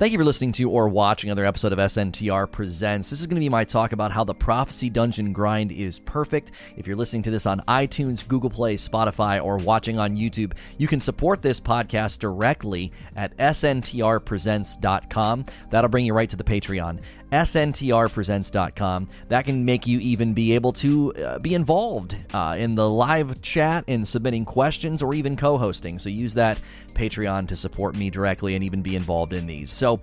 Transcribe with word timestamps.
Thank 0.00 0.12
you 0.12 0.18
for 0.18 0.24
listening 0.24 0.52
to 0.52 0.70
or 0.70 0.88
watching 0.88 1.28
another 1.28 1.44
episode 1.44 1.74
of 1.74 1.78
SNTR 1.78 2.50
Presents. 2.50 3.10
This 3.10 3.20
is 3.20 3.26
going 3.26 3.34
to 3.34 3.40
be 3.40 3.50
my 3.50 3.64
talk 3.64 3.92
about 3.92 4.12
how 4.12 4.24
the 4.24 4.34
Prophecy 4.34 4.88
Dungeon 4.88 5.34
grind 5.34 5.72
is 5.72 5.98
perfect. 5.98 6.52
If 6.78 6.86
you're 6.86 6.96
listening 6.96 7.20
to 7.24 7.30
this 7.30 7.44
on 7.44 7.60
iTunes, 7.68 8.26
Google 8.26 8.48
Play, 8.48 8.78
Spotify, 8.78 9.44
or 9.44 9.58
watching 9.58 9.98
on 9.98 10.16
YouTube, 10.16 10.54
you 10.78 10.88
can 10.88 11.02
support 11.02 11.42
this 11.42 11.60
podcast 11.60 12.18
directly 12.18 12.92
at 13.14 13.36
sntrpresents.com. 13.36 15.44
That'll 15.68 15.90
bring 15.90 16.06
you 16.06 16.14
right 16.14 16.30
to 16.30 16.36
the 16.36 16.44
Patreon 16.44 17.00
sntrpresents.com. 17.32 19.08
That 19.28 19.44
can 19.44 19.64
make 19.64 19.86
you 19.86 19.98
even 20.00 20.34
be 20.34 20.52
able 20.54 20.72
to 20.74 21.14
uh, 21.14 21.38
be 21.38 21.54
involved 21.54 22.16
uh, 22.34 22.56
in 22.58 22.74
the 22.74 22.88
live 22.88 23.40
chat 23.42 23.84
and 23.88 24.06
submitting 24.06 24.44
questions 24.44 25.02
or 25.02 25.14
even 25.14 25.36
co 25.36 25.58
hosting. 25.58 25.98
So 25.98 26.08
use 26.08 26.34
that 26.34 26.58
Patreon 26.94 27.48
to 27.48 27.56
support 27.56 27.94
me 27.94 28.10
directly 28.10 28.54
and 28.54 28.64
even 28.64 28.82
be 28.82 28.96
involved 28.96 29.32
in 29.32 29.46
these. 29.46 29.70
So, 29.70 30.00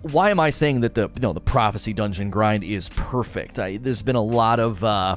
why 0.00 0.30
am 0.30 0.40
I 0.40 0.48
saying 0.50 0.80
that 0.80 0.94
the 0.94 1.10
you 1.14 1.20
know 1.20 1.34
the 1.34 1.40
prophecy 1.40 1.92
dungeon 1.92 2.30
grind 2.30 2.64
is 2.64 2.88
perfect? 2.90 3.58
I, 3.58 3.76
there's 3.76 4.00
been 4.00 4.16
a 4.16 4.22
lot 4.22 4.58
of 4.58 4.82
uh, 4.82 5.16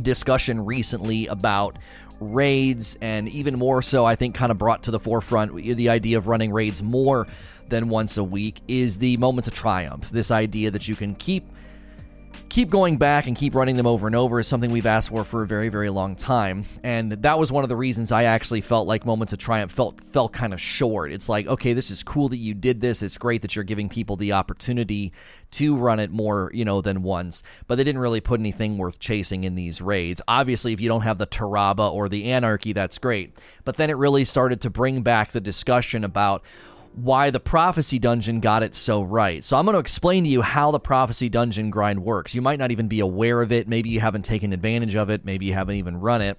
discussion 0.00 0.64
recently 0.64 1.26
about 1.26 1.78
raids, 2.20 2.96
and 3.00 3.28
even 3.28 3.58
more 3.58 3.82
so, 3.82 4.04
I 4.04 4.14
think, 4.14 4.34
kind 4.34 4.52
of 4.52 4.58
brought 4.58 4.84
to 4.84 4.90
the 4.90 5.00
forefront 5.00 5.54
the 5.54 5.88
idea 5.88 6.18
of 6.18 6.28
running 6.28 6.52
raids 6.52 6.82
more 6.82 7.26
than 7.68 7.88
once 7.88 8.16
a 8.16 8.24
week 8.24 8.60
is 8.68 8.98
the 8.98 9.16
moments 9.16 9.48
of 9.48 9.54
triumph. 9.54 10.10
This 10.10 10.30
idea 10.30 10.70
that 10.70 10.88
you 10.88 10.96
can 10.96 11.14
keep 11.14 11.44
keep 12.52 12.68
going 12.68 12.98
back 12.98 13.26
and 13.26 13.34
keep 13.34 13.54
running 13.54 13.76
them 13.76 13.86
over 13.86 14.06
and 14.06 14.14
over 14.14 14.38
is 14.38 14.46
something 14.46 14.70
we've 14.70 14.84
asked 14.84 15.08
for 15.08 15.24
for 15.24 15.42
a 15.42 15.46
very 15.46 15.70
very 15.70 15.88
long 15.88 16.14
time. 16.14 16.66
And 16.82 17.12
that 17.12 17.38
was 17.38 17.50
one 17.50 17.64
of 17.64 17.70
the 17.70 17.76
reasons 17.76 18.12
i 18.12 18.24
actually 18.24 18.60
felt 18.60 18.86
like 18.86 19.06
moments 19.06 19.32
of 19.32 19.38
triumph 19.38 19.72
felt 19.72 19.98
felt 20.12 20.34
kind 20.34 20.52
of 20.52 20.60
short. 20.60 21.12
It's 21.12 21.30
like 21.30 21.46
okay 21.46 21.72
this 21.72 21.90
is 21.90 22.02
cool 22.02 22.28
that 22.28 22.36
you 22.36 22.52
did 22.52 22.82
this. 22.82 23.02
It's 23.02 23.16
great 23.16 23.40
that 23.40 23.56
you're 23.56 23.64
giving 23.64 23.88
people 23.88 24.16
the 24.16 24.32
opportunity 24.32 25.12
to 25.52 25.76
run 25.76 25.98
it 25.98 26.10
more 26.10 26.50
you 26.52 26.66
know 26.66 26.82
than 26.82 27.02
once. 27.02 27.42
But 27.68 27.76
they 27.76 27.84
didn't 27.84 28.02
really 28.02 28.20
put 28.20 28.38
anything 28.38 28.76
worth 28.76 28.98
chasing 28.98 29.44
in 29.44 29.54
these 29.54 29.80
raids. 29.80 30.20
Obviously 30.28 30.74
if 30.74 30.80
you 30.80 30.90
don't 30.90 31.02
have 31.02 31.16
the 31.16 31.26
Tarrabah 31.26 31.90
or 31.90 32.10
the 32.10 32.32
anarchy 32.32 32.74
that's 32.74 32.98
great. 32.98 33.38
But 33.64 33.78
then 33.78 33.88
it 33.88 33.96
really 33.96 34.24
started 34.24 34.60
to 34.60 34.70
bring 34.70 35.00
back 35.00 35.32
the 35.32 35.40
discussion 35.40 36.04
about 36.04 36.42
why 36.94 37.30
the 37.30 37.40
prophecy 37.40 37.98
dungeon 37.98 38.40
got 38.40 38.62
it 38.62 38.74
so 38.74 39.02
right. 39.02 39.44
So 39.44 39.56
I'm 39.56 39.64
going 39.64 39.74
to 39.74 39.80
explain 39.80 40.24
to 40.24 40.30
you 40.30 40.42
how 40.42 40.70
the 40.70 40.80
prophecy 40.80 41.28
dungeon 41.28 41.70
grind 41.70 42.04
works. 42.04 42.34
You 42.34 42.42
might 42.42 42.58
not 42.58 42.70
even 42.70 42.88
be 42.88 43.00
aware 43.00 43.40
of 43.40 43.52
it. 43.52 43.68
Maybe 43.68 43.90
you 43.90 44.00
haven't 44.00 44.24
taken 44.24 44.52
advantage 44.52 44.94
of 44.94 45.10
it. 45.10 45.24
Maybe 45.24 45.46
you 45.46 45.54
haven't 45.54 45.76
even 45.76 45.96
run 45.96 46.22
it. 46.22 46.38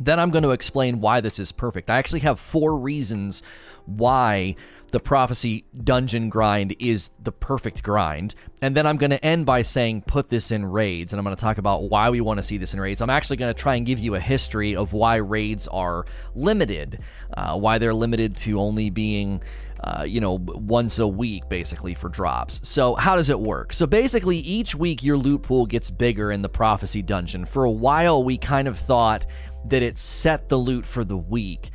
Then 0.00 0.18
I'm 0.18 0.30
going 0.30 0.44
to 0.44 0.50
explain 0.50 1.00
why 1.00 1.20
this 1.20 1.38
is 1.38 1.52
perfect. 1.52 1.90
I 1.90 1.98
actually 1.98 2.20
have 2.20 2.40
four 2.40 2.76
reasons 2.76 3.42
why 3.86 4.56
the 4.92 5.00
prophecy 5.00 5.64
dungeon 5.84 6.28
grind 6.28 6.76
is 6.78 7.10
the 7.22 7.32
perfect 7.32 7.82
grind. 7.82 8.34
And 8.60 8.76
then 8.76 8.86
I'm 8.86 8.96
going 8.96 9.10
to 9.10 9.24
end 9.24 9.46
by 9.46 9.62
saying 9.62 10.02
put 10.02 10.28
this 10.28 10.52
in 10.52 10.64
raids. 10.64 11.12
And 11.12 11.18
I'm 11.18 11.24
going 11.24 11.34
to 11.34 11.40
talk 11.40 11.58
about 11.58 11.90
why 11.90 12.10
we 12.10 12.20
want 12.20 12.38
to 12.38 12.42
see 12.42 12.58
this 12.58 12.74
in 12.74 12.80
raids. 12.80 13.00
I'm 13.00 13.10
actually 13.10 13.38
going 13.38 13.52
to 13.52 13.60
try 13.60 13.74
and 13.74 13.86
give 13.86 13.98
you 13.98 14.14
a 14.14 14.20
history 14.20 14.76
of 14.76 14.92
why 14.92 15.16
raids 15.16 15.66
are 15.68 16.04
limited, 16.34 17.00
uh, 17.34 17.58
why 17.58 17.78
they're 17.78 17.94
limited 17.94 18.36
to 18.38 18.60
only 18.60 18.90
being. 18.90 19.42
Uh, 19.84 20.04
you 20.04 20.20
know, 20.20 20.38
once 20.40 21.00
a 21.00 21.08
week 21.08 21.48
basically 21.48 21.92
for 21.92 22.08
drops. 22.08 22.60
So, 22.62 22.94
how 22.94 23.16
does 23.16 23.30
it 23.30 23.40
work? 23.40 23.72
So, 23.72 23.84
basically, 23.84 24.36
each 24.36 24.76
week 24.76 25.02
your 25.02 25.16
loot 25.16 25.42
pool 25.42 25.66
gets 25.66 25.90
bigger 25.90 26.30
in 26.30 26.40
the 26.40 26.48
prophecy 26.48 27.02
dungeon. 27.02 27.44
For 27.44 27.64
a 27.64 27.70
while, 27.72 28.22
we 28.22 28.38
kind 28.38 28.68
of 28.68 28.78
thought 28.78 29.26
that 29.64 29.82
it 29.82 29.98
set 29.98 30.48
the 30.48 30.56
loot 30.56 30.86
for 30.86 31.04
the 31.04 31.16
week 31.16 31.72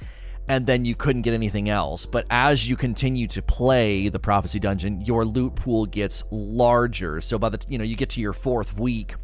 and 0.48 0.66
then 0.66 0.86
you 0.86 0.96
couldn't 0.96 1.24
get 1.24 1.34
anything 1.34 1.70
else. 1.70 2.06
But 2.06 2.26
as 2.30 2.68
you 2.68 2.76
continue 2.76 3.28
to 3.28 3.42
play 3.42 4.10
the 4.10 4.20
prophecy 4.20 4.60
dungeon, 4.60 5.02
your 5.02 5.26
loot 5.26 5.56
pool 5.56 5.86
gets 5.86 6.24
larger. 6.32 7.22
So 7.22 7.38
by 7.38 7.50
the 7.50 7.60
you 7.68 7.78
know 7.78 7.84
you 7.84 7.96
get 7.96 8.10
to 8.12 8.22
your 8.22 8.34
fourth 8.34 8.78
week, 8.78 9.16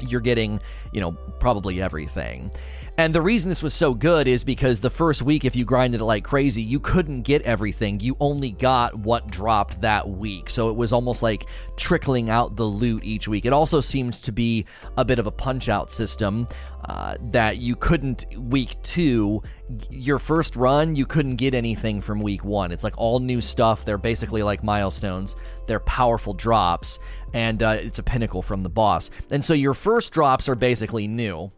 you're 0.00 0.20
getting 0.20 0.60
you 0.92 1.00
know 1.00 1.12
probably 1.40 1.80
everything. 1.80 2.50
And 2.98 3.14
the 3.14 3.20
reason 3.20 3.50
this 3.50 3.62
was 3.62 3.74
so 3.74 3.92
good 3.92 4.26
is 4.26 4.42
because 4.42 4.80
the 4.80 4.88
first 4.88 5.20
week, 5.20 5.44
if 5.44 5.54
you 5.54 5.66
grinded 5.66 6.00
it 6.00 6.04
like 6.04 6.24
crazy, 6.24 6.62
you 6.62 6.80
couldn't 6.80 7.22
get 7.22 7.42
everything. 7.42 8.00
You 8.00 8.16
only 8.20 8.52
got 8.52 8.98
what 8.98 9.30
dropped 9.30 9.82
that 9.82 10.08
week. 10.08 10.48
So 10.48 10.70
it 10.70 10.76
was 10.76 10.94
almost 10.94 11.22
like 11.22 11.44
trickling 11.76 12.30
out 12.30 12.56
the 12.56 12.64
loot 12.64 13.04
each 13.04 13.28
week. 13.28 13.44
It 13.44 13.52
also 13.52 13.82
seemed 13.82 14.14
to 14.22 14.32
be 14.32 14.64
a 14.96 15.04
bit 15.04 15.18
of 15.18 15.26
a 15.26 15.30
punch 15.30 15.68
out 15.68 15.92
system 15.92 16.48
uh, 16.86 17.18
that 17.32 17.58
you 17.58 17.76
couldn't 17.76 18.24
week 18.34 18.76
two. 18.82 19.42
Your 19.90 20.18
first 20.18 20.56
run, 20.56 20.96
you 20.96 21.04
couldn't 21.04 21.36
get 21.36 21.52
anything 21.52 22.00
from 22.00 22.22
week 22.22 22.44
one. 22.46 22.72
It's 22.72 22.84
like 22.84 22.96
all 22.96 23.20
new 23.20 23.42
stuff. 23.42 23.84
They're 23.84 23.98
basically 23.98 24.42
like 24.42 24.64
milestones, 24.64 25.36
they're 25.66 25.80
powerful 25.80 26.32
drops, 26.32 26.98
and 27.34 27.62
uh, 27.62 27.76
it's 27.78 27.98
a 27.98 28.02
pinnacle 28.02 28.40
from 28.40 28.62
the 28.62 28.70
boss. 28.70 29.10
And 29.30 29.44
so 29.44 29.52
your 29.52 29.74
first 29.74 30.12
drops 30.12 30.48
are 30.48 30.54
basically 30.54 31.06
new 31.06 31.52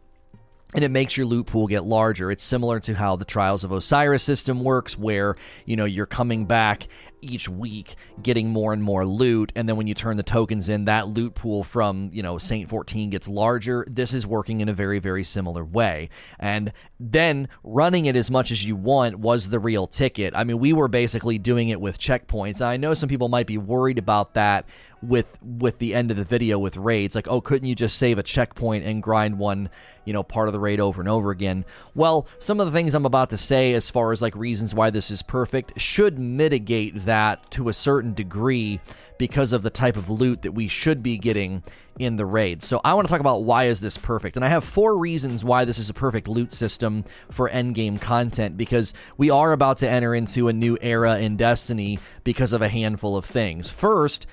and 0.75 0.85
it 0.85 0.91
makes 0.91 1.17
your 1.17 1.27
loot 1.27 1.47
pool 1.47 1.67
get 1.67 1.85
larger. 1.85 2.31
It's 2.31 2.45
similar 2.45 2.79
to 2.81 2.95
how 2.95 3.17
the 3.17 3.25
Trials 3.25 3.65
of 3.65 3.73
Osiris 3.73 4.23
system 4.23 4.63
works, 4.63 4.99
where 4.99 5.37
you 5.65 5.77
know 5.77 5.85
you're 5.85 6.07
coming 6.07 6.45
back 6.45 6.89
each 7.21 7.49
week 7.49 7.97
getting 8.23 8.51
more 8.51 8.73
and 8.73 8.83
more 8.83 9.07
loot 9.07 9.53
and 9.55 9.69
then 9.69 9.77
when 9.77 9.87
you 9.87 9.95
turn 9.95 10.17
the 10.17 10.23
tokens 10.23 10.69
in 10.69 10.85
that 10.85 11.09
loot 11.09 11.35
pool 11.35 11.63
from 11.63 12.11
you 12.13 12.23
know 12.23 12.39
saint 12.39 12.69
14 12.69 13.11
gets 13.11 13.29
larger. 13.29 13.87
This 13.91 14.15
is 14.15 14.27
working 14.27 14.61
in 14.61 14.69
a 14.69 14.73
very 14.73 14.99
very 14.99 15.25
similar 15.25 15.65
way. 15.65 16.11
And 16.39 16.73
then 17.01 17.49
running 17.63 18.07
it 18.07 18.17
as 18.17 18.31
much 18.31 18.51
as 18.51 18.65
you 18.65 18.77
want 18.77 19.19
was 19.19 19.49
the 19.49 19.59
real 19.59 19.87
ticket. 19.87 20.35
I 20.37 20.45
mean 20.45 20.59
we 20.59 20.73
were 20.73 20.89
basically 20.89 21.39
doing 21.39 21.69
it 21.69 21.81
with 21.81 21.99
checkpoints. 21.99 22.61
I 22.61 22.77
know 22.77 22.95
some 22.95 23.09
people 23.09 23.29
might 23.29 23.47
be 23.47 23.59
worried 23.59 23.99
about 23.99 24.35
that 24.35 24.67
with 25.03 25.39
with 25.43 25.79
the 25.79 25.95
end 25.95 26.11
of 26.11 26.17
the 26.17 26.25
video 26.25 26.59
with 26.59 26.77
raids. 26.77 27.15
Like 27.15 27.29
oh 27.29 27.41
couldn't 27.41 27.69
you 27.69 27.75
just 27.75 27.99
save 27.99 28.19
a 28.19 28.23
checkpoint 28.23 28.85
and 28.85 29.03
grind 29.03 29.39
one 29.39 29.71
you 30.05 30.13
know 30.13 30.23
part 30.23 30.49
of 30.49 30.53
the 30.53 30.61
raid 30.61 30.81
over 30.81 31.01
and 31.01 31.09
over 31.09 31.31
again? 31.31 31.65
Well 31.95 32.27
some 32.39 32.61
of 32.61 32.67
the 32.67 32.73
things 32.73 32.95
i'm 32.95 33.07
about 33.07 33.31
to 33.31 33.39
say 33.39 33.73
as 33.73 33.91
far 33.91 34.13
as 34.13 34.23
like 34.23 34.35
reasons 34.35 34.75
why 34.75 34.91
this 34.91 35.11
is 35.11 35.23
perfect 35.23 35.81
should 35.81 36.19
mitigate 36.19 36.95
that 37.09 37.51
to 37.53 37.69
a 37.69 37.73
certain 37.73 38.15
degree 38.15 38.81
because 39.19 39.53
of 39.53 39.63
the 39.63 39.71
type 39.71 39.97
of 39.97 40.09
loot 40.09 40.43
that 40.43 40.53
we 40.53 40.69
should 40.69 41.03
be 41.03 41.19
getting 41.19 41.63
in 41.99 42.17
the 42.17 42.25
raid. 42.25 42.63
So 42.63 42.81
I 42.85 42.95
want 42.95 43.09
to 43.09 43.13
talk 43.13 43.21
about 43.21 43.43
why 43.43 43.65
is 43.65 43.81
this 43.81 43.99
perfect. 43.99 44.37
And 44.37 44.45
I 44.45 44.49
have 44.49 44.65
four 44.65 44.97
reasons 44.97 45.45
why 45.45 45.65
this 45.65 45.79
is 45.79 45.91
a 45.91 45.95
perfect 45.95 46.29
loot 46.29 46.53
system 46.53 47.05
for 47.31 47.49
endgame 47.51 48.01
content 48.01 48.57
because 48.57 48.95
we 49.17 49.31
are 49.31 49.53
about 49.53 49.79
to 49.79 49.89
enter 49.89 50.15
into 50.15 50.49
a 50.49 50.53
new 50.53 50.79
era 50.81 51.19
in 51.19 51.37
Destiny 51.37 51.99
because 52.25 52.53
of 52.53 52.63
a 52.63 52.69
handful 52.69 53.17
of 53.17 53.25
things. 53.25 53.69
First, 53.69 54.27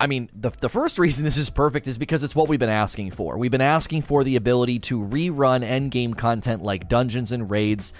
I 0.00 0.06
mean, 0.06 0.28
the, 0.34 0.50
the 0.50 0.68
first 0.68 0.98
reason 1.04 1.24
this 1.24 1.36
is 1.36 1.50
perfect 1.50 1.86
is 1.86 1.98
because 1.98 2.22
it's 2.22 2.34
what 2.34 2.48
we've 2.48 2.58
been 2.58 2.68
asking 2.68 3.12
for. 3.12 3.38
We've 3.38 3.50
been 3.50 3.60
asking 3.60 4.02
for 4.02 4.24
the 4.24 4.36
ability 4.36 4.80
to 4.80 5.00
rerun 5.00 5.64
endgame 5.64 6.16
content 6.16 6.62
like 6.62 6.88
dungeons 6.88 7.32
and 7.32 7.50
raids 7.50 7.92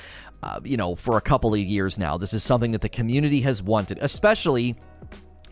uh, 0.45 0.61
you 0.63 0.77
know, 0.77 0.95
for 0.95 1.17
a 1.17 1.23
couple 1.23 1.55
of 1.55 1.61
years 1.61 1.99
now. 1.99 2.19
This 2.19 2.35
is 2.35 2.45
something 2.45 2.73
that 2.73 2.83
the 2.83 2.89
community 2.91 3.41
has 3.41 3.63
wanted, 3.63 3.99
especially 4.03 4.77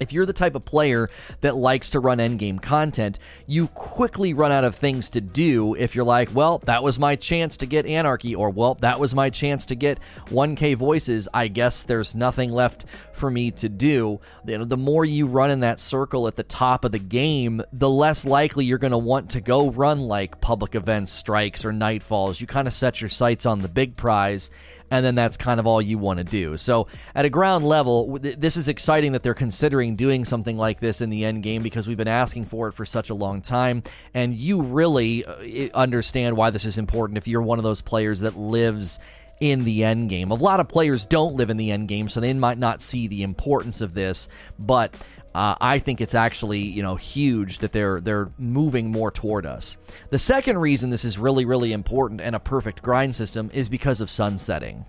if 0.02 0.12
you're 0.12 0.26
the 0.26 0.32
type 0.32 0.56
of 0.56 0.64
player 0.64 1.08
that 1.42 1.54
likes 1.54 1.90
to 1.90 2.00
run 2.00 2.18
endgame 2.18 2.60
content, 2.60 3.20
you 3.46 3.68
quickly 3.68 4.34
run 4.34 4.50
out 4.50 4.64
of 4.64 4.74
things 4.74 5.10
to 5.10 5.20
do 5.20 5.74
if 5.74 5.94
you're 5.94 6.04
like, 6.04 6.34
well, 6.34 6.58
that 6.64 6.82
was 6.82 6.98
my 6.98 7.14
chance 7.14 7.58
to 7.58 7.66
get 7.66 7.86
Anarchy, 7.86 8.34
or 8.34 8.50
well, 8.50 8.74
that 8.80 8.98
was 8.98 9.14
my 9.14 9.30
chance 9.30 9.66
to 9.66 9.76
get 9.76 10.00
1K 10.26 10.76
voices. 10.76 11.28
I 11.32 11.46
guess 11.46 11.84
there's 11.84 12.16
nothing 12.16 12.50
left 12.50 12.84
for 13.12 13.30
me 13.30 13.52
to 13.52 13.68
do. 13.68 14.18
You 14.44 14.58
know, 14.58 14.64
the 14.64 14.76
more 14.76 15.04
you 15.04 15.26
run 15.26 15.52
in 15.52 15.60
that 15.60 15.78
circle 15.78 16.26
at 16.26 16.34
the 16.34 16.42
top 16.42 16.84
of 16.84 16.90
the 16.90 16.98
game, 16.98 17.62
the 17.72 17.90
less 17.90 18.24
likely 18.24 18.64
you're 18.64 18.78
going 18.78 18.90
to 18.90 18.98
want 18.98 19.30
to 19.30 19.40
go 19.40 19.70
run 19.70 20.00
like 20.00 20.40
public 20.40 20.74
events, 20.74 21.12
strikes, 21.12 21.64
or 21.64 21.70
nightfalls. 21.70 22.40
You 22.40 22.48
kind 22.48 22.66
of 22.66 22.74
set 22.74 23.00
your 23.00 23.10
sights 23.10 23.46
on 23.46 23.62
the 23.62 23.68
big 23.68 23.96
prize 23.96 24.50
and 24.92 25.02
then 25.02 25.14
that's 25.14 25.38
kind 25.38 25.58
of 25.58 25.66
all 25.66 25.80
you 25.80 25.96
want 25.96 26.18
to 26.18 26.24
do. 26.24 26.58
So, 26.58 26.86
at 27.14 27.24
a 27.24 27.30
ground 27.30 27.64
level, 27.64 28.18
this 28.20 28.58
is 28.58 28.68
exciting 28.68 29.12
that 29.12 29.22
they're 29.22 29.32
considering 29.32 29.96
doing 29.96 30.26
something 30.26 30.58
like 30.58 30.80
this 30.80 31.00
in 31.00 31.08
the 31.08 31.24
end 31.24 31.42
game 31.42 31.62
because 31.62 31.88
we've 31.88 31.96
been 31.96 32.08
asking 32.08 32.44
for 32.44 32.68
it 32.68 32.72
for 32.72 32.84
such 32.84 33.08
a 33.08 33.14
long 33.14 33.40
time, 33.40 33.82
and 34.12 34.34
you 34.34 34.60
really 34.60 35.24
uh, 35.24 35.70
understand 35.74 36.36
why 36.36 36.50
this 36.50 36.66
is 36.66 36.76
important 36.76 37.16
if 37.16 37.26
you're 37.26 37.40
one 37.40 37.58
of 37.58 37.62
those 37.62 37.80
players 37.80 38.20
that 38.20 38.36
lives 38.36 38.98
in 39.40 39.64
the 39.64 39.82
end 39.82 40.10
game. 40.10 40.30
A 40.30 40.34
lot 40.34 40.60
of 40.60 40.68
players 40.68 41.06
don't 41.06 41.36
live 41.36 41.48
in 41.48 41.56
the 41.56 41.72
end 41.72 41.88
game, 41.88 42.10
so 42.10 42.20
they 42.20 42.34
might 42.34 42.58
not 42.58 42.82
see 42.82 43.08
the 43.08 43.22
importance 43.22 43.80
of 43.80 43.94
this, 43.94 44.28
but 44.58 44.94
uh, 45.34 45.54
I 45.60 45.78
think 45.78 46.00
it's 46.00 46.14
actually 46.14 46.60
you 46.60 46.82
know 46.82 46.96
huge 46.96 47.58
that 47.58 47.72
they're 47.72 48.00
they're 48.00 48.30
moving 48.38 48.90
more 48.90 49.10
toward 49.10 49.46
us. 49.46 49.76
The 50.10 50.18
second 50.18 50.58
reason 50.58 50.90
this 50.90 51.04
is 51.04 51.18
really 51.18 51.44
really 51.44 51.72
important 51.72 52.20
and 52.20 52.36
a 52.36 52.40
perfect 52.40 52.82
grind 52.82 53.16
system 53.16 53.50
is 53.52 53.68
because 53.68 54.00
of 54.00 54.10
sunsetting. 54.10 54.84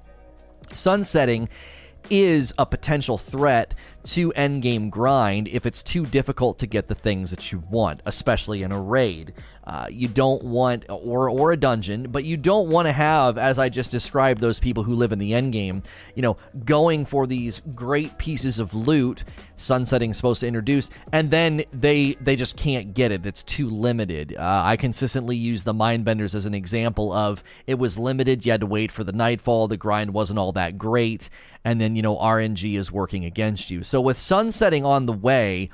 Sunsetting 0.74 1.50
is 2.10 2.54
a 2.58 2.66
potential 2.66 3.18
threat 3.18 3.74
to 4.04 4.32
endgame 4.34 4.90
grind 4.90 5.48
if 5.48 5.66
it's 5.66 5.82
too 5.82 6.06
difficult 6.06 6.60
to 6.60 6.68
get 6.68 6.88
the 6.88 6.96
things 6.96 7.30
that 7.30 7.52
you 7.52 7.64
want, 7.70 8.02
especially 8.06 8.64
in 8.64 8.72
a 8.72 8.82
raid. 8.82 9.34
Uh, 9.66 9.88
you 9.90 10.08
don't 10.10 10.44
want, 10.44 10.86
or 10.90 11.30
or 11.30 11.54
a 11.54 11.58
dungeon, 11.58 12.08
but 12.10 12.26
you 12.26 12.36
don't 12.36 12.70
want 12.70 12.86
to 12.88 12.92
have, 12.92 13.38
as 13.38 13.58
I 13.58 13.70
just 13.70 13.92
described, 13.92 14.42
those 14.42 14.60
people 14.60 14.84
who 14.84 14.94
live 14.94 15.14
in 15.14 15.20
the 15.20 15.34
end 15.34 15.54
game. 15.54 15.84
you 16.16 16.22
know, 16.22 16.38
going 16.66 17.06
for 17.06 17.26
these 17.26 17.62
great 17.74 18.18
pieces 18.18 18.60
of 18.60 18.74
loot. 18.74 19.24
Sunsetting 19.56 20.12
is 20.12 20.18
supposed 20.18 20.42
to 20.42 20.48
introduce, 20.48 20.90
and 21.14 21.32
then 21.32 21.64
they 21.72 22.16
they 22.20 22.36
just 22.36 22.58
can't 22.58 22.94
get 22.94 23.12
it. 23.12 23.26
It's 23.26 23.44
too 23.44 23.70
limited. 23.70 24.36
Uh, 24.38 24.64
I 24.66 24.76
consistently 24.76 25.38
use 25.38 25.64
the 25.64 25.74
Mindbenders 25.74 26.36
as 26.36 26.46
an 26.46 26.54
example 26.54 27.14
of 27.14 27.42
it 27.66 27.76
was 27.76 27.98
limited. 27.98 28.46
You 28.46 28.52
had 28.52 28.62
to 28.62 28.68
wait 28.68 28.92
for 28.92 29.06
the 29.06 29.14
nightfall. 29.14 29.68
The 29.70 29.78
grind 29.78 30.14
wasn't 30.14 30.40
all 30.40 30.52
that 30.54 30.78
great, 30.78 31.30
and 31.64 31.80
then 31.80 31.96
you 31.96 32.02
know 32.02 32.18
RNG 32.18 32.78
is 32.78 32.92
working 32.92 33.24
against 33.24 33.70
you. 33.70 33.84
So 33.84 34.02
with 34.02 34.20
sunsetting 34.20 34.84
on 34.84 35.06
the 35.06 35.14
way 35.14 35.70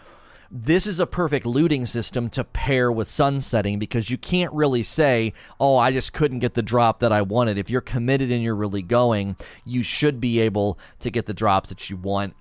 this 0.52 0.88
is 0.88 1.00
a 1.00 1.06
perfect 1.06 1.46
looting 1.46 1.86
system 1.86 2.30
to 2.32 2.44
pair 2.44 2.92
with 2.92 3.08
sunsetting 3.08 3.78
because 3.78 4.10
you 4.10 4.18
can't 4.18 4.52
really 4.54 4.84
say, 4.84 5.34
oh, 5.60 5.78
I 5.78 5.92
just 5.92 6.14
couldn't 6.14 6.40
get 6.40 6.56
the 6.56 6.62
drop 6.62 7.00
that 7.00 7.12
I 7.12 7.22
wanted. 7.22 7.58
If 7.58 7.70
you're 7.70 7.82
committed 7.82 8.32
and 8.32 8.44
you're 8.44 8.56
really 8.56 8.82
going, 8.82 9.36
you 9.66 9.84
should 9.84 10.20
be 10.20 10.40
able 10.40 10.80
to 11.00 11.12
get 11.12 11.28
the 11.28 11.34
drops 11.34 11.70
that 11.70 11.90
you 11.90 11.98
want. 11.98 12.36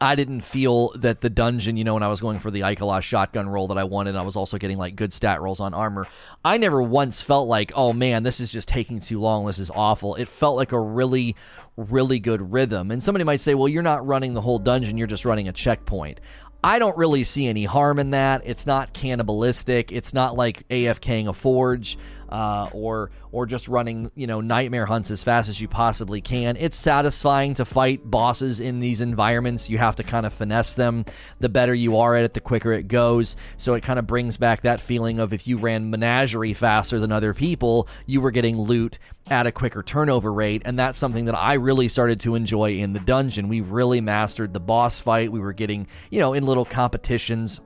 I 0.00 0.16
didn't 0.16 0.40
feel 0.40 0.90
that 0.96 1.20
the 1.20 1.30
dungeon, 1.30 1.76
you 1.76 1.84
know, 1.84 1.94
when 1.94 2.02
I 2.02 2.08
was 2.08 2.20
going 2.20 2.40
for 2.40 2.50
the 2.50 2.62
Ikelos 2.62 3.02
shotgun 3.02 3.48
roll 3.48 3.68
that 3.68 3.78
I 3.78 3.84
wanted, 3.84 4.16
I 4.16 4.22
was 4.22 4.34
also 4.34 4.58
getting 4.58 4.76
like 4.76 4.96
good 4.96 5.12
stat 5.12 5.40
rolls 5.40 5.60
on 5.60 5.72
armor. 5.72 6.08
I 6.44 6.58
never 6.58 6.82
once 6.82 7.22
felt 7.22 7.48
like, 7.48 7.72
oh 7.76 7.92
man, 7.92 8.24
this 8.24 8.40
is 8.40 8.50
just 8.50 8.68
taking 8.68 8.98
too 9.00 9.20
long. 9.20 9.46
This 9.46 9.60
is 9.60 9.70
awful. 9.70 10.16
It 10.16 10.26
felt 10.26 10.56
like 10.56 10.72
a 10.72 10.80
really, 10.80 11.36
really 11.76 12.18
good 12.18 12.52
rhythm. 12.52 12.90
And 12.90 13.02
somebody 13.02 13.24
might 13.24 13.40
say, 13.40 13.54
well, 13.54 13.68
you're 13.68 13.82
not 13.82 14.04
running 14.04 14.34
the 14.34 14.40
whole 14.40 14.58
dungeon, 14.58 14.98
you're 14.98 15.06
just 15.06 15.24
running 15.24 15.48
a 15.48 15.52
checkpoint. 15.52 16.20
I 16.64 16.78
don't 16.78 16.96
really 16.96 17.24
see 17.24 17.46
any 17.46 17.66
harm 17.66 17.98
in 17.98 18.12
that. 18.12 18.40
It's 18.46 18.64
not 18.64 18.94
cannibalistic. 18.94 19.92
It's 19.92 20.14
not 20.14 20.34
like 20.34 20.66
AFKing 20.68 21.28
a 21.28 21.34
forge 21.34 21.98
uh, 22.28 22.68
or 22.72 23.10
or 23.32 23.46
just 23.46 23.68
running 23.68 24.10
you 24.14 24.26
know 24.26 24.40
nightmare 24.40 24.86
hunts 24.86 25.10
as 25.10 25.22
fast 25.22 25.48
as 25.48 25.60
you 25.60 25.68
possibly 25.68 26.20
can. 26.20 26.56
It's 26.56 26.76
satisfying 26.76 27.54
to 27.54 27.64
fight 27.64 28.08
bosses 28.08 28.60
in 28.60 28.80
these 28.80 29.00
environments. 29.00 29.68
You 29.68 29.78
have 29.78 29.96
to 29.96 30.02
kind 30.02 30.26
of 30.26 30.32
finesse 30.32 30.74
them. 30.74 31.04
The 31.40 31.48
better 31.48 31.74
you 31.74 31.96
are 31.98 32.14
at 32.14 32.24
it, 32.24 32.34
the 32.34 32.40
quicker 32.40 32.72
it 32.72 32.88
goes. 32.88 33.36
So 33.56 33.74
it 33.74 33.82
kind 33.82 33.98
of 33.98 34.06
brings 34.06 34.36
back 34.36 34.62
that 34.62 34.80
feeling 34.80 35.18
of 35.18 35.32
if 35.32 35.46
you 35.46 35.56
ran 35.56 35.90
menagerie 35.90 36.54
faster 36.54 36.98
than 36.98 37.12
other 37.12 37.34
people, 37.34 37.88
you 38.06 38.20
were 38.20 38.30
getting 38.30 38.58
loot 38.58 38.98
at 39.28 39.46
a 39.46 39.52
quicker 39.52 39.82
turnover 39.82 40.32
rate, 40.32 40.62
and 40.64 40.78
that's 40.78 40.98
something 40.98 41.24
that 41.24 41.34
I 41.34 41.54
really 41.54 41.88
started 41.88 42.20
to 42.20 42.34
enjoy 42.34 42.72
in 42.72 42.92
the 42.92 43.00
dungeon. 43.00 43.48
We 43.48 43.62
really 43.62 44.00
mastered 44.00 44.52
the 44.52 44.60
boss 44.60 45.00
fight. 45.00 45.32
We 45.32 45.40
were 45.40 45.52
getting, 45.52 45.86
you 46.10 46.18
know, 46.18 46.34
in 46.34 46.44
little 46.44 46.64
competitions 46.64 47.60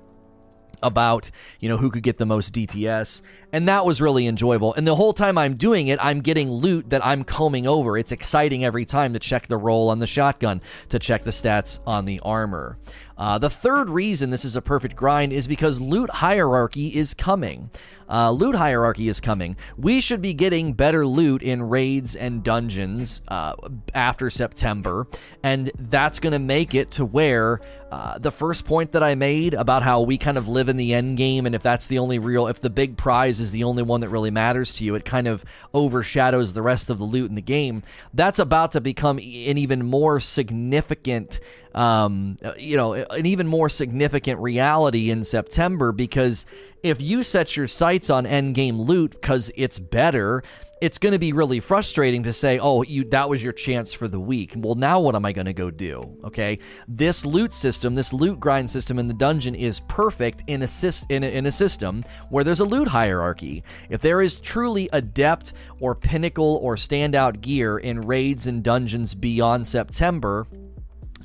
about 0.82 1.30
you 1.60 1.68
know 1.68 1.76
who 1.76 1.90
could 1.90 2.02
get 2.02 2.18
the 2.18 2.26
most 2.26 2.54
DPS 2.54 3.22
and 3.52 3.66
that 3.68 3.86
was 3.86 4.00
really 4.00 4.26
enjoyable. 4.26 4.74
And 4.74 4.86
the 4.86 4.94
whole 4.94 5.12
time 5.12 5.38
I'm 5.38 5.54
doing 5.54 5.88
it 5.88 5.98
I'm 6.02 6.20
getting 6.20 6.50
loot 6.50 6.90
that 6.90 7.04
I'm 7.04 7.24
combing 7.24 7.66
over. 7.66 7.96
It's 7.96 8.12
exciting 8.12 8.64
every 8.64 8.84
time 8.84 9.12
to 9.12 9.18
check 9.18 9.46
the 9.46 9.56
roll 9.56 9.90
on 9.90 9.98
the 9.98 10.06
shotgun 10.06 10.60
to 10.90 10.98
check 10.98 11.24
the 11.24 11.30
stats 11.30 11.80
on 11.86 12.04
the 12.04 12.20
armor. 12.20 12.78
Uh, 13.16 13.36
the 13.38 13.50
third 13.50 13.90
reason 13.90 14.30
this 14.30 14.44
is 14.44 14.54
a 14.54 14.62
perfect 14.62 14.94
grind 14.94 15.32
is 15.32 15.48
because 15.48 15.80
loot 15.80 16.08
hierarchy 16.08 16.94
is 16.94 17.14
coming 17.14 17.70
uh, 18.08 18.30
loot 18.30 18.54
hierarchy 18.54 19.08
is 19.08 19.20
coming. 19.20 19.56
We 19.76 20.00
should 20.00 20.22
be 20.22 20.34
getting 20.34 20.72
better 20.72 21.06
loot 21.06 21.42
in 21.42 21.62
raids 21.62 22.16
and 22.16 22.42
dungeons 22.42 23.22
uh, 23.28 23.54
after 23.94 24.30
September, 24.30 25.06
and 25.42 25.70
that's 25.78 26.18
going 26.18 26.32
to 26.32 26.38
make 26.38 26.74
it 26.74 26.92
to 26.92 27.04
where 27.04 27.60
uh, 27.90 28.18
the 28.18 28.30
first 28.30 28.64
point 28.64 28.92
that 28.92 29.02
I 29.02 29.14
made 29.14 29.54
about 29.54 29.82
how 29.82 30.02
we 30.02 30.18
kind 30.18 30.36
of 30.36 30.48
live 30.48 30.68
in 30.68 30.76
the 30.76 30.94
end 30.94 31.16
game, 31.16 31.46
and 31.46 31.54
if 31.54 31.62
that's 31.62 31.86
the 31.86 31.98
only 31.98 32.18
real, 32.18 32.46
if 32.46 32.60
the 32.60 32.70
big 32.70 32.96
prize 32.96 33.40
is 33.40 33.50
the 33.50 33.64
only 33.64 33.82
one 33.82 34.00
that 34.02 34.08
really 34.08 34.30
matters 34.30 34.74
to 34.74 34.84
you, 34.84 34.94
it 34.94 35.04
kind 35.04 35.26
of 35.26 35.44
overshadows 35.72 36.52
the 36.52 36.62
rest 36.62 36.90
of 36.90 36.98
the 36.98 37.04
loot 37.04 37.28
in 37.28 37.34
the 37.34 37.42
game. 37.42 37.82
That's 38.14 38.38
about 38.38 38.72
to 38.72 38.80
become 38.80 39.18
an 39.18 39.24
even 39.24 39.84
more 39.84 40.20
significant 40.20 41.40
um, 41.74 42.38
you 42.56 42.76
know, 42.76 42.94
an 42.94 43.26
even 43.26 43.46
more 43.46 43.68
significant 43.68 44.40
reality 44.40 45.10
in 45.10 45.22
September 45.22 45.92
because 45.92 46.44
if 46.82 47.00
you 47.00 47.22
set 47.22 47.56
your 47.56 47.66
sights 47.66 48.10
on 48.10 48.24
endgame 48.24 48.78
loot 48.78 49.12
because 49.12 49.50
it's 49.56 49.78
better, 49.78 50.42
it's 50.80 50.98
going 50.98 51.12
to 51.12 51.18
be 51.18 51.32
really 51.32 51.60
frustrating 51.60 52.22
to 52.22 52.32
say, 52.32 52.58
"Oh, 52.58 52.82
you 52.82 53.04
that 53.10 53.28
was 53.28 53.42
your 53.42 53.52
chance 53.52 53.92
for 53.92 54.08
the 54.08 54.20
week." 54.20 54.52
Well, 54.56 54.74
now 54.74 55.00
what 55.00 55.14
am 55.14 55.24
I 55.24 55.32
going 55.32 55.46
to 55.46 55.52
go 55.52 55.70
do? 55.70 56.16
Okay, 56.24 56.58
this 56.86 57.24
loot 57.26 57.52
system, 57.52 57.94
this 57.94 58.12
loot 58.12 58.38
grind 58.38 58.70
system 58.70 58.98
in 58.98 59.08
the 59.08 59.14
dungeon 59.14 59.54
is 59.54 59.80
perfect 59.88 60.44
in 60.46 60.62
a, 60.62 60.68
in 61.08 61.24
a, 61.24 61.26
in 61.26 61.46
a 61.46 61.52
system 61.52 62.04
where 62.30 62.44
there's 62.44 62.60
a 62.60 62.64
loot 62.64 62.88
hierarchy. 62.88 63.64
If 63.88 64.00
there 64.00 64.22
is 64.22 64.40
truly 64.40 64.88
adept 64.92 65.54
or 65.80 65.94
pinnacle 65.94 66.60
or 66.62 66.76
standout 66.76 67.40
gear 67.40 67.78
in 67.78 68.00
raids 68.02 68.46
and 68.46 68.62
dungeons 68.62 69.14
beyond 69.14 69.66
September, 69.66 70.46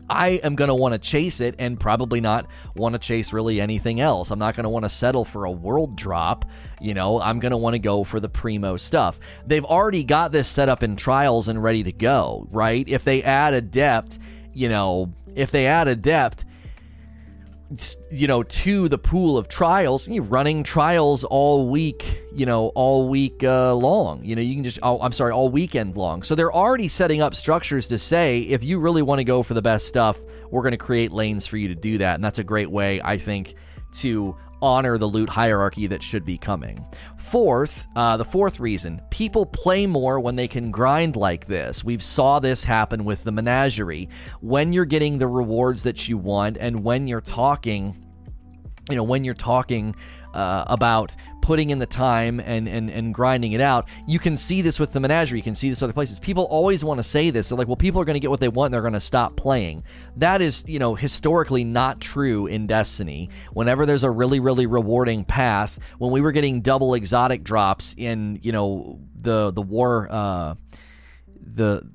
I 0.10 0.30
am 0.44 0.56
going 0.56 0.68
to 0.68 0.76
want 0.76 0.94
to 0.94 1.00
chase 1.00 1.40
it 1.40 1.56
and 1.60 1.80
probably 1.80 2.22
not 2.22 2.48
want 2.76 2.94
to 2.94 3.00
chase 3.00 3.34
really 3.34 3.62
anything 3.62 4.00
else. 4.00 4.32
I'm 4.32 4.40
not 4.40 4.56
going 4.56 4.66
to 4.66 4.70
want 4.70 4.84
to 4.84 4.90
settle 4.90 5.26
for 5.26 5.46
a 5.46 5.52
world 5.52 5.96
drop. 5.96 6.46
You 6.82 6.94
know, 6.94 7.22
I'm 7.22 7.40
going 7.40 7.52
to 7.52 7.58
want 7.58 7.74
to 7.74 7.80
go 7.80 8.04
for 8.04 8.20
the 8.20 8.30
primo 8.30 8.78
stuff. 8.78 9.20
They've 9.46 9.66
already 9.66 10.04
got 10.04 10.32
this 10.32 10.48
set 10.48 10.70
up 10.70 10.84
in 10.84 10.96
trials 10.96 11.48
and 11.48 11.62
ready 11.62 11.84
to 11.84 11.92
go, 11.92 12.48
right? 12.52 12.88
If 12.88 13.04
they 13.04 13.24
add 13.24 13.54
adept, 13.54 14.20
you 14.54 14.70
know, 14.70 15.14
if 15.36 15.52
they 15.52 15.68
add 15.68 15.88
adept, 15.88 16.46
you 18.10 18.28
know 18.28 18.44
to 18.44 18.88
the 18.88 18.98
pool 18.98 19.38
of 19.38 19.48
trials 19.48 20.08
you're 20.08 20.24
running 20.24 20.64
trials 20.64 21.24
all 21.24 21.70
week 21.70 22.24
you 22.34 22.46
know 22.46 22.68
all 22.76 23.10
week 23.10 23.44
uh, 23.44 23.74
long. 23.74 24.24
You 24.24 24.36
know 24.36 24.42
you 24.42 24.56
can 24.56 24.64
just 24.64 24.80
oh, 24.82 25.00
i'm 25.02 25.12
sorry 25.12 25.32
all 25.32 25.50
weekend 25.50 25.96
long. 25.96 26.24
So 26.24 26.36
they're 26.36 26.54
already 26.54 26.88
setting 26.88 27.22
up 27.22 27.36
structures 27.36 27.88
to 27.90 27.98
say 27.98 28.42
if 28.42 28.64
you 28.64 28.80
really 28.80 29.02
want 29.02 29.20
to 29.20 29.24
go 29.24 29.44
for 29.44 29.54
the 29.54 29.62
best 29.62 29.88
stuff 29.88 30.20
we're 30.50 30.62
going 30.62 30.72
to 30.72 30.78
create 30.78 31.12
lanes 31.12 31.48
for 31.48 31.58
you 31.58 31.70
to 31.70 31.76
do 31.76 31.98
that. 31.98 32.16
And 32.16 32.24
that's 32.24 32.40
a 32.40 32.44
great 32.44 32.70
way 32.70 33.02
i 33.02 33.18
think 33.18 33.56
to 33.94 34.36
honor 34.64 34.98
the 34.98 35.06
loot 35.06 35.30
hierarchy 35.30 35.86
that 35.88 36.02
should 36.02 36.26
be 36.26 36.38
coming. 36.38 36.84
Fourth, 37.18 37.86
uh, 37.96 38.16
the 38.18 38.26
fourth 38.26 38.60
reason, 38.60 39.02
people 39.10 39.46
play 39.46 39.86
more 39.86 40.20
when 40.20 40.36
they 40.36 40.48
can 40.48 40.72
grind 40.72 41.16
like 41.16 41.46
this. 41.48 41.84
We've 41.84 42.02
saw 42.02 42.40
this 42.40 42.64
happen 42.64 43.04
with 43.04 43.24
the 43.24 43.32
menagerie. 43.32 44.08
When 44.40 44.72
you're 44.72 44.86
getting 44.86 45.18
the 45.18 45.28
rewards 45.28 45.84
that 45.84 46.08
you 46.08 46.18
want, 46.18 46.58
and 46.58 46.84
when 46.84 47.08
you're 47.08 47.22
talking, 47.22 48.06
you 48.90 48.96
know, 48.96 49.04
when 49.04 49.26
you're 49.26 49.34
talking 49.34 49.96
uh, 50.34 50.64
about 50.68 51.16
putting 51.44 51.72
in 51.72 51.78
the 51.78 51.86
time 51.86 52.40
and, 52.40 52.70
and, 52.70 52.90
and 52.90 53.14
grinding 53.14 53.52
it 53.52 53.60
out. 53.60 53.86
You 54.08 54.18
can 54.18 54.38
see 54.38 54.62
this 54.62 54.80
with 54.80 54.94
the 54.94 55.02
menagerie. 55.02 55.40
You 55.40 55.44
can 55.44 55.56
see 55.56 55.70
this 55.70 55.82
other 55.84 55.92
places. 55.92 56.18
People 56.18 56.46
always 56.46 56.86
want 56.86 57.00
to 57.00 57.04
say 57.04 57.32
this. 57.32 57.50
They're 57.50 57.58
like, 57.58 57.68
well, 57.68 57.76
people 57.76 58.00
are 58.00 58.06
going 58.06 58.14
to 58.14 58.22
get 58.22 58.30
what 58.30 58.40
they 58.40 58.48
want 58.48 58.68
and 58.68 58.74
they're 58.74 58.82
going 58.82 58.94
to 58.94 59.02
stop 59.02 59.36
playing. 59.36 59.84
That 60.16 60.42
is, 60.42 60.64
you 60.68 60.80
know, 60.80 60.96
historically 60.96 61.66
not 61.66 62.00
true 62.00 62.48
in 62.48 62.66
Destiny. 62.66 63.30
Whenever 63.52 63.86
there's 63.86 64.06
a 64.06 64.10
really, 64.10 64.40
really 64.40 64.68
rewarding 64.68 65.26
path, 65.26 65.80
when 65.98 66.12
we 66.12 66.22
were 66.22 66.32
getting 66.32 66.62
double 66.62 66.94
exotic 66.94 67.44
drops 67.44 67.94
in, 67.98 68.40
you 68.42 68.54
know, 68.54 69.02
the, 69.14 69.52
the 69.52 69.62
war, 69.62 70.08
uh, 70.10 70.56
the 71.42 71.86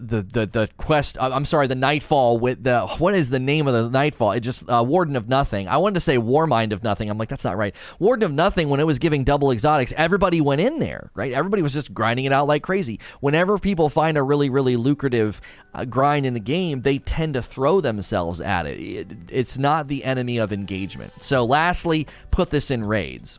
the 0.00 0.22
the 0.22 0.46
the 0.46 0.68
quest. 0.76 1.18
Uh, 1.18 1.30
I'm 1.32 1.44
sorry, 1.44 1.66
the 1.66 1.74
Nightfall 1.74 2.38
with 2.38 2.64
the 2.64 2.86
what 2.98 3.14
is 3.14 3.30
the 3.30 3.38
name 3.38 3.66
of 3.66 3.74
the 3.74 3.90
Nightfall? 3.90 4.32
It 4.32 4.40
just 4.40 4.68
uh, 4.68 4.82
Warden 4.86 5.16
of 5.16 5.28
Nothing. 5.28 5.68
I 5.68 5.76
wanted 5.76 5.94
to 5.94 6.00
say 6.00 6.16
Warmind 6.16 6.72
of 6.72 6.82
Nothing. 6.82 7.10
I'm 7.10 7.18
like 7.18 7.28
that's 7.28 7.44
not 7.44 7.56
right. 7.56 7.74
Warden 7.98 8.24
of 8.24 8.32
Nothing. 8.32 8.70
When 8.70 8.80
it 8.80 8.86
was 8.86 8.98
giving 8.98 9.24
double 9.24 9.50
exotics, 9.50 9.92
everybody 9.96 10.40
went 10.40 10.60
in 10.60 10.78
there, 10.78 11.10
right? 11.14 11.32
Everybody 11.32 11.62
was 11.62 11.74
just 11.74 11.92
grinding 11.92 12.24
it 12.24 12.32
out 12.32 12.46
like 12.46 12.62
crazy. 12.62 12.98
Whenever 13.20 13.58
people 13.58 13.88
find 13.88 14.16
a 14.16 14.22
really 14.22 14.48
really 14.48 14.76
lucrative 14.76 15.40
uh, 15.74 15.84
grind 15.84 16.26
in 16.26 16.34
the 16.34 16.40
game, 16.40 16.82
they 16.82 16.98
tend 16.98 17.34
to 17.34 17.42
throw 17.42 17.80
themselves 17.80 18.40
at 18.40 18.66
it. 18.66 18.80
it. 18.80 19.16
It's 19.28 19.58
not 19.58 19.88
the 19.88 20.04
enemy 20.04 20.38
of 20.38 20.52
engagement. 20.52 21.12
So, 21.22 21.44
lastly, 21.44 22.06
put 22.30 22.50
this 22.50 22.70
in 22.70 22.84
raids 22.84 23.38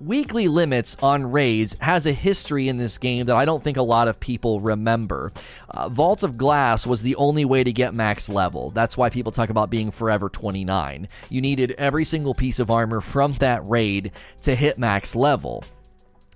weekly 0.00 0.48
limits 0.48 0.96
on 1.02 1.30
raids 1.30 1.76
has 1.80 2.06
a 2.06 2.12
history 2.12 2.68
in 2.68 2.76
this 2.76 2.98
game 2.98 3.26
that 3.26 3.36
I 3.36 3.44
don't 3.44 3.62
think 3.62 3.76
a 3.76 3.82
lot 3.82 4.08
of 4.08 4.20
people 4.20 4.60
remember. 4.60 5.32
Uh, 5.68 5.88
Vault 5.88 6.22
of 6.22 6.36
Glass 6.36 6.86
was 6.86 7.02
the 7.02 7.16
only 7.16 7.44
way 7.44 7.64
to 7.64 7.72
get 7.72 7.94
max 7.94 8.28
level. 8.28 8.70
That's 8.70 8.96
why 8.96 9.10
people 9.10 9.32
talk 9.32 9.50
about 9.50 9.70
being 9.70 9.90
forever 9.90 10.28
29. 10.28 11.08
You 11.28 11.40
needed 11.40 11.72
every 11.78 12.04
single 12.04 12.34
piece 12.34 12.58
of 12.58 12.70
armor 12.70 13.00
from 13.00 13.32
that 13.34 13.66
raid 13.66 14.12
to 14.42 14.54
hit 14.54 14.78
max 14.78 15.14
level. 15.14 15.64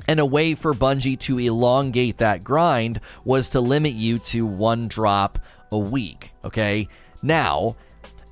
And 0.08 0.18
a 0.18 0.26
way 0.26 0.54
for 0.54 0.74
Bungie 0.74 1.18
to 1.20 1.38
elongate 1.38 2.18
that 2.18 2.42
grind 2.42 3.00
was 3.24 3.50
to 3.50 3.60
limit 3.60 3.92
you 3.92 4.18
to 4.20 4.44
one 4.44 4.88
drop 4.88 5.38
a 5.70 5.78
week, 5.78 6.32
okay? 6.44 6.88
Now, 7.22 7.76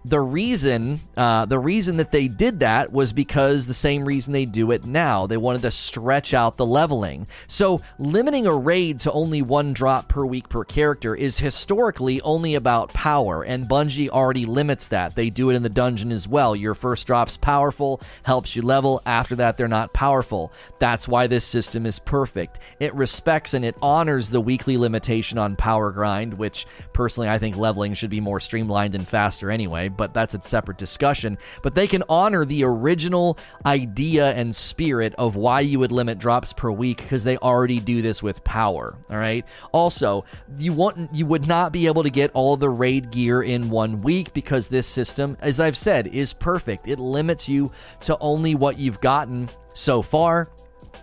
the 0.04 0.21
reason 0.21 1.00
uh, 1.16 1.45
the 1.45 1.59
reason 1.59 1.99
that 1.99 2.11
they 2.11 2.28
did 2.28 2.61
that 2.61 2.92
was 2.92 3.12
because 3.12 3.66
the 3.66 3.75
same 3.75 4.04
reason 4.04 4.33
they 4.33 4.47
do 4.47 4.71
it 4.71 4.85
now. 4.85 5.26
They 5.26 5.37
wanted 5.37 5.62
to 5.62 5.71
stretch 5.71 6.33
out 6.33 6.57
the 6.57 6.66
leveling. 6.66 7.26
So 7.49 7.80
limiting 7.99 8.47
a 8.47 8.54
raid 8.54 9.00
to 9.00 9.12
only 9.12 9.42
one 9.42 9.73
drop 9.73 10.09
per 10.09 10.25
week 10.25 10.49
per 10.49 10.64
character 10.64 11.14
is 11.14 11.38
historically 11.38 12.21
only 12.23 12.54
about 12.54 12.92
power 12.95 13.42
and 13.42 13.69
bungie 13.69 14.09
already 14.09 14.47
limits 14.47 14.88
that. 14.88 15.14
They 15.14 15.30
do 15.30 15.50
it 15.50 15.54
in 15.54 15.62
the 15.62 15.69
dungeon 15.69 16.12
as 16.12 16.26
well. 16.26 16.57
Your 16.57 16.75
first 16.75 17.07
drop's 17.07 17.37
powerful 17.37 18.00
helps 18.25 18.57
you 18.57 18.62
level. 18.62 19.02
After 19.04 19.37
that 19.37 19.57
they're 19.57 19.69
not 19.69 19.92
powerful. 19.92 20.52
That's 20.78 21.07
why 21.07 21.26
this 21.26 21.45
system 21.45 21.85
is 21.85 21.99
perfect. 21.99 22.59
It 22.78 22.95
respects 22.95 23.54
and 23.54 23.64
it 23.64 23.76
honors 23.83 24.30
the 24.30 24.40
weekly 24.40 24.76
limitation 24.76 25.38
on 25.38 25.57
power 25.57 25.90
grind 25.90 26.35
which 26.35 26.66
personally 26.92 27.28
i 27.28 27.38
think 27.38 27.57
leveling 27.57 27.95
should 27.95 28.11
be 28.11 28.21
more 28.21 28.40
streamlined 28.40 28.95
and 28.95 29.07
faster 29.07 29.50
anyway 29.50 29.89
but 29.97 30.14
that's 30.14 30.35
a 30.35 30.42
separate 30.42 30.78
discussion. 30.78 31.38
But 31.62 31.75
they 31.75 31.87
can 31.87 32.02
honor 32.09 32.44
the 32.44 32.64
original 32.64 33.38
idea 33.64 34.32
and 34.32 34.54
spirit 34.54 35.14
of 35.18 35.37
why 35.37 35.61
you 35.61 35.78
would 35.78 35.92
limit 35.92 36.18
drops 36.18 36.52
per 36.52 36.70
week 36.70 36.99
because 36.99 37.25
they 37.25 37.37
already 37.38 37.80
do 37.80 38.02
this 38.02 38.23
with 38.23 38.44
power. 38.44 38.97
All 39.11 39.16
right. 39.16 39.44
Also, 39.73 40.25
you 40.59 40.73
want 40.73 41.14
you 41.14 41.26
would 41.26 41.47
not 41.47 41.73
be 41.73 41.87
able 41.87 42.02
to 42.02 42.11
get 42.11 42.30
all 42.35 42.56
the 42.56 42.70
raid 42.70 43.11
gear 43.11 43.42
in 43.42 43.70
one 43.70 44.02
week 44.02 44.32
because 44.32 44.68
this 44.68 44.87
system, 44.87 45.37
as 45.40 45.61
I've 45.61 45.76
said, 45.76 46.09
is 46.09 46.32
perfect. 46.32 46.88
It 46.88 46.99
limits 46.99 47.49
you 47.49 47.73
to 48.00 48.16
only 48.20 48.54
what 48.54 48.78
you've 48.78 49.00
gotten 49.00 49.49
so 49.75 50.02
far 50.02 50.50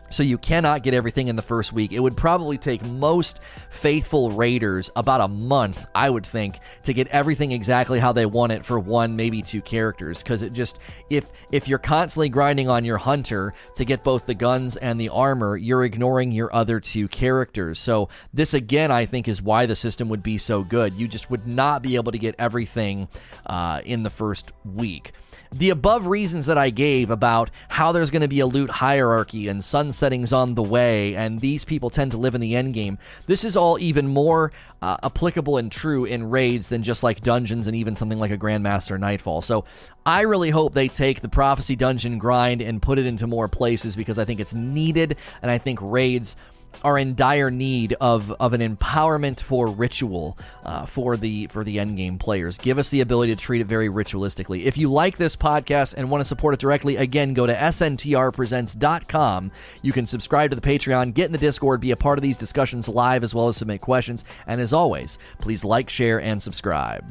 so 0.10 0.24
you 0.24 0.38
cannot 0.38 0.84
get 0.84 0.94
everything 0.94 1.28
in 1.28 1.36
the 1.36 1.42
first 1.42 1.74
week. 1.74 1.92
It 1.92 2.00
would 2.00 2.16
probably 2.16 2.58
take 2.58 2.84
most 2.86 3.40
faithful 3.70 4.32
raiders 4.32 4.90
about 4.96 5.22
a 5.22 5.28
month, 5.28 5.86
I 5.94 6.10
would 6.10 6.26
think, 6.26 6.60
to 6.84 6.94
get 6.94 7.08
everything 7.08 7.52
exactly 7.52 8.00
how 8.00 8.14
they 8.14 8.26
want 8.26 8.52
it 8.54 8.66
for 8.66 8.80
one, 8.80 9.16
maybe 9.16 9.42
two 9.42 9.62
characters. 9.62 10.24
Because 10.24 10.42
it 10.42 10.54
just 10.54 10.80
if 11.10 11.30
if 11.52 11.68
you're 11.68 11.80
constantly 11.80 12.30
grinding 12.30 12.70
on 12.70 12.86
your 12.86 12.98
hunter 12.98 13.54
to 13.76 13.86
get 13.86 14.04
both 14.04 14.26
the 14.26 14.34
guns 14.34 14.78
and 14.78 15.00
the 15.00 15.10
armor, 15.10 15.58
you're 15.58 15.84
ignoring 15.84 16.32
your 16.32 16.54
other 16.54 16.80
two 16.80 17.08
characters. 17.08 17.80
So 17.80 18.10
this 18.34 18.54
again, 18.54 18.92
I 18.92 19.06
think, 19.06 19.28
is 19.28 19.42
why 19.42 19.66
the 19.66 19.76
system 19.76 20.10
would 20.10 20.24
be 20.24 20.38
so 20.38 20.64
good. 20.64 20.94
You 20.94 21.08
just 21.08 21.30
would 21.30 21.48
not 21.48 21.82
be 21.82 21.96
able 21.96 22.12
to 22.12 22.18
get 22.18 22.36
everything 22.40 23.08
uh, 23.46 23.82
in 23.86 24.04
the 24.04 24.10
first 24.10 24.52
week. 24.64 25.14
The 25.52 25.70
above 25.70 26.08
reasons 26.08 26.46
that 26.48 26.58
I 26.58 26.70
gave 26.70 27.10
about 27.10 27.50
how 27.70 27.92
there's 27.92 28.10
going 28.10 28.22
to 28.22 28.28
be 28.28 28.40
a 28.40 28.46
loot 28.46 28.70
hierarchy 28.70 29.48
and 29.48 29.64
sunsetting's 29.64 30.34
on 30.34 30.56
the 30.56 30.64
way, 30.64 31.16
and 31.16 31.40
these 31.40 31.66
people 31.66 31.90
tend 31.90 32.12
to 32.12 32.18
live 32.18 32.36
in 32.36 32.42
the 32.42 32.56
end 32.56 32.74
game, 32.74 32.98
this 33.28 33.44
is 33.44 33.56
all 33.56 33.80
even 33.80 34.08
more 34.08 34.52
uh, 34.82 34.98
applicable 35.04 35.58
and 35.58 35.72
true 35.72 36.06
in 36.06 36.30
raids 36.30 36.68
than 36.70 36.84
just 36.84 37.04
like 37.04 37.22
dungeons 37.22 37.68
and 37.68 37.76
even 37.76 37.96
something 37.96 38.20
like 38.20 38.32
a 38.32 38.38
Grandmaster 38.38 39.00
Nightfall. 39.00 39.42
So 39.42 39.66
I 40.06 40.22
really 40.22 40.50
hope 40.50 40.74
they 40.74 40.88
take 40.88 41.22
the 41.22 41.30
Prophecy 41.30 41.76
Dungeon 41.76 42.18
grind 42.18 42.62
and 42.62 42.82
put 42.82 43.00
it 43.00 43.06
into 43.06 43.28
more 43.28 43.48
places 43.48 43.96
because 43.96 44.20
I 44.20 44.26
think 44.26 44.40
it's 44.40 44.54
needed, 44.54 45.18
and 45.42 45.52
I 45.52 45.58
think 45.58 45.80
raids 45.82 46.36
are 46.84 46.98
in 46.98 47.16
dire 47.16 47.50
need 47.50 47.96
of, 48.00 48.32
of 48.34 48.54
an 48.54 48.62
empowerment 48.62 49.40
for 49.40 49.68
ritual 49.68 50.38
uh, 50.64 50.86
for 50.86 51.18
the 51.18 51.48
for 51.48 51.64
the 51.64 51.78
endgame 51.78 52.20
players. 52.20 52.58
Give 52.58 52.78
us 52.78 52.90
the 52.90 53.02
ability 53.02 53.36
to 53.36 53.42
treat 53.42 53.62
it 53.62 53.68
very 53.68 53.90
ritualistically. 53.90 54.64
If 54.66 54.78
you 54.78 54.92
like 54.92 55.18
this 55.18 55.36
podcast 55.36 55.96
and 55.96 56.12
want 56.12 56.22
to 56.22 56.26
support 56.26 56.54
it 56.54 56.60
directly, 56.60 56.98
again, 56.98 57.34
go 57.34 57.48
to 57.48 57.54
sntrpresents.com. 57.54 59.52
You 59.82 59.94
can 59.94 60.06
subscribe 60.06 60.50
to 60.52 60.56
the 60.56 60.62
Patreon, 60.62 61.14
get 61.14 61.26
in 61.26 61.32
the 61.32 61.38
Discord, 61.38 61.82
be 61.82 61.92
a 61.92 61.98
part 61.98 62.18
of 62.18 62.22
these 62.22 62.38
discussions 62.38 62.88
live, 62.88 63.24
as 63.24 63.34
well 63.34 63.48
as 63.48 63.58
submit 63.58 63.82
questions. 63.82 64.24
And 64.46 64.62
as 64.62 64.74
always, 64.74 65.18
please 65.40 65.64
like, 65.64 65.90
share, 65.90 66.22
and 66.22 66.42
subscribe. 66.42 67.06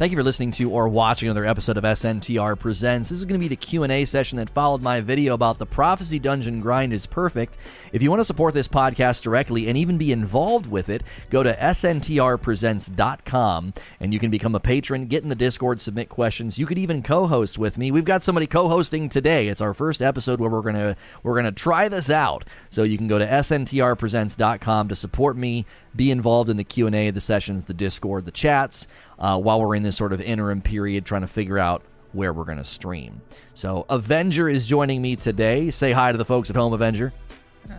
Thank 0.00 0.12
you 0.12 0.16
for 0.16 0.24
listening 0.24 0.52
to 0.52 0.70
or 0.70 0.88
watching 0.88 1.28
another 1.28 1.44
episode 1.44 1.76
of 1.76 1.84
SNTR 1.84 2.58
Presents. 2.58 3.10
This 3.10 3.18
is 3.18 3.26
going 3.26 3.38
to 3.38 3.44
be 3.44 3.48
the 3.48 3.56
Q&A 3.56 4.06
session 4.06 4.38
that 4.38 4.48
followed 4.48 4.80
my 4.80 5.02
video 5.02 5.34
about 5.34 5.58
the 5.58 5.66
Prophecy 5.66 6.18
Dungeon 6.18 6.58
grind 6.58 6.94
is 6.94 7.04
perfect. 7.04 7.58
If 7.92 8.02
you 8.02 8.08
want 8.08 8.20
to 8.20 8.24
support 8.24 8.54
this 8.54 8.66
podcast 8.66 9.20
directly 9.20 9.68
and 9.68 9.76
even 9.76 9.98
be 9.98 10.10
involved 10.10 10.70
with 10.70 10.88
it, 10.88 11.02
go 11.28 11.42
to 11.42 11.54
sntrpresents.com 11.54 13.74
and 14.00 14.14
you 14.14 14.18
can 14.18 14.30
become 14.30 14.54
a 14.54 14.60
patron, 14.60 15.04
get 15.04 15.22
in 15.22 15.28
the 15.28 15.34
Discord, 15.34 15.82
submit 15.82 16.08
questions. 16.08 16.58
You 16.58 16.64
could 16.64 16.78
even 16.78 17.02
co-host 17.02 17.58
with 17.58 17.76
me. 17.76 17.90
We've 17.90 18.02
got 18.02 18.22
somebody 18.22 18.46
co-hosting 18.46 19.10
today. 19.10 19.48
It's 19.48 19.60
our 19.60 19.74
first 19.74 20.00
episode 20.00 20.40
where 20.40 20.48
we're 20.48 20.62
going 20.62 20.76
to 20.76 20.96
we're 21.22 21.34
going 21.34 21.44
to 21.44 21.52
try 21.52 21.90
this 21.90 22.08
out. 22.08 22.46
So 22.70 22.84
you 22.84 22.96
can 22.96 23.06
go 23.06 23.18
to 23.18 23.26
sntrpresents.com 23.26 24.88
to 24.88 24.96
support 24.96 25.36
me, 25.36 25.66
be 25.94 26.10
involved 26.10 26.48
in 26.48 26.56
the 26.56 26.64
Q&A, 26.64 27.10
the 27.10 27.20
sessions, 27.20 27.66
the 27.66 27.74
Discord, 27.74 28.24
the 28.24 28.30
chats 28.30 28.86
uh, 29.20 29.38
while 29.38 29.60
we're 29.60 29.74
in 29.74 29.82
this 29.82 29.96
sort 29.96 30.12
of 30.12 30.20
interim 30.20 30.60
period 30.60 31.04
trying 31.04 31.22
to 31.22 31.28
figure 31.28 31.58
out 31.58 31.82
where 32.12 32.32
we're 32.32 32.44
going 32.44 32.58
to 32.58 32.64
stream. 32.64 33.20
So 33.54 33.86
Avenger 33.88 34.48
is 34.48 34.66
joining 34.66 35.00
me 35.00 35.16
today. 35.16 35.70
Say 35.70 35.92
hi 35.92 36.12
to 36.12 36.18
the 36.18 36.24
folks 36.24 36.50
at 36.50 36.56
home, 36.56 36.72
Avenger. 36.72 37.12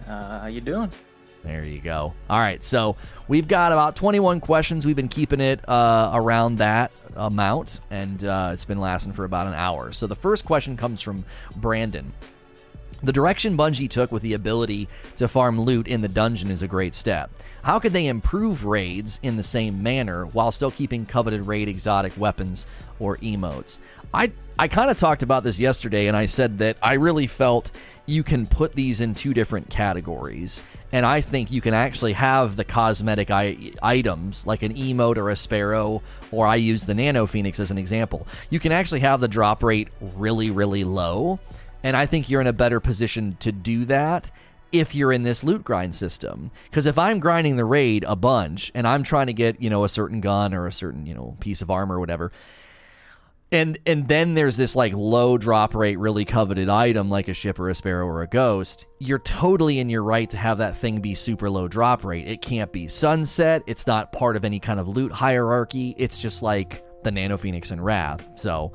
Uh, 0.07 0.39
how 0.41 0.47
you 0.47 0.61
doing? 0.61 0.91
There 1.43 1.65
you 1.65 1.79
go. 1.79 2.13
All 2.29 2.39
right, 2.39 2.63
so 2.63 2.95
we've 3.27 3.47
got 3.47 3.71
about 3.71 3.95
21 3.95 4.41
questions. 4.41 4.85
We've 4.85 4.95
been 4.95 5.07
keeping 5.07 5.41
it 5.41 5.67
uh, 5.67 6.11
around 6.13 6.57
that 6.57 6.91
amount, 7.15 7.81
and 7.89 8.23
uh, 8.23 8.51
it's 8.53 8.65
been 8.65 8.79
lasting 8.79 9.13
for 9.13 9.25
about 9.25 9.47
an 9.47 9.53
hour. 9.53 9.91
So 9.91 10.05
the 10.05 10.15
first 10.15 10.45
question 10.45 10.77
comes 10.77 11.01
from 11.01 11.25
Brandon. 11.57 12.13
The 13.03 13.11
direction 13.11 13.57
Bungie 13.57 13.89
took 13.89 14.11
with 14.11 14.21
the 14.21 14.33
ability 14.33 14.87
to 15.15 15.27
farm 15.27 15.59
loot 15.59 15.87
in 15.87 16.01
the 16.01 16.07
dungeon 16.07 16.51
is 16.51 16.61
a 16.61 16.67
great 16.67 16.93
step. 16.93 17.31
How 17.63 17.79
could 17.79 17.93
they 17.93 18.07
improve 18.07 18.65
raids 18.65 19.19
in 19.21 19.37
the 19.37 19.43
same 19.43 19.83
manner 19.83 20.25
while 20.25 20.51
still 20.51 20.71
keeping 20.71 21.05
coveted 21.05 21.45
raid 21.45 21.67
exotic 21.67 22.17
weapons 22.17 22.65
or 22.99 23.17
emotes? 23.17 23.79
I 24.13 24.31
I 24.57 24.67
kind 24.67 24.91
of 24.91 24.97
talked 24.97 25.23
about 25.23 25.43
this 25.43 25.59
yesterday 25.59 26.07
and 26.07 26.17
I 26.17 26.25
said 26.25 26.57
that 26.59 26.77
I 26.81 26.93
really 26.93 27.27
felt 27.27 27.71
you 28.05 28.23
can 28.23 28.47
put 28.47 28.73
these 28.75 28.99
in 28.99 29.13
two 29.15 29.33
different 29.33 29.69
categories. 29.69 30.63
And 30.91 31.05
I 31.05 31.21
think 31.21 31.51
you 31.51 31.61
can 31.61 31.73
actually 31.73 32.13
have 32.13 32.57
the 32.57 32.65
cosmetic 32.65 33.31
I- 33.31 33.71
items 33.81 34.45
like 34.45 34.61
an 34.61 34.73
emote 34.73 35.15
or 35.15 35.29
a 35.29 35.35
sparrow, 35.37 36.01
or 36.31 36.47
I 36.47 36.55
use 36.55 36.83
the 36.83 36.93
Nano 36.93 37.25
Phoenix 37.25 37.61
as 37.61 37.71
an 37.71 37.77
example. 37.77 38.27
You 38.49 38.59
can 38.59 38.73
actually 38.73 38.99
have 38.99 39.21
the 39.21 39.29
drop 39.29 39.63
rate 39.63 39.87
really, 40.01 40.51
really 40.51 40.83
low 40.83 41.39
and 41.83 41.97
I 41.97 42.05
think 42.05 42.29
you're 42.29 42.41
in 42.41 42.47
a 42.47 42.53
better 42.53 42.79
position 42.79 43.37
to 43.39 43.51
do 43.51 43.85
that 43.85 44.29
if 44.71 44.95
you're 44.95 45.11
in 45.11 45.23
this 45.23 45.43
loot 45.43 45.63
grind 45.63 45.95
system. 45.95 46.51
Because 46.69 46.85
if 46.85 46.97
I'm 46.97 47.19
grinding 47.19 47.57
the 47.57 47.65
raid 47.65 48.05
a 48.07 48.15
bunch 48.15 48.71
and 48.73 48.87
I'm 48.87 49.03
trying 49.03 49.27
to 49.27 49.33
get, 49.33 49.61
you 49.61 49.69
know, 49.69 49.83
a 49.83 49.89
certain 49.89 50.21
gun 50.21 50.53
or 50.53 50.67
a 50.67 50.71
certain, 50.71 51.05
you 51.05 51.13
know, 51.13 51.35
piece 51.39 51.61
of 51.61 51.69
armor 51.69 51.97
or 51.97 51.99
whatever, 51.99 52.31
and 53.51 53.77
and 53.85 54.07
then 54.07 54.33
there's 54.33 54.55
this 54.55 54.75
like 54.75 54.93
low 54.93 55.37
drop 55.37 55.75
rate, 55.75 55.99
really 55.99 56.23
coveted 56.23 56.69
item 56.69 57.09
like 57.09 57.27
a 57.27 57.33
ship 57.33 57.59
or 57.59 57.67
a 57.67 57.75
sparrow 57.75 58.05
or 58.05 58.21
a 58.21 58.27
ghost, 58.27 58.85
you're 58.99 59.19
totally 59.19 59.79
in 59.79 59.89
your 59.89 60.03
right 60.03 60.29
to 60.29 60.37
have 60.37 60.59
that 60.59 60.77
thing 60.77 61.01
be 61.01 61.13
super 61.13 61.49
low 61.49 61.67
drop 61.67 62.05
rate. 62.05 62.27
It 62.27 62.41
can't 62.41 62.71
be 62.71 62.87
sunset. 62.87 63.63
It's 63.67 63.85
not 63.85 64.13
part 64.13 64.37
of 64.37 64.45
any 64.45 64.59
kind 64.59 64.79
of 64.79 64.87
loot 64.87 65.11
hierarchy. 65.11 65.95
It's 65.97 66.19
just 66.19 66.41
like 66.41 66.85
the 67.03 67.11
Nano 67.11 67.37
Phoenix 67.37 67.71
and 67.71 67.83
Wrath. 67.83 68.25
So 68.35 68.71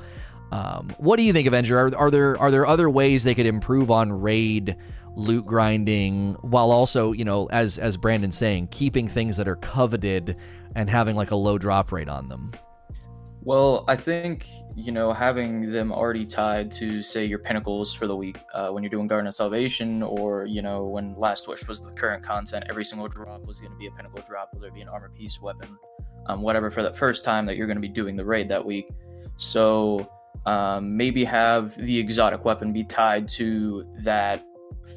um, 0.53 0.95
what 0.99 1.17
do 1.17 1.23
you 1.23 1.33
think, 1.33 1.49
Avenger? 1.49 1.79
Are, 1.79 1.97
are 1.97 2.11
there 2.11 2.39
are 2.39 2.51
there 2.51 2.67
other 2.67 2.91
ways 2.91 3.25
they 3.25 3.35
could 3.35 3.47
improve 3.47 3.91
on 3.91 4.13
raid 4.13 4.77
loot 5.17 5.47
grinding 5.47 6.35
while 6.43 6.71
also, 6.71 7.13
you 7.13 7.25
know, 7.25 7.47
as 7.47 7.79
as 7.79 7.97
Brandon's 7.97 8.37
saying, 8.37 8.69
keeping 8.69 9.09
things 9.09 9.37
that 9.39 9.49
are 9.49 9.57
coveted 9.57 10.37
and 10.75 10.89
having 10.89 11.17
like 11.17 11.33
a 11.33 11.37
low 11.37 11.59
drop 11.59 11.91
rate 11.91 12.09
on 12.09 12.29
them? 12.29 12.53
Well, 13.43 13.85
I 13.87 13.97
think 13.97 14.47
you 14.77 14.93
know 14.93 15.13
having 15.13 15.73
them 15.73 15.93
already 15.93 16.27
tied 16.27 16.71
to 16.73 17.01
say 17.01 17.25
your 17.25 17.39
pinnacles 17.39 17.95
for 17.95 18.07
the 18.07 18.17
week 18.17 18.39
uh, 18.53 18.71
when 18.71 18.83
you're 18.83 18.91
doing 18.91 19.07
Garden 19.07 19.29
of 19.29 19.35
Salvation, 19.35 20.03
or 20.03 20.45
you 20.47 20.63
know 20.63 20.85
when 20.85 21.15
Last 21.17 21.49
Wish 21.49 21.67
was 21.67 21.81
the 21.81 21.91
current 21.93 22.25
content, 22.25 22.65
every 22.69 22.85
single 22.85 23.09
drop 23.09 23.45
was 23.47 23.61
going 23.61 23.73
to 23.73 23.79
be 23.79 23.87
a 23.87 23.91
pinnacle 23.93 24.23
drop, 24.27 24.51
whether 24.53 24.67
it 24.67 24.75
be 24.75 24.83
an 24.83 24.89
armor 24.89 25.11
piece, 25.11 25.41
weapon, 25.41 25.79
um, 26.27 26.43
whatever, 26.43 26.71
for 26.71 26.83
that 26.83 26.97
first 26.97 27.25
time 27.25 27.47
that 27.47 27.57
you're 27.57 27.67
going 27.67 27.77
to 27.77 27.81
be 27.81 27.89
doing 27.89 28.17
the 28.17 28.25
raid 28.25 28.49
that 28.49 28.65
week. 28.65 28.89
So 29.37 30.11
um, 30.47 30.97
maybe 30.97 31.25
have 31.25 31.77
the 31.77 31.99
exotic 31.99 32.45
weapon 32.45 32.73
be 32.73 32.85
tied 32.85 33.29
to 33.31 33.87
that 33.99 34.45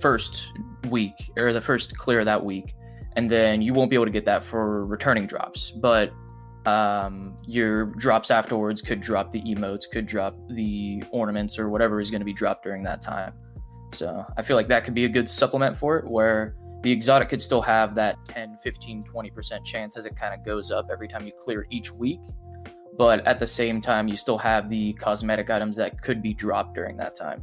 first 0.01 0.47
week 0.89 1.15
or 1.37 1.53
the 1.53 1.61
first 1.61 1.97
clear 1.97 2.23
that 2.25 2.43
week, 2.43 2.75
and 3.15 3.29
then 3.29 3.61
you 3.61 3.73
won't 3.73 3.89
be 3.89 3.95
able 3.95 4.05
to 4.05 4.11
get 4.11 4.25
that 4.25 4.43
for 4.43 4.85
returning 4.85 5.27
drops. 5.27 5.71
But 5.71 6.11
um, 6.65 7.37
your 7.45 7.85
drops 7.85 8.31
afterwards 8.31 8.81
could 8.81 8.99
drop 8.99 9.31
the 9.31 9.41
emotes, 9.41 9.89
could 9.91 10.05
drop 10.05 10.35
the 10.49 11.03
ornaments 11.11 11.57
or 11.57 11.69
whatever 11.69 11.99
is 11.99 12.11
going 12.11 12.21
to 12.21 12.25
be 12.25 12.33
dropped 12.33 12.63
during 12.63 12.83
that 12.83 13.01
time. 13.01 13.33
So 13.91 14.25
I 14.37 14.41
feel 14.43 14.55
like 14.55 14.67
that 14.67 14.83
could 14.83 14.93
be 14.93 15.05
a 15.05 15.09
good 15.09 15.29
supplement 15.29 15.75
for 15.75 15.97
it, 15.97 16.07
where 16.07 16.55
the 16.81 16.91
exotic 16.91 17.29
could 17.29 17.41
still 17.41 17.61
have 17.61 17.95
that 17.95 18.17
10, 18.27 18.57
15, 18.63 19.03
20% 19.03 19.65
chance 19.65 19.97
as 19.97 20.05
it 20.05 20.15
kind 20.15 20.33
of 20.33 20.45
goes 20.45 20.71
up 20.71 20.89
every 20.91 21.07
time 21.07 21.25
you 21.25 21.33
clear 21.41 21.65
each 21.69 21.91
week 21.91 22.21
but 22.99 23.25
at 23.25 23.39
the 23.39 23.47
same 23.47 23.79
time 23.79 24.07
you 24.07 24.17
still 24.17 24.37
have 24.37 24.69
the 24.69 24.93
cosmetic 24.93 25.49
items 25.49 25.77
that 25.77 25.99
could 26.01 26.21
be 26.21 26.33
dropped 26.33 26.75
during 26.75 26.97
that 26.97 27.15
time 27.15 27.41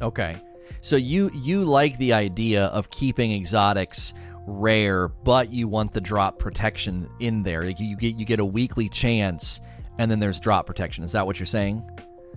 okay 0.00 0.36
so 0.80 0.96
you 0.96 1.30
you 1.34 1.64
like 1.64 1.96
the 1.98 2.12
idea 2.12 2.66
of 2.66 2.90
keeping 2.90 3.32
exotics 3.32 4.14
rare, 4.46 5.08
but 5.08 5.52
you 5.52 5.68
want 5.68 5.92
the 5.92 6.00
drop 6.00 6.38
protection 6.38 7.08
in 7.20 7.42
there. 7.42 7.64
Like 7.64 7.80
you 7.80 7.96
get 7.96 8.16
you 8.16 8.24
get 8.24 8.40
a 8.40 8.44
weekly 8.44 8.88
chance, 8.88 9.60
and 9.98 10.10
then 10.10 10.20
there's 10.20 10.40
drop 10.40 10.66
protection. 10.66 11.04
Is 11.04 11.12
that 11.12 11.26
what 11.26 11.38
you're 11.38 11.46
saying? 11.46 11.84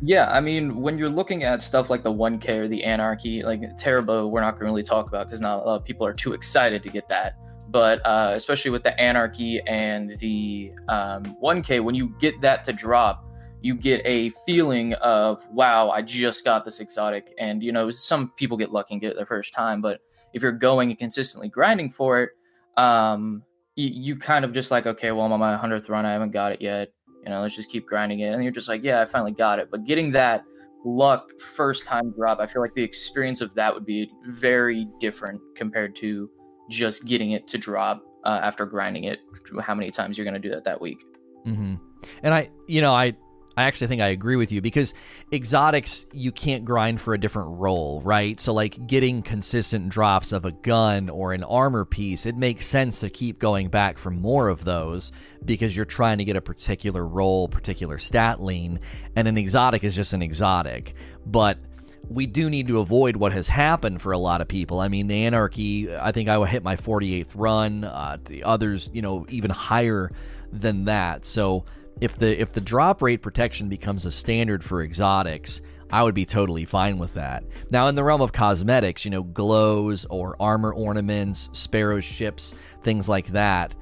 Yeah, 0.02 0.30
I 0.30 0.40
mean, 0.40 0.78
when 0.78 0.98
you're 0.98 1.10
looking 1.10 1.44
at 1.44 1.62
stuff 1.62 1.90
like 1.90 2.04
the 2.04 2.14
1K 2.14 2.50
or 2.50 2.68
the 2.70 2.86
Anarchy, 2.86 3.44
like 3.44 3.62
Tarrabah, 3.78 4.28
we're 4.28 4.40
not 4.40 4.52
going 4.52 4.62
to 4.62 4.72
really 4.72 4.84
talk 4.84 5.08
about 5.08 5.28
because 5.28 5.42
not 5.42 5.62
a 5.62 5.66
lot 5.66 5.76
of 5.76 5.84
people 5.84 6.08
are 6.08 6.14
too 6.14 6.32
excited 6.34 6.82
to 6.84 6.90
get 6.90 7.10
that. 7.10 7.36
But 7.68 8.00
uh, 8.06 8.32
especially 8.34 8.72
with 8.72 8.84
the 8.84 9.00
Anarchy 9.00 9.60
and 9.68 10.18
the 10.20 10.72
um, 10.88 11.36
1K, 11.44 11.84
when 11.84 11.96
you 11.96 12.16
get 12.20 12.40
that 12.42 12.64
to 12.64 12.74
drop, 12.74 13.26
you 13.62 13.76
get 13.76 14.02
a 14.06 14.30
feeling 14.46 14.94
of, 14.96 15.46
wow, 15.52 15.90
I 15.90 16.02
just 16.02 16.46
got 16.46 16.66
this 16.66 16.80
exotic. 16.80 17.34
And, 17.38 17.62
you 17.62 17.72
know, 17.72 17.90
some 17.90 18.32
people 18.32 18.58
get 18.58 18.72
lucky 18.72 18.94
and 18.94 19.02
get 19.02 19.12
it 19.12 19.16
their 19.18 19.26
first 19.26 19.54
time, 19.54 19.82
but 19.82 20.00
if 20.34 20.42
you're 20.42 20.52
going 20.52 20.90
and 20.90 20.98
consistently 20.98 21.50
grinding 21.50 21.90
for 21.90 22.22
it, 22.22 22.30
um, 22.78 23.44
you, 23.76 23.90
you 23.90 24.16
kind 24.16 24.46
of 24.46 24.54
just 24.54 24.72
like, 24.72 24.86
okay, 24.86 25.12
well, 25.12 25.26
I'm 25.26 25.34
on 25.34 25.40
my 25.40 25.58
100th 25.58 25.90
run. 25.90 26.06
I 26.06 26.12
haven't 26.12 26.32
got 26.32 26.52
it 26.52 26.62
yet. 26.62 26.92
You 27.24 27.30
know, 27.30 27.42
let's 27.42 27.56
just 27.56 27.70
keep 27.70 27.86
grinding 27.86 28.22
it. 28.22 28.34
And 28.34 28.44
you're 28.44 28.52
just 28.52 28.70
like, 28.70 28.84
yeah, 28.84 29.02
I 29.02 29.06
finally 29.06 29.32
got 29.32 29.60
it. 29.60 29.70
But 29.72 29.86
getting 29.86 30.12
that 30.12 30.44
luck 30.86 31.30
first 31.40 31.86
time 31.86 32.14
drop, 32.18 32.40
I 32.40 32.46
feel 32.46 32.62
like 32.62 32.74
the 32.74 32.84
experience 32.84 33.42
of 33.42 33.54
that 33.56 33.74
would 33.74 33.86
be 33.86 34.10
very 34.28 34.88
different 35.00 35.42
compared 35.56 35.96
to 35.98 36.30
just 36.70 37.06
getting 37.06 37.32
it 37.32 37.48
to 37.50 37.58
drop 37.58 38.02
uh, 38.24 38.40
after 38.42 38.66
grinding 38.66 39.06
it. 39.06 39.20
How 39.62 39.76
many 39.76 39.92
times 39.92 40.18
you're 40.18 40.26
going 40.26 40.40
to 40.40 40.40
do 40.40 40.50
that 40.50 40.64
that 40.64 40.80
week? 40.80 41.04
Mm-hmm. 41.46 41.76
And 42.24 42.34
I, 42.34 42.50
you 42.68 42.82
know, 42.82 42.94
I 42.94 43.14
I 43.60 43.64
actually 43.64 43.88
think 43.88 44.02
I 44.02 44.08
agree 44.08 44.38
with 44.38 44.54
you 44.54 44.62
because 44.62 44.94
exotics 45.34 46.06
you 46.14 46.32
can't 46.32 46.64
grind 46.64 47.02
for 47.02 47.14
a 47.14 47.18
different 47.18 47.60
roll, 47.60 48.02
right? 48.06 48.40
So 48.40 48.54
like 48.54 48.88
getting 48.88 49.22
consistent 49.22 49.90
drops 49.90 50.32
of 50.32 50.46
a 50.46 50.54
gun 50.54 51.10
or 51.10 51.34
an 51.34 51.44
armor 51.44 51.84
piece, 51.84 52.26
it 52.26 52.38
makes 52.38 52.68
sense 52.68 53.02
to 53.02 53.10
keep 53.10 53.38
going 53.38 53.68
back 53.68 53.98
for 53.98 54.12
more 54.12 54.48
of 54.48 54.64
those 54.64 55.12
because 55.44 55.76
you're 55.76 55.84
trying 55.84 56.20
to 56.20 56.24
get 56.24 56.38
a 56.38 56.42
particular 56.42 57.06
roll, 57.06 57.50
particular 57.50 57.98
stat 57.98 58.42
lean, 58.42 58.80
and 59.18 59.28
an 59.28 59.38
exotic 59.38 59.84
is 59.84 59.94
just 59.94 60.14
an 60.14 60.22
exotic. 60.22 60.96
But 61.26 61.60
we 62.08 62.28
do 62.28 62.50
need 62.50 62.70
to 62.70 62.80
avoid 62.80 63.18
what 63.18 63.34
has 63.34 63.50
happened 63.50 64.02
for 64.02 64.14
a 64.14 64.18
lot 64.18 64.40
of 64.40 64.48
people. 64.48 64.80
I 64.80 64.88
mean, 64.88 65.08
the 65.08 65.26
Anarchy, 65.26 65.94
I 65.94 66.14
think 66.14 66.30
I 66.30 66.44
hit 66.46 66.64
my 66.64 66.78
48th 66.78 67.32
run. 67.36 67.84
Uh, 67.84 68.18
the 68.24 68.46
others, 68.46 68.90
you 68.94 69.02
know, 69.02 69.26
even 69.28 69.52
higher 69.52 70.12
than 70.52 70.86
that. 70.86 71.26
So 71.26 71.66
if 72.02 72.18
the 72.18 72.40
if 72.40 72.54
the 72.54 72.62
drop 72.62 73.02
rate 73.02 73.22
protection 73.22 73.70
becomes 73.70 74.06
a 74.06 74.12
standard 74.12 74.64
for 74.64 74.84
exotics, 74.84 75.62
I 75.92 76.04
would 76.04 76.16
be 76.16 76.26
totally 76.26 76.66
fine 76.66 77.00
with 77.00 77.14
that. 77.16 77.44
Now, 77.72 77.88
in 77.88 77.96
the 77.96 78.04
realm 78.04 78.22
of 78.22 78.32
cosmetics, 78.32 79.06
you 79.06 79.12
know, 79.12 79.24
glows 79.24 80.06
or 80.10 80.36
armor 80.40 80.74
ornaments, 80.74 81.50
sparrow 81.54 82.00
ships, 82.00 82.54
things 82.84 83.10
like 83.10 83.28
that, 83.28 83.74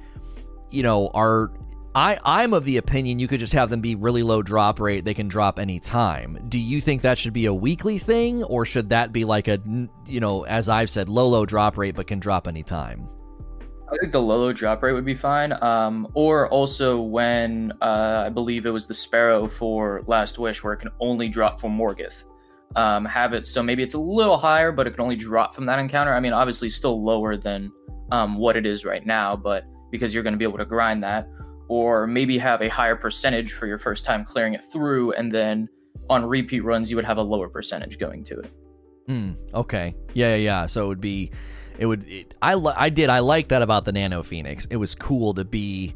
you 0.70 0.82
know, 0.82 1.08
are 1.14 1.50
I 1.94 2.18
I'm 2.24 2.52
of 2.54 2.64
the 2.64 2.76
opinion 2.76 3.18
you 3.18 3.28
could 3.28 3.40
just 3.40 3.52
have 3.52 3.70
them 3.70 3.80
be 3.80 3.94
really 3.94 4.22
low 4.22 4.42
drop 4.42 4.80
rate. 4.80 5.04
They 5.04 5.14
can 5.14 5.28
drop 5.28 5.58
any 5.58 5.80
time. 5.80 6.46
Do 6.48 6.58
you 6.58 6.80
think 6.80 7.02
that 7.02 7.18
should 7.18 7.32
be 7.32 7.46
a 7.46 7.54
weekly 7.54 7.98
thing, 7.98 8.42
or 8.44 8.64
should 8.64 8.90
that 8.90 9.12
be 9.12 9.24
like 9.24 9.48
a 9.48 9.60
you 10.06 10.20
know, 10.20 10.44
as 10.44 10.68
I've 10.68 10.90
said, 10.90 11.08
low 11.08 11.28
low 11.28 11.46
drop 11.46 11.76
rate 11.76 11.94
but 11.94 12.06
can 12.06 12.20
drop 12.20 12.48
any 12.48 12.62
time? 12.62 13.08
I 13.90 13.96
think 13.96 14.12
the 14.12 14.20
Lolo 14.20 14.52
drop 14.52 14.82
rate 14.82 14.92
would 14.92 15.04
be 15.04 15.14
fine. 15.14 15.52
Um, 15.62 16.08
or 16.14 16.48
also 16.48 17.00
when 17.00 17.72
uh, 17.80 18.24
I 18.26 18.28
believe 18.28 18.66
it 18.66 18.70
was 18.70 18.86
the 18.86 18.94
Sparrow 18.94 19.46
for 19.46 20.02
Last 20.06 20.38
Wish, 20.38 20.62
where 20.62 20.74
it 20.74 20.78
can 20.78 20.90
only 21.00 21.28
drop 21.28 21.60
from 21.60 21.76
Morgeth. 21.76 22.24
Um, 22.76 23.06
have 23.06 23.32
it 23.32 23.46
so 23.46 23.62
maybe 23.62 23.82
it's 23.82 23.94
a 23.94 23.98
little 23.98 24.36
higher, 24.36 24.72
but 24.72 24.86
it 24.86 24.90
can 24.90 25.00
only 25.00 25.16
drop 25.16 25.54
from 25.54 25.64
that 25.66 25.78
encounter. 25.78 26.12
I 26.12 26.20
mean, 26.20 26.34
obviously, 26.34 26.68
still 26.68 27.02
lower 27.02 27.36
than 27.36 27.72
um, 28.12 28.36
what 28.36 28.56
it 28.56 28.66
is 28.66 28.84
right 28.84 29.04
now, 29.04 29.34
but 29.36 29.64
because 29.90 30.12
you're 30.12 30.22
going 30.22 30.34
to 30.34 30.38
be 30.38 30.44
able 30.44 30.58
to 30.58 30.66
grind 30.66 31.02
that, 31.02 31.26
or 31.68 32.06
maybe 32.06 32.36
have 32.36 32.60
a 32.60 32.68
higher 32.68 32.94
percentage 32.94 33.52
for 33.52 33.66
your 33.66 33.78
first 33.78 34.04
time 34.04 34.22
clearing 34.22 34.52
it 34.52 34.62
through, 34.62 35.12
and 35.12 35.32
then 35.32 35.66
on 36.10 36.24
repeat 36.24 36.60
runs, 36.60 36.90
you 36.90 36.96
would 36.96 37.06
have 37.06 37.16
a 37.18 37.22
lower 37.22 37.48
percentage 37.48 37.98
going 37.98 38.22
to 38.24 38.40
it. 38.40 38.52
Mm, 39.08 39.36
okay. 39.54 39.94
Yeah, 40.12 40.30
yeah, 40.30 40.36
yeah. 40.36 40.66
So 40.66 40.84
it 40.84 40.88
would 40.88 41.00
be 41.00 41.32
it 41.78 41.86
would. 41.86 42.08
It, 42.08 42.34
I 42.42 42.54
I 42.54 42.88
did. 42.90 43.08
I 43.08 43.20
like 43.20 43.48
that 43.48 43.62
about 43.62 43.84
the 43.84 43.92
Nano 43.92 44.22
Phoenix. 44.22 44.66
It 44.66 44.76
was 44.76 44.94
cool 44.94 45.34
to 45.34 45.44
be. 45.44 45.94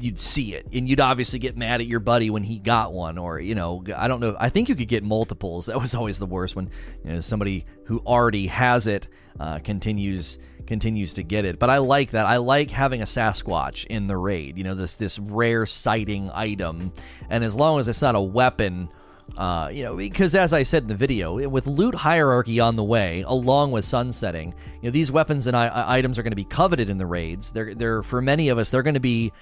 You'd 0.00 0.18
see 0.18 0.54
it, 0.54 0.66
and 0.72 0.88
you'd 0.88 1.00
obviously 1.00 1.38
get 1.38 1.56
mad 1.56 1.82
at 1.82 1.86
your 1.86 2.00
buddy 2.00 2.30
when 2.30 2.42
he 2.42 2.58
got 2.58 2.94
one, 2.94 3.18
or 3.18 3.40
you 3.40 3.54
know, 3.54 3.84
I 3.94 4.08
don't 4.08 4.20
know. 4.20 4.34
I 4.38 4.48
think 4.48 4.70
you 4.70 4.74
could 4.74 4.88
get 4.88 5.04
multiples. 5.04 5.66
That 5.72 5.80
was 5.80 5.94
always 5.94 6.18
the 6.18 6.26
worst 6.26 6.56
when 6.56 6.70
you 7.04 7.12
know 7.12 7.20
somebody 7.20 7.66
who 7.84 7.98
already 8.06 8.46
has 8.46 8.86
it 8.86 9.08
uh, 9.38 9.58
continues 9.58 10.38
continues 10.66 11.14
to 11.14 11.22
get 11.22 11.44
it. 11.44 11.58
But 11.58 11.70
I 11.70 11.78
like 11.78 12.12
that. 12.12 12.26
I 12.26 12.38
like 12.38 12.70
having 12.70 13.02
a 13.02 13.06
Sasquatch 13.06 13.84
in 13.86 14.06
the 14.06 14.16
raid. 14.16 14.56
You 14.56 14.64
know, 14.64 14.74
this 14.74 14.96
this 14.96 15.18
rare 15.18 15.66
sighting 15.66 16.30
item, 16.32 16.92
and 17.28 17.44
as 17.44 17.54
long 17.54 17.78
as 17.78 17.88
it's 17.88 18.02
not 18.02 18.14
a 18.14 18.20
weapon 18.20 18.88
uh, 19.36 19.70
you 19.72 19.82
know, 19.82 19.96
because 19.96 20.34
as 20.34 20.52
I 20.52 20.62
said 20.62 20.82
in 20.82 20.88
the 20.88 20.94
video, 20.94 21.48
with 21.48 21.66
loot 21.66 21.94
hierarchy 21.94 22.60
on 22.60 22.76
the 22.76 22.84
way, 22.84 23.24
along 23.26 23.72
with 23.72 23.84
sunsetting, 23.84 24.54
you 24.82 24.88
know, 24.88 24.90
these 24.90 25.10
weapons 25.10 25.46
and 25.46 25.56
I- 25.56 25.96
items 25.96 26.18
are 26.18 26.22
going 26.22 26.32
to 26.32 26.36
be 26.36 26.44
coveted 26.44 26.90
in 26.90 26.98
the 26.98 27.06
raids. 27.06 27.50
They're, 27.50 27.74
they're 27.74 28.02
for 28.02 28.20
many 28.20 28.50
of 28.50 28.58
us, 28.58 28.70
they're 28.70 28.82
going 28.82 28.94
to 28.94 29.00
be 29.00 29.32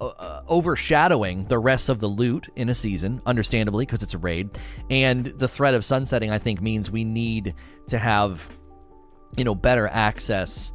uh, 0.00 0.06
uh, 0.06 0.42
overshadowing 0.48 1.44
the 1.44 1.58
rest 1.58 1.88
of 1.88 1.98
the 1.98 2.06
loot 2.06 2.48
in 2.56 2.68
a 2.68 2.74
season, 2.74 3.20
understandably, 3.26 3.84
because 3.84 4.02
it's 4.02 4.14
a 4.14 4.18
raid. 4.18 4.50
And 4.88 5.26
the 5.26 5.48
threat 5.48 5.74
of 5.74 5.84
sunsetting, 5.84 6.30
I 6.30 6.38
think, 6.38 6.62
means 6.62 6.90
we 6.90 7.04
need 7.04 7.54
to 7.88 7.98
have, 7.98 8.48
you 9.36 9.44
know, 9.44 9.54
better 9.54 9.88
access 9.88 10.72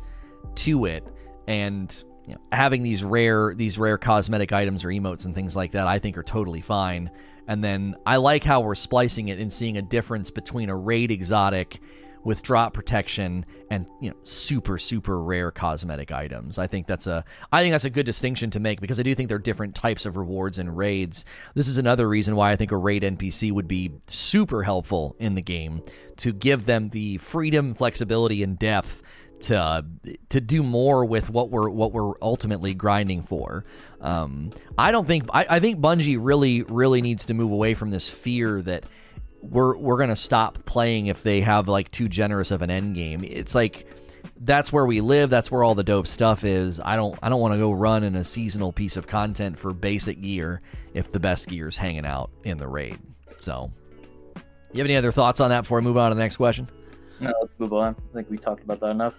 to 0.56 0.86
it, 0.86 1.08
and 1.48 2.04
you 2.28 2.34
know, 2.34 2.42
having 2.52 2.84
these 2.84 3.04
rare 3.04 3.54
these 3.56 3.78
rare 3.78 3.98
cosmetic 3.98 4.52
items 4.52 4.84
or 4.84 4.90
emotes 4.90 5.26
and 5.26 5.34
things 5.34 5.56
like 5.56 5.72
that, 5.72 5.88
I 5.88 5.98
think, 5.98 6.18
are 6.18 6.24
totally 6.24 6.62
fine. 6.62 7.10
And 7.48 7.64
then 7.64 7.96
I 8.06 8.18
like 8.18 8.44
how 8.44 8.62
we're 8.62 8.76
splicing 8.76 9.28
it 9.28 9.40
and 9.40 9.52
seeing 9.52 9.78
a 9.78 9.82
difference 9.82 10.32
between 10.32 10.70
a 10.70 10.76
raid 10.76 11.12
exotic 11.12 11.80
with 12.26 12.42
drop 12.42 12.74
protection 12.74 13.46
and 13.70 13.88
you 14.02 14.10
know 14.10 14.16
super 14.24 14.80
super 14.80 15.22
rare 15.22 15.52
cosmetic 15.52 16.12
items. 16.12 16.58
I 16.58 16.66
think 16.66 16.88
that's 16.88 17.06
a 17.08 17.24
I 17.52 17.62
think 17.62 17.72
that's 17.72 17.86
a 17.86 17.90
good 17.90 18.06
distinction 18.06 18.50
to 18.52 18.60
make 18.60 18.82
because 18.82 19.00
I 19.00 19.04
do 19.04 19.14
think 19.14 19.30
there 19.30 19.38
are 19.38 19.40
different 19.40 19.76
types 19.76 20.06
of 20.06 20.18
rewards 20.18 20.58
in 20.58 20.74
raids. 20.74 21.24
This 21.54 21.68
is 21.68 21.78
another 21.78 22.10
reason 22.10 22.36
why 22.36 22.52
I 22.52 22.56
think 22.56 22.72
a 22.72 22.78
raid 22.78 23.04
NPC 23.04 23.52
would 23.52 23.68
be 23.68 23.92
super 24.08 24.64
helpful 24.64 25.16
in 25.20 25.36
the 25.36 25.42
game 25.42 25.84
to 26.18 26.34
give 26.34 26.66
them 26.66 26.90
the 26.90 27.18
freedom, 27.20 27.76
flexibility 27.76 28.42
and 28.42 28.58
depth 28.58 29.04
to 29.42 29.86
to 30.30 30.42
do 30.42 30.64
more 30.64 31.06
with 31.06 31.30
what 31.30 31.50
we're 31.50 31.70
what 31.70 31.92
we're 31.92 32.14
ultimately 32.22 32.74
grinding 32.74 33.22
for. 33.22 33.66
Um, 34.02 34.52
I 34.78 34.92
don't 34.92 35.08
think 35.08 35.26
I, 35.34 35.46
I 35.50 35.60
think 35.60 35.80
Bungie 35.80 36.18
really 36.20 36.64
really 36.64 37.02
needs 37.02 37.26
to 37.26 37.34
move 37.34 37.52
away 37.52 37.74
from 37.74 37.90
this 37.90 38.08
fear 38.08 38.62
that 38.62 38.86
we're 39.42 39.78
we're 39.78 39.98
gonna 39.98 40.16
stop 40.16 40.66
playing 40.66 41.08
if 41.08 41.24
they 41.24 41.42
have 41.42 41.68
like 41.68 41.92
too 41.92 42.08
generous 42.08 42.52
of 42.52 42.62
an 42.62 42.70
end 42.70 42.96
game. 42.96 43.24
It's 43.24 43.56
like 43.56 43.88
that's 44.42 44.72
where 44.72 44.86
we 44.86 45.02
live. 45.02 45.30
That's 45.30 45.50
where 45.52 45.64
all 45.64 45.76
the 45.76 45.84
dope 45.84 46.08
stuff 46.08 46.44
is. 46.44 46.80
I 46.80 46.96
don't 46.96 47.18
I 47.22 47.30
don't 47.30 47.42
want 47.42 47.54
to 47.54 47.60
go 47.60 47.72
run 47.72 48.04
in 48.04 48.16
a 48.16 48.24
seasonal 48.24 48.72
piece 48.72 48.98
of 48.98 49.08
content 49.08 49.58
for 49.58 49.74
basic 49.74 50.22
gear 50.22 50.62
if 50.94 51.12
the 51.12 51.20
best 51.20 51.48
gear 51.48 51.68
is 51.68 51.78
hanging 51.78 52.06
out 52.06 52.32
in 52.44 52.58
the 52.58 52.68
raid. 52.68 53.00
So, 53.42 53.72
you 54.74 54.80
have 54.80 54.86
any 54.86 54.96
other 54.96 55.12
thoughts 55.12 55.40
on 55.40 55.50
that 55.50 55.62
before 55.62 55.78
I 55.78 55.82
move 55.82 55.98
on 55.98 56.10
to 56.10 56.16
the 56.16 56.22
next 56.22 56.38
question? 56.38 56.68
No, 57.20 57.32
let's 57.42 57.54
move 57.60 57.74
on. 57.74 57.96
I 58.12 58.14
think 58.14 58.30
we 58.30 58.38
talked 58.38 58.64
about 58.64 58.80
that 58.82 58.90
enough. 58.90 59.16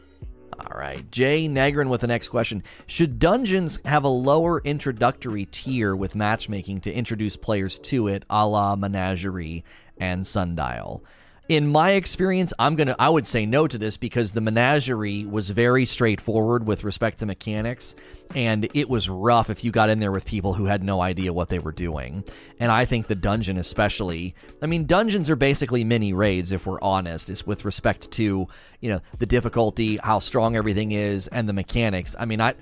All 0.52 0.78
right. 0.78 1.10
Jay 1.10 1.48
Negrin 1.48 1.88
with 1.88 2.00
the 2.00 2.06
next 2.06 2.28
question. 2.28 2.62
Should 2.86 3.18
dungeons 3.18 3.78
have 3.84 4.04
a 4.04 4.08
lower 4.08 4.60
introductory 4.60 5.46
tier 5.46 5.94
with 5.94 6.14
matchmaking 6.14 6.80
to 6.82 6.92
introduce 6.92 7.36
players 7.36 7.78
to 7.80 8.08
it, 8.08 8.24
a 8.30 8.46
la 8.46 8.76
Menagerie 8.76 9.64
and 9.98 10.26
Sundial? 10.26 11.04
In 11.48 11.70
my 11.70 11.92
experience, 11.92 12.52
I'm 12.58 12.74
gonna 12.74 12.96
I 12.98 13.08
would 13.08 13.26
say 13.26 13.46
no 13.46 13.68
to 13.68 13.78
this 13.78 13.96
because 13.96 14.32
the 14.32 14.40
menagerie 14.40 15.24
was 15.24 15.50
very 15.50 15.86
straightforward 15.86 16.66
with 16.66 16.82
respect 16.82 17.18
to 17.20 17.26
mechanics, 17.26 17.94
and 18.34 18.68
it 18.74 18.88
was 18.88 19.08
rough 19.08 19.48
if 19.48 19.62
you 19.62 19.70
got 19.70 19.88
in 19.88 20.00
there 20.00 20.10
with 20.10 20.24
people 20.24 20.54
who 20.54 20.64
had 20.64 20.82
no 20.82 21.00
idea 21.00 21.32
what 21.32 21.48
they 21.48 21.60
were 21.60 21.72
doing. 21.72 22.24
And 22.58 22.72
I 22.72 22.84
think 22.84 23.06
the 23.06 23.14
dungeon, 23.14 23.58
especially, 23.58 24.34
I 24.60 24.66
mean, 24.66 24.86
dungeons 24.86 25.30
are 25.30 25.36
basically 25.36 25.84
mini 25.84 26.12
raids 26.12 26.50
if 26.50 26.66
we're 26.66 26.80
honest, 26.80 27.30
is 27.30 27.46
with 27.46 27.64
respect 27.64 28.10
to 28.12 28.48
you 28.80 28.90
know 28.90 29.00
the 29.18 29.26
difficulty, 29.26 29.98
how 29.98 30.18
strong 30.18 30.56
everything 30.56 30.92
is, 30.92 31.28
and 31.28 31.48
the 31.48 31.52
mechanics. 31.52 32.16
I 32.18 32.24
mean, 32.24 32.40
I 32.40 32.54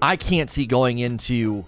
I 0.00 0.16
can't 0.16 0.50
see 0.50 0.64
going 0.64 0.98
into 0.98 1.66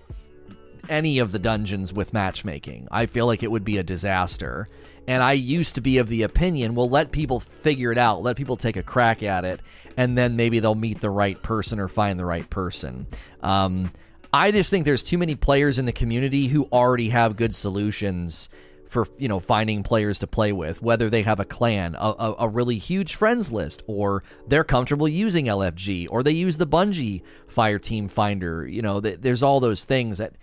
any 0.88 1.18
of 1.18 1.32
the 1.32 1.38
dungeons 1.38 1.92
with 1.92 2.12
matchmaking. 2.12 2.88
I 2.90 3.06
feel 3.06 3.26
like 3.26 3.42
it 3.42 3.50
would 3.50 3.64
be 3.64 3.78
a 3.78 3.82
disaster. 3.82 4.68
And 5.06 5.22
I 5.22 5.32
used 5.32 5.74
to 5.74 5.80
be 5.80 5.98
of 5.98 6.08
the 6.08 6.22
opinion, 6.22 6.74
well, 6.74 6.88
let 6.88 7.12
people 7.12 7.40
figure 7.40 7.92
it 7.92 7.98
out, 7.98 8.22
let 8.22 8.36
people 8.36 8.56
take 8.56 8.76
a 8.76 8.82
crack 8.82 9.22
at 9.22 9.44
it, 9.44 9.60
and 9.96 10.16
then 10.16 10.36
maybe 10.36 10.60
they'll 10.60 10.74
meet 10.74 11.00
the 11.00 11.10
right 11.10 11.40
person 11.42 11.78
or 11.78 11.88
find 11.88 12.18
the 12.18 12.24
right 12.24 12.48
person. 12.48 13.06
Um, 13.42 13.92
I 14.32 14.50
just 14.50 14.70
think 14.70 14.84
there's 14.84 15.02
too 15.02 15.18
many 15.18 15.34
players 15.34 15.78
in 15.78 15.84
the 15.84 15.92
community 15.92 16.48
who 16.48 16.64
already 16.72 17.10
have 17.10 17.36
good 17.36 17.54
solutions 17.54 18.48
for 18.88 19.08
you 19.18 19.28
know 19.28 19.40
finding 19.40 19.82
players 19.82 20.20
to 20.20 20.26
play 20.26 20.52
with, 20.52 20.80
whether 20.80 21.10
they 21.10 21.22
have 21.22 21.40
a 21.40 21.44
clan, 21.44 21.96
a, 21.96 22.14
a, 22.18 22.34
a, 22.40 22.48
really 22.48 22.78
huge 22.78 23.16
friends 23.16 23.50
list, 23.50 23.82
or 23.88 24.22
they're 24.46 24.64
comfortable 24.64 25.08
using 25.08 25.46
LFG, 25.46 26.06
or 26.10 26.22
they 26.22 26.30
use 26.30 26.56
the 26.56 26.66
Bungie 26.66 27.22
Fire 27.48 27.80
Team 27.80 28.08
Finder. 28.08 28.66
You 28.66 28.82
know, 28.82 29.00
th- 29.00 29.18
there's 29.20 29.42
all 29.42 29.58
those 29.58 29.84
things 29.84 30.18
that 30.18 30.34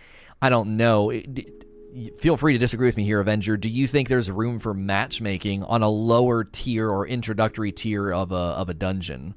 I 0.42 0.50
don't 0.50 0.76
know. 0.76 1.12
It, 1.12 1.61
feel 2.18 2.38
free 2.38 2.54
to 2.54 2.60
disagree 2.60 2.88
with 2.88 2.98
me 2.98 3.04
here, 3.04 3.20
Avenger. 3.20 3.58
Do 3.58 3.70
you 3.70 3.88
think 3.88 4.08
there's 4.08 4.30
room 4.32 4.60
for 4.60 4.74
matchmaking 4.74 5.64
on 5.64 5.82
a 5.82 5.90
lower 5.90 6.44
tier 6.44 6.90
or 6.90 7.08
introductory 7.08 7.72
tier 7.72 8.12
of 8.12 8.32
a 8.32 8.36
of 8.36 8.70
a 8.70 8.74
dungeon? 8.74 9.36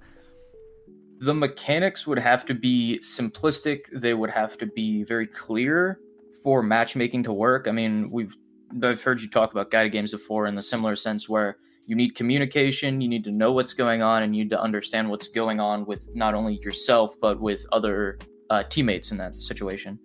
The 1.21 1.35
mechanics 1.35 2.07
would 2.07 2.19
have 2.19 2.45
to 2.47 2.55
be 2.55 3.01
simplistic. 3.03 3.87
They 3.93 4.15
would 4.15 4.31
have 4.31 4.59
to 4.59 4.67
be 4.67 5.05
very 5.05 5.27
clear 5.27 5.99
for 6.43 6.63
matchmaking 6.63 7.23
to 7.25 7.33
work. 7.33 7.67
I 7.69 7.73
mean, 7.73 8.11
we've 8.11 8.35
I've 8.83 9.03
heard 9.03 9.21
you 9.21 9.31
talk 9.31 9.53
about 9.53 9.71
guided 9.71 9.93
games 9.93 10.13
before 10.13 10.47
in 10.47 10.55
the 10.55 10.63
similar 10.63 10.97
sense 10.97 11.29
where 11.29 11.59
you 11.87 11.95
need 11.95 12.15
communication, 12.15 13.01
you 13.01 13.09
need 13.09 13.25
to 13.25 13.31
know 13.31 13.53
what's 13.53 13.75
going 13.75 14.03
on, 14.03 14.23
and 14.23 14.35
you 14.35 14.45
need 14.45 14.51
to 14.51 14.61
understand 14.61 15.09
what's 15.11 15.29
going 15.29 15.61
on 15.61 15.85
with 15.85 16.09
not 16.15 16.35
only 16.35 16.59
yourself 16.63 17.15
but 17.21 17.41
with 17.41 17.67
other 17.73 18.19
uh, 18.51 18.63
teammates 18.65 19.11
in 19.11 19.19
that 19.19 19.41
situation. 19.43 19.99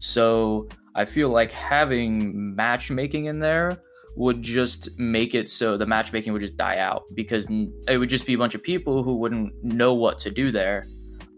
So 0.00 0.68
I 0.94 1.04
feel 1.04 1.28
like 1.28 1.50
having 1.50 2.54
matchmaking 2.54 3.26
in 3.26 3.38
there 3.38 3.82
would 4.16 4.42
just 4.42 4.96
make 4.98 5.34
it 5.34 5.50
so 5.50 5.76
the 5.76 5.86
matchmaking 5.86 6.32
would 6.32 6.42
just 6.42 6.56
die 6.56 6.78
out 6.78 7.02
because 7.14 7.46
it 7.88 7.98
would 7.98 8.08
just 8.08 8.26
be 8.26 8.34
a 8.34 8.38
bunch 8.38 8.54
of 8.54 8.62
people 8.62 9.02
who 9.02 9.16
wouldn't 9.16 9.52
know 9.62 9.94
what 9.94 10.18
to 10.20 10.30
do 10.30 10.52
there. 10.52 10.86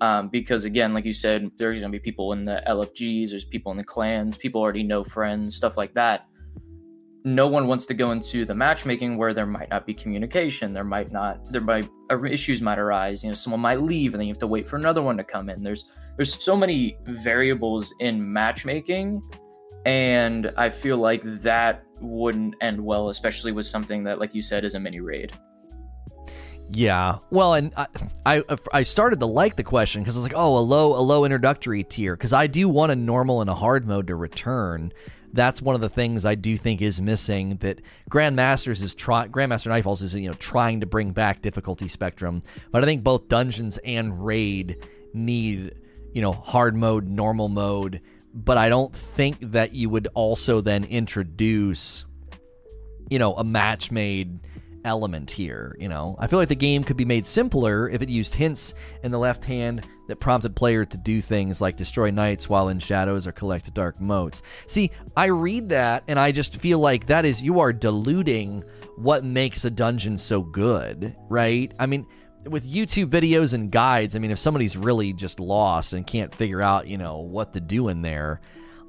Um, 0.03 0.29
because 0.29 0.67
again, 0.67 0.93
like 0.93 1.07
you 1.07 1.15
said, 1.15 1.51
there's 1.57 1.81
gonna 1.81 1.91
be 1.91 1.99
people 1.99 2.33
in 2.33 2.45
the 2.45 2.63
LFGs, 2.67 3.31
there's 3.31 3.47
people 3.47 3.73
in 3.73 3.79
the 3.79 3.85
clans, 3.85 4.37
people 4.37 4.61
already 4.61 4.83
know 4.83 5.03
friends, 5.03 5.57
stuff 5.57 5.79
like 5.79 5.95
that. 5.95 6.27
No 7.25 7.47
one 7.49 7.67
wants 7.67 7.87
to 7.87 7.95
go 7.95 8.13
into 8.13 8.45
the 8.45 8.55
matchmaking 8.55 9.17
where 9.17 9.33
there 9.33 9.47
might 9.47 9.71
not 9.71 9.87
be 9.87 9.95
communication. 9.95 10.73
There 10.73 10.85
might 10.85 11.11
not, 11.11 11.51
there 11.51 11.63
might 11.63 11.89
uh, 12.13 12.23
issues 12.23 12.63
might 12.63 12.79
arise. 12.79 13.25
You 13.25 13.31
know, 13.31 13.35
someone 13.35 13.61
might 13.61 13.81
leave, 13.81 14.15
and 14.15 14.21
then 14.21 14.29
you 14.29 14.33
have 14.33 14.39
to 14.41 14.47
wait 14.47 14.69
for 14.69 14.77
another 14.77 15.03
one 15.03 15.17
to 15.17 15.25
come 15.25 15.49
in. 15.51 15.61
There's 15.61 15.87
there's 16.17 16.41
so 16.41 16.57
many 16.57 16.99
variables 17.05 17.93
in 17.99 18.33
matchmaking 18.33 19.23
and 19.87 20.53
I 20.57 20.69
feel 20.69 20.99
like 20.99 21.23
that 21.23 21.85
wouldn't 22.01 22.57
end 22.61 22.85
well, 22.85 23.09
especially 23.09 23.53
with 23.53 23.67
something 23.67 24.03
that, 24.05 24.19
like 24.19 24.35
you 24.35 24.43
said, 24.43 24.65
is 24.65 24.75
a 24.75 24.81
mini 24.81 25.01
raid. 25.01 25.33
Yeah, 26.73 27.19
well, 27.31 27.55
and 27.55 27.73
I, 27.77 27.87
I, 28.27 28.43
I 28.73 28.83
started 28.83 29.21
to 29.21 29.27
like 29.27 29.55
the 29.55 29.63
question 29.63 30.03
because 30.03 30.17
I 30.17 30.19
was 30.19 30.25
like, 30.25 30.37
oh, 30.37 30.59
a 30.59 30.61
low 30.61 30.97
a 30.97 31.01
low 31.01 31.25
introductory 31.25 31.85
tier 31.85 32.17
because 32.17 32.33
I 32.33 32.49
do 32.49 32.69
want 32.69 32.91
a 32.91 32.97
normal 32.97 33.41
and 33.41 33.49
a 33.49 33.55
hard 33.55 33.87
mode 33.87 34.09
to 34.09 34.17
return. 34.17 34.93
That's 35.33 35.63
one 35.63 35.77
of 35.77 35.81
the 35.81 35.89
things 35.89 36.25
I 36.25 36.35
do 36.35 36.57
think 36.57 36.83
is 36.83 37.01
missing. 37.01 37.59
That 37.59 37.81
Grandmasters 38.11 38.83
is 38.83 38.97
try 38.97 39.29
Grandmaster 39.29 39.69
Nightfalls 39.69 40.03
is 40.03 40.17
you 40.17 40.27
know 40.27 40.35
trying 40.35 40.81
to 40.81 40.87
bring 40.87 41.13
back 41.13 41.43
difficulty 41.43 41.87
spectrum, 41.87 42.43
but 42.73 42.83
I 42.83 42.87
think 42.87 43.05
both 43.05 43.29
Dungeons 43.29 43.79
and 43.85 44.27
Raid 44.27 44.85
need 45.15 45.77
you 46.13 46.23
know 46.23 46.33
hard 46.33 46.75
mode, 46.75 47.07
normal 47.07 47.49
mode 47.49 48.01
but 48.37 48.59
I 48.59 48.69
don't 48.69 48.95
think 48.95 49.39
that 49.53 49.75
you 49.75 49.89
would 49.89 50.09
also 50.15 50.61
then 50.61 50.85
introduce, 50.85 52.05
you 53.11 53.19
know, 53.19 53.35
a 53.35 53.45
match 53.45 53.91
made 53.91 54.39
element 54.85 55.31
here. 55.31 55.75
You 55.81 55.89
know, 55.89 56.17
I 56.19 56.27
feel 56.27 56.39
like 56.39 56.49
the 56.49 56.55
game 56.55 56.85
could 56.85 56.97
be 56.97 57.05
made 57.05 57.27
simpler 57.27 57.89
if 57.89 58.03
it 58.03 58.09
used 58.09 58.35
hints 58.35 58.75
in 59.03 59.11
the 59.11 59.19
left 59.19 59.45
hand 59.45 59.87
that 60.07 60.21
prompted 60.21 60.55
player 60.55 60.85
to 60.85 60.97
do 60.97 61.21
things 61.21 61.61
like 61.61 61.77
destroy 61.77 62.11
knights 62.11 62.49
while 62.49 62.69
in 62.69 62.79
shadows 62.79 63.27
or 63.27 63.33
collect 63.33 63.73
dark 63.75 64.01
motes. 64.01 64.43
See, 64.67 64.93
I 65.17 65.27
read 65.27 65.71
that 65.71 66.05
and 66.07 66.19
I 66.19 66.31
just 66.31 66.57
feel 66.57 66.79
like 66.79 67.07
that 67.07 67.25
is 67.25 67.43
you 67.43 67.59
are 67.59 67.73
diluting 67.73 68.63
what 68.97 69.25
makes 69.25 69.65
a 69.65 69.71
dungeon 69.71 70.19
so 70.19 70.43
good, 70.43 71.17
right? 71.29 71.73
I 71.79 71.87
mean, 71.87 72.07
with 72.49 72.71
YouTube 72.71 73.07
videos 73.07 73.55
and 73.55 73.71
guides, 73.71 74.17
I 74.17 74.19
mean, 74.19 74.31
if 74.31 74.39
somebody's 74.39 74.77
really 74.77 75.13
just 75.13 75.41
lost 75.41 75.93
and 75.93 76.07
can't 76.07 76.35
figure 76.35 76.63
out, 76.63 76.87
you 76.87 76.99
know, 76.99 77.19
what 77.19 77.53
to 77.55 77.61
do 77.61 77.89
in 77.89 78.03
there, 78.03 78.41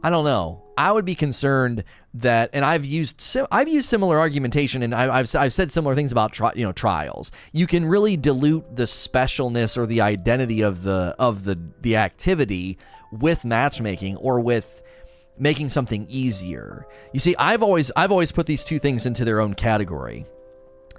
I 0.03 0.09
don't 0.09 0.25
know. 0.25 0.63
I 0.77 0.91
would 0.91 1.05
be 1.05 1.15
concerned 1.15 1.83
that, 2.15 2.51
and 2.53 2.63
I've 2.63 2.85
used 2.85 3.37
I've 3.51 3.67
used 3.67 3.89
similar 3.89 4.19
argumentation, 4.19 4.83
and 4.83 4.93
I, 4.93 5.17
have 5.17 5.35
I've 5.35 5.51
said 5.51 5.71
similar 5.71 5.95
things 5.95 6.11
about 6.11 6.33
tri, 6.33 6.51
you 6.55 6.65
know 6.65 6.71
trials. 6.71 7.31
You 7.51 7.65
can 7.65 7.83
really 7.83 8.15
dilute 8.15 8.75
the 8.75 8.83
specialness 8.83 9.75
or 9.75 9.87
the 9.87 10.01
identity 10.01 10.61
of 10.61 10.83
the 10.83 11.15
of 11.17 11.43
the 11.43 11.59
the 11.81 11.95
activity 11.95 12.77
with 13.11 13.43
matchmaking 13.43 14.17
or 14.17 14.39
with 14.39 14.83
making 15.39 15.69
something 15.69 16.05
easier. 16.09 16.85
You 17.11 17.19
see, 17.19 17.35
I've 17.37 17.63
always 17.63 17.91
I've 17.95 18.11
always 18.11 18.31
put 18.31 18.45
these 18.45 18.63
two 18.63 18.77
things 18.77 19.07
into 19.07 19.25
their 19.25 19.41
own 19.41 19.55
category 19.55 20.27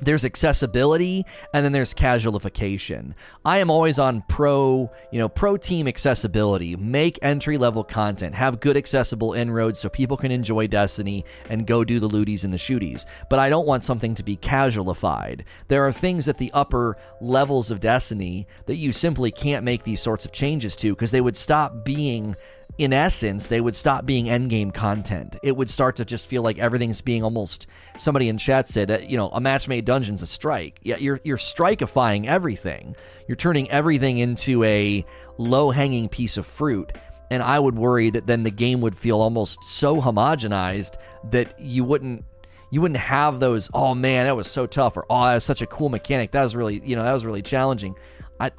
there's 0.01 0.25
accessibility 0.25 1.25
and 1.53 1.65
then 1.65 1.73
there's 1.73 1.95
casualification. 1.95 3.15
I 3.45 3.59
am 3.59 3.71
always 3.71 3.99
on 3.99 4.23
pro, 4.29 4.91
you 5.13 5.19
know, 5.19 5.29
pro 5.29 5.57
team 5.57 5.89
accessibility. 5.89 6.77
Make 6.77 7.19
entry 7.23 7.59
level 7.59 7.85
content, 7.85 8.35
have 8.35 8.61
good 8.61 8.77
accessible 8.77 9.33
inroads 9.33 9.81
so 9.81 9.89
people 9.89 10.17
can 10.17 10.31
enjoy 10.31 10.67
Destiny 10.67 11.25
and 11.49 11.67
go 11.67 11.85
do 11.85 12.01
the 12.01 12.09
looties 12.09 12.45
and 12.45 12.53
the 12.53 12.59
shooties. 12.59 13.05
But 13.31 13.39
I 13.39 13.49
don't 13.49 13.67
want 13.67 13.85
something 13.85 14.15
to 14.17 14.23
be 14.23 14.37
casualified. 14.37 15.45
There 15.69 15.87
are 15.87 15.93
things 15.93 16.29
at 16.29 16.39
the 16.39 16.51
upper 16.53 16.97
levels 17.21 17.71
of 17.71 17.81
Destiny 17.81 18.47
that 18.67 18.77
you 18.77 18.93
simply 18.93 19.31
can't 19.31 19.65
make 19.65 19.85
these 19.85 20.01
sorts 20.01 20.25
of 20.25 20.33
changes 20.33 20.77
to 20.77 20.95
because 20.95 21.11
they 21.11 21.21
would 21.21 21.37
stop 21.37 21.85
being 21.85 22.37
in 22.79 22.93
essence, 22.93 23.49
they 23.49 23.61
would 23.61 23.75
stop 23.75 24.07
being 24.07 24.27
endgame 24.27 24.73
content. 24.73 25.37
It 25.43 25.57
would 25.57 25.69
start 25.69 25.97
to 25.97 26.05
just 26.05 26.27
feel 26.27 26.43
like 26.43 26.59
everything's 26.59 27.01
being 27.01 27.25
almost. 27.25 27.67
Somebody 27.97 28.29
in 28.29 28.38
chat 28.38 28.69
said, 28.69 28.91
uh, 28.91 28.99
you 28.99 29.17
know, 29.17 29.29
a 29.31 29.41
match 29.41 29.67
made 29.67 29.85
dungeon's 29.85 30.23
a 30.23 30.29
strike. 30.29 30.79
Yeah, 30.83 30.97
you're 30.97 31.21
you're 31.25 31.37
strikeifying 31.37 32.27
everything. 32.27 32.95
You're 33.27 33.37
turning 33.37 33.69
everything 33.71 34.19
into 34.19 34.62
a 34.62 35.05
low 35.38 35.73
hanging 35.73 36.09
piece 36.09 36.37
of 36.37 36.47
fruit. 36.47 36.93
And 37.31 37.43
I 37.43 37.59
would 37.59 37.77
worry 37.77 38.11
that 38.11 38.27
then 38.27 38.45
the 38.45 38.51
game 38.51 38.81
would 38.81 38.97
feel 38.97 39.21
almost 39.21 39.62
so 39.64 40.01
homogenized 40.01 40.97
that 41.31 41.59
you 41.61 41.85
wouldn't 41.85 42.25
you 42.71 42.81
wouldn't 42.81 43.01
have 43.01 43.41
those. 43.41 43.69
Oh 43.75 43.95
man, 43.95 44.27
that 44.27 44.37
was 44.37 44.47
so 44.47 44.67
tough, 44.67 44.97
or 44.97 45.05
oh, 45.11 45.25
that 45.25 45.35
was 45.35 45.45
such 45.45 45.62
a 45.62 45.67
cool 45.67 45.88
mechanic. 45.88 46.31
That 46.31 46.45
was 46.45 46.55
really 46.55 46.81
you 46.85 46.95
know 46.95 47.03
that 47.03 47.12
was 47.12 47.27
really 47.27 47.43
challenging. 47.43 47.97
I 48.38 48.53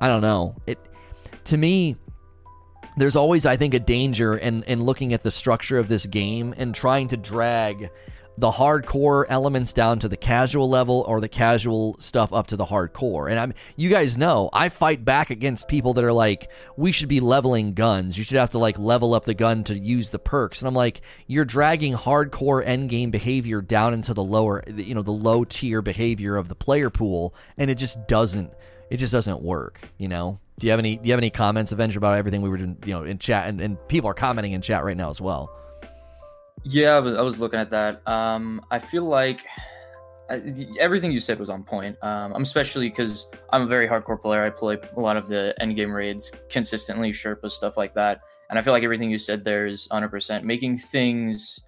I 0.00 0.06
don't 0.06 0.22
know. 0.22 0.54
It 0.68 0.78
to 1.46 1.56
me 1.56 1.96
there's 2.96 3.16
always, 3.16 3.46
I 3.46 3.56
think, 3.56 3.74
a 3.74 3.80
danger 3.80 4.36
in, 4.36 4.62
in 4.64 4.82
looking 4.82 5.12
at 5.12 5.22
the 5.22 5.30
structure 5.30 5.78
of 5.78 5.88
this 5.88 6.06
game 6.06 6.54
and 6.56 6.74
trying 6.74 7.08
to 7.08 7.16
drag 7.16 7.90
the 8.38 8.50
hardcore 8.50 9.24
elements 9.28 9.72
down 9.72 9.98
to 9.98 10.08
the 10.08 10.16
casual 10.16 10.68
level 10.68 11.04
or 11.08 11.20
the 11.20 11.28
casual 11.28 11.96
stuff 12.00 12.32
up 12.32 12.48
to 12.48 12.56
the 12.56 12.66
hardcore. 12.66 13.30
And 13.30 13.38
I'm 13.38 13.54
you 13.76 13.88
guys 13.88 14.18
know, 14.18 14.50
I 14.52 14.68
fight 14.68 15.04
back 15.04 15.30
against 15.30 15.68
people 15.68 15.94
that 15.94 16.04
are 16.04 16.12
like 16.12 16.50
we 16.76 16.92
should 16.92 17.08
be 17.08 17.20
leveling 17.20 17.72
guns. 17.72 18.18
You 18.18 18.24
should 18.24 18.36
have 18.36 18.50
to 18.50 18.58
like 18.58 18.78
level 18.78 19.14
up 19.14 19.24
the 19.24 19.34
gun 19.34 19.64
to 19.64 19.78
use 19.78 20.10
the 20.10 20.18
perks. 20.18 20.60
And 20.60 20.68
I'm 20.68 20.74
like 20.74 21.00
you're 21.26 21.44
dragging 21.44 21.94
hardcore 21.94 22.64
end 22.64 22.90
game 22.90 23.10
behavior 23.10 23.62
down 23.62 23.94
into 23.94 24.12
the 24.12 24.24
lower 24.24 24.62
you 24.68 24.94
know 24.94 25.02
the 25.02 25.12
low 25.12 25.44
tier 25.44 25.80
behavior 25.80 26.36
of 26.36 26.48
the 26.48 26.54
player 26.54 26.90
pool 26.90 27.34
and 27.56 27.70
it 27.70 27.76
just 27.76 28.06
doesn't 28.06 28.52
it 28.90 28.98
just 28.98 29.12
doesn't 29.12 29.42
work, 29.42 29.88
you 29.98 30.08
know. 30.08 30.38
Do 30.58 30.66
you 30.66 30.70
have 30.70 30.78
any 30.78 30.96
Do 30.96 31.06
you 31.06 31.12
have 31.12 31.18
any 31.18 31.30
comments, 31.30 31.72
Avenger, 31.72 31.98
about 31.98 32.16
everything 32.16 32.40
we 32.42 32.48
were 32.48 32.56
doing, 32.56 32.78
you 32.84 32.92
know, 32.92 33.02
in 33.02 33.18
chat, 33.18 33.48
and, 33.48 33.60
and 33.60 33.76
people 33.88 34.08
are 34.08 34.14
commenting 34.14 34.52
in 34.52 34.62
chat 34.62 34.84
right 34.84 34.96
now 34.96 35.10
as 35.10 35.20
well. 35.20 35.50
Yeah, 36.64 36.96
I 36.96 37.22
was, 37.22 37.38
looking 37.38 37.60
at 37.60 37.70
that. 37.70 38.06
Um, 38.08 38.60
I 38.70 38.78
feel 38.78 39.04
like 39.04 39.44
everything 40.80 41.12
you 41.12 41.20
said 41.20 41.38
was 41.38 41.48
on 41.48 41.62
point. 41.62 41.96
Um, 42.02 42.32
I'm 42.34 42.42
especially 42.42 42.88
because 42.88 43.26
I'm 43.52 43.62
a 43.62 43.66
very 43.66 43.86
hardcore 43.86 44.20
player. 44.20 44.44
I 44.44 44.50
play 44.50 44.78
a 44.96 45.00
lot 45.00 45.16
of 45.16 45.28
the 45.28 45.54
end 45.60 45.76
game 45.76 45.92
raids 45.92 46.32
consistently, 46.50 47.12
Sherpa 47.12 47.50
stuff 47.50 47.76
like 47.76 47.94
that, 47.94 48.20
and 48.50 48.58
I 48.58 48.62
feel 48.62 48.72
like 48.72 48.82
everything 48.82 49.10
you 49.10 49.18
said 49.18 49.44
there 49.44 49.66
is 49.66 49.86
100%. 49.88 50.42
Making 50.42 50.78
things 50.78 51.60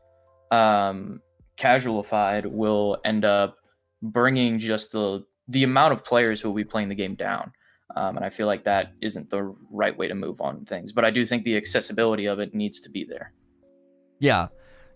um, 0.51 1.21
casualified 1.59 2.47
will 2.47 2.99
end 3.05 3.25
up 3.25 3.57
bringing 4.03 4.59
just 4.59 4.93
the 4.93 5.25
the 5.49 5.65
amount 5.65 5.93
of 5.93 6.05
players 6.05 6.41
who 6.41 6.49
will 6.49 6.57
be 6.57 6.65
playing 6.65 6.89
the 6.89 6.95
game 6.95 7.15
down. 7.15 7.53
Um, 7.97 8.17
and 8.17 8.25
I 8.25 8.29
feel 8.29 8.47
like 8.47 8.65
that 8.65 8.93
isn't 9.01 9.31
the 9.31 9.55
right 9.71 9.97
way 9.97 10.09
to 10.09 10.15
move 10.15 10.41
on 10.41 10.65
things. 10.65 10.93
But 10.93 11.05
I 11.05 11.11
do 11.11 11.25
think 11.25 11.45
the 11.45 11.57
accessibility 11.57 12.27
of 12.27 12.39
it 12.39 12.55
needs 12.55 12.81
to 12.81 12.91
be 12.91 13.05
there. 13.05 13.33
Yeah, 14.19 14.49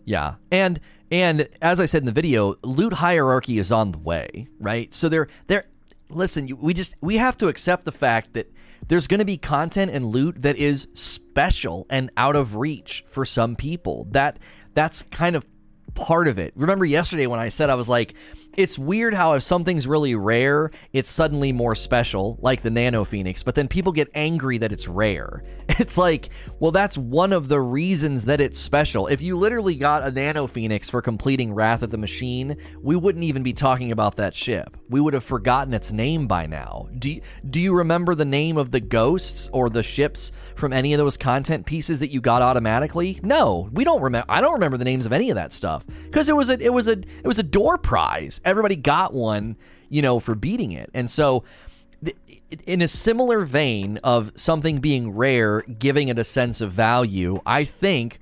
yeah, 0.05 0.35
and 0.51 0.79
and 1.11 1.47
as 1.61 1.79
I 1.79 1.85
said 1.85 2.01
in 2.01 2.05
the 2.05 2.11
video, 2.11 2.55
loot 2.63 2.93
hierarchy 2.93 3.57
is 3.57 3.71
on 3.71 3.91
the 3.91 3.99
way, 3.99 4.47
right? 4.59 4.93
So 4.93 5.09
they're 5.09 5.27
they're 5.47 5.65
listen. 6.09 6.49
We 6.59 6.73
just 6.73 6.95
we 7.01 7.17
have 7.17 7.37
to 7.37 7.47
accept 7.47 7.85
the 7.85 7.91
fact 7.91 8.33
that 8.33 8.51
there's 8.87 9.07
going 9.07 9.19
to 9.19 9.25
be 9.25 9.37
content 9.37 9.91
and 9.91 10.05
loot 10.05 10.41
that 10.41 10.57
is 10.57 10.87
special 10.93 11.85
and 11.89 12.11
out 12.17 12.35
of 12.35 12.55
reach 12.55 13.03
for 13.07 13.25
some 13.25 13.55
people. 13.55 14.07
That 14.11 14.39
that's 14.73 15.03
kind 15.11 15.35
of 15.35 15.45
part 15.95 16.27
of 16.27 16.39
it. 16.39 16.53
Remember 16.55 16.85
yesterday 16.85 17.27
when 17.27 17.39
I 17.39 17.49
said 17.49 17.69
I 17.69 17.75
was 17.75 17.89
like, 17.89 18.13
it's 18.55 18.77
weird 18.77 19.13
how 19.13 19.33
if 19.33 19.43
something's 19.43 19.87
really 19.87 20.15
rare, 20.15 20.69
it's 20.91 21.09
suddenly 21.09 21.51
more 21.51 21.73
special, 21.73 22.37
like 22.41 22.61
the 22.61 22.69
Nano 22.69 23.03
Phoenix, 23.03 23.41
but 23.41 23.55
then 23.55 23.67
people 23.67 23.91
get 23.91 24.09
angry 24.13 24.59
that 24.59 24.71
it's 24.71 24.87
rare. 24.87 25.41
It's 25.79 25.97
like, 25.97 26.29
well, 26.59 26.71
that's 26.71 26.97
one 26.97 27.33
of 27.33 27.47
the 27.47 27.59
reasons 27.59 28.25
that 28.25 28.41
it's 28.41 28.59
special. 28.59 29.07
If 29.07 29.21
you 29.21 29.37
literally 29.37 29.75
got 29.75 30.05
a 30.05 30.11
Nano 30.11 30.45
Phoenix 30.45 30.89
for 30.89 31.01
completing 31.01 31.53
Wrath 31.53 31.81
of 31.83 31.89
the 31.89 31.97
Machine, 31.97 32.57
we 32.81 32.95
wouldn't 32.95 33.23
even 33.23 33.43
be 33.43 33.53
talking 33.53 33.91
about 33.91 34.17
that 34.17 34.35
ship. 34.35 34.77
We 34.89 34.99
would 34.99 35.13
have 35.13 35.23
forgotten 35.23 35.73
its 35.73 35.91
name 35.91 36.27
by 36.27 36.45
now. 36.45 36.89
Do 36.99 37.11
you, 37.11 37.21
do 37.49 37.59
you 37.59 37.73
remember 37.73 38.13
the 38.13 38.25
name 38.25 38.57
of 38.57 38.71
the 38.71 38.81
ghosts 38.81 39.49
or 39.51 39.69
the 39.69 39.83
ships 39.83 40.31
from 40.55 40.73
any 40.73 40.93
of 40.93 40.99
those 40.99 41.17
content 41.17 41.65
pieces 41.65 41.99
that 41.99 42.11
you 42.11 42.21
got 42.21 42.41
automatically? 42.41 43.19
No, 43.23 43.69
we 43.71 43.83
don't 43.83 44.01
remember. 44.01 44.25
I 44.29 44.41
don't 44.41 44.53
remember 44.53 44.77
the 44.77 44.85
names 44.85 45.05
of 45.05 45.13
any 45.13 45.31
of 45.31 45.35
that 45.35 45.53
stuff 45.53 45.82
because 46.05 46.29
it 46.29 46.35
was 46.35 46.49
a 46.49 46.61
it 46.63 46.73
was 46.73 46.87
a 46.87 46.97
it 46.97 47.25
was 47.25 47.39
a 47.39 47.43
door 47.43 47.77
prize 47.77 48.41
everybody 48.45 48.75
got 48.75 49.13
one, 49.13 49.55
you 49.89 50.01
know, 50.01 50.19
for 50.19 50.35
beating 50.35 50.71
it. 50.71 50.89
And 50.93 51.09
so 51.09 51.43
in 52.65 52.81
a 52.81 52.87
similar 52.87 53.45
vein 53.45 53.97
of 54.03 54.31
something 54.35 54.79
being 54.79 55.11
rare, 55.11 55.61
giving 55.61 56.09
it 56.09 56.19
a 56.19 56.23
sense 56.23 56.61
of 56.61 56.71
value, 56.71 57.39
I 57.45 57.63
think 57.63 58.19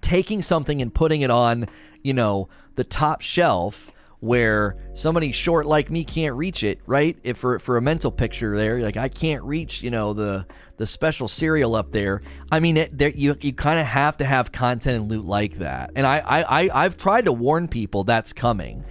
taking 0.00 0.42
something 0.42 0.82
and 0.82 0.92
putting 0.92 1.20
it 1.20 1.30
on, 1.30 1.68
you 2.02 2.12
know, 2.12 2.48
the 2.74 2.84
top 2.84 3.20
shelf 3.20 3.91
where 4.22 4.76
somebody 4.94 5.32
short 5.32 5.66
like 5.66 5.90
me 5.90 6.04
can't 6.04 6.36
reach 6.36 6.62
it, 6.62 6.78
right? 6.86 7.18
If 7.24 7.38
for 7.38 7.58
for 7.58 7.76
a 7.76 7.82
mental 7.82 8.12
picture 8.12 8.56
there, 8.56 8.80
like 8.80 8.96
I 8.96 9.08
can't 9.08 9.42
reach, 9.42 9.82
you 9.82 9.90
know, 9.90 10.12
the 10.12 10.46
the 10.76 10.86
special 10.86 11.26
cereal 11.26 11.74
up 11.74 11.90
there. 11.90 12.22
I 12.52 12.60
mean, 12.60 12.76
it, 12.76 12.96
there, 12.96 13.08
you 13.08 13.36
you 13.40 13.52
kind 13.52 13.80
of 13.80 13.86
have 13.86 14.18
to 14.18 14.24
have 14.24 14.52
content 14.52 14.96
and 14.96 15.10
loot 15.10 15.24
like 15.24 15.58
that. 15.58 15.90
And 15.96 16.06
I 16.06 16.18
I, 16.18 16.62
I 16.62 16.84
I've 16.84 16.96
tried 16.96 17.24
to 17.24 17.32
warn 17.32 17.66
people 17.66 18.04
that's 18.04 18.32
coming 18.32 18.84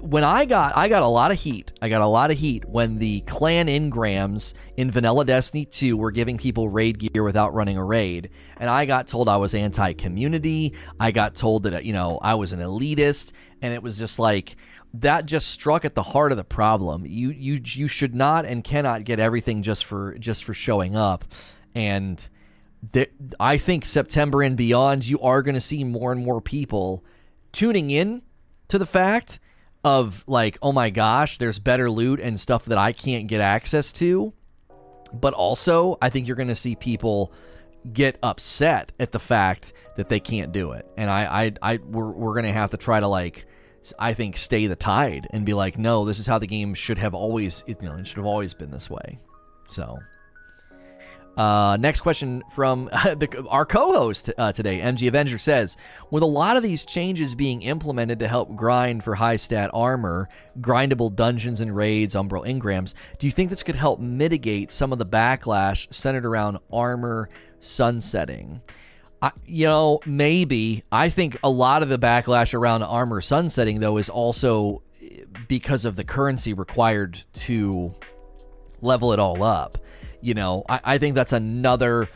when 0.00 0.24
I 0.24 0.44
got 0.44 0.76
I 0.76 0.88
got 0.88 1.02
a 1.02 1.08
lot 1.08 1.30
of 1.30 1.38
heat. 1.38 1.72
I 1.80 1.88
got 1.88 2.02
a 2.02 2.06
lot 2.06 2.30
of 2.30 2.38
heat 2.38 2.64
when 2.66 2.98
the 2.98 3.20
clan 3.22 3.66
engrams 3.68 4.52
in 4.76 4.90
Vanilla 4.90 5.24
Destiny 5.24 5.64
2 5.64 5.96
were 5.96 6.10
giving 6.10 6.36
people 6.36 6.68
raid 6.68 6.98
gear 6.98 7.22
without 7.22 7.54
running 7.54 7.78
a 7.78 7.84
raid. 7.84 8.30
And 8.58 8.68
I 8.68 8.84
got 8.84 9.08
told 9.08 9.28
I 9.28 9.38
was 9.38 9.54
anti-community. 9.54 10.74
I 11.00 11.10
got 11.12 11.34
told 11.34 11.62
that 11.64 11.84
you 11.84 11.92
know, 11.92 12.18
I 12.22 12.34
was 12.34 12.52
an 12.52 12.60
elitist 12.60 13.32
and 13.64 13.72
it 13.72 13.82
was 13.82 13.96
just 13.96 14.18
like 14.18 14.56
that 14.92 15.24
just 15.24 15.48
struck 15.48 15.86
at 15.86 15.94
the 15.94 16.02
heart 16.02 16.32
of 16.32 16.36
the 16.36 16.44
problem. 16.44 17.06
You 17.06 17.30
you 17.30 17.60
you 17.64 17.88
should 17.88 18.14
not 18.14 18.44
and 18.44 18.62
cannot 18.62 19.04
get 19.04 19.18
everything 19.18 19.62
just 19.62 19.86
for 19.86 20.18
just 20.18 20.44
for 20.44 20.52
showing 20.52 20.94
up. 20.94 21.24
And 21.74 22.28
I 23.40 23.56
think 23.56 23.86
September 23.86 24.42
and 24.42 24.54
beyond 24.54 25.08
you 25.08 25.18
are 25.20 25.40
going 25.40 25.54
to 25.54 25.62
see 25.62 25.82
more 25.82 26.12
and 26.12 26.22
more 26.22 26.42
people 26.42 27.02
tuning 27.52 27.90
in 27.90 28.20
to 28.68 28.76
the 28.76 28.84
fact 28.84 29.40
of 29.82 30.22
like, 30.26 30.58
oh 30.60 30.72
my 30.72 30.90
gosh, 30.90 31.38
there's 31.38 31.58
better 31.58 31.90
loot 31.90 32.20
and 32.20 32.38
stuff 32.38 32.66
that 32.66 32.76
I 32.76 32.92
can't 32.92 33.28
get 33.28 33.40
access 33.40 33.92
to. 33.94 34.34
But 35.10 35.32
also, 35.32 35.96
I 36.02 36.10
think 36.10 36.26
you're 36.26 36.36
going 36.36 36.48
to 36.48 36.54
see 36.54 36.76
people 36.76 37.32
get 37.90 38.18
upset 38.22 38.92
at 39.00 39.12
the 39.12 39.18
fact 39.18 39.72
that 39.96 40.10
they 40.10 40.20
can't 40.20 40.52
do 40.52 40.72
it. 40.72 40.86
And 40.98 41.10
I, 41.10 41.44
I, 41.44 41.52
I 41.62 41.76
we're, 41.78 42.10
we're 42.10 42.34
going 42.34 42.46
to 42.46 42.52
have 42.52 42.70
to 42.72 42.76
try 42.76 43.00
to 43.00 43.08
like, 43.08 43.46
I 43.98 44.14
think, 44.14 44.36
stay 44.36 44.66
the 44.66 44.76
tide 44.76 45.26
and 45.30 45.44
be 45.44 45.54
like, 45.54 45.78
no, 45.78 46.04
this 46.04 46.18
is 46.18 46.26
how 46.26 46.38
the 46.38 46.46
game 46.46 46.74
should 46.74 46.98
have 46.98 47.14
always, 47.14 47.64
you 47.66 47.76
know, 47.82 47.96
it 47.96 48.06
should 48.06 48.16
have 48.16 48.26
always 48.26 48.54
been 48.54 48.70
this 48.70 48.88
way. 48.88 49.18
So 49.68 49.98
uh, 51.36 51.76
next 51.80 52.00
question 52.00 52.42
from 52.52 52.84
the, 52.92 53.44
our 53.48 53.66
co-host 53.66 54.30
uh, 54.38 54.52
today, 54.52 54.78
MG 54.78 55.08
Avenger 55.08 55.38
says, 55.38 55.76
with 56.10 56.22
a 56.22 56.26
lot 56.26 56.56
of 56.56 56.62
these 56.62 56.86
changes 56.86 57.34
being 57.34 57.62
implemented 57.62 58.20
to 58.20 58.28
help 58.28 58.54
grind 58.54 59.02
for 59.02 59.14
high 59.14 59.36
stat 59.36 59.70
armor, 59.74 60.28
grindable 60.60 61.14
dungeons 61.14 61.60
and 61.60 61.74
raids, 61.74 62.14
umbral 62.14 62.46
engrams, 62.46 62.94
do 63.18 63.26
you 63.26 63.32
think 63.32 63.50
this 63.50 63.62
could 63.62 63.74
help 63.74 64.00
mitigate 64.00 64.70
some 64.70 64.92
of 64.92 64.98
the 64.98 65.06
backlash 65.06 65.92
centered 65.92 66.24
around 66.24 66.58
armor 66.72 67.28
sunsetting? 67.58 68.60
I, 69.24 69.32
you 69.46 69.66
know, 69.66 70.00
maybe. 70.06 70.84
I 70.90 71.08
think 71.08 71.38
a 71.42 71.50
lot 71.50 71.82
of 71.82 71.88
the 71.88 71.98
backlash 71.98 72.54
around 72.54 72.82
armor 72.82 73.20
sunsetting, 73.20 73.80
though, 73.80 73.96
is 73.98 74.08
also 74.08 74.82
eh, 75.02 75.24
because 75.48 75.84
of 75.84 75.96
the 75.96 76.04
currency 76.04 76.52
required 76.52 77.22
to 77.34 77.94
level 78.80 79.12
it 79.12 79.18
all 79.18 79.42
up 79.42 79.78
you 80.24 80.32
know, 80.32 80.64
I, 80.68 80.80
I 80.84 80.98
think 80.98 81.14
that's 81.14 81.34
another 81.34 82.08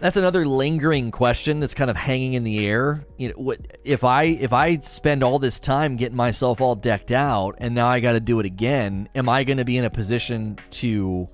that's 0.00 0.16
another 0.16 0.46
lingering 0.46 1.12
question 1.12 1.60
that's 1.60 1.74
kind 1.74 1.90
of 1.90 1.96
hanging 1.96 2.32
in 2.32 2.42
the 2.42 2.66
air. 2.66 3.04
You 3.18 3.28
know, 3.28 3.34
what 3.36 3.78
if 3.84 4.02
I 4.02 4.24
if 4.24 4.54
I 4.54 4.78
spend 4.78 5.22
all 5.22 5.38
this 5.38 5.60
time 5.60 5.96
getting 5.96 6.16
myself 6.16 6.60
all 6.60 6.74
decked 6.74 7.12
out 7.12 7.56
and 7.58 7.74
now 7.74 7.86
I 7.86 8.00
got 8.00 8.12
to 8.12 8.20
do 8.20 8.40
it 8.40 8.46
again? 8.46 9.10
Am 9.14 9.28
I 9.28 9.44
going 9.44 9.58
to 9.58 9.64
be 9.64 9.76
in 9.76 9.84
a 9.84 9.90
position 9.90 10.58
to 10.70 11.28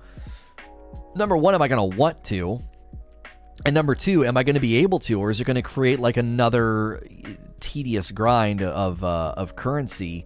number 1.15 1.37
one? 1.37 1.55
Am 1.55 1.61
I 1.61 1.69
going 1.69 1.91
to 1.91 1.97
want 1.97 2.25
to? 2.25 2.59
And 3.67 3.73
number 3.73 3.95
two, 3.95 4.23
am 4.23 4.37
I 4.37 4.43
going 4.43 4.53
to 4.53 4.61
be 4.61 4.77
able 4.77 4.99
to, 4.99 5.19
or 5.19 5.29
is 5.29 5.41
it 5.41 5.43
going 5.43 5.55
to 5.55 5.61
create 5.61 5.99
like 5.99 6.15
another 6.15 7.05
tedious 7.59 8.11
grind 8.11 8.61
of 8.61 9.03
uh, 9.03 9.33
of 9.35 9.57
currency? 9.57 10.25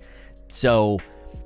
So 0.49 0.99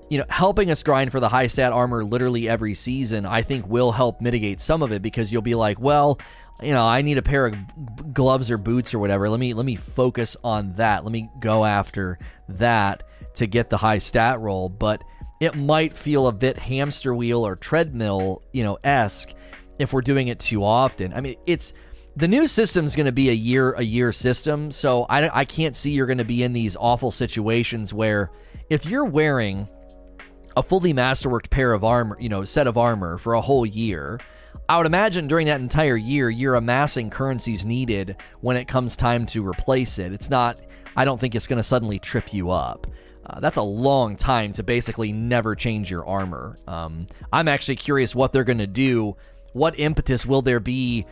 you 0.09 0.17
know, 0.17 0.25
helping 0.27 0.69
us 0.71 0.83
grind 0.83 1.13
for 1.13 1.21
the 1.21 1.29
high 1.29 1.47
stat 1.47 1.71
armor 1.71 2.03
literally 2.03 2.49
every 2.49 2.73
season, 2.73 3.25
I 3.25 3.43
think 3.43 3.65
will 3.69 3.93
help 3.93 4.19
mitigate 4.19 4.59
some 4.59 4.83
of 4.83 4.91
it 4.91 5.01
because 5.01 5.31
you'll 5.31 5.41
be 5.41 5.55
like, 5.55 5.79
well, 5.79 6.19
you 6.61 6.73
know, 6.73 6.85
I 6.85 7.01
need 7.01 7.17
a 7.17 7.21
pair 7.21 7.45
of 7.45 8.13
gloves 8.13 8.51
or 8.51 8.57
boots 8.57 8.93
or 8.93 8.99
whatever. 8.99 9.29
Let 9.29 9.39
me 9.39 9.53
let 9.53 9.65
me 9.65 9.77
focus 9.77 10.35
on 10.43 10.73
that. 10.73 11.05
Let 11.05 11.13
me 11.13 11.29
go 11.39 11.63
after 11.63 12.19
that 12.49 13.03
to 13.35 13.47
get 13.47 13.69
the 13.69 13.77
high 13.77 13.99
stat 13.99 14.41
roll, 14.41 14.67
but 14.67 15.01
it 15.39 15.55
might 15.55 15.95
feel 15.95 16.27
a 16.27 16.33
bit 16.33 16.57
hamster 16.57 17.15
wheel 17.15 17.47
or 17.47 17.55
treadmill, 17.55 18.41
you 18.51 18.65
know, 18.65 18.79
esque 18.83 19.33
if 19.79 19.93
we're 19.93 20.01
doing 20.01 20.27
it 20.27 20.39
too 20.39 20.61
often. 20.61 21.13
I 21.13 21.21
mean, 21.21 21.35
it's 21.45 21.71
the 22.15 22.27
new 22.27 22.47
system 22.47 22.85
is 22.85 22.95
going 22.95 23.05
to 23.07 23.11
be 23.11 23.29
a 23.29 23.33
year 23.33 23.73
a 23.73 23.83
year 23.83 24.11
system, 24.11 24.71
so 24.71 25.03
I, 25.09 25.39
I 25.41 25.45
can't 25.45 25.75
see 25.75 25.91
you're 25.91 26.05
going 26.05 26.17
to 26.17 26.25
be 26.25 26.43
in 26.43 26.53
these 26.53 26.75
awful 26.75 27.11
situations 27.11 27.93
where 27.93 28.31
if 28.69 28.85
you're 28.85 29.05
wearing 29.05 29.67
a 30.57 30.63
fully 30.63 30.93
masterworked 30.93 31.49
pair 31.49 31.73
of 31.73 31.83
armor, 31.83 32.17
you 32.19 32.29
know, 32.29 32.45
set 32.45 32.67
of 32.67 32.77
armor 32.77 33.17
for 33.17 33.33
a 33.33 33.41
whole 33.41 33.65
year. 33.65 34.19
I 34.69 34.77
would 34.77 34.85
imagine 34.87 35.27
during 35.27 35.47
that 35.47 35.59
entire 35.59 35.97
year, 35.97 36.29
you're 36.29 36.55
amassing 36.55 37.09
currencies 37.09 37.65
needed 37.65 38.15
when 38.41 38.57
it 38.57 38.67
comes 38.67 38.95
time 38.95 39.25
to 39.27 39.45
replace 39.45 39.99
it. 39.99 40.13
It's 40.13 40.29
not, 40.29 40.59
I 40.95 41.05
don't 41.05 41.19
think 41.19 41.35
it's 41.35 41.45
going 41.45 41.57
to 41.57 41.63
suddenly 41.63 41.99
trip 41.99 42.33
you 42.33 42.49
up. 42.49 42.87
Uh, 43.27 43.39
that's 43.39 43.57
a 43.57 43.61
long 43.61 44.15
time 44.15 44.53
to 44.53 44.63
basically 44.63 45.11
never 45.11 45.55
change 45.55 45.91
your 45.91 46.05
armor. 46.05 46.57
Um, 46.67 47.07
I'm 47.33 47.47
actually 47.47 47.75
curious 47.75 48.15
what 48.15 48.31
they're 48.31 48.43
going 48.43 48.59
to 48.59 48.67
do. 48.67 49.17
What 49.53 49.79
impetus 49.79 50.25
will 50.25 50.41
there 50.41 50.59
be 50.59 51.05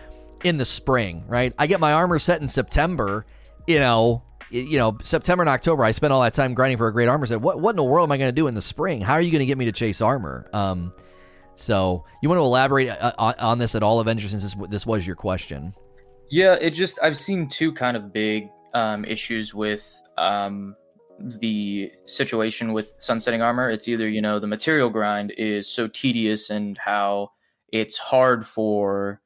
in 0.43 0.57
the 0.57 0.65
spring, 0.65 1.23
right? 1.27 1.53
I 1.57 1.67
get 1.67 1.79
my 1.79 1.93
armor 1.93 2.19
set 2.19 2.41
in 2.41 2.47
September, 2.47 3.25
you 3.67 3.79
know, 3.79 4.23
you 4.49 4.77
know, 4.77 4.97
September 5.01 5.41
and 5.41 5.49
October, 5.49 5.83
I 5.83 5.91
spent 5.91 6.13
all 6.13 6.21
that 6.21 6.33
time 6.33 6.53
grinding 6.53 6.77
for 6.77 6.87
a 6.87 6.93
great 6.93 7.07
armor 7.07 7.25
set. 7.25 7.41
What 7.41 7.59
what 7.59 7.71
in 7.71 7.75
the 7.75 7.83
world 7.83 8.07
am 8.07 8.11
I 8.11 8.17
going 8.17 8.29
to 8.29 8.35
do 8.35 8.47
in 8.47 8.53
the 8.53 8.61
spring? 8.61 9.01
How 9.01 9.13
are 9.13 9.21
you 9.21 9.31
going 9.31 9.39
to 9.39 9.45
get 9.45 9.57
me 9.57 9.65
to 9.65 9.71
chase 9.71 9.99
armor? 9.99 10.47
Um, 10.53 10.93
so 11.55 12.05
you 12.21 12.29
want 12.29 12.39
to 12.39 12.43
elaborate 12.43 12.89
uh, 12.89 13.13
on, 13.17 13.33
on 13.35 13.57
this 13.57 13.73
at 13.75 13.83
all, 13.83 13.99
Avengers, 13.99 14.31
since 14.31 14.43
this, 14.43 14.55
this 14.69 14.85
was 14.85 15.05
your 15.05 15.15
question? 15.15 15.73
Yeah, 16.29 16.55
it 16.59 16.71
just 16.71 16.99
I've 17.01 17.17
seen 17.17 17.47
two 17.47 17.71
kind 17.71 17.97
of 17.97 18.13
big 18.13 18.49
um, 18.73 19.05
issues 19.05 19.53
with 19.53 20.01
um, 20.17 20.75
the 21.19 21.91
situation 22.05 22.73
with 22.73 22.93
sunsetting 22.97 23.41
armor. 23.41 23.69
It's 23.69 23.87
either 23.87 24.07
you 24.07 24.21
know 24.21 24.39
the 24.39 24.47
material 24.47 24.89
grind 24.89 25.33
is 25.37 25.67
so 25.67 25.87
tedious 25.87 26.49
and 26.51 26.77
how 26.77 27.31
it's 27.71 27.97
hard 27.97 28.45
for 28.45 29.19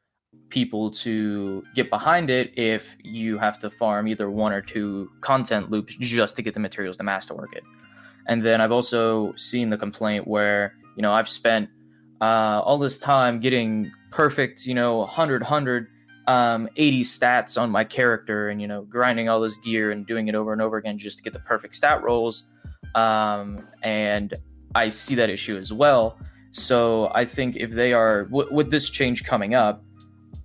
people 0.49 0.89
to 0.89 1.63
get 1.75 1.89
behind 1.89 2.29
it 2.29 2.57
if 2.57 2.95
you 3.03 3.38
have 3.38 3.60
to 3.60 3.69
farm 3.69 4.07
either 4.07 4.29
one 4.29 4.53
or 4.53 4.62
two 4.62 5.10
content 5.21 5.69
loops 5.69 5.95
just 5.97 6.36
to 6.36 6.41
get 6.41 6.53
the 6.53 6.60
materials 6.60 6.97
to 6.97 7.03
masterwork 7.03 7.53
it. 7.53 7.63
And 8.27 8.43
then 8.43 8.62
I've 8.62 8.71
also 8.71 9.33
seen 9.38 9.69
the 9.69 9.77
complaint 9.77 10.27
where, 10.27 10.75
you 10.95 11.01
know, 11.01 11.13
I've 11.13 11.29
spent 11.29 11.69
uh, 12.21 12.62
all 12.63 12.77
this 12.77 12.97
time 12.97 13.39
getting 13.39 13.91
perfect, 14.12 14.65
you 14.65 14.73
know, 14.73 14.97
100, 14.97 15.41
100, 15.41 15.88
um, 16.27 16.67
80 16.75 17.03
stats 17.03 17.62
on 17.62 17.69
my 17.69 17.83
character 17.83 18.49
and, 18.49 18.62
you 18.62 18.67
know, 18.67 18.81
grinding 18.83 19.29
all 19.29 19.39
this 19.39 19.57
gear 19.57 19.91
and 19.91 20.05
doing 20.05 20.27
it 20.27 20.36
over 20.36 20.51
and 20.51 20.62
over 20.62 20.77
again 20.77 20.97
just 20.97 21.19
to 21.19 21.23
get 21.23 21.33
the 21.33 21.39
perfect 21.39 21.75
stat 21.75 22.03
rolls. 22.03 22.43
Um, 22.95 23.67
and 23.81 24.33
I 24.75 24.89
see 24.89 25.15
that 25.15 25.29
issue 25.29 25.57
as 25.57 25.71
well. 25.71 26.19
So 26.51 27.12
I 27.13 27.23
think 27.23 27.55
if 27.55 27.71
they 27.71 27.93
are, 27.93 28.25
w- 28.25 28.51
with 28.51 28.71
this 28.71 28.89
change 28.89 29.23
coming 29.23 29.53
up, 29.53 29.83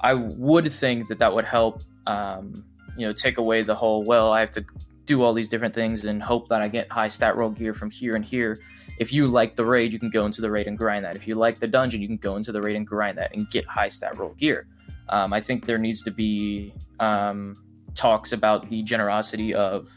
I 0.02 0.14
would 0.14 0.72
think 0.72 1.08
that 1.08 1.18
that 1.20 1.32
would 1.32 1.44
help, 1.44 1.82
um, 2.06 2.64
you 2.96 3.06
know, 3.06 3.12
take 3.12 3.38
away 3.38 3.62
the 3.62 3.74
whole, 3.74 4.04
well, 4.04 4.32
I 4.32 4.40
have 4.40 4.50
to 4.52 4.64
do 5.04 5.22
all 5.22 5.32
these 5.32 5.48
different 5.48 5.74
things 5.74 6.04
and 6.04 6.22
hope 6.22 6.48
that 6.48 6.62
I 6.62 6.68
get 6.68 6.90
high 6.90 7.08
stat 7.08 7.36
roll 7.36 7.50
gear 7.50 7.74
from 7.74 7.90
here 7.90 8.16
and 8.16 8.24
here. 8.24 8.60
If 8.98 9.12
you 9.12 9.26
like 9.26 9.56
the 9.56 9.64
raid, 9.64 9.92
you 9.92 9.98
can 9.98 10.10
go 10.10 10.26
into 10.26 10.40
the 10.40 10.50
raid 10.50 10.66
and 10.66 10.76
grind 10.76 11.04
that. 11.04 11.16
If 11.16 11.26
you 11.26 11.34
like 11.34 11.58
the 11.58 11.66
dungeon, 11.66 12.00
you 12.02 12.08
can 12.08 12.18
go 12.18 12.36
into 12.36 12.52
the 12.52 12.60
raid 12.60 12.76
and 12.76 12.86
grind 12.86 13.18
that 13.18 13.34
and 13.34 13.50
get 13.50 13.64
high 13.66 13.88
stat 13.88 14.18
roll 14.18 14.34
gear. 14.34 14.66
Um, 15.08 15.32
I 15.32 15.40
think 15.40 15.66
there 15.66 15.78
needs 15.78 16.02
to 16.02 16.10
be 16.10 16.72
um, 17.00 17.56
talks 17.94 18.32
about 18.32 18.68
the 18.70 18.82
generosity 18.82 19.54
of 19.54 19.88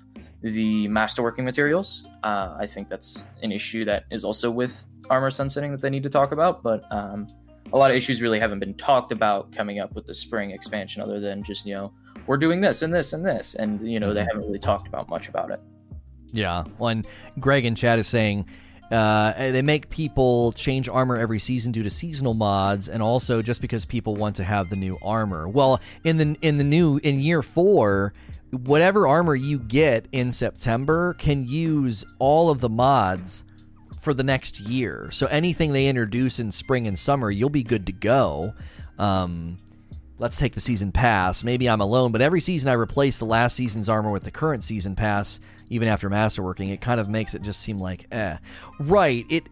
the 0.42 0.88
masterworking 0.88 1.44
materials. 1.44 2.04
Uh, 2.24 2.56
I 2.60 2.68
think 2.68 2.90
that's 2.90 3.24
an 3.42 3.52
issue 3.52 3.86
that 3.86 4.06
is 4.12 4.24
also 4.24 4.50
with 4.50 4.86
armor 5.10 5.32
sunsetting 5.32 5.72
that 5.72 5.82
they 5.82 5.90
need 5.90 6.04
to 6.04 6.10
talk 6.10 6.32
about, 6.32 6.64
but 6.64 6.84
um, 6.92 7.28
a 7.74 7.78
lot 7.78 7.92
of 7.92 7.98
issues 7.98 8.22
really 8.22 8.40
haven't 8.40 8.60
been 8.60 8.76
talked 8.76 9.12
about 9.12 9.52
coming 9.52 9.80
up 9.80 9.94
with 9.96 10.06
the 10.06 10.14
spring 10.14 10.52
expansion, 10.52 11.02
other 11.02 11.20
than 11.20 11.44
just 11.44 11.66
you 11.66 11.74
know 11.74 11.94
we're 12.28 12.38
doing 12.38 12.62
this 12.62 12.82
and 12.82 12.94
this 12.94 13.14
and 13.14 13.26
this, 13.26 13.56
and 13.56 13.88
you 13.88 14.00
know 14.00 14.14
they 14.14 14.22
mm-hmm. 14.22 14.30
haven't 14.30 14.48
really 14.48 14.60
talked 14.60 14.88
about 14.88 15.10
much 15.10 15.30
about 15.30 15.52
it. 15.52 15.60
Yeah, 16.32 16.64
well, 16.78 16.90
and 16.90 17.08
Greg 17.40 17.66
in 17.66 17.76
chat 17.76 18.00
is 18.00 18.08
saying 18.08 18.46
uh, 18.92 19.34
they 19.34 19.62
make 19.62 19.90
people 19.90 20.52
change 20.54 20.88
armor 20.88 21.18
every 21.18 21.40
season 21.40 21.72
due 21.72 21.84
to 21.84 21.90
seasonal 21.90 22.34
mods, 22.34 22.88
and 22.88 23.02
also 23.02 23.42
just 23.42 23.62
because 23.62 23.86
people 23.86 24.16
want 24.16 24.36
to 24.36 24.44
have 24.44 24.70
the 24.70 24.76
new 24.76 24.98
armor. 25.02 25.48
Well, 25.48 25.80
in 26.04 26.18
the 26.18 26.38
in 26.42 26.58
the 26.58 26.64
new 26.64 26.98
in 27.04 27.20
year 27.20 27.42
four, 27.42 28.14
whatever 28.52 29.08
armor 29.08 29.36
you 29.36 29.60
get 29.60 30.08
in 30.12 30.32
September 30.32 31.14
can 31.16 31.48
use 31.48 32.06
all 32.20 32.50
of 32.50 32.60
the 32.60 32.70
mods 32.70 33.44
for 34.06 34.14
the 34.14 34.24
next 34.24 34.62
year. 34.62 35.10
So 35.12 35.26
anything 35.26 35.74
they 35.74 35.88
introduce 35.88 36.40
in 36.40 36.52
spring 36.52 36.88
and 36.88 36.98
summer, 36.98 37.30
you'll 37.32 37.50
be 37.50 37.64
good 37.64 37.88
to 37.88 37.92
go. 37.92 38.54
Um, 39.00 39.58
let's 40.20 40.38
take 40.38 40.54
the 40.54 40.62
season 40.62 40.92
pass. 40.92 41.44
Maybe 41.44 41.68
I'm 41.68 41.82
alone, 41.82 42.12
but 42.12 42.22
every 42.22 42.40
season 42.40 42.70
I 42.70 42.74
replace 42.74 43.18
the 43.18 43.26
last 43.26 43.56
season's 43.56 43.90
armor 43.90 44.12
with 44.12 44.24
the 44.24 44.32
current 44.32 44.64
season 44.64 44.96
pass, 44.96 45.40
even 45.70 45.88
after 45.88 46.10
masterworking. 46.10 46.72
It 46.72 46.82
kind 46.82 47.02
of 47.02 47.10
makes 47.10 47.34
it 47.34 47.42
just 47.42 47.62
seem 47.62 47.80
like 47.80 48.06
eh. 48.12 48.38
Right. 48.80 49.26
It. 49.30 49.44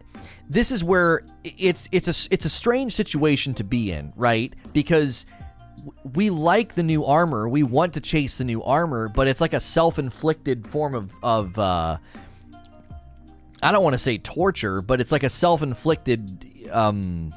This 0.48 0.70
is 0.70 0.84
where 0.84 1.24
it's 1.42 1.88
it's 1.90 2.06
a 2.06 2.32
it's 2.32 2.44
a 2.44 2.50
strange 2.50 2.94
situation 2.94 3.54
to 3.54 3.64
be 3.64 3.90
in, 3.90 4.12
right? 4.16 4.54
Because 4.72 5.26
we 6.14 6.30
like 6.30 6.76
the 6.76 6.82
new 6.84 7.04
armor. 7.04 7.48
We 7.48 7.64
want 7.64 7.92
to 7.94 8.00
chase 8.00 8.38
the 8.38 8.44
new 8.44 8.62
armor, 8.62 9.08
but 9.08 9.26
it's 9.26 9.40
like 9.40 9.52
a 9.52 9.60
self-inflicted 9.60 10.66
form 10.68 10.94
of 10.94 11.10
of 11.22 11.58
uh, 11.58 11.98
I 13.64 13.72
don't 13.72 13.82
want 13.82 13.94
to 13.94 13.98
say 13.98 14.18
torture, 14.18 14.82
but 14.82 15.00
it's 15.00 15.10
like 15.10 15.22
a 15.22 15.30
self-inflicted 15.30 16.68
um, 16.70 17.34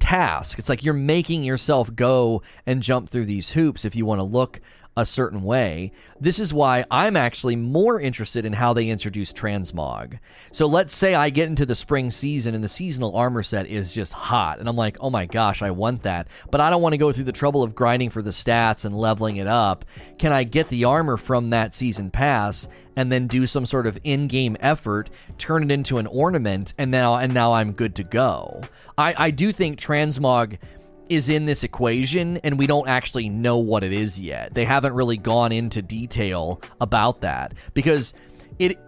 task. 0.00 0.58
It's 0.58 0.68
like 0.68 0.82
you're 0.82 0.92
making 0.92 1.44
yourself 1.44 1.94
go 1.94 2.42
and 2.66 2.82
jump 2.82 3.10
through 3.10 3.26
these 3.26 3.50
hoops 3.50 3.84
if 3.84 3.94
you 3.94 4.04
want 4.04 4.18
to 4.18 4.24
look 4.24 4.60
a 4.96 5.04
certain 5.04 5.42
way. 5.42 5.92
This 6.20 6.38
is 6.38 6.54
why 6.54 6.84
I'm 6.90 7.16
actually 7.16 7.56
more 7.56 8.00
interested 8.00 8.46
in 8.46 8.52
how 8.52 8.72
they 8.72 8.88
introduce 8.88 9.32
transmog. 9.32 10.18
So 10.52 10.66
let's 10.66 10.94
say 10.94 11.14
I 11.14 11.30
get 11.30 11.48
into 11.48 11.66
the 11.66 11.74
spring 11.74 12.10
season 12.10 12.54
and 12.54 12.62
the 12.62 12.68
seasonal 12.68 13.16
armor 13.16 13.42
set 13.42 13.66
is 13.66 13.92
just 13.92 14.12
hot, 14.12 14.60
and 14.60 14.68
I'm 14.68 14.76
like, 14.76 14.96
oh 15.00 15.10
my 15.10 15.26
gosh, 15.26 15.62
I 15.62 15.72
want 15.72 16.02
that. 16.04 16.28
But 16.50 16.60
I 16.60 16.70
don't 16.70 16.82
want 16.82 16.92
to 16.92 16.98
go 16.98 17.12
through 17.12 17.24
the 17.24 17.32
trouble 17.32 17.62
of 17.62 17.74
grinding 17.74 18.10
for 18.10 18.22
the 18.22 18.30
stats 18.30 18.84
and 18.84 18.96
leveling 18.96 19.36
it 19.36 19.48
up. 19.48 19.84
Can 20.18 20.32
I 20.32 20.44
get 20.44 20.68
the 20.68 20.84
armor 20.84 21.16
from 21.16 21.50
that 21.50 21.74
season 21.74 22.10
pass 22.10 22.68
and 22.96 23.10
then 23.10 23.26
do 23.26 23.44
some 23.46 23.66
sort 23.66 23.88
of 23.88 23.98
in-game 24.04 24.56
effort, 24.60 25.10
turn 25.36 25.64
it 25.64 25.72
into 25.72 25.98
an 25.98 26.06
ornament, 26.06 26.72
and 26.78 26.92
now 26.92 27.16
and 27.16 27.34
now 27.34 27.52
I'm 27.52 27.72
good 27.72 27.96
to 27.96 28.04
go? 28.04 28.62
I, 28.96 29.14
I 29.18 29.30
do 29.32 29.50
think 29.50 29.80
transmog 29.80 30.58
is 31.08 31.28
in 31.28 31.46
this 31.46 31.64
equation 31.64 32.38
and 32.38 32.58
we 32.58 32.66
don't 32.66 32.88
actually 32.88 33.28
know 33.28 33.58
what 33.58 33.84
it 33.84 33.92
is 33.92 34.18
yet. 34.18 34.54
They 34.54 34.64
haven't 34.64 34.94
really 34.94 35.16
gone 35.16 35.52
into 35.52 35.82
detail 35.82 36.60
about 36.80 37.20
that 37.22 37.54
because 37.74 38.14
it 38.58 38.78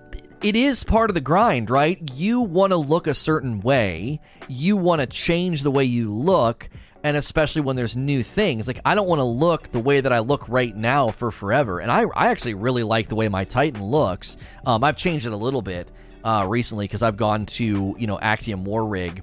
it 0.43 0.55
is 0.55 0.85
part 0.85 1.11
of 1.11 1.15
the 1.15 1.21
grind, 1.21 1.71
right? 1.71 1.99
You 2.15 2.43
want 2.43 2.73
to 2.73 2.77
look 2.77 3.07
a 3.07 3.15
certain 3.15 3.61
way. 3.61 4.21
You 4.49 4.77
want 4.77 5.01
to 5.01 5.07
change 5.07 5.63
the 5.63 5.71
way 5.71 5.85
you 5.85 6.13
look 6.13 6.69
and 7.03 7.17
especially 7.17 7.63
when 7.63 7.77
there's 7.77 7.97
new 7.97 8.23
things. 8.23 8.67
Like 8.67 8.81
I 8.85 8.95
don't 8.95 9.09
want 9.09 9.21
to 9.21 9.25
look 9.25 9.71
the 9.71 9.81
way 9.81 10.01
that 10.01 10.13
I 10.13 10.19
look 10.21 10.49
right 10.49 10.75
now 10.75 11.11
for 11.11 11.31
forever. 11.31 11.81
And 11.81 11.91
I 11.91 12.05
I 12.15 12.29
actually 12.29 12.55
really 12.55 12.83
like 12.83 13.09
the 13.09 13.15
way 13.15 13.29
my 13.29 13.45
Titan 13.45 13.83
looks. 13.83 14.37
Um, 14.65 14.83
I've 14.83 14.97
changed 14.97 15.27
it 15.27 15.33
a 15.33 15.37
little 15.37 15.63
bit 15.63 15.91
uh, 16.25 16.45
recently 16.49 16.85
because 16.85 17.03
I've 17.03 17.17
gone 17.17 17.47
to 17.47 17.95
you 17.99 18.07
know 18.07 18.19
Actium 18.19 18.65
War 18.65 18.87
Rig 18.87 19.23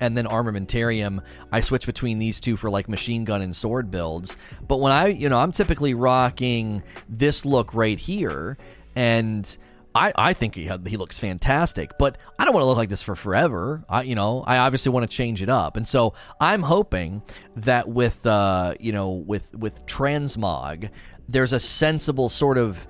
and 0.00 0.16
then 0.16 0.26
armamentarium 0.26 1.22
i 1.52 1.60
switch 1.60 1.86
between 1.86 2.18
these 2.18 2.40
two 2.40 2.56
for 2.56 2.70
like 2.70 2.88
machine 2.88 3.24
gun 3.24 3.42
and 3.42 3.54
sword 3.54 3.90
builds 3.90 4.36
but 4.66 4.80
when 4.80 4.92
i 4.92 5.06
you 5.06 5.28
know 5.28 5.38
i'm 5.38 5.52
typically 5.52 5.94
rocking 5.94 6.82
this 7.08 7.44
look 7.44 7.72
right 7.74 7.98
here 7.98 8.56
and 8.96 9.56
I, 9.96 10.12
I 10.16 10.32
think 10.32 10.56
he, 10.56 10.68
he 10.86 10.96
looks 10.96 11.20
fantastic, 11.20 11.92
but 11.98 12.18
I 12.36 12.44
don't 12.44 12.52
want 12.52 12.62
to 12.62 12.66
look 12.66 12.76
like 12.76 12.88
this 12.88 13.02
for 13.02 13.14
forever. 13.14 13.84
I, 13.88 14.02
you 14.02 14.16
know, 14.16 14.42
I 14.44 14.58
obviously 14.58 14.90
want 14.90 15.08
to 15.08 15.16
change 15.16 15.40
it 15.40 15.48
up, 15.48 15.76
and 15.76 15.86
so 15.86 16.14
I'm 16.40 16.62
hoping 16.62 17.22
that 17.56 17.88
with, 17.88 18.26
uh, 18.26 18.74
you 18.80 18.90
know, 18.90 19.10
with 19.10 19.54
with 19.54 19.86
transmog, 19.86 20.90
there's 21.28 21.52
a 21.52 21.60
sensible 21.60 22.28
sort 22.28 22.58
of 22.58 22.88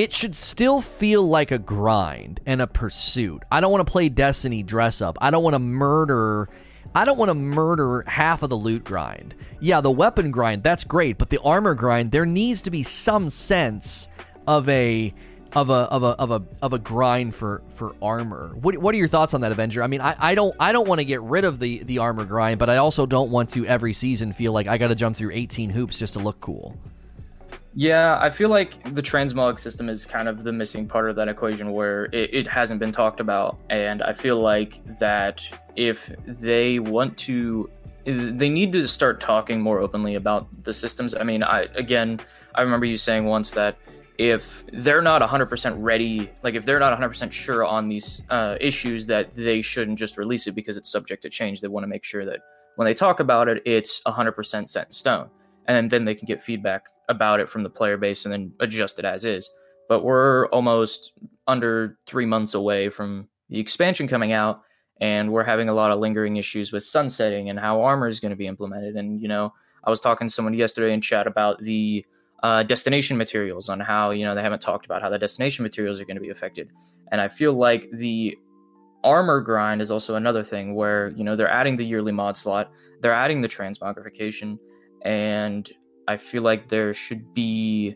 it 0.00 0.14
should 0.14 0.34
still 0.34 0.80
feel 0.80 1.22
like 1.28 1.50
a 1.50 1.58
grind 1.58 2.40
and 2.46 2.62
a 2.62 2.66
pursuit. 2.66 3.42
I 3.52 3.60
don't 3.60 3.70
want 3.70 3.86
to 3.86 3.92
play 3.92 4.08
Destiny 4.08 4.62
dress 4.62 5.02
up. 5.02 5.18
I 5.20 5.30
don't 5.30 5.44
want 5.44 5.52
to 5.52 5.58
murder. 5.58 6.48
I 6.94 7.04
don't 7.04 7.18
want 7.18 7.28
to 7.28 7.34
murder 7.34 8.02
half 8.06 8.42
of 8.42 8.48
the 8.48 8.56
loot 8.56 8.82
grind. 8.82 9.34
Yeah, 9.60 9.82
the 9.82 9.90
weapon 9.90 10.30
grind, 10.30 10.62
that's 10.62 10.84
great, 10.84 11.18
but 11.18 11.28
the 11.28 11.38
armor 11.42 11.74
grind, 11.74 12.12
there 12.12 12.24
needs 12.24 12.62
to 12.62 12.70
be 12.70 12.82
some 12.82 13.28
sense 13.28 14.08
of 14.46 14.66
a 14.70 15.12
of 15.52 15.68
a 15.68 15.74
of 15.74 16.02
a 16.02 16.06
of 16.06 16.30
a 16.30 16.42
of 16.62 16.72
a 16.72 16.78
grind 16.78 17.34
for 17.34 17.60
for 17.74 17.94
armor. 18.00 18.56
What 18.58 18.78
what 18.78 18.94
are 18.94 18.98
your 18.98 19.06
thoughts 19.08 19.34
on 19.34 19.42
that, 19.42 19.52
Avenger? 19.52 19.82
I 19.82 19.86
mean, 19.86 20.00
I, 20.00 20.16
I 20.18 20.34
don't 20.34 20.56
I 20.58 20.72
don't 20.72 20.88
want 20.88 21.00
to 21.00 21.04
get 21.04 21.20
rid 21.20 21.44
of 21.44 21.58
the 21.58 21.82
the 21.82 21.98
armor 21.98 22.24
grind, 22.24 22.58
but 22.58 22.70
I 22.70 22.78
also 22.78 23.04
don't 23.04 23.30
want 23.30 23.50
to 23.50 23.66
every 23.66 23.92
season 23.92 24.32
feel 24.32 24.52
like 24.52 24.66
I 24.66 24.78
got 24.78 24.88
to 24.88 24.94
jump 24.94 25.14
through 25.14 25.32
18 25.32 25.68
hoops 25.68 25.98
just 25.98 26.14
to 26.14 26.20
look 26.20 26.40
cool. 26.40 26.78
Yeah, 27.74 28.18
I 28.20 28.30
feel 28.30 28.48
like 28.48 28.82
the 28.94 29.02
transmog 29.02 29.60
system 29.60 29.88
is 29.88 30.04
kind 30.04 30.28
of 30.28 30.42
the 30.42 30.52
missing 30.52 30.88
part 30.88 31.08
of 31.08 31.14
that 31.16 31.28
equation 31.28 31.72
where 31.72 32.06
it, 32.06 32.34
it, 32.34 32.48
hasn't 32.48 32.80
been 32.80 32.90
talked 32.90 33.20
about. 33.20 33.58
And 33.70 34.02
I 34.02 34.12
feel 34.12 34.40
like 34.40 34.80
that 34.98 35.46
if 35.76 36.10
they 36.26 36.80
want 36.80 37.16
to, 37.18 37.70
they 38.04 38.48
need 38.48 38.72
to 38.72 38.88
start 38.88 39.20
talking 39.20 39.60
more 39.60 39.78
openly 39.78 40.16
about 40.16 40.48
the 40.64 40.74
systems. 40.74 41.14
I 41.14 41.22
mean, 41.22 41.44
I 41.44 41.68
again, 41.76 42.20
I 42.56 42.62
remember 42.62 42.86
you 42.86 42.96
saying 42.96 43.24
once 43.24 43.52
that 43.52 43.78
if 44.18 44.64
they're 44.72 45.00
not 45.00 45.22
100% 45.22 45.74
ready, 45.78 46.28
like 46.42 46.54
if 46.54 46.66
they're 46.66 46.80
not 46.80 46.98
100% 46.98 47.30
sure 47.30 47.64
on 47.64 47.88
these 47.88 48.20
uh, 48.30 48.56
issues, 48.60 49.06
that 49.06 49.30
they 49.30 49.62
shouldn't 49.62 49.98
just 49.98 50.18
release 50.18 50.48
it 50.48 50.52
because 50.56 50.76
it's 50.76 50.90
subject 50.90 51.22
to 51.22 51.30
change. 51.30 51.60
They 51.60 51.68
want 51.68 51.84
to 51.84 51.88
make 51.88 52.04
sure 52.04 52.26
that 52.26 52.40
when 52.74 52.86
they 52.86 52.94
talk 52.94 53.20
about 53.20 53.48
it, 53.48 53.62
it's 53.64 54.02
100% 54.02 54.68
set 54.68 54.86
in 54.86 54.92
stone 54.92 55.30
and 55.66 55.90
then 55.90 56.04
they 56.04 56.14
can 56.14 56.26
get 56.26 56.42
feedback 56.42 56.84
about 57.08 57.40
it 57.40 57.48
from 57.48 57.62
the 57.62 57.70
player 57.70 57.96
base 57.96 58.24
and 58.24 58.32
then 58.32 58.52
adjust 58.60 58.98
it 58.98 59.04
as 59.04 59.24
is. 59.24 59.50
But 59.88 60.04
we're 60.04 60.46
almost 60.48 61.12
under 61.46 61.98
three 62.06 62.26
months 62.26 62.54
away 62.54 62.88
from 62.88 63.28
the 63.48 63.58
expansion 63.58 64.06
coming 64.06 64.32
out, 64.32 64.62
and 65.00 65.32
we're 65.32 65.44
having 65.44 65.68
a 65.68 65.74
lot 65.74 65.90
of 65.90 65.98
lingering 65.98 66.36
issues 66.36 66.72
with 66.72 66.84
sunsetting 66.84 67.50
and 67.50 67.58
how 67.58 67.82
armor 67.82 68.06
is 68.06 68.20
going 68.20 68.30
to 68.30 68.36
be 68.36 68.46
implemented. 68.46 68.96
And 68.96 69.20
you 69.20 69.28
know, 69.28 69.52
I 69.84 69.90
was 69.90 70.00
talking 70.00 70.28
to 70.28 70.32
someone 70.32 70.54
yesterday 70.54 70.92
in 70.92 71.00
chat 71.00 71.26
about 71.26 71.58
the 71.58 72.04
uh, 72.42 72.62
destination 72.62 73.16
materials 73.16 73.68
on 73.68 73.80
how 73.80 74.10
you 74.10 74.24
know 74.24 74.34
they 74.34 74.42
haven't 74.42 74.62
talked 74.62 74.86
about 74.86 75.02
how 75.02 75.10
the 75.10 75.18
destination 75.18 75.62
materials 75.62 76.00
are 76.00 76.04
going 76.04 76.16
to 76.16 76.22
be 76.22 76.30
affected. 76.30 76.70
And 77.12 77.20
I 77.20 77.28
feel 77.28 77.52
like 77.52 77.90
the 77.92 78.36
armor 79.02 79.40
grind 79.40 79.82
is 79.82 79.90
also 79.90 80.14
another 80.14 80.42
thing 80.42 80.74
where 80.74 81.08
you 81.10 81.24
know 81.24 81.34
they're 81.34 81.50
adding 81.50 81.76
the 81.76 81.84
yearly 81.84 82.12
mod 82.12 82.36
slot, 82.36 82.70
they're 83.00 83.12
adding 83.12 83.40
the 83.40 83.48
transmogrification 83.48 84.58
and 85.02 85.68
I 86.08 86.16
feel 86.16 86.42
like 86.42 86.68
there 86.68 86.92
should 86.94 87.34
be 87.34 87.94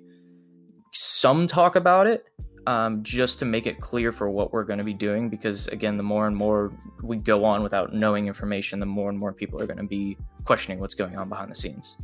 some 0.93 1.47
talk 1.47 1.77
about 1.77 2.07
it 2.07 2.25
um, 2.67 3.03
just 3.03 3.39
to 3.41 3.45
make 3.45 3.67
it 3.67 3.81
clear 3.81 4.13
for 4.13 4.31
what 4.31 4.53
we're 4.53 4.65
going 4.65 4.79
to 4.79 4.85
be 4.85 4.95
doing. 4.95 5.29
Because 5.29 5.69
again, 5.69 5.97
the 5.97 6.03
more 6.03 6.27
and 6.27 6.37
more 6.37 6.73
we 7.03 7.17
go 7.17 7.45
on 7.45 7.63
without 7.63 7.93
knowing 7.93 8.27
information, 8.27 8.81
the 8.81 8.87
more 8.87 9.11
and 9.11 9.19
more 9.19 9.33
people 9.33 9.61
are 9.61 9.67
going 9.67 9.79
to 9.79 9.85
be 9.85 10.17
questioning 10.45 10.81
what's 10.81 10.95
going 10.95 11.17
on 11.17 11.29
behind 11.29 11.51
the 11.51 11.55
scenes. 11.55 11.97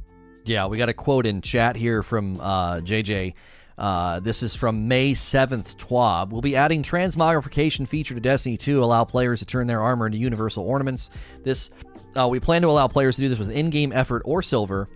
Yeah, 0.46 0.66
we 0.66 0.78
got 0.78 0.88
a 0.88 0.94
quote 0.94 1.26
in 1.26 1.42
chat 1.42 1.76
here 1.76 2.02
from 2.02 2.40
uh, 2.40 2.80
JJ. 2.80 3.34
Uh, 3.80 4.20
this 4.20 4.42
is 4.42 4.54
from 4.54 4.88
May 4.88 5.12
7th, 5.12 5.76
TWAB. 5.76 6.30
We'll 6.30 6.42
be 6.42 6.54
adding 6.54 6.82
transmogrification 6.82 7.88
feature 7.88 8.14
to 8.14 8.20
Destiny 8.20 8.58
2 8.58 8.84
allow 8.84 9.04
players 9.04 9.38
to 9.38 9.46
turn 9.46 9.66
their 9.66 9.80
armor 9.80 10.04
into 10.06 10.18
universal 10.18 10.64
ornaments. 10.64 11.08
This 11.42 11.70
uh, 12.18 12.28
we 12.28 12.40
plan 12.40 12.62
to 12.62 12.68
allow 12.68 12.88
players 12.88 13.16
to 13.16 13.22
do 13.22 13.28
this 13.28 13.38
with 13.38 13.50
in 13.50 13.70
game 13.70 13.92
effort 13.92 14.22
or 14.24 14.42
silver. 14.42 14.88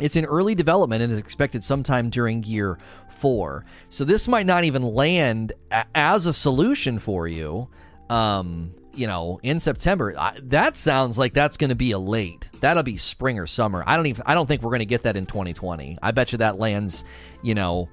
It's 0.00 0.16
in 0.16 0.24
early 0.24 0.54
development 0.54 1.02
and 1.02 1.12
is 1.12 1.18
expected 1.18 1.64
sometime 1.64 2.10
during 2.10 2.42
year 2.44 2.78
four. 3.18 3.64
So 3.88 4.04
this 4.04 4.28
might 4.28 4.46
not 4.46 4.64
even 4.64 4.82
land 4.82 5.52
a- 5.72 5.86
as 5.94 6.26
a 6.26 6.32
solution 6.32 6.98
for 6.98 7.26
you. 7.26 7.68
Um, 8.10 8.74
you 8.94 9.06
know, 9.06 9.38
in 9.44 9.60
September. 9.60 10.12
I, 10.18 10.38
that 10.44 10.76
sounds 10.76 11.18
like 11.18 11.32
that's 11.32 11.56
going 11.56 11.68
to 11.70 11.76
be 11.76 11.92
a 11.92 11.98
late. 11.98 12.48
That'll 12.60 12.82
be 12.82 12.96
spring 12.96 13.38
or 13.38 13.46
summer. 13.46 13.84
I 13.86 13.96
don't 13.96 14.06
even. 14.06 14.24
I 14.26 14.34
don't 14.34 14.46
think 14.46 14.60
we're 14.60 14.70
going 14.70 14.80
to 14.80 14.86
get 14.86 15.04
that 15.04 15.16
in 15.16 15.24
2020. 15.24 15.98
I 16.02 16.10
bet 16.10 16.32
you 16.32 16.38
that 16.38 16.58
lands. 16.58 17.04
You 17.42 17.54
know, 17.54 17.88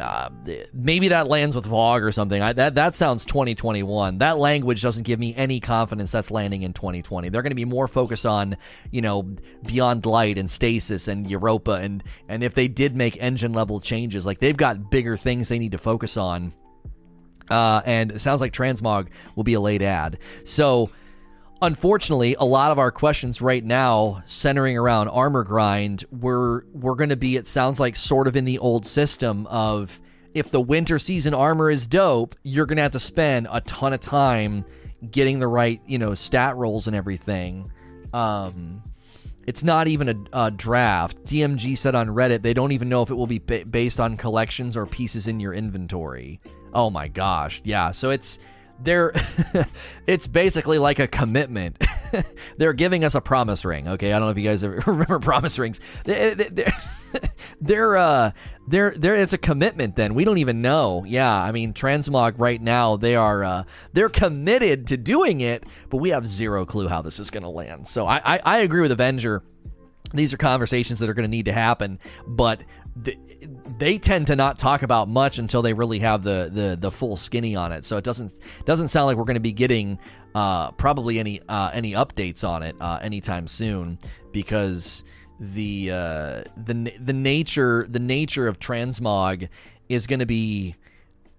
uh, 0.00 0.30
maybe 0.72 1.08
that 1.08 1.28
lands 1.28 1.54
with 1.54 1.66
Vogue 1.66 2.02
or 2.02 2.12
something. 2.12 2.40
I, 2.40 2.52
that 2.54 2.74
that 2.74 2.94
sounds 2.94 3.24
2021. 3.24 4.18
That 4.18 4.38
language 4.38 4.82
doesn't 4.82 5.04
give 5.04 5.20
me 5.20 5.34
any 5.36 5.60
confidence 5.60 6.10
that's 6.10 6.30
landing 6.30 6.62
in 6.62 6.72
2020. 6.72 7.28
They're 7.28 7.42
going 7.42 7.50
to 7.50 7.54
be 7.54 7.64
more 7.64 7.86
focused 7.86 8.26
on, 8.26 8.56
you 8.90 9.02
know, 9.02 9.22
Beyond 9.66 10.06
Light 10.06 10.38
and 10.38 10.50
Stasis 10.50 11.08
and 11.08 11.30
Europa 11.30 11.72
and 11.72 12.02
and 12.28 12.42
if 12.42 12.54
they 12.54 12.68
did 12.68 12.96
make 12.96 13.16
engine 13.20 13.52
level 13.52 13.80
changes, 13.80 14.26
like 14.26 14.40
they've 14.40 14.56
got 14.56 14.90
bigger 14.90 15.16
things 15.16 15.48
they 15.48 15.58
need 15.58 15.72
to 15.72 15.78
focus 15.78 16.16
on. 16.16 16.54
Uh, 17.50 17.82
and 17.84 18.12
it 18.12 18.20
sounds 18.20 18.40
like 18.40 18.52
Transmog 18.52 19.08
will 19.34 19.44
be 19.44 19.54
a 19.54 19.60
late 19.60 19.82
ad. 19.82 20.18
So 20.44 20.90
unfortunately, 21.62 22.36
a 22.38 22.44
lot 22.44 22.70
of 22.70 22.78
our 22.78 22.90
questions 22.90 23.40
right 23.40 23.64
now 23.64 24.22
centering 24.24 24.76
around 24.76 25.08
armor 25.08 25.44
grind, 25.44 26.04
we're 26.10 26.64
we're 26.72 26.94
going 26.94 27.10
to 27.10 27.16
be 27.16 27.36
it 27.36 27.46
sounds 27.46 27.80
like 27.80 27.96
sort 27.96 28.26
of 28.26 28.36
in 28.36 28.44
the 28.44 28.58
old 28.58 28.86
system 28.86 29.46
of 29.48 30.00
if 30.34 30.50
the 30.50 30.60
winter 30.60 30.98
season 30.98 31.34
armor 31.34 31.70
is 31.70 31.86
dope, 31.86 32.36
you're 32.42 32.66
going 32.66 32.76
to 32.76 32.82
have 32.82 32.92
to 32.92 33.00
spend 33.00 33.48
a 33.50 33.60
ton 33.62 33.92
of 33.92 34.00
time 34.00 34.64
getting 35.10 35.40
the 35.40 35.48
right, 35.48 35.80
you 35.86 35.98
know, 35.98 36.14
stat 36.14 36.56
rolls 36.56 36.86
and 36.86 36.96
everything. 36.96 37.70
Um 38.12 38.82
it's 39.46 39.64
not 39.64 39.88
even 39.88 40.08
a, 40.08 40.44
a, 40.44 40.50
draft. 40.50 41.24
DMG 41.24 41.76
said 41.76 41.94
on 41.94 42.08
Reddit 42.08 42.42
they 42.42 42.54
don't 42.54 42.72
even 42.72 42.88
know 42.88 43.02
if 43.02 43.10
it 43.10 43.14
will 43.14 43.26
be 43.26 43.38
ba- 43.38 43.64
based 43.64 43.98
on 43.98 44.16
collections 44.16 44.76
or 44.76 44.86
pieces 44.86 45.26
in 45.26 45.40
your 45.40 45.54
inventory. 45.54 46.40
Oh 46.72 46.90
my 46.90 47.08
gosh. 47.08 47.60
Yeah, 47.64 47.90
so 47.90 48.10
it's 48.10 48.38
they're 48.82 49.12
it's 50.06 50.26
basically 50.26 50.78
like 50.78 50.98
a 50.98 51.06
commitment. 51.06 51.82
they're 52.56 52.72
giving 52.72 53.04
us 53.04 53.14
a 53.14 53.20
promise 53.20 53.64
ring. 53.64 53.88
Okay, 53.88 54.12
I 54.12 54.18
don't 54.18 54.26
know 54.26 54.32
if 54.32 54.38
you 54.38 54.44
guys 54.44 54.64
remember 54.86 55.18
promise 55.18 55.58
rings. 55.58 55.80
They're, 56.04 56.34
they're 57.60 57.96
uh 57.96 58.32
they're 58.68 58.92
they're 58.96 59.16
it's 59.16 59.32
a 59.32 59.38
commitment. 59.38 59.96
Then 59.96 60.14
we 60.14 60.24
don't 60.24 60.38
even 60.38 60.62
know. 60.62 61.04
Yeah, 61.06 61.32
I 61.32 61.52
mean 61.52 61.72
Transmog 61.72 62.34
right 62.38 62.60
now 62.60 62.96
they 62.96 63.16
are 63.16 63.44
uh 63.44 63.64
they're 63.92 64.08
committed 64.08 64.86
to 64.88 64.96
doing 64.96 65.40
it, 65.40 65.64
but 65.88 65.98
we 65.98 66.10
have 66.10 66.26
zero 66.26 66.64
clue 66.64 66.88
how 66.88 67.02
this 67.02 67.18
is 67.18 67.30
going 67.30 67.42
to 67.42 67.48
land. 67.48 67.88
So 67.88 68.06
I, 68.06 68.36
I 68.36 68.40
I 68.44 68.58
agree 68.58 68.80
with 68.80 68.92
Avenger. 68.92 69.42
These 70.12 70.32
are 70.32 70.38
conversations 70.38 70.98
that 70.98 71.08
are 71.08 71.14
going 71.14 71.24
to 71.24 71.30
need 71.30 71.44
to 71.44 71.52
happen, 71.52 72.00
but 72.26 72.62
they 73.80 73.98
tend 73.98 74.26
to 74.26 74.36
not 74.36 74.58
talk 74.58 74.82
about 74.82 75.08
much 75.08 75.38
until 75.38 75.62
they 75.62 75.72
really 75.72 75.98
have 76.00 76.22
the, 76.22 76.50
the, 76.52 76.76
the 76.78 76.90
full 76.90 77.16
skinny 77.16 77.56
on 77.56 77.72
it. 77.72 77.86
So 77.86 77.96
it 77.96 78.04
doesn't 78.04 78.32
doesn't 78.66 78.88
sound 78.88 79.06
like 79.06 79.16
we're 79.16 79.24
going 79.24 79.34
to 79.34 79.40
be 79.40 79.52
getting 79.52 79.98
uh, 80.34 80.70
probably 80.72 81.18
any 81.18 81.40
uh, 81.48 81.70
any 81.72 81.92
updates 81.92 82.46
on 82.46 82.62
it 82.62 82.76
uh, 82.78 82.98
anytime 83.02 83.48
soon 83.48 83.98
because 84.32 85.02
the 85.40 85.90
uh, 85.90 86.42
the 86.58 86.92
the 87.02 87.14
nature 87.14 87.86
the 87.88 87.98
nature 87.98 88.46
of 88.46 88.58
transmog 88.58 89.48
is 89.88 90.06
going 90.06 90.20
to 90.20 90.26
be 90.26 90.76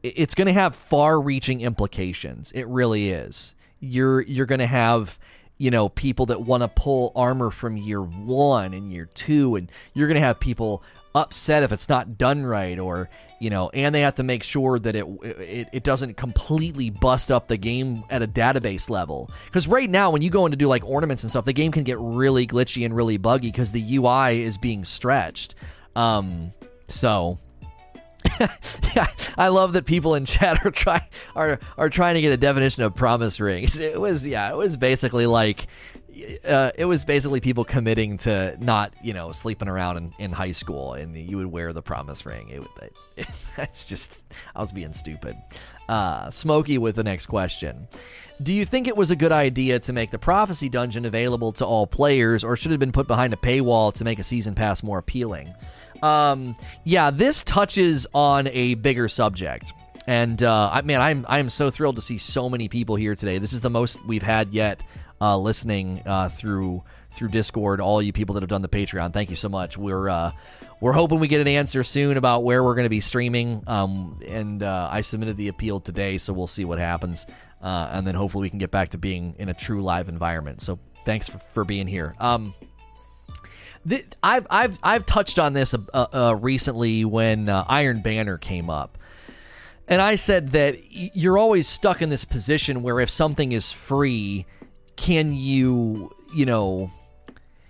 it's 0.02 0.34
going 0.34 0.48
to 0.48 0.54
have 0.54 0.76
far-reaching 0.76 1.62
implications. 1.62 2.52
It 2.54 2.68
really 2.68 3.10
is. 3.10 3.54
You're 3.80 4.22
you're 4.22 4.48
going 4.48 4.60
to 4.60 4.68
have 4.68 5.20
you 5.60 5.70
know 5.70 5.90
people 5.90 6.26
that 6.26 6.42
want 6.42 6.64
to 6.64 6.68
pull 6.70 7.12
armor 7.16 7.52
from 7.52 7.78
year 7.78 8.02
one 8.02 8.74
and 8.74 8.92
year 8.92 9.06
two 9.06 9.56
and 9.56 9.72
you're 9.94 10.08
going 10.08 10.20
to 10.20 10.26
have 10.26 10.40
people 10.40 10.82
upset 11.14 11.64
if 11.64 11.72
it's 11.72 11.90
not 11.90 12.18
done 12.18 12.46
right 12.46 12.80
or 12.80 13.10
you 13.40 13.50
know 13.50 13.70
and 13.74 13.94
they 13.94 14.02
have 14.02 14.16
to 14.16 14.24
make 14.24 14.44
sure 14.44 14.80
that 14.80 14.96
it 14.96 15.06
it, 15.24 15.68
it 15.74 15.84
doesn't 15.84 16.16
completely 16.16 16.90
bust 16.90 17.32
up 17.32 17.48
the 17.48 17.58
game 17.58 18.04
at 18.10 18.22
a 18.22 18.28
database 18.28 18.90
level 18.90 19.30
because 19.46 19.68
right 19.68 19.90
now 19.90 20.12
when 20.12 20.22
you 20.22 20.30
go 20.30 20.46
in 20.46 20.52
to 20.52 20.58
do 20.58 20.68
like 20.68 20.86
ornaments 20.86 21.24
and 21.24 21.30
stuff 21.30 21.44
the 21.44 21.54
game 21.54 21.72
can 21.72 21.84
get 21.84 21.98
really 22.00 22.48
glitchy 22.48 22.86
and 22.86 22.96
really 22.96 23.18
buggy 23.18 23.52
because 23.52 23.72
the 23.72 23.96
ui 23.98 24.42
is 24.42 24.58
being 24.58 24.86
stretched 24.86 25.56
um 25.96 26.54
so 26.88 27.38
yeah, 28.96 29.08
I 29.38 29.50
love 29.50 29.74
that 29.74 29.86
people 29.86 30.16
in 30.16 30.26
chat 30.26 30.66
are 30.66 30.72
trying 30.72 31.04
are 31.36 31.60
are 31.78 31.90
trying 31.90 32.16
to 32.16 32.22
get 32.22 32.32
a 32.32 32.38
definition 32.38 32.84
of 32.84 32.96
promise 32.96 33.40
rings. 33.40 33.80
It 33.80 34.00
was 34.00 34.26
yeah, 34.26 34.50
it 34.50 34.56
was 34.56 34.78
basically 34.78 35.26
like 35.26 35.68
uh, 36.48 36.72
it 36.76 36.86
was 36.86 37.06
basically 37.06 37.42
people 37.42 37.64
committing 37.64 38.18
to 38.18 38.56
not, 38.60 38.94
you 39.04 39.14
know, 39.14 39.32
sleeping 39.32 39.68
around 39.68 39.98
in, 39.98 40.14
in 40.20 40.32
high 40.32 40.52
school, 40.52 40.94
and 40.94 41.16
you 41.16 41.38
would 41.38 41.48
wear 41.48 41.74
the 41.74 41.82
promise 41.82 42.26
ring. 42.26 42.50
It, 42.50 42.62
it, 42.82 42.94
it 43.18 43.28
it's 43.58 43.86
just, 43.86 44.24
I 44.56 44.62
was 44.62 44.72
being 44.72 44.94
stupid. 44.94 45.36
Uh, 45.90 46.30
Smokey 46.30 46.78
with 46.78 46.96
the 46.96 47.04
next 47.04 47.26
question. 47.26 47.88
Do 48.42 48.54
you 48.54 48.66
think 48.66 48.88
it 48.88 48.98
was 48.98 49.12
a 49.12 49.16
good 49.16 49.32
idea 49.32 49.80
to 49.80 49.94
make 49.94 50.10
the 50.12 50.18
prophecy 50.18 50.70
dungeon 50.70 51.06
available 51.06 51.52
to 51.54 51.66
all 51.66 51.86
players, 51.86 52.44
or 52.44 52.58
should 52.58 52.72
it 52.72 52.74
have 52.74 52.80
been 52.80 52.92
put 52.92 53.08
behind 53.08 53.34
a 53.34 53.38
paywall 53.38 53.94
to 53.94 54.04
make 54.04 54.20
a 54.20 54.24
season 54.24 54.56
pass 54.56 54.82
more 54.82 54.98
appealing? 54.98 55.54
Um, 56.02 56.56
yeah, 56.84 57.12
this 57.12 57.44
touches 57.44 58.08
on 58.14 58.48
a 58.48 58.74
bigger 58.76 59.08
subject. 59.08 59.74
And 60.08 60.42
uh, 60.42 60.72
I, 60.74 60.82
man, 60.82 61.00
I'm 61.00 61.26
I'm 61.30 61.50
so 61.50 61.70
thrilled 61.70 61.98
to 61.98 62.02
see 62.02 62.18
so 62.18 62.50
many 62.50 62.68
people 62.68 62.96
here 62.96 63.16
today. 63.16 63.38
This 63.38 63.54
is 63.54 63.62
the 63.62 63.70
most 63.70 64.04
we've 64.08 64.24
had 64.24 64.52
yet 64.52 64.82
uh, 65.22 65.38
listening 65.38 66.02
uh, 66.06 66.28
through 66.28 66.84
through 67.12 67.30
Discord. 67.30 67.80
All 67.80 68.02
you 68.02 68.12
people 68.12 68.34
that 68.34 68.42
have 68.42 68.50
done 68.50 68.64
the 68.64 68.70
Patreon, 68.70 69.14
thank 69.14 69.30
you 69.30 69.36
so 69.36 69.48
much. 69.48 69.78
We're 69.78 70.10
uh, 70.10 70.32
we're 70.82 70.94
hoping 70.94 71.20
we 71.20 71.28
get 71.28 71.40
an 71.40 71.48
answer 71.48 71.84
soon 71.84 72.18
about 72.18 72.44
where 72.44 72.64
we're 72.64 72.74
going 72.74 72.86
to 72.86 72.90
be 72.90 73.02
streaming. 73.02 73.64
Um, 73.68 74.20
and 74.28 74.64
uh, 74.64 74.90
I 74.92 75.02
submitted 75.02 75.38
the 75.38 75.50
appeal 75.50 75.80
today, 75.80 76.18
so 76.18 76.34
we'll 76.34 76.48
see 76.48 76.66
what 76.66 76.80
happens. 76.80 77.28
Uh, 77.62 77.90
and 77.94 78.08
then 78.08 78.16
hopefully 78.16 78.44
we 78.44 78.50
can 78.50 78.58
get 78.58 78.72
back 78.72 78.90
to 78.90 78.98
being 78.98 79.36
in 79.38 79.50
a 79.50 79.54
true 79.54 79.84
live 79.84 80.10
environment. 80.10 80.62
So 80.62 80.80
thanks 81.06 81.30
for, 81.30 81.40
for 81.54 81.64
being 81.64 81.86
here. 81.86 82.16
Um, 82.20 82.56
th- 83.88 84.08
I've 84.24 84.48
I've 84.50 84.80
I've 84.82 85.06
touched 85.06 85.38
on 85.38 85.54
this 85.54 85.76
uh, 85.94 86.36
recently 86.40 87.06
when 87.06 87.48
Iron 87.48 88.02
Banner 88.02 88.40
came 88.40 88.72
up. 88.72 88.98
And 89.88 90.02
I 90.02 90.16
said 90.16 90.54
that 90.54 90.78
you're 90.90 91.38
always 91.38 91.68
stuck 91.68 92.02
in 92.02 92.10
this 92.10 92.24
position 92.24 92.82
where 92.82 93.02
if 93.02 93.10
something 93.10 93.52
is 93.52 93.74
free, 93.74 94.46
can 95.02 95.34
you, 95.34 96.16
you 96.32 96.46
know, 96.46 96.92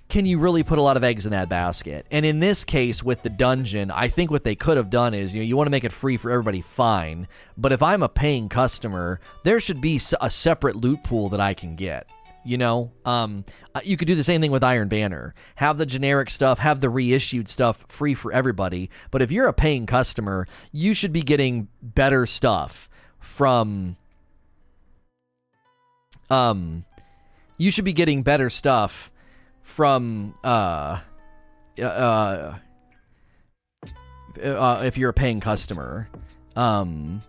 can 0.09 0.25
you 0.25 0.37
really 0.37 0.63
put 0.63 0.79
a 0.79 0.81
lot 0.81 0.97
of 0.97 1.03
eggs 1.05 1.25
in 1.25 1.31
that 1.31 1.47
basket? 1.47 2.05
And 2.11 2.25
in 2.25 2.41
this 2.41 2.65
case, 2.65 3.01
with 3.01 3.23
the 3.23 3.29
dungeon, 3.29 3.89
I 3.89 4.09
think 4.09 4.29
what 4.29 4.43
they 4.43 4.53
could 4.53 4.75
have 4.75 4.89
done 4.89 5.13
is, 5.13 5.33
you 5.33 5.39
know, 5.39 5.45
you 5.45 5.55
want 5.55 5.67
to 5.67 5.71
make 5.71 5.85
it 5.85 5.93
free 5.93 6.17
for 6.17 6.29
everybody, 6.29 6.59
fine. 6.59 7.29
But 7.57 7.71
if 7.71 7.81
I'm 7.81 8.03
a 8.03 8.09
paying 8.09 8.49
customer, 8.49 9.21
there 9.45 9.61
should 9.61 9.79
be 9.79 10.01
a 10.19 10.29
separate 10.29 10.75
loot 10.75 11.05
pool 11.05 11.29
that 11.29 11.39
I 11.39 11.53
can 11.53 11.77
get. 11.77 12.09
You 12.43 12.57
know, 12.57 12.91
um, 13.05 13.45
uh, 13.73 13.79
you 13.81 13.95
could 13.95 14.09
do 14.09 14.15
the 14.15 14.25
same 14.25 14.41
thing 14.41 14.51
with 14.51 14.63
Iron 14.63 14.89
Banner. 14.89 15.33
Have 15.55 15.77
the 15.77 15.85
generic 15.85 16.29
stuff, 16.31 16.59
have 16.59 16.81
the 16.81 16.89
reissued 16.89 17.47
stuff 17.47 17.85
free 17.87 18.13
for 18.13 18.33
everybody. 18.33 18.89
But 19.09 19.21
if 19.21 19.31
you're 19.31 19.47
a 19.47 19.53
paying 19.53 19.85
customer, 19.85 20.47
you 20.73 20.93
should 20.93 21.13
be 21.13 21.21
getting 21.21 21.69
better 21.81 22.25
stuff 22.25 22.89
from 23.21 23.95
um 26.29 26.85
you 27.61 27.69
should 27.69 27.85
be 27.85 27.93
getting 27.93 28.23
better 28.23 28.49
stuff 28.49 29.11
from 29.61 30.33
uh, 30.43 30.99
uh, 31.79 31.83
uh, 31.83 32.57
uh, 34.43 34.81
if 34.83 34.97
you're 34.97 35.11
a 35.11 35.13
paying 35.13 35.39
customer. 35.39 36.09
Um, 36.55 37.21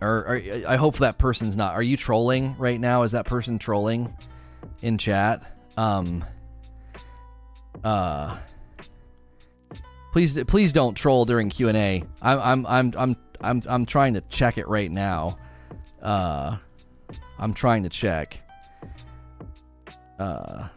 or, 0.00 0.26
or 0.26 0.42
I 0.66 0.76
hope 0.76 0.96
that 0.98 1.18
person's 1.18 1.54
not. 1.54 1.74
Are 1.74 1.82
you 1.82 1.98
trolling 1.98 2.56
right 2.58 2.80
now? 2.80 3.02
Is 3.02 3.12
that 3.12 3.26
person 3.26 3.58
trolling 3.58 4.16
in 4.80 4.96
chat? 4.96 5.42
Um, 5.76 6.24
uh, 7.84 8.38
please, 10.12 10.42
please 10.44 10.72
don't 10.72 10.94
troll 10.94 11.26
during 11.26 11.50
Q 11.50 11.68
and 11.68 11.76
A. 11.76 12.04
I'm, 12.22 12.40
I'm, 12.40 12.66
I'm, 12.66 12.94
I'm, 12.96 13.16
I'm, 13.42 13.62
I'm 13.68 13.84
trying 13.84 14.14
to 14.14 14.22
check 14.30 14.56
it 14.56 14.66
right 14.66 14.90
now. 14.90 15.36
Uh, 16.00 16.56
I'm 17.38 17.52
trying 17.52 17.82
to 17.82 17.90
check. 17.90 18.41
Uh, 20.22 20.68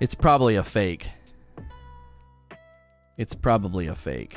it's 0.00 0.14
probably 0.14 0.56
a 0.56 0.62
fake. 0.62 1.08
It's 3.16 3.34
probably 3.34 3.86
a 3.86 3.94
fake. 3.94 4.36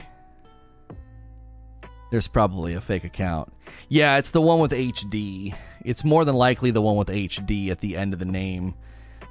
There's 2.09 2.29
probably 2.29 2.73
a 2.73 2.79
fake 2.79 3.03
account. 3.03 3.51
Yeah, 3.89 4.17
it's 4.17 4.29
the 4.29 4.41
one 4.41 4.59
with 4.59 4.71
HD. 4.71 5.53
It's 5.83 6.05
more 6.05 6.23
than 6.23 6.35
likely 6.35 6.71
the 6.71 6.81
one 6.81 6.95
with 6.95 7.09
HD 7.09 7.69
at 7.69 7.79
the 7.79 7.97
end 7.97 8.13
of 8.13 8.19
the 8.19 8.25
name. 8.25 8.75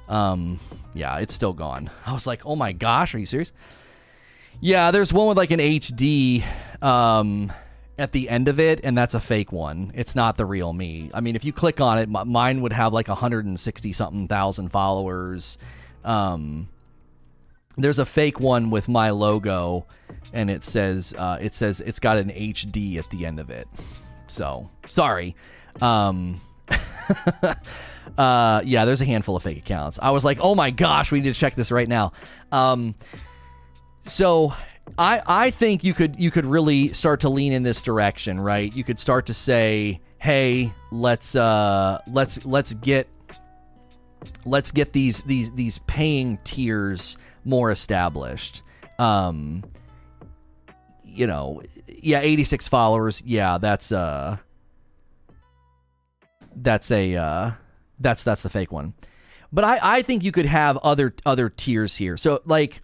Um, 0.07 0.59
yeah, 0.93 1.17
it's 1.17 1.33
still 1.33 1.53
gone. 1.53 1.89
I 2.05 2.13
was 2.13 2.27
like, 2.27 2.45
oh 2.45 2.55
my 2.55 2.71
gosh, 2.71 3.15
are 3.15 3.19
you 3.19 3.25
serious? 3.25 3.51
Yeah, 4.61 4.91
there's 4.91 5.11
one 5.11 5.27
with 5.27 5.37
like 5.37 5.49
an 5.49 5.59
HD. 5.59 6.43
Um, 6.83 7.51
at 7.97 8.11
the 8.11 8.29
end 8.29 8.47
of 8.47 8.59
it, 8.59 8.81
and 8.83 8.97
that's 8.97 9.13
a 9.13 9.19
fake 9.19 9.51
one. 9.51 9.91
It's 9.95 10.15
not 10.15 10.37
the 10.37 10.45
real 10.45 10.73
me. 10.73 11.09
I 11.13 11.21
mean, 11.21 11.35
if 11.35 11.45
you 11.45 11.53
click 11.53 11.79
on 11.79 11.97
it, 11.97 12.09
mine 12.09 12.61
would 12.61 12.73
have 12.73 12.93
like 12.93 13.07
160 13.07 13.93
something 13.93 14.27
thousand 14.27 14.69
followers. 14.69 15.57
Um, 16.03 16.67
there's 17.77 17.99
a 17.99 18.05
fake 18.05 18.39
one 18.39 18.69
with 18.69 18.87
my 18.87 19.09
logo, 19.11 19.85
and 20.33 20.49
it 20.49 20.63
says 20.63 21.13
uh, 21.17 21.37
it 21.39 21.53
says 21.53 21.81
it's 21.81 21.99
got 21.99 22.17
an 22.17 22.29
HD 22.29 22.97
at 22.97 23.09
the 23.09 23.25
end 23.25 23.39
of 23.39 23.49
it. 23.49 23.67
So 24.27 24.69
sorry. 24.87 25.35
Um, 25.81 26.41
uh, 28.17 28.61
yeah, 28.65 28.85
there's 28.85 29.01
a 29.01 29.05
handful 29.05 29.35
of 29.35 29.43
fake 29.43 29.57
accounts. 29.57 29.99
I 30.01 30.11
was 30.11 30.25
like, 30.25 30.39
oh 30.41 30.55
my 30.55 30.71
gosh, 30.71 31.11
we 31.11 31.21
need 31.21 31.33
to 31.33 31.39
check 31.39 31.55
this 31.55 31.71
right 31.71 31.87
now. 31.87 32.13
Um, 32.51 32.95
so 34.05 34.53
I 34.97 35.21
I 35.25 35.49
think 35.51 35.83
you 35.83 35.93
could 35.93 36.15
you 36.17 36.31
could 36.31 36.45
really 36.45 36.93
start 36.93 37.19
to 37.21 37.29
lean 37.29 37.53
in 37.53 37.63
this 37.63 37.81
direction, 37.81 38.39
right? 38.39 38.73
You 38.73 38.83
could 38.83 38.99
start 38.99 39.25
to 39.27 39.33
say, 39.33 39.99
"Hey, 40.19 40.73
let's 40.91 41.35
uh 41.35 41.99
let's 42.07 42.45
let's 42.45 42.73
get 42.73 43.07
let's 44.45 44.71
get 44.71 44.93
these 44.93 45.21
these 45.21 45.51
these 45.51 45.79
paying 45.79 46.37
tiers 46.43 47.17
more 47.43 47.71
established." 47.71 48.61
Um 48.99 49.63
you 51.03 51.27
know, 51.27 51.61
yeah, 51.87 52.19
86 52.19 52.67
followers. 52.67 53.23
Yeah, 53.25 53.57
that's 53.57 53.91
uh 53.91 54.37
that's 56.57 56.91
a 56.91 57.15
uh 57.15 57.51
that's 57.99 58.23
that's 58.23 58.41
the 58.43 58.49
fake 58.49 58.71
one. 58.71 58.93
But 59.51 59.65
I 59.65 59.79
I 59.81 60.01
think 60.03 60.23
you 60.23 60.31
could 60.31 60.45
have 60.45 60.77
other 60.77 61.13
other 61.25 61.49
tiers 61.49 61.95
here. 61.95 62.17
So 62.17 62.41
like 62.45 62.81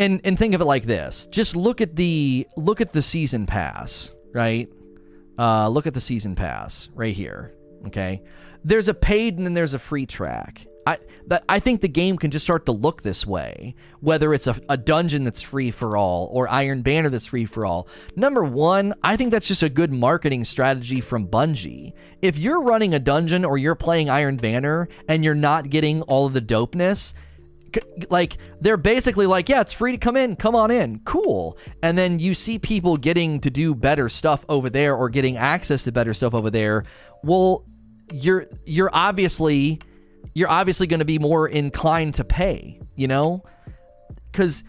and 0.00 0.20
and 0.24 0.38
think 0.38 0.54
of 0.54 0.60
it 0.60 0.64
like 0.64 0.84
this. 0.84 1.26
Just 1.30 1.54
look 1.54 1.80
at 1.80 1.94
the 1.94 2.48
look 2.56 2.80
at 2.80 2.92
the 2.92 3.02
season 3.02 3.46
pass, 3.46 4.12
right? 4.32 4.68
Uh 5.38 5.68
look 5.68 5.86
at 5.86 5.94
the 5.94 6.00
season 6.00 6.34
pass 6.34 6.88
right 6.94 7.14
here, 7.14 7.54
okay? 7.86 8.22
There's 8.64 8.88
a 8.88 8.94
paid 8.94 9.36
and 9.36 9.46
then 9.46 9.54
there's 9.54 9.74
a 9.74 9.78
free 9.78 10.06
track. 10.06 10.66
I 10.86 10.98
that 11.26 11.44
I 11.48 11.60
think 11.60 11.82
the 11.82 11.88
game 11.88 12.16
can 12.16 12.30
just 12.30 12.44
start 12.44 12.66
to 12.66 12.72
look 12.72 13.02
this 13.02 13.26
way, 13.26 13.74
whether 14.00 14.32
it's 14.32 14.46
a, 14.46 14.58
a 14.68 14.76
dungeon 14.78 15.24
that's 15.24 15.42
free 15.42 15.70
for 15.70 15.96
all 15.96 16.30
or 16.32 16.48
Iron 16.48 16.80
Banner 16.80 17.10
that's 17.10 17.26
free 17.26 17.44
for 17.44 17.66
all. 17.66 17.86
Number 18.16 18.42
one, 18.42 18.94
I 19.04 19.16
think 19.16 19.30
that's 19.30 19.46
just 19.46 19.62
a 19.62 19.68
good 19.68 19.92
marketing 19.92 20.44
strategy 20.46 21.02
from 21.02 21.28
Bungie. 21.28 21.92
If 22.22 22.38
you're 22.38 22.62
running 22.62 22.94
a 22.94 22.98
dungeon 22.98 23.44
or 23.44 23.58
you're 23.58 23.74
playing 23.74 24.08
Iron 24.08 24.36
Banner 24.36 24.88
and 25.08 25.22
you're 25.22 25.34
not 25.34 25.68
getting 25.68 26.00
all 26.02 26.26
of 26.26 26.32
the 26.32 26.40
dopeness, 26.40 27.12
like 28.08 28.38
they're 28.60 28.76
basically 28.76 29.26
like, 29.26 29.48
yeah, 29.48 29.60
it's 29.60 29.72
free 29.72 29.92
to 29.92 29.98
come 29.98 30.16
in, 30.16 30.36
come 30.36 30.54
on 30.54 30.70
in, 30.70 31.00
cool. 31.04 31.58
And 31.82 31.96
then 31.96 32.18
you 32.18 32.34
see 32.34 32.58
people 32.58 32.96
getting 32.96 33.40
to 33.40 33.50
do 33.50 33.74
better 33.74 34.08
stuff 34.08 34.44
over 34.48 34.70
there 34.70 34.94
or 34.94 35.08
getting 35.08 35.36
access 35.36 35.84
to 35.84 35.92
better 35.92 36.14
stuff 36.14 36.34
over 36.34 36.50
there. 36.50 36.84
Well, 37.22 37.64
you're 38.12 38.46
you're 38.64 38.90
obviously 38.92 39.80
you're 40.34 40.50
obviously 40.50 40.86
going 40.86 41.00
to 41.00 41.04
be 41.04 41.18
more 41.18 41.48
inclined 41.48 42.14
to 42.14 42.24
pay, 42.24 42.80
you 42.96 43.08
know? 43.08 43.42
Cuz 44.32 44.64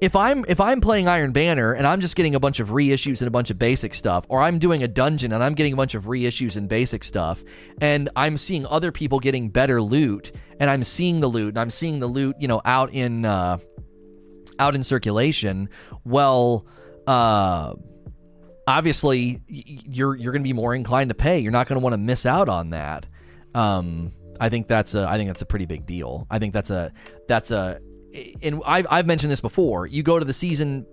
if 0.00 0.14
I'm 0.14 0.44
if 0.48 0.60
I'm 0.60 0.80
playing 0.80 1.08
Iron 1.08 1.32
Banner 1.32 1.72
and 1.72 1.86
I'm 1.86 2.00
just 2.00 2.14
getting 2.14 2.34
a 2.34 2.40
bunch 2.40 2.60
of 2.60 2.68
reissues 2.68 3.20
and 3.20 3.28
a 3.28 3.30
bunch 3.30 3.50
of 3.50 3.58
basic 3.58 3.94
stuff, 3.94 4.24
or 4.28 4.40
I'm 4.40 4.58
doing 4.58 4.82
a 4.82 4.88
dungeon 4.88 5.32
and 5.32 5.42
I'm 5.42 5.54
getting 5.54 5.72
a 5.72 5.76
bunch 5.76 5.94
of 5.94 6.04
reissues 6.04 6.56
and 6.56 6.68
basic 6.68 7.02
stuff, 7.02 7.42
and 7.80 8.08
I'm 8.14 8.38
seeing 8.38 8.66
other 8.66 8.92
people 8.92 9.18
getting 9.18 9.50
better 9.50 9.82
loot, 9.82 10.32
and 10.60 10.70
I'm 10.70 10.84
seeing 10.84 11.20
the 11.20 11.26
loot, 11.26 11.50
and 11.50 11.58
I'm 11.58 11.70
seeing 11.70 11.98
the 12.00 12.06
loot, 12.06 12.36
you 12.38 12.46
know, 12.46 12.60
out 12.64 12.92
in 12.92 13.24
uh, 13.24 13.58
out 14.58 14.74
in 14.74 14.84
circulation. 14.84 15.68
Well, 16.04 16.66
uh, 17.06 17.74
obviously, 18.68 19.42
you're 19.48 20.14
you're 20.14 20.32
going 20.32 20.42
to 20.42 20.48
be 20.48 20.52
more 20.52 20.74
inclined 20.74 21.10
to 21.10 21.14
pay. 21.14 21.40
You're 21.40 21.52
not 21.52 21.66
going 21.66 21.80
to 21.80 21.82
want 21.82 21.94
to 21.94 21.98
miss 21.98 22.24
out 22.24 22.48
on 22.48 22.70
that. 22.70 23.06
Um, 23.54 24.12
I 24.40 24.48
think 24.48 24.68
that's 24.68 24.94
a 24.94 25.08
I 25.08 25.16
think 25.16 25.28
that's 25.28 25.42
a 25.42 25.46
pretty 25.46 25.66
big 25.66 25.86
deal. 25.86 26.26
I 26.30 26.38
think 26.38 26.52
that's 26.52 26.70
a 26.70 26.92
that's 27.26 27.50
a 27.50 27.80
and 28.42 28.62
I've 28.64 28.86
I've 28.90 29.06
mentioned 29.06 29.30
this 29.30 29.40
before. 29.40 29.86
You 29.86 30.02
go 30.02 30.18
to 30.18 30.24
the 30.24 30.34
season 30.34 30.86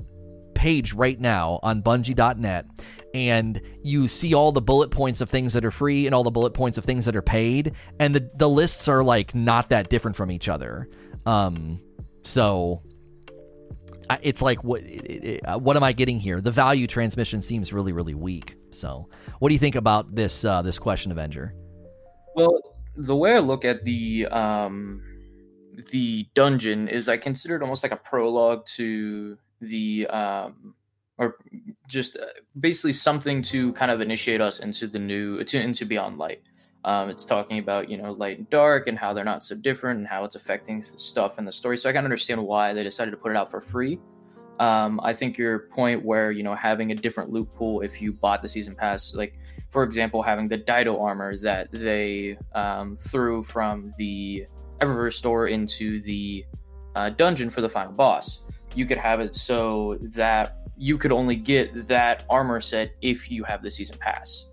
page 0.54 0.94
right 0.94 1.20
now 1.20 1.60
on 1.64 1.84
bungie.net 1.84 2.66
and 3.14 3.62
you 3.84 4.08
see 4.08 4.34
all 4.34 4.52
the 4.52 4.62
bullet 4.62 4.90
points 4.90 5.22
of 5.22 5.30
things 5.30 5.54
that 5.54 5.66
are 5.66 5.72
free 5.72 6.06
and 6.06 6.16
all 6.16 6.24
the 6.24 6.32
bullet 6.32 6.54
points 6.54 6.78
of 6.78 6.86
things 6.86 7.06
that 7.06 7.16
are 7.16 7.22
paid 7.22 7.74
and 8.00 8.16
the 8.16 8.30
the 8.36 8.50
lists 8.50 8.88
are 8.88 9.04
like 9.04 9.36
not 9.36 9.70
that 9.70 9.90
different 9.90 10.16
from 10.16 10.32
each 10.32 10.50
other. 10.50 10.88
Um 11.26 11.82
so 12.24 12.82
it's 14.22 14.42
like 14.42 14.64
what 14.64 14.82
uh, 15.46 15.58
what 15.58 15.76
am 15.76 15.84
I 15.84 15.92
getting 15.92 16.20
here? 16.20 16.42
The 16.42 16.52
value 16.52 16.88
transmission 16.88 17.42
seems 17.42 17.74
really 17.74 17.92
really 17.92 18.14
weak. 18.16 18.56
So, 18.72 19.08
what 19.40 19.50
do 19.50 19.56
you 19.56 19.60
think 19.60 19.76
about 19.76 20.14
this 20.14 20.44
uh, 20.46 20.62
this 20.62 20.78
question, 20.78 21.12
Avenger? 21.12 21.56
Well, 22.36 22.60
the 22.96 23.16
way 23.16 23.34
I 23.34 23.40
look 23.40 23.66
at 23.66 23.86
the 23.86 24.28
um, 24.28 25.02
the 25.92 26.28
dungeon 26.34 26.88
is 26.88 27.10
I 27.10 27.18
consider 27.18 27.56
it 27.56 27.62
almost 27.62 27.84
like 27.84 27.92
a 27.92 27.98
prologue 27.98 28.66
to 28.76 29.38
the 29.62 30.08
um, 30.08 30.76
or 31.18 31.38
just 31.88 32.18
uh, 32.18 32.26
basically 32.60 32.94
something 32.94 33.42
to 33.42 33.74
kind 33.74 33.92
of 33.92 34.02
initiate 34.02 34.42
us 34.42 34.60
into 34.60 34.88
the 34.88 35.00
new 35.00 35.44
to, 35.44 35.60
into 35.60 35.86
Beyond 35.86 36.18
Light. 36.18 36.42
Um, 36.84 37.10
it's 37.10 37.26
talking 37.26 37.58
about 37.60 37.90
you 37.90 37.98
know 37.98 38.12
light 38.12 38.38
and 38.38 38.50
dark 38.50 38.88
and 38.88 38.98
how 38.98 39.14
they're 39.14 39.24
not 39.24 39.44
so 39.44 39.56
different 39.56 40.00
and 40.00 40.08
how 40.08 40.24
it's 40.24 40.36
affecting 40.36 40.84
stuff 40.84 41.40
in 41.40 41.46
the 41.46 41.52
story. 41.52 41.78
So 41.78 41.90
I 41.90 41.94
can 41.94 42.04
understand 42.04 42.44
why 42.44 42.74
they 42.74 42.84
decided 42.84 43.12
to 43.12 43.18
put 43.18 43.32
it 43.32 43.38
out 43.38 43.50
for 43.50 43.62
free. 43.62 44.00
Um, 44.60 45.02
I 45.04 45.12
think 45.12 45.38
your 45.38 45.68
point 45.74 46.06
where 46.06 46.32
you 46.32 46.44
know 46.44 46.56
having 46.56 46.92
a 46.92 46.96
different 46.96 47.32
loot 47.32 47.54
pool 47.56 47.82
if 47.82 48.02
you 48.02 48.14
bought 48.14 48.42
the 48.42 48.50
season 48.50 48.76
pass, 48.76 49.14
like 49.14 49.38
for 49.70 49.84
example, 49.84 50.22
having 50.22 50.48
the 50.48 50.58
Dido 50.58 51.02
armor 51.02 51.36
that 51.38 51.70
they 51.72 52.38
um, 52.54 52.96
threw 52.96 53.44
from 53.44 53.94
the 53.98 54.46
Eververse 54.82 55.14
store 55.14 55.48
into 55.48 56.02
the 56.02 56.46
uh, 56.96 57.10
dungeon 57.10 57.50
for 57.50 57.62
the 57.62 57.70
final 57.70 57.92
boss. 57.92 58.42
You 58.74 58.86
could 58.86 58.98
have 58.98 59.20
it 59.20 59.36
so 59.36 59.98
that 60.16 60.58
you 60.78 60.98
could 60.98 61.12
only 61.12 61.36
get 61.36 61.88
that 61.88 62.26
armor 62.30 62.60
set 62.60 62.92
if 63.02 63.32
you 63.32 63.44
have 63.44 63.62
the 63.62 63.72
season 63.72 63.98
pass. 63.98 64.46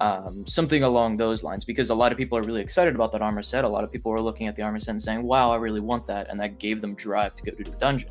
Um, 0.00 0.46
something 0.46 0.84
along 0.84 1.16
those 1.16 1.42
lines, 1.42 1.64
because 1.64 1.90
a 1.90 1.94
lot 1.94 2.12
of 2.12 2.18
people 2.18 2.38
are 2.38 2.42
really 2.42 2.60
excited 2.60 2.94
about 2.94 3.10
that 3.12 3.22
armor 3.22 3.42
set. 3.42 3.64
A 3.64 3.68
lot 3.68 3.82
of 3.82 3.90
people 3.90 4.12
are 4.12 4.20
looking 4.20 4.46
at 4.46 4.54
the 4.54 4.62
armor 4.62 4.78
set 4.78 4.92
and 4.92 5.02
saying, 5.02 5.22
"Wow, 5.24 5.50
I 5.50 5.56
really 5.56 5.80
want 5.80 6.06
that," 6.06 6.30
and 6.30 6.38
that 6.40 6.58
gave 6.58 6.80
them 6.80 6.94
drive 6.94 7.34
to 7.36 7.42
go 7.42 7.50
to 7.50 7.64
the 7.64 7.76
dungeon. 7.78 8.10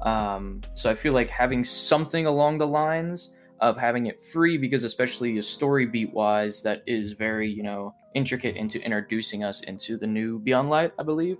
Um, 0.00 0.62
so 0.74 0.90
I 0.90 0.94
feel 0.94 1.12
like 1.12 1.30
having 1.30 1.62
something 1.62 2.26
along 2.26 2.58
the 2.58 2.66
lines 2.66 3.30
of 3.60 3.78
having 3.78 4.06
it 4.06 4.20
free 4.20 4.58
because 4.58 4.82
especially 4.82 5.38
a 5.38 5.42
story 5.42 5.86
beat 5.86 6.12
wise 6.12 6.60
that 6.62 6.82
is 6.86 7.12
very 7.12 7.48
you 7.48 7.62
know 7.62 7.94
intricate 8.14 8.56
into 8.56 8.82
introducing 8.82 9.44
us 9.44 9.60
into 9.62 9.96
the 9.96 10.06
new 10.06 10.38
beyond 10.38 10.70
light 10.70 10.92
i 10.98 11.02
believe 11.02 11.38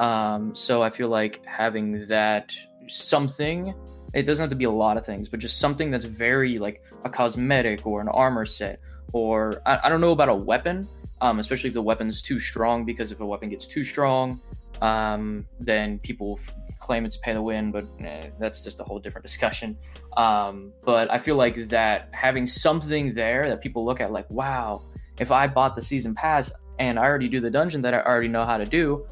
um, 0.00 0.54
so 0.54 0.82
i 0.82 0.90
feel 0.90 1.08
like 1.08 1.44
having 1.46 2.06
that 2.06 2.54
something 2.88 3.74
it 4.12 4.24
doesn't 4.24 4.44
have 4.44 4.50
to 4.50 4.56
be 4.56 4.64
a 4.64 4.70
lot 4.70 4.96
of 4.96 5.04
things 5.04 5.28
but 5.28 5.40
just 5.40 5.58
something 5.58 5.90
that's 5.90 6.04
very 6.04 6.58
like 6.58 6.82
a 7.04 7.10
cosmetic 7.10 7.86
or 7.86 8.00
an 8.00 8.08
armor 8.08 8.44
set 8.44 8.80
or 9.12 9.62
i, 9.66 9.80
I 9.84 9.88
don't 9.88 10.00
know 10.00 10.12
about 10.12 10.28
a 10.28 10.34
weapon 10.34 10.88
um, 11.20 11.38
especially 11.38 11.68
if 11.68 11.74
the 11.74 11.82
weapon's 11.82 12.20
too 12.20 12.38
strong 12.38 12.84
because 12.84 13.12
if 13.12 13.20
a 13.20 13.26
weapon 13.26 13.48
gets 13.48 13.66
too 13.66 13.84
strong 13.84 14.40
um, 14.82 15.46
then 15.60 15.98
people 16.00 16.38
claim 16.78 17.06
it's 17.06 17.16
pay 17.16 17.32
to 17.32 17.42
win, 17.42 17.72
but 17.72 17.86
eh, 18.00 18.28
that's 18.38 18.62
just 18.62 18.80
a 18.80 18.84
whole 18.84 18.98
different 18.98 19.24
discussion. 19.24 19.76
Um, 20.16 20.72
but 20.84 21.10
I 21.10 21.18
feel 21.18 21.36
like 21.36 21.68
that 21.68 22.08
having 22.12 22.46
something 22.46 23.14
there 23.14 23.44
that 23.44 23.60
people 23.62 23.84
look 23.84 24.00
at, 24.00 24.12
like, 24.12 24.28
wow, 24.30 24.82
if 25.18 25.30
I 25.30 25.46
bought 25.46 25.74
the 25.74 25.82
season 25.82 26.14
pass 26.14 26.52
and 26.78 26.98
I 26.98 27.04
already 27.04 27.28
do 27.28 27.40
the 27.40 27.50
dungeon 27.50 27.82
that 27.82 27.94
I 27.94 28.00
already 28.00 28.28
know 28.28 28.44
how 28.44 28.56
to 28.56 28.64
do, 28.64 29.06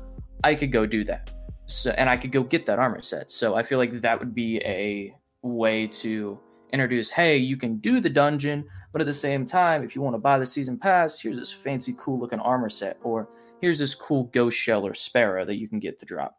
I 0.45 0.55
could 0.55 0.73
go 0.73 0.87
do 0.87 1.05
that. 1.05 1.31
So, 1.67 1.91
and 1.93 2.11
I 2.11 2.17
could 2.17 2.33
go 2.33 2.43
get 2.43 2.67
that 2.67 2.79
armor 2.79 3.03
set. 3.03 3.31
So 3.31 3.55
I 3.55 3.63
feel 3.63 3.79
like 3.79 3.93
that 3.93 4.19
would 4.19 4.35
be 4.35 4.59
a 4.59 5.15
way 5.43 5.87
to 5.87 6.39
introduce, 6.73 7.11
hey, 7.11 7.37
you 7.37 7.57
can 7.57 7.77
do 7.77 8.01
the 8.01 8.11
dungeon, 8.11 8.65
but 8.93 9.01
at 9.01 9.07
the 9.07 9.13
same 9.13 9.47
time, 9.47 9.85
if 9.85 9.95
you 9.95 10.03
want 10.03 10.15
to 10.15 10.19
buy 10.19 10.39
the 10.39 10.47
season 10.47 10.79
pass, 10.79 11.21
here's 11.21 11.37
this 11.37 11.53
fancy, 11.53 11.95
cool 11.99 12.19
looking 12.19 12.41
armor 12.41 12.69
set, 12.69 12.99
or 13.03 13.29
here's 13.61 13.79
this 13.79 13.95
cool 13.95 14.25
ghost 14.25 14.59
shell 14.59 14.87
or 14.87 14.95
sparrow 14.95 15.45
that 15.45 15.57
you 15.57 15.69
can 15.69 15.79
get 15.79 15.99
to 16.01 16.07
drop. 16.07 16.39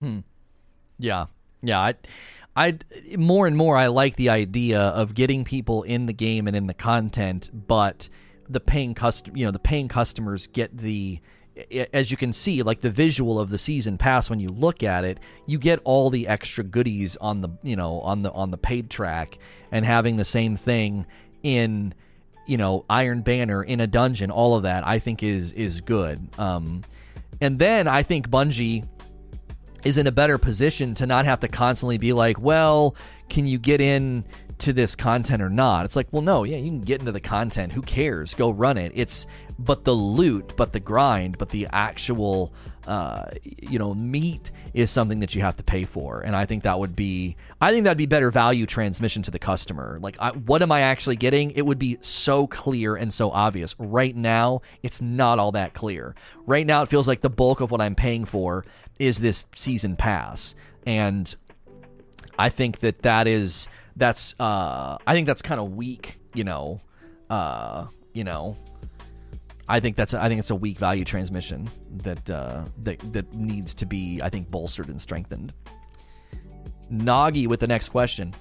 Hmm. 0.00 0.20
Yeah, 0.98 1.26
yeah. 1.62 1.80
I, 1.80 1.94
I 2.56 2.78
more 3.16 3.46
and 3.46 3.56
more 3.56 3.76
I 3.76 3.88
like 3.88 4.16
the 4.16 4.30
idea 4.30 4.80
of 4.80 5.14
getting 5.14 5.44
people 5.44 5.82
in 5.82 6.06
the 6.06 6.12
game 6.12 6.48
and 6.48 6.56
in 6.56 6.66
the 6.66 6.74
content, 6.74 7.50
but 7.52 8.08
the 8.48 8.60
paying 8.60 8.94
custom, 8.94 9.36
you 9.36 9.44
know, 9.44 9.50
the 9.50 9.58
paying 9.58 9.88
customers 9.88 10.46
get 10.46 10.76
the 10.76 11.20
as 11.92 12.10
you 12.10 12.16
can 12.16 12.32
see, 12.32 12.62
like 12.62 12.80
the 12.80 12.90
visual 12.90 13.40
of 13.40 13.50
the 13.50 13.58
season 13.58 13.98
pass 13.98 14.30
when 14.30 14.38
you 14.38 14.48
look 14.48 14.82
at 14.82 15.04
it, 15.04 15.18
you 15.46 15.58
get 15.58 15.80
all 15.84 16.08
the 16.08 16.28
extra 16.28 16.62
goodies 16.62 17.16
on 17.16 17.40
the 17.40 17.48
you 17.62 17.76
know 17.76 18.00
on 18.00 18.22
the 18.22 18.32
on 18.32 18.50
the 18.50 18.58
paid 18.58 18.90
track, 18.90 19.38
and 19.72 19.84
having 19.84 20.16
the 20.16 20.24
same 20.24 20.56
thing 20.56 21.06
in 21.42 21.94
you 22.46 22.56
know 22.56 22.84
Iron 22.88 23.22
Banner 23.22 23.62
in 23.62 23.80
a 23.80 23.86
dungeon, 23.86 24.30
all 24.30 24.54
of 24.54 24.62
that 24.62 24.86
I 24.86 24.98
think 24.98 25.22
is 25.22 25.52
is 25.52 25.80
good. 25.80 26.28
Um, 26.38 26.84
and 27.40 27.58
then 27.58 27.88
I 27.88 28.02
think 28.02 28.28
Bungie 28.28 28.86
is 29.84 29.96
in 29.96 30.06
a 30.06 30.12
better 30.12 30.38
position 30.38 30.94
to 30.94 31.06
not 31.06 31.24
have 31.24 31.40
to 31.40 31.48
constantly 31.48 31.98
be 31.98 32.12
like, 32.12 32.38
well, 32.40 32.96
can 33.28 33.46
you 33.46 33.58
get 33.58 33.80
in 33.80 34.24
to 34.58 34.72
this 34.72 34.96
content 34.96 35.42
or 35.42 35.50
not? 35.50 35.84
It's 35.84 35.96
like, 35.96 36.08
well, 36.10 36.22
no, 36.22 36.44
yeah, 36.44 36.56
you 36.56 36.70
can 36.70 36.80
get 36.80 37.00
into 37.00 37.12
the 37.12 37.20
content. 37.20 37.72
Who 37.72 37.82
cares? 37.82 38.34
Go 38.34 38.50
run 38.50 38.76
it. 38.78 38.92
It's 38.94 39.26
but 39.58 39.84
the 39.84 39.92
loot, 39.92 40.54
but 40.56 40.72
the 40.72 40.80
grind, 40.80 41.36
but 41.36 41.48
the 41.48 41.66
actual, 41.72 42.52
uh, 42.86 43.26
you 43.42 43.78
know, 43.78 43.92
meat 43.92 44.52
is 44.72 44.90
something 44.90 45.18
that 45.20 45.34
you 45.34 45.42
have 45.42 45.56
to 45.56 45.64
pay 45.64 45.84
for. 45.84 46.20
And 46.20 46.36
I 46.36 46.46
think 46.46 46.62
that 46.62 46.78
would 46.78 46.94
be, 46.94 47.36
I 47.60 47.72
think 47.72 47.84
that'd 47.84 47.98
be 47.98 48.06
better 48.06 48.30
value 48.30 48.66
transmission 48.66 49.22
to 49.22 49.32
the 49.32 49.38
customer. 49.38 49.98
Like, 50.00 50.16
I, 50.20 50.30
what 50.30 50.62
am 50.62 50.70
I 50.70 50.82
actually 50.82 51.16
getting? 51.16 51.50
It 51.52 51.66
would 51.66 51.78
be 51.78 51.98
so 52.02 52.46
clear 52.46 52.94
and 52.94 53.12
so 53.12 53.30
obvious. 53.30 53.74
Right 53.78 54.14
now, 54.14 54.62
it's 54.84 55.00
not 55.00 55.40
all 55.40 55.52
that 55.52 55.74
clear. 55.74 56.14
Right 56.46 56.66
now, 56.66 56.82
it 56.82 56.88
feels 56.88 57.08
like 57.08 57.20
the 57.20 57.30
bulk 57.30 57.60
of 57.60 57.72
what 57.72 57.80
I'm 57.80 57.96
paying 57.96 58.24
for 58.24 58.64
is 59.00 59.18
this 59.18 59.46
season 59.56 59.96
pass. 59.96 60.54
And 60.86 61.34
I 62.38 62.48
think 62.48 62.80
that 62.80 63.02
that 63.02 63.26
is 63.26 63.68
that's 63.96 64.34
uh, 64.38 64.96
I 65.06 65.14
think 65.14 65.26
that's 65.26 65.42
kind 65.42 65.60
of 65.60 65.72
weak. 65.72 66.18
You 66.34 66.44
know, 66.44 66.80
uh, 67.28 67.86
you 68.12 68.24
know, 68.24 68.56
I 69.68 69.80
think 69.80 69.96
that's 69.96 70.14
I 70.14 70.28
think 70.28 70.38
it's 70.38 70.50
a 70.50 70.54
weak 70.54 70.78
value 70.78 71.04
transmission 71.04 71.68
that 72.04 72.30
uh, 72.30 72.64
that 72.84 73.00
that 73.12 73.34
needs 73.34 73.74
to 73.74 73.86
be 73.86 74.20
I 74.22 74.28
think 74.28 74.50
bolstered 74.50 74.88
and 74.88 75.02
strengthened. 75.02 75.52
Nagi 76.92 77.46
with 77.46 77.60
the 77.60 77.66
next 77.66 77.90
question. 77.90 78.34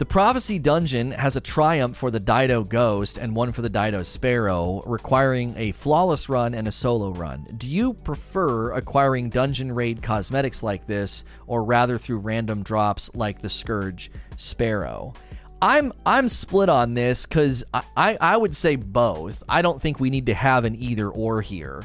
The 0.00 0.06
Prophecy 0.06 0.58
Dungeon 0.58 1.10
has 1.10 1.36
a 1.36 1.42
triumph 1.42 1.94
for 1.94 2.10
the 2.10 2.18
Dido 2.18 2.64
Ghost 2.64 3.18
and 3.18 3.36
one 3.36 3.52
for 3.52 3.60
the 3.60 3.68
Dido 3.68 4.02
Sparrow, 4.02 4.82
requiring 4.86 5.52
a 5.58 5.72
flawless 5.72 6.30
run 6.30 6.54
and 6.54 6.66
a 6.66 6.72
solo 6.72 7.10
run. 7.12 7.46
Do 7.58 7.68
you 7.68 7.92
prefer 7.92 8.72
acquiring 8.72 9.28
dungeon 9.28 9.70
raid 9.70 10.02
cosmetics 10.02 10.62
like 10.62 10.86
this, 10.86 11.24
or 11.46 11.64
rather 11.64 11.98
through 11.98 12.20
random 12.20 12.62
drops 12.62 13.10
like 13.12 13.42
the 13.42 13.50
Scourge 13.50 14.10
Sparrow? 14.36 15.12
I'm 15.60 15.92
I'm 16.06 16.30
split 16.30 16.70
on 16.70 16.94
this 16.94 17.26
because 17.26 17.62
I, 17.74 17.82
I, 17.94 18.18
I 18.22 18.36
would 18.38 18.56
say 18.56 18.76
both. 18.76 19.42
I 19.50 19.60
don't 19.60 19.82
think 19.82 20.00
we 20.00 20.08
need 20.08 20.24
to 20.24 20.34
have 20.34 20.64
an 20.64 20.76
either 20.76 21.10
or 21.10 21.42
here. 21.42 21.82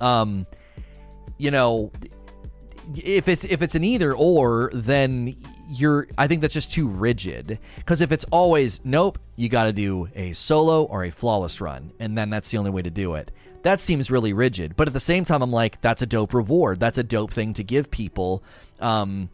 Um, 0.00 0.46
you 1.36 1.50
know, 1.50 1.92
if 2.94 3.28
it's 3.28 3.44
if 3.44 3.60
it's 3.60 3.74
an 3.74 3.84
either 3.84 4.14
or, 4.14 4.70
then 4.72 5.36
you're 5.68 6.08
I 6.16 6.26
think 6.26 6.40
that's 6.40 6.54
just 6.54 6.72
too 6.72 6.88
rigid. 6.88 7.58
Because 7.76 8.00
if 8.00 8.12
it's 8.12 8.24
always 8.30 8.80
nope, 8.84 9.18
you 9.36 9.48
got 9.48 9.64
to 9.64 9.72
do 9.72 10.08
a 10.14 10.32
solo 10.32 10.84
or 10.84 11.04
a 11.04 11.10
flawless 11.10 11.60
run, 11.60 11.92
and 11.98 12.16
then 12.16 12.30
that's 12.30 12.50
the 12.50 12.58
only 12.58 12.70
way 12.70 12.82
to 12.82 12.90
do 12.90 13.14
it. 13.14 13.30
That 13.62 13.80
seems 13.80 14.10
really 14.10 14.32
rigid. 14.32 14.76
But 14.76 14.86
at 14.86 14.94
the 14.94 15.00
same 15.00 15.24
time, 15.24 15.42
I'm 15.42 15.50
like, 15.50 15.80
that's 15.80 16.02
a 16.02 16.06
dope 16.06 16.34
reward. 16.34 16.78
That's 16.78 16.98
a 16.98 17.02
dope 17.02 17.32
thing 17.32 17.54
to 17.54 17.64
give 17.64 17.90
people. 17.90 18.44
Um, 18.80 19.28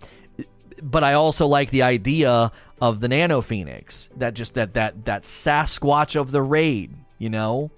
but 0.82 1.04
I 1.04 1.14
also 1.14 1.46
like 1.46 1.70
the 1.70 1.82
idea 1.82 2.50
of 2.80 3.00
the 3.00 3.08
Nano 3.08 3.40
Phoenix. 3.40 4.10
That 4.16 4.34
just 4.34 4.54
that 4.54 4.74
that 4.74 5.04
that 5.04 5.24
Sasquatch 5.24 6.18
of 6.20 6.30
the 6.30 6.42
raid. 6.42 6.94
You 7.18 7.30
know, 7.30 7.70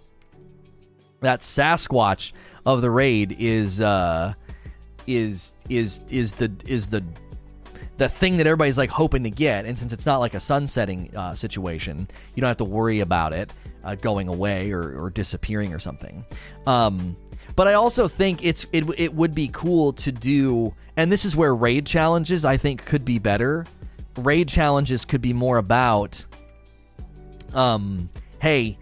that 1.21 1.41
Sasquatch 1.41 2.33
of 2.65 2.83
the 2.83 2.91
raid 2.91 3.37
is 3.39 3.81
uh 3.81 4.35
is 5.07 5.55
is 5.69 6.01
is 6.09 6.35
the 6.35 6.53
is 6.67 6.87
the 6.89 7.05
the 7.97 8.09
thing 8.09 8.37
that 8.39 8.47
everybody's 8.47 8.79
like 8.79 8.91
hoping 8.91 9.23
to 9.25 9.31
get. 9.31 9.65
And 9.67 9.79
since 9.79 9.93
it's 9.93 10.07
not 10.07 10.21
like 10.21 10.35
a 10.35 10.41
sunsetting 10.41 11.15
uh, 11.17 11.35
situation, 11.35 12.09
you 12.35 12.41
don't 12.41 12.49
have 12.49 12.57
to 12.59 12.65
worry 12.65 13.01
about 13.01 13.33
it 13.33 13.53
uh, 13.85 13.95
going 13.95 14.29
away 14.29 14.73
or, 14.73 15.01
or, 15.01 15.11
disappearing 15.11 15.73
or 15.73 15.79
something. 15.79 16.25
Um, 16.67 17.17
but 17.55 17.69
I 17.69 17.75
also 17.75 18.09
think 18.09 18.45
it's 18.45 18.67
it, 18.73 18.85
it 18.99 19.15
would 19.15 19.35
be 19.35 19.49
cool 19.53 19.93
to 19.93 20.11
do, 20.11 20.75
and 20.97 21.13
this 21.13 21.25
is 21.25 21.37
where 21.37 21.55
raid 21.55 21.87
challenges 21.87 22.45
I 22.45 22.57
think 22.57 22.85
could 22.85 23.05
be 23.05 23.19
better. 23.19 23.65
Raid 24.17 24.49
challenges 24.49 25.05
could 25.05 25.21
be 25.21 25.33
more 25.33 25.59
about, 25.59 26.25
um, 27.53 28.09
hey, 28.41 28.79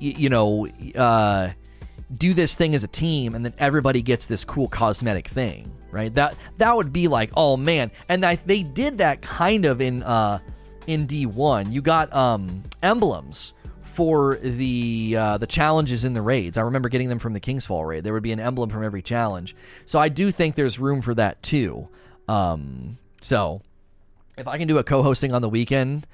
y- 0.00 0.14
you 0.18 0.28
know, 0.28 0.66
uh, 0.96 1.50
do 2.18 2.34
this 2.34 2.56
thing 2.56 2.74
as 2.74 2.82
a 2.82 2.88
team, 2.88 3.34
and 3.34 3.44
then 3.44 3.54
everybody 3.58 4.02
gets 4.02 4.26
this 4.26 4.44
cool 4.44 4.68
cosmetic 4.68 5.28
thing 5.28 5.70
right? 5.90 6.14
That 6.14 6.36
that 6.58 6.76
would 6.76 6.92
be 6.92 7.08
like, 7.08 7.30
oh 7.36 7.56
man, 7.56 7.90
and 8.08 8.24
I, 8.24 8.36
they 8.46 8.62
did 8.62 8.98
that 8.98 9.22
kind 9.22 9.64
of 9.64 9.80
in 9.80 10.02
uh, 10.02 10.40
in 10.86 11.06
D 11.06 11.26
one. 11.26 11.72
You 11.72 11.82
got 11.82 12.12
um, 12.14 12.64
emblems 12.82 13.54
for 13.94 14.36
the 14.36 15.16
uh, 15.18 15.38
the 15.38 15.46
challenges 15.46 16.04
in 16.04 16.14
the 16.14 16.22
raids. 16.22 16.56
I 16.56 16.62
remember 16.62 16.88
getting 16.88 17.08
them 17.08 17.18
from 17.18 17.32
the 17.32 17.40
King's 17.40 17.66
Fall 17.66 17.84
raid. 17.84 18.04
There 18.04 18.12
would 18.12 18.22
be 18.22 18.32
an 18.32 18.40
emblem 18.40 18.70
from 18.70 18.84
every 18.84 19.02
challenge. 19.02 19.54
So 19.86 19.98
I 19.98 20.08
do 20.08 20.30
think 20.30 20.54
there's 20.54 20.78
room 20.78 21.02
for 21.02 21.14
that 21.14 21.42
too. 21.42 21.88
Um, 22.28 22.98
so 23.20 23.60
if 24.38 24.48
I 24.48 24.56
can 24.56 24.68
do 24.68 24.78
a 24.78 24.84
co-hosting 24.84 25.34
on 25.34 25.42
the 25.42 25.48
weekend, 25.48 26.06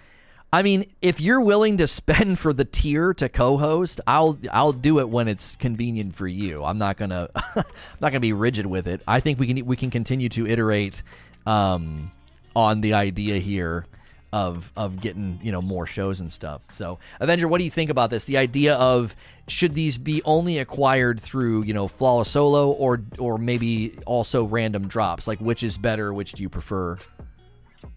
I 0.57 0.63
mean, 0.63 0.87
if 1.03 1.21
you're 1.21 1.43
willing 1.43 1.77
to 1.77 1.87
spend 1.87 2.39
for 2.39 2.55
the 2.55 2.65
tier 2.65 3.13
to 3.13 3.29
co-host, 3.29 4.01
I'll 4.07 4.39
I'll 4.51 4.73
do 4.73 5.01
it 5.01 5.09
when 5.11 5.29
it's 5.29 5.55
convenient 5.57 6.15
for 6.15 6.27
you. 6.27 6.65
I'm 6.65 6.79
not 6.79 6.97
gonna 6.97 7.29
I'm 7.35 7.65
not 8.01 8.09
gonna 8.13 8.21
be 8.21 8.33
rigid 8.33 8.65
with 8.65 8.89
it. 8.89 9.03
I 9.07 9.21
think 9.21 9.39
we 9.39 9.49
can 9.49 9.67
we 9.67 9.77
can 9.77 9.91
continue 9.91 10.31
to 10.31 10.47
iterate 10.47 11.03
um, 11.45 12.11
on 12.55 12.81
the 12.81 12.95
idea 12.95 13.37
here 13.37 13.85
of 14.33 14.73
of 14.79 14.99
getting 14.99 15.41
you 15.43 15.53
know 15.53 15.61
more 15.61 15.87
shows 15.87 16.21
and 16.21 16.33
stuff. 16.33 16.63
So, 16.71 17.01
Avenger, 17.21 17.49
what 17.49 17.59
do 17.59 17.65
you 17.65 17.71
think 17.71 17.91
about 17.91 18.09
this? 18.09 18.25
The 18.25 18.39
idea 18.39 18.77
of 18.77 19.15
should 19.49 19.75
these 19.75 19.99
be 19.99 20.23
only 20.25 20.57
acquired 20.57 21.21
through 21.21 21.65
you 21.65 21.75
know 21.75 21.87
flawless 21.87 22.31
solo 22.31 22.71
or 22.71 23.03
or 23.19 23.37
maybe 23.37 23.99
also 24.07 24.45
random 24.45 24.89
drops? 24.89 25.29
Like 25.29 25.39
which 25.39 25.63
is 25.63 25.77
better? 25.77 26.15
Which 26.15 26.33
do 26.33 26.43
you 26.43 26.49
prefer? 26.49 26.97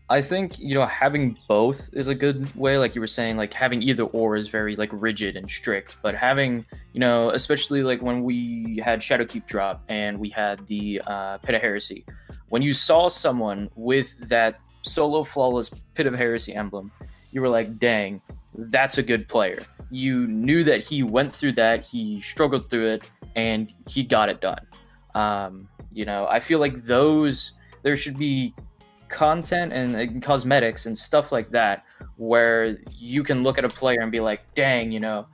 I 0.09 0.21
think 0.21 0.57
you 0.57 0.73
know 0.73 0.85
having 0.85 1.37
both 1.47 1.89
is 1.93 2.07
a 2.07 2.15
good 2.15 2.53
way. 2.55 2.77
Like 2.77 2.95
you 2.95 3.01
were 3.01 3.07
saying, 3.07 3.37
like 3.37 3.53
having 3.53 3.83
either 3.83 4.03
or 4.03 4.35
is 4.35 4.47
very 4.47 4.75
like 4.75 4.89
rigid 4.91 5.35
and 5.37 5.49
strict. 5.49 5.97
But 6.01 6.15
having 6.15 6.65
you 6.93 6.99
know, 6.99 7.29
especially 7.29 7.83
like 7.83 8.01
when 8.01 8.23
we 8.23 8.81
had 8.83 9.01
Shadowkeep 9.01 9.45
drop 9.45 9.83
and 9.87 10.19
we 10.19 10.29
had 10.29 10.65
the 10.67 11.01
uh, 11.05 11.37
Pit 11.37 11.55
of 11.55 11.61
Heresy, 11.61 12.05
when 12.49 12.61
you 12.61 12.73
saw 12.73 13.07
someone 13.07 13.69
with 13.75 14.17
that 14.29 14.59
solo 14.81 15.23
flawless 15.23 15.69
Pit 15.93 16.07
of 16.07 16.15
Heresy 16.15 16.55
emblem, 16.55 16.91
you 17.31 17.41
were 17.41 17.49
like, 17.49 17.77
"Dang, 17.77 18.21
that's 18.55 18.97
a 18.97 19.03
good 19.03 19.27
player." 19.27 19.59
You 19.91 20.27
knew 20.27 20.63
that 20.63 20.83
he 20.83 21.03
went 21.03 21.35
through 21.35 21.53
that, 21.53 21.85
he 21.85 22.19
struggled 22.21 22.69
through 22.69 22.93
it, 22.93 23.09
and 23.35 23.71
he 23.87 24.03
got 24.03 24.29
it 24.29 24.41
done. 24.41 24.65
Um, 25.13 25.67
you 25.91 26.05
know, 26.05 26.27
I 26.27 26.39
feel 26.39 26.59
like 26.59 26.83
those 26.83 27.53
there 27.83 27.95
should 27.95 28.17
be 28.17 28.53
content 29.09 29.73
and, 29.73 30.21
cosmetics 30.21 30.85
and 30.85 30.97
stuff 30.97 31.31
like 31.31 31.49
that 31.49 31.83
where 32.17 32.77
you 32.97 33.23
can 33.23 33.43
look 33.43 33.57
at 33.57 33.65
a 33.65 33.69
player 33.69 33.99
and 34.01 34.11
be 34.11 34.19
like, 34.19 34.41
dang, 34.55 34.91
you 34.91 34.99
know, 34.99 35.25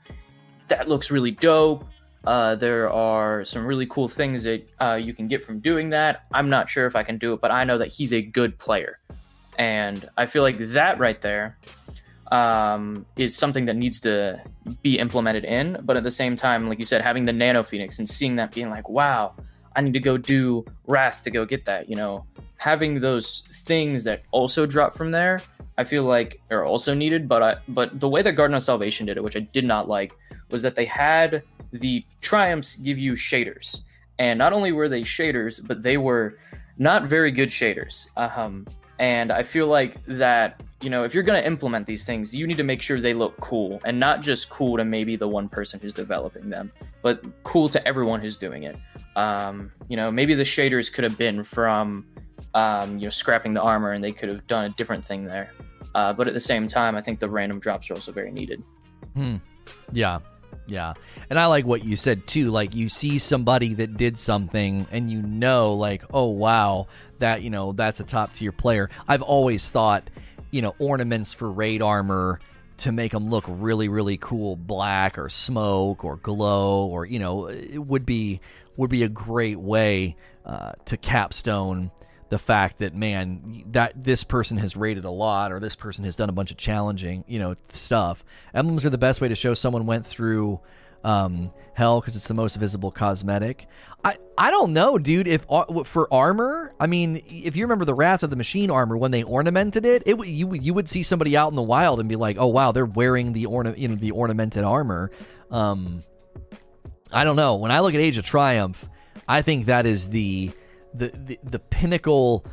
that 0.67 0.87
looks 0.87 1.11
really 1.11 1.31
dope. 1.31 1.85
Uh, 2.25 2.55
there 2.55 2.89
are 2.89 3.45
some 3.45 3.65
really 3.65 3.85
cool 3.85 4.07
things 4.07 4.43
that 4.43 4.67
uh, 4.79 4.99
you 5.01 5.13
can 5.13 5.27
get 5.27 5.43
from 5.43 5.59
doing 5.59 5.89
that. 5.89 6.25
I'm 6.33 6.49
not 6.49 6.69
sure 6.69 6.87
if 6.87 6.95
I 6.95 7.03
can 7.03 7.17
do 7.17 7.33
it, 7.33 7.41
but 7.41 7.51
I 7.51 7.63
know 7.63 7.77
that 7.77 7.89
he's 7.89 8.13
a 8.13 8.21
good 8.21 8.57
player. 8.57 8.99
And 9.57 10.09
I 10.17 10.25
feel 10.25 10.41
like 10.41 10.57
that 10.59 10.99
right 10.99 11.21
there 11.21 11.57
um, 12.31 13.05
is 13.15 13.35
something 13.35 13.65
that 13.65 13.75
needs 13.75 13.99
to 14.01 14.41
be 14.81 14.97
implemented 14.97 15.45
in. 15.45 15.77
But 15.83 15.97
at 15.97 16.03
the 16.03 16.11
same 16.11 16.35
time, 16.35 16.67
like 16.67 16.79
you 16.79 16.85
said, 16.85 17.01
having 17.01 17.25
the 17.25 17.33
Nano 17.33 17.63
Phoenix 17.63 17.99
and 17.99 18.09
seeing 18.09 18.35
that 18.37 18.51
being 18.51 18.69
like, 18.69 18.89
wow, 18.89 19.35
I 19.75 19.81
need 19.81 19.93
to 19.93 19.99
go 19.99 20.17
do 20.17 20.65
Wrath 20.87 21.23
to 21.23 21.31
go 21.31 21.45
get 21.45 21.65
that, 21.65 21.89
you 21.89 21.95
know, 21.95 22.25
having 22.57 22.99
those 22.99 23.43
things 23.51 24.03
that 24.05 24.23
also 24.31 24.65
drop 24.65 24.93
from 24.93 25.11
there, 25.11 25.41
I 25.77 25.83
feel 25.83 26.03
like 26.03 26.41
are 26.49 26.65
also 26.65 26.93
needed. 26.93 27.27
But 27.27 27.43
I, 27.43 27.55
but 27.67 27.99
the 27.99 28.09
way 28.09 28.21
that 28.21 28.33
Garden 28.33 28.55
of 28.55 28.63
Salvation 28.63 29.05
did 29.05 29.17
it, 29.17 29.23
which 29.23 29.35
I 29.35 29.41
did 29.41 29.65
not 29.65 29.87
like, 29.87 30.13
was 30.49 30.61
that 30.61 30.75
they 30.75 30.85
had 30.85 31.43
the 31.71 32.05
triumphs 32.21 32.77
give 32.77 32.97
you 32.97 33.13
shaders, 33.13 33.81
and 34.19 34.39
not 34.39 34.53
only 34.53 34.71
were 34.71 34.87
they 34.87 35.01
shaders, 35.01 35.65
but 35.65 35.81
they 35.81 35.97
were 35.97 36.37
not 36.77 37.03
very 37.03 37.31
good 37.31 37.49
shaders. 37.49 38.07
Um, 38.15 38.65
and 38.99 39.31
I 39.31 39.43
feel 39.43 39.67
like 39.67 40.01
that 40.05 40.61
you 40.81 40.89
know 40.89 41.03
if 41.03 41.13
you're 41.13 41.23
going 41.23 41.41
to 41.41 41.47
implement 41.47 41.85
these 41.85 42.05
things, 42.05 42.35
you 42.35 42.47
need 42.47 42.57
to 42.57 42.63
make 42.63 42.81
sure 42.81 42.99
they 42.99 43.13
look 43.13 43.35
cool, 43.39 43.79
and 43.85 43.99
not 43.99 44.21
just 44.21 44.49
cool 44.49 44.77
to 44.77 44.85
maybe 44.85 45.15
the 45.15 45.27
one 45.27 45.49
person 45.49 45.79
who's 45.79 45.93
developing 45.93 46.49
them, 46.49 46.71
but 47.01 47.23
cool 47.43 47.69
to 47.69 47.87
everyone 47.87 48.21
who's 48.21 48.37
doing 48.37 48.63
it. 48.63 48.77
Um, 49.15 49.71
you 49.87 49.95
know, 49.95 50.11
maybe 50.11 50.33
the 50.33 50.43
shaders 50.43 50.91
could 50.91 51.03
have 51.03 51.17
been 51.17 51.43
from 51.43 52.05
um, 52.55 52.97
you 52.97 53.05
know, 53.05 53.09
scrapping 53.09 53.53
the 53.53 53.61
armor, 53.61 53.91
and 53.91 54.03
they 54.03 54.11
could 54.11 54.29
have 54.29 54.47
done 54.47 54.65
a 54.65 54.69
different 54.69 55.05
thing 55.05 55.25
there. 55.25 55.51
Uh, 55.93 56.13
but 56.13 56.27
at 56.27 56.33
the 56.33 56.39
same 56.39 56.67
time, 56.67 56.95
I 56.95 57.01
think 57.01 57.19
the 57.19 57.29
random 57.29 57.59
drops 57.59 57.89
are 57.91 57.93
also 57.93 58.11
very 58.11 58.31
needed. 58.31 58.63
Hmm. 59.13 59.35
Yeah. 59.91 60.19
Yeah. 60.67 60.93
And 61.29 61.37
I 61.37 61.45
like 61.45 61.65
what 61.65 61.83
you 61.83 61.95
said 61.95 62.25
too. 62.27 62.49
Like 62.49 62.73
you 62.73 62.89
see 62.89 63.19
somebody 63.19 63.73
that 63.75 63.97
did 63.97 64.17
something 64.17 64.87
and 64.91 65.11
you 65.11 65.21
know, 65.21 65.73
like, 65.73 66.03
oh, 66.13 66.25
wow, 66.25 66.87
that, 67.19 67.43
you 67.43 67.49
know, 67.49 67.71
that's 67.73 67.99
a 67.99 68.03
top 68.03 68.33
tier 68.33 68.51
player. 68.51 68.89
I've 69.07 69.21
always 69.21 69.69
thought, 69.69 70.09
you 70.55 70.61
know, 70.61 70.73
ornaments 70.79 71.33
for 71.33 71.51
raid 71.51 71.81
armor 71.81 72.39
to 72.77 72.93
make 72.93 73.11
them 73.11 73.29
look 73.29 73.43
really, 73.49 73.89
really 73.89 74.15
cool, 74.15 74.55
black 74.55 75.17
or 75.17 75.27
smoke 75.27 76.05
or 76.05 76.15
glow 76.15 76.85
or, 76.85 77.05
you 77.05 77.19
know, 77.19 77.47
it 77.47 77.77
would 77.77 78.05
be, 78.05 78.39
would 78.77 78.89
be 78.89 79.03
a 79.03 79.09
great 79.09 79.59
way 79.59 80.15
uh, 80.45 80.71
to 80.85 80.95
capstone 80.95 81.91
the 82.29 82.39
fact 82.39 82.79
that 82.79 82.95
man 82.95 83.63
that 83.67 84.01
this 84.01 84.23
person 84.23 84.57
has 84.57 84.75
raided 84.75 85.05
a 85.05 85.11
lot 85.11 85.51
or 85.51 85.59
this 85.59 85.75
person 85.75 86.05
has 86.05 86.15
done 86.15 86.27
a 86.27 86.31
bunch 86.31 86.49
of 86.49 86.57
challenging 86.57 87.23
you 87.27 87.37
know 87.37 87.55
stuff. 87.69 88.25
Emblems 88.53 88.83
are 88.83 88.89
the 88.89 88.97
best 88.97 89.21
way 89.21 89.27
to 89.27 89.35
show 89.35 89.53
someone 89.53 89.85
went 89.85 90.07
through 90.07 90.59
um, 91.05 91.53
hell 91.75 92.01
because 92.01 92.15
it's 92.15 92.27
the 92.27 92.33
most 92.33 92.55
visible 92.55 92.91
cosmetic. 92.91 93.67
I 94.03 94.17
i 94.37 94.51
don't 94.51 94.73
know 94.73 94.97
dude 94.97 95.27
if 95.27 95.45
for 95.85 96.13
armor 96.13 96.71
i 96.79 96.85
mean 96.85 97.23
if 97.27 97.55
you 97.55 97.63
remember 97.63 97.85
the 97.85 97.93
wrath 97.93 98.21
of 98.21 98.29
the 98.29 98.35
machine 98.35 98.69
armor 98.69 98.97
when 98.97 99.09
they 99.09 99.23
ornamented 99.23 99.83
it 99.83 100.03
it 100.05 100.27
you 100.27 100.53
you 100.53 100.75
would 100.75 100.87
see 100.87 101.01
somebody 101.01 101.35
out 101.35 101.51
in 101.51 101.55
the 101.55 101.63
wild 101.63 101.99
and 101.99 102.07
be 102.07 102.15
like 102.15 102.37
oh 102.37 102.45
wow 102.45 102.71
they're 102.71 102.85
wearing 102.85 103.33
the 103.33 103.47
orna 103.47 103.73
you 103.75 103.87
know 103.87 103.95
the 103.95 104.11
ornamented 104.11 104.63
armor. 104.63 105.09
Um 105.49 106.03
i 107.11 107.23
don't 107.23 107.35
know. 107.35 107.55
When 107.55 107.71
i 107.71 107.79
look 107.79 107.93
at 107.93 108.01
age 108.01 108.17
of 108.17 108.25
triumph 108.25 108.87
i 109.27 109.41
think 109.41 109.67
that 109.67 109.85
is 109.85 110.09
the 110.09 110.51
the, 110.93 111.09
the, 111.09 111.39
the 111.43 111.59
pinnacle 111.59 112.45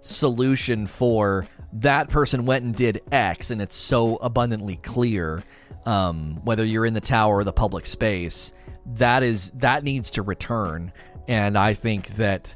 solution 0.00 0.86
for 0.86 1.46
that 1.74 2.08
person 2.08 2.46
went 2.46 2.64
and 2.64 2.74
did 2.74 3.02
X, 3.10 3.50
and 3.50 3.60
it's 3.60 3.76
so 3.76 4.16
abundantly 4.16 4.76
clear, 4.76 5.42
um, 5.86 6.40
whether 6.44 6.64
you're 6.64 6.86
in 6.86 6.94
the 6.94 7.00
tower 7.00 7.36
or 7.36 7.44
the 7.44 7.52
public 7.52 7.86
space, 7.86 8.52
that 8.86 9.22
is 9.22 9.50
that 9.54 9.84
needs 9.84 10.10
to 10.12 10.22
return. 10.22 10.92
And 11.28 11.56
I 11.56 11.74
think 11.74 12.16
that 12.16 12.54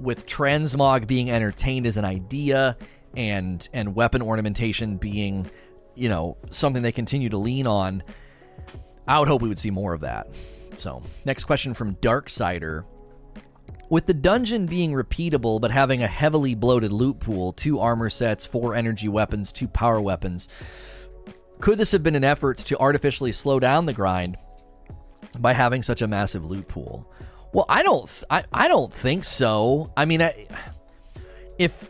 with 0.00 0.26
transmog 0.26 1.06
being 1.06 1.30
entertained 1.30 1.86
as 1.86 1.96
an 1.96 2.04
idea 2.04 2.76
and 3.16 3.66
and 3.72 3.94
weapon 3.94 4.22
ornamentation 4.22 4.96
being, 4.96 5.50
you 5.94 6.08
know, 6.08 6.36
something 6.50 6.82
they 6.82 6.92
continue 6.92 7.28
to 7.28 7.38
lean 7.38 7.66
on, 7.66 8.02
I 9.06 9.18
would 9.18 9.28
hope 9.28 9.42
we 9.42 9.48
would 9.48 9.58
see 9.58 9.70
more 9.70 9.94
of 9.94 10.00
that. 10.00 10.28
So, 10.76 11.02
next 11.24 11.44
question 11.44 11.74
from 11.74 11.96
Darksider. 11.96 12.84
With 13.90 14.06
the 14.06 14.14
dungeon 14.14 14.64
being 14.64 14.92
repeatable 14.92 15.60
but 15.60 15.70
having 15.70 16.02
a 16.02 16.06
heavily 16.06 16.54
bloated 16.54 16.92
loot 16.92 17.20
pool, 17.20 17.52
two 17.52 17.78
armor 17.78 18.08
sets, 18.08 18.46
four 18.46 18.74
energy 18.74 19.06
weapons, 19.06 19.52
two 19.52 19.68
power 19.68 20.00
weapons, 20.00 20.48
could 21.62 21.78
this 21.78 21.92
have 21.92 22.02
been 22.02 22.16
an 22.16 22.24
effort 22.24 22.58
to 22.58 22.78
artificially 22.78 23.30
slow 23.30 23.60
down 23.60 23.86
the 23.86 23.92
grind 23.92 24.36
by 25.38 25.52
having 25.52 25.82
such 25.82 26.02
a 26.02 26.08
massive 26.08 26.44
loot 26.44 26.66
pool? 26.66 27.08
Well, 27.52 27.64
I 27.68 27.84
don't 27.84 28.24
I, 28.28 28.44
I 28.52 28.66
don't 28.66 28.92
think 28.92 29.24
so. 29.24 29.92
I 29.96 30.04
mean, 30.04 30.20
I, 30.20 30.48
if 31.58 31.88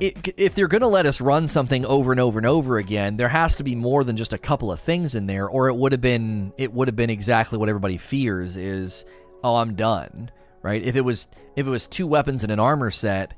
if 0.00 0.54
they're 0.54 0.66
going 0.66 0.80
to 0.80 0.88
let 0.88 1.06
us 1.06 1.20
run 1.20 1.46
something 1.46 1.84
over 1.84 2.10
and 2.10 2.20
over 2.20 2.38
and 2.38 2.46
over 2.46 2.78
again, 2.78 3.16
there 3.18 3.28
has 3.28 3.54
to 3.56 3.62
be 3.62 3.74
more 3.74 4.02
than 4.02 4.16
just 4.16 4.32
a 4.32 4.38
couple 4.38 4.72
of 4.72 4.80
things 4.80 5.14
in 5.14 5.26
there, 5.26 5.46
or 5.46 5.68
it 5.68 5.76
would 5.76 5.92
have 5.92 6.00
been 6.00 6.52
it 6.56 6.72
would 6.72 6.88
have 6.88 6.96
been 6.96 7.10
exactly 7.10 7.58
what 7.58 7.68
everybody 7.68 7.98
fears 7.98 8.56
is, 8.56 9.04
oh, 9.44 9.56
I'm 9.56 9.74
done, 9.74 10.30
right? 10.62 10.82
If 10.82 10.96
it 10.96 11.02
was 11.02 11.28
if 11.54 11.66
it 11.66 11.70
was 11.70 11.86
two 11.86 12.06
weapons 12.06 12.42
and 12.42 12.50
an 12.50 12.60
armor 12.60 12.90
set, 12.90 13.34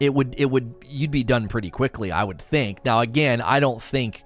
it 0.00 0.14
would 0.14 0.34
it 0.38 0.46
would 0.46 0.74
you'd 0.86 1.10
be 1.10 1.22
done 1.22 1.48
pretty 1.48 1.70
quickly, 1.70 2.10
I 2.10 2.24
would 2.24 2.40
think. 2.40 2.82
Now, 2.84 3.00
again, 3.00 3.42
I 3.42 3.60
don't 3.60 3.82
think 3.82 4.23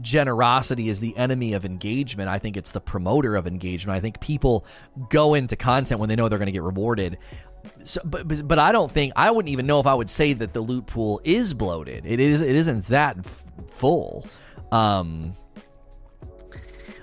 generosity 0.00 0.88
is 0.88 1.00
the 1.00 1.16
enemy 1.16 1.52
of 1.52 1.64
engagement. 1.64 2.28
I 2.28 2.38
think 2.38 2.56
it's 2.56 2.72
the 2.72 2.80
promoter 2.80 3.36
of 3.36 3.46
engagement. 3.46 3.96
I 3.96 4.00
think 4.00 4.20
people 4.20 4.66
go 5.10 5.34
into 5.34 5.56
content 5.56 6.00
when 6.00 6.08
they 6.08 6.16
know 6.16 6.28
they're 6.28 6.38
going 6.38 6.46
to 6.46 6.52
get 6.52 6.62
rewarded 6.62 7.18
so, 7.84 8.00
but, 8.04 8.46
but 8.46 8.58
I 8.58 8.72
don't 8.72 8.90
think 8.90 9.12
I 9.16 9.30
wouldn't 9.30 9.50
even 9.52 9.66
know 9.66 9.80
if 9.80 9.86
I 9.86 9.94
would 9.94 10.10
say 10.10 10.32
that 10.34 10.52
the 10.52 10.60
loot 10.60 10.86
pool 10.86 11.20
is 11.24 11.54
bloated. 11.54 12.06
It 12.06 12.20
is 12.20 12.40
it 12.40 12.54
isn't 12.54 12.86
that 12.86 13.18
f- 13.18 13.44
full. 13.72 14.26
Um, 14.72 15.34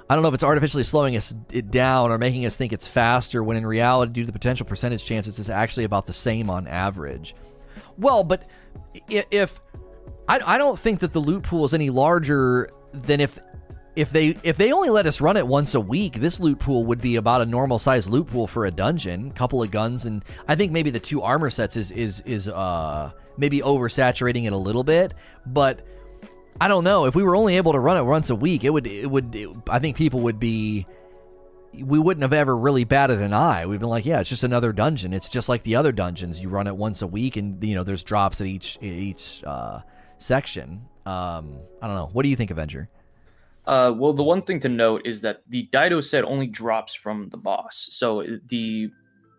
I 0.09 0.15
don't 0.15 0.21
know 0.21 0.27
if 0.27 0.35
it's 0.35 0.43
artificially 0.43 0.83
slowing 0.83 1.15
us 1.15 1.33
it 1.51 1.71
down 1.71 2.11
or 2.11 2.17
making 2.17 2.45
us 2.45 2.55
think 2.55 2.73
it's 2.73 2.87
faster 2.87 3.43
when 3.43 3.57
in 3.57 3.65
reality, 3.65 4.11
due 4.11 4.21
to 4.23 4.27
the 4.27 4.33
potential 4.33 4.65
percentage 4.65 5.05
chances, 5.05 5.39
it's 5.39 5.49
actually 5.49 5.85
about 5.85 6.05
the 6.05 6.13
same 6.13 6.49
on 6.49 6.67
average. 6.67 7.35
Well, 7.97 8.23
but 8.23 8.47
if 9.09 9.59
I, 10.27 10.39
I 10.45 10.57
don't 10.57 10.79
think 10.79 10.99
that 11.01 11.13
the 11.13 11.19
loot 11.19 11.43
pool 11.43 11.65
is 11.65 11.73
any 11.73 11.89
larger 11.89 12.69
than 12.93 13.19
if 13.19 13.39
if 13.95 14.09
they 14.09 14.29
if 14.43 14.57
they 14.57 14.71
only 14.71 14.89
let 14.89 15.05
us 15.05 15.21
run 15.21 15.37
it 15.37 15.45
once 15.45 15.75
a 15.75 15.79
week, 15.79 16.15
this 16.15 16.39
loot 16.39 16.59
pool 16.59 16.85
would 16.85 17.01
be 17.01 17.15
about 17.17 17.41
a 17.41 17.45
normal 17.45 17.77
size 17.79 18.09
loot 18.09 18.27
pool 18.27 18.47
for 18.47 18.65
a 18.65 18.71
dungeon, 18.71 19.31
couple 19.31 19.61
of 19.61 19.71
guns, 19.71 20.05
and 20.05 20.23
I 20.47 20.55
think 20.55 20.71
maybe 20.71 20.89
the 20.89 20.99
two 20.99 21.21
armor 21.21 21.49
sets 21.49 21.77
is 21.77 21.91
is 21.91 22.21
is 22.21 22.47
uh 22.47 23.11
maybe 23.37 23.61
oversaturating 23.61 24.45
it 24.45 24.53
a 24.53 24.57
little 24.57 24.83
bit, 24.83 25.13
but 25.45 25.85
I 26.59 26.67
don't 26.67 26.83
know 26.83 27.05
if 27.05 27.15
we 27.15 27.23
were 27.23 27.35
only 27.35 27.57
able 27.57 27.73
to 27.73 27.79
run 27.79 27.97
it 27.97 28.03
once 28.03 28.29
a 28.29 28.35
week, 28.35 28.63
it 28.63 28.71
would 28.71 28.87
it 28.87 29.09
would 29.09 29.35
it, 29.35 29.49
I 29.69 29.79
think 29.79 29.95
people 29.97 30.21
would 30.21 30.39
be 30.39 30.87
we 31.73 31.99
wouldn't 31.99 32.21
have 32.21 32.33
ever 32.33 32.55
really 32.55 32.83
batted 32.83 33.21
an 33.21 33.33
eye. 33.33 33.65
We've 33.65 33.79
been 33.79 33.89
like, 33.89 34.05
yeah, 34.05 34.19
it's 34.19 34.29
just 34.29 34.43
another 34.43 34.71
dungeon. 34.71 35.11
It's 35.13 35.29
just 35.29 35.49
like 35.49 35.63
the 35.63 35.75
other 35.75 35.91
dungeons. 35.91 36.41
You 36.41 36.49
run 36.49 36.67
it 36.67 36.75
once 36.75 37.01
a 37.01 37.07
week, 37.07 37.35
and 37.35 37.63
you 37.63 37.75
know 37.75 37.83
there's 37.83 38.03
drops 38.03 38.41
at 38.41 38.47
each 38.47 38.77
each 38.81 39.43
uh, 39.45 39.79
section. 40.17 40.87
Um, 41.05 41.59
I 41.81 41.87
don't 41.87 41.95
know. 41.95 42.09
What 42.13 42.23
do 42.23 42.29
you 42.29 42.35
think, 42.35 42.51
Avenger? 42.51 42.89
Uh, 43.65 43.93
well, 43.95 44.13
the 44.13 44.23
one 44.23 44.41
thing 44.41 44.59
to 44.59 44.69
note 44.69 45.01
is 45.05 45.21
that 45.21 45.41
the 45.47 45.63
Dido 45.63 46.01
set 46.01 46.25
only 46.25 46.47
drops 46.47 46.93
from 46.93 47.29
the 47.29 47.37
boss. 47.37 47.87
So 47.91 48.25
the 48.47 48.89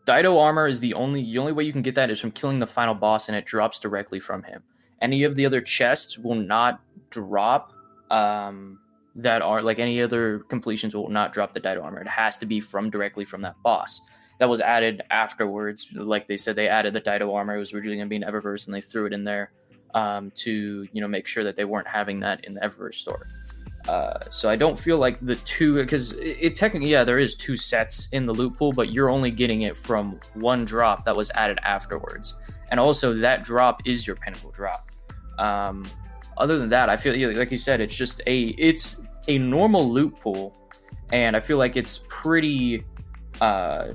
Dido 0.07 0.39
armor 0.39 0.67
is 0.67 0.81
the 0.81 0.95
only 0.95 1.23
the 1.23 1.39
only 1.39 1.53
way 1.53 1.65
you 1.65 1.73
can 1.73 1.83
get 1.83 1.95
that 1.95 2.11
is 2.11 2.21
from 2.21 2.31
killing 2.31 2.59
the 2.59 2.67
final 2.67 2.95
boss, 2.95 3.29
and 3.29 3.37
it 3.37 3.45
drops 3.45 3.79
directly 3.79 4.21
from 4.21 4.43
him. 4.43 4.63
Any 5.01 5.25
of 5.25 5.35
the 5.35 5.47
other 5.47 5.61
chests 5.61 6.19
will 6.19 6.35
not 6.35 6.81
drop. 7.11 7.73
Um, 8.11 8.79
that 9.17 9.43
are 9.43 9.63
like 9.63 9.79
any 9.79 10.03
other 10.03 10.41
completions 10.49 10.95
will 10.95 11.09
not 11.09 11.33
drop 11.33 11.53
the 11.53 11.61
Dido 11.61 11.83
armor. 11.83 12.01
It 12.01 12.09
has 12.09 12.37
to 12.39 12.47
be 12.47 12.61
from 12.61 12.91
directly 12.91 13.25
from 13.25 13.43
that 13.43 13.55
boss. 13.63 14.01
That 14.41 14.49
was 14.49 14.61
added 14.61 15.03
afterwards. 15.11 15.89
Like 15.95 16.27
they 16.27 16.37
said, 16.37 16.57
they 16.57 16.69
added 16.69 16.93
the 16.93 17.01
Dido 17.01 17.33
armor. 17.33 17.57
It 17.57 17.61
was 17.61 17.73
originally 17.73 17.97
going 17.99 18.09
to 18.09 18.11
be 18.11 18.17
an 18.17 18.25
Eververse, 18.25 18.67
and 18.67 18.75
they 18.75 18.81
threw 18.81 19.07
it 19.07 19.13
in 19.13 19.25
there 19.25 19.53
um, 19.95 20.31
to 20.35 20.87
you 20.93 21.01
know 21.01 21.09
make 21.09 21.27
sure 21.27 21.45
that 21.45 21.57
they 21.57 21.65
weren't 21.65 21.89
having 21.89 22.21
that 22.21 22.45
in 22.45 22.55
the 22.55 22.61
Eververse 22.61 22.95
store. 22.95 23.27
Uh, 23.89 24.19
so 24.31 24.49
I 24.49 24.57
don't 24.57 24.79
feel 24.79 24.99
like 24.99 25.19
the 25.21 25.37
two 25.37 25.75
because 25.75 26.13
it, 26.15 26.39
it, 26.41 26.55
technically 26.55 26.89
yeah 26.89 27.05
there 27.05 27.19
is 27.19 27.35
two 27.35 27.55
sets 27.55 28.09
in 28.13 28.27
the 28.27 28.33
loot 28.33 28.57
pool, 28.57 28.73
but 28.73 28.91
you're 28.91 29.11
only 29.11 29.31
getting 29.31 29.63
it 29.63 29.77
from 29.77 30.19
one 30.35 30.65
drop 30.65 31.05
that 31.05 31.15
was 31.15 31.31
added 31.33 31.59
afterwards, 31.63 32.35
and 32.71 32.81
also 32.81 33.13
that 33.15 33.45
drop 33.45 33.83
is 33.87 34.07
your 34.07 34.17
pinnacle 34.17 34.51
drop. 34.51 34.91
Um, 35.39 35.85
other 36.37 36.59
than 36.59 36.69
that, 36.71 36.89
I 36.89 36.97
feel 36.97 37.37
like 37.37 37.51
you 37.51 37.57
said 37.57 37.81
it's 37.81 37.95
just 37.95 38.21
a 38.27 38.49
it's 38.59 39.01
a 39.29 39.39
normal 39.39 39.89
loot 39.91 40.19
pool, 40.19 40.55
and 41.13 41.37
I 41.37 41.41
feel 41.41 41.59
like 41.59 41.77
it's 41.77 42.05
pretty 42.09 42.85
uh, 43.41 43.89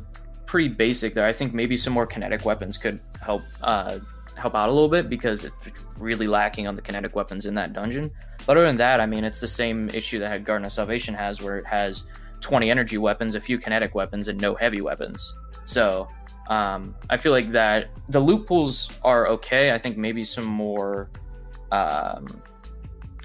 pretty 0.46 0.70
basic 0.70 1.14
there. 1.14 1.26
I 1.26 1.34
think 1.34 1.54
maybe 1.54 1.76
some 1.76 1.94
more 1.94 2.06
kinetic 2.06 2.46
weapons 2.46 2.78
could 2.78 3.00
help 3.22 3.42
uh, 3.62 4.00
help 4.40 4.56
out 4.56 4.70
a 4.70 4.72
little 4.72 4.90
bit 4.90 5.10
because 5.10 5.46
it's 5.46 5.56
really 5.98 6.28
lacking 6.28 6.68
on 6.68 6.76
the 6.76 6.82
kinetic 6.82 7.16
weapons 7.16 7.46
in 7.46 7.54
that 7.56 7.74
dungeon. 7.74 8.12
But 8.46 8.58
other 8.58 8.66
than 8.66 8.78
that, 8.78 9.00
I 9.00 9.06
mean, 9.06 9.24
it's 9.24 9.40
the 9.40 9.48
same 9.48 9.90
issue 9.90 10.20
that 10.20 10.44
Garden 10.44 10.66
of 10.66 10.72
Salvation 10.72 11.14
has, 11.14 11.42
where 11.42 11.58
it 11.58 11.66
has 11.66 12.06
20 12.42 12.72
energy 12.72 12.98
weapons, 12.98 13.36
a 13.36 13.42
few 13.42 13.58
kinetic 13.58 13.96
weapons, 13.96 14.28
and 14.28 14.40
no 14.40 14.56
heavy 14.56 14.82
weapons. 14.82 15.34
So 15.66 16.08
um, 16.50 16.96
I 17.10 17.18
feel 17.18 17.32
like 17.32 17.52
that 17.52 17.90
the 18.10 18.20
loot 18.20 18.48
pools 18.48 18.90
are 19.04 19.28
okay. 19.28 19.72
I 19.72 19.78
think 19.78 19.98
maybe 19.98 20.24
some 20.24 20.46
more, 20.46 21.10
um, 21.72 22.42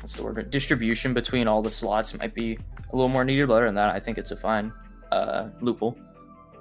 what's 0.00 0.16
the 0.16 0.22
word, 0.22 0.50
distribution 0.50 1.14
between 1.14 1.48
all 1.48 1.62
the 1.62 1.70
slots 1.70 2.16
might 2.18 2.34
be 2.34 2.58
a 2.92 2.96
little 2.96 3.08
more 3.08 3.24
needed. 3.24 3.48
But 3.48 3.54
other 3.54 3.66
than 3.66 3.74
that, 3.76 3.94
I 3.94 4.00
think 4.00 4.18
it's 4.18 4.30
a 4.30 4.36
fine 4.36 4.72
uh, 5.10 5.48
loot 5.60 5.78
pool. 5.78 5.98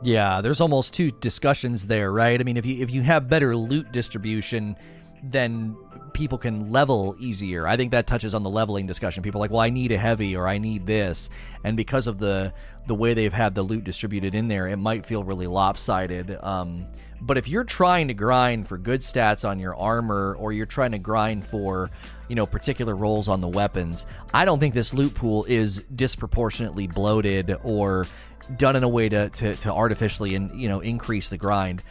Yeah, 0.03 0.41
there's 0.41 0.59
almost 0.59 0.93
two 0.93 1.11
discussions 1.11 1.87
there, 1.87 2.11
right? 2.11 2.39
I 2.39 2.43
mean, 2.43 2.57
if 2.57 2.65
you 2.65 2.81
if 2.83 2.91
you 2.91 3.01
have 3.03 3.29
better 3.29 3.55
loot 3.55 3.91
distribution, 3.91 4.75
then 5.23 5.75
people 6.13 6.37
can 6.37 6.71
level 6.71 7.15
easier. 7.19 7.67
I 7.67 7.77
think 7.77 7.91
that 7.91 8.05
touches 8.05 8.33
on 8.33 8.43
the 8.43 8.49
leveling 8.49 8.85
discussion. 8.85 9.23
People 9.23 9.39
like, 9.39 9.49
well, 9.49 9.61
I 9.61 9.69
need 9.69 9.91
a 9.91 9.97
heavy 9.97 10.35
or 10.35 10.47
I 10.47 10.57
need 10.57 10.85
this, 10.85 11.29
and 11.63 11.77
because 11.77 12.07
of 12.07 12.19
the 12.19 12.53
the 12.85 12.95
way 12.95 13.13
they've 13.13 13.33
had 13.33 13.55
the 13.55 13.63
loot 13.63 13.85
distributed 13.85 14.35
in 14.35 14.49
there, 14.49 14.67
it 14.67 14.77
might 14.77 15.05
feel 15.05 15.23
really 15.23 15.47
lopsided. 15.47 16.37
Um, 16.43 16.85
but 17.21 17.37
if 17.37 17.47
you're 17.47 17.63
trying 17.63 18.09
to 18.09 18.13
grind 18.13 18.67
for 18.67 18.77
good 18.77 18.99
stats 18.99 19.47
on 19.47 19.57
your 19.57 19.73
armor, 19.75 20.35
or 20.37 20.51
you're 20.51 20.65
trying 20.65 20.91
to 20.91 20.97
grind 20.97 21.45
for, 21.45 21.89
you 22.27 22.35
know, 22.35 22.45
particular 22.45 22.97
rolls 22.97 23.29
on 23.29 23.39
the 23.39 23.47
weapons, 23.47 24.05
I 24.33 24.43
don't 24.43 24.59
think 24.59 24.73
this 24.73 24.93
loot 24.93 25.13
pool 25.15 25.45
is 25.45 25.81
disproportionately 25.95 26.87
bloated 26.87 27.55
or 27.63 28.05
done 28.57 28.75
in 28.75 28.83
a 28.83 28.89
way 28.89 29.09
to 29.09 29.29
to, 29.29 29.55
to 29.57 29.73
artificially 29.73 30.35
and 30.35 30.59
you 30.59 30.67
know 30.67 30.79
increase 30.79 31.29
the 31.29 31.37
grind. 31.37 31.83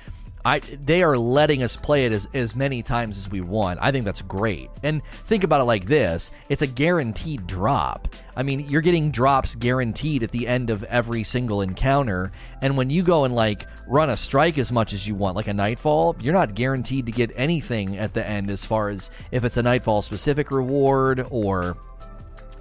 I 0.45 0.59
they 0.59 1.03
are 1.03 1.17
letting 1.17 1.63
us 1.63 1.77
play 1.77 2.05
it 2.05 2.13
as, 2.13 2.27
as 2.35 2.57
many 2.57 2.83
times 2.83 3.17
as 3.17 3.31
we 3.31 3.41
want. 3.41 3.79
I 3.81 3.93
think 3.93 4.05
that's 4.05 4.23
great. 4.23 4.71
And 4.83 5.03
think 5.27 5.45
about 5.45 5.61
it 5.61 5.65
like 5.65 5.87
this: 5.87 6.33
it's 6.49 6.63
a 6.63 6.67
guaranteed 6.67 7.47
drop. 7.47 8.09
I 8.35 8.43
mean, 8.43 8.61
you're 8.61 8.81
getting 8.81 9.11
drops 9.11 9.55
guaranteed 9.55 10.23
at 10.23 10.33
the 10.33 10.49
end 10.49 10.71
of 10.71 10.83
every 10.85 11.23
single 11.23 11.61
encounter. 11.61 12.33
And 12.61 12.77
when 12.77 12.91
you 12.91 13.03
go 13.03 13.25
and 13.25 13.35
like 13.35 13.67
run 13.87 14.11
a 14.11 14.17
strike 14.17 14.59
as 14.59 14.73
much 14.73 14.93
as 14.93 15.07
you 15.07 15.15
want, 15.15 15.37
like 15.37 15.49
a 15.49 15.55
nightfall, 15.55 16.17
you're 16.21 16.35
not 16.35 16.55
guaranteed 16.55 17.07
to 17.07 17.13
get 17.13 17.31
anything 17.37 17.99
at 17.99 18.15
the 18.15 18.27
end 18.27 18.51
as 18.51 18.65
far 18.65 18.89
as 18.89 19.11
if 19.31 19.45
it's 19.45 19.59
a 19.59 19.63
nightfall 19.63 20.03
specific 20.03 20.51
reward 20.51 21.25
or 21.31 21.77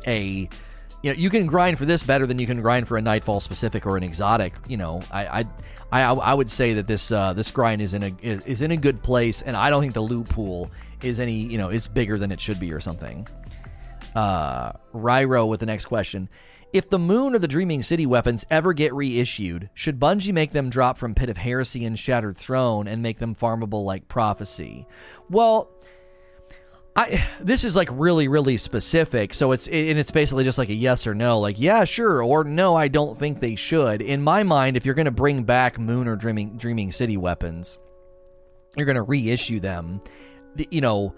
a 0.06 0.50
you 1.02 1.12
know 1.12 1.18
you 1.18 1.30
can 1.30 1.46
grind 1.46 1.78
for 1.78 1.86
this 1.86 2.04
better 2.04 2.26
than 2.26 2.40
you 2.40 2.48
can 2.48 2.62
grind 2.62 2.88
for 2.88 2.98
a 2.98 3.02
nightfall 3.02 3.40
specific 3.40 3.86
or 3.86 3.98
an 3.98 4.04
exotic 4.04 4.54
you 4.68 4.78
know. 4.78 5.02
I 5.12 5.42
i 5.42 5.46
i, 5.92 6.02
I 6.02 6.34
would 6.34 6.52
say 6.52 6.74
that 6.74 6.88
this 6.88 7.12
uh, 7.12 7.34
this 7.34 7.52
grind 7.52 7.82
is 7.82 7.94
in 7.94 8.04
a 8.04 8.16
is 8.22 8.62
in 8.62 8.72
a 8.72 8.78
good 8.78 9.02
place 9.02 9.42
and 9.42 9.56
i 9.56 9.70
don't 9.70 9.82
think 9.82 9.94
the 9.94 10.02
loot 10.02 10.30
pool 10.30 10.72
is 11.02 11.20
any 11.20 11.34
you 11.34 11.58
know 11.58 11.70
it's 11.70 11.88
bigger 11.88 12.18
than 12.18 12.32
it 12.32 12.40
should 12.40 12.60
be 12.60 12.72
or 12.72 12.80
something. 12.80 13.28
Uh 14.16 14.72
ryro 14.94 15.48
with 15.48 15.62
the 15.62 15.66
next 15.66 15.86
question. 15.86 16.30
If 16.74 16.90
the 16.90 17.00
moon 17.00 17.36
or 17.36 17.40
the 17.40 17.50
dreaming 17.50 17.84
city 17.84 18.06
weapons 18.06 18.46
ever 18.50 18.72
get 18.72 18.94
reissued 18.94 19.70
should 19.74 20.00
bungie 20.00 20.34
make 20.34 20.52
them 20.52 20.70
drop 20.70 20.98
from 20.98 21.14
pit 21.14 21.30
of 21.30 21.36
heresy 21.36 21.84
and 21.84 22.00
shattered 22.00 22.38
throne 22.38 22.88
and 22.88 23.02
make 23.02 23.20
them 23.20 23.36
farmable 23.36 23.84
like 23.84 24.08
prophecy? 24.08 24.88
Well 25.30 25.70
I 26.96 27.26
this 27.40 27.64
is 27.64 27.76
like 27.76 27.90
really 27.92 28.28
really 28.28 28.58
specific, 28.58 29.34
so 29.34 29.54
it's 29.54 29.68
and 29.68 29.98
it's 29.98 30.12
basically 30.12 30.44
just 30.44 30.58
like 30.58 30.70
a 30.70 30.74
yes 30.74 31.08
or 31.08 31.14
no, 31.14 31.40
like 31.40 31.60
yeah 31.60 31.86
sure 31.86 32.22
or 32.22 32.44
no 32.44 32.76
I 32.76 32.90
don't 32.90 33.16
think 33.16 33.40
they 33.40 33.56
should. 33.56 34.02
In 34.02 34.22
my 34.22 34.44
mind, 34.44 34.76
if 34.76 34.86
you're 34.86 34.96
going 34.96 35.06
to 35.06 35.12
bring 35.12 35.44
back 35.44 35.80
Moon 35.80 36.08
or 36.08 36.16
Dreaming 36.16 36.58
Dreaming 36.58 36.92
City 36.92 37.16
weapons, 37.16 37.78
you're 38.76 38.86
going 38.86 38.96
to 38.96 39.04
reissue 39.04 39.60
them. 39.60 40.02
The, 40.56 40.68
you 40.70 40.82
know, 40.82 41.16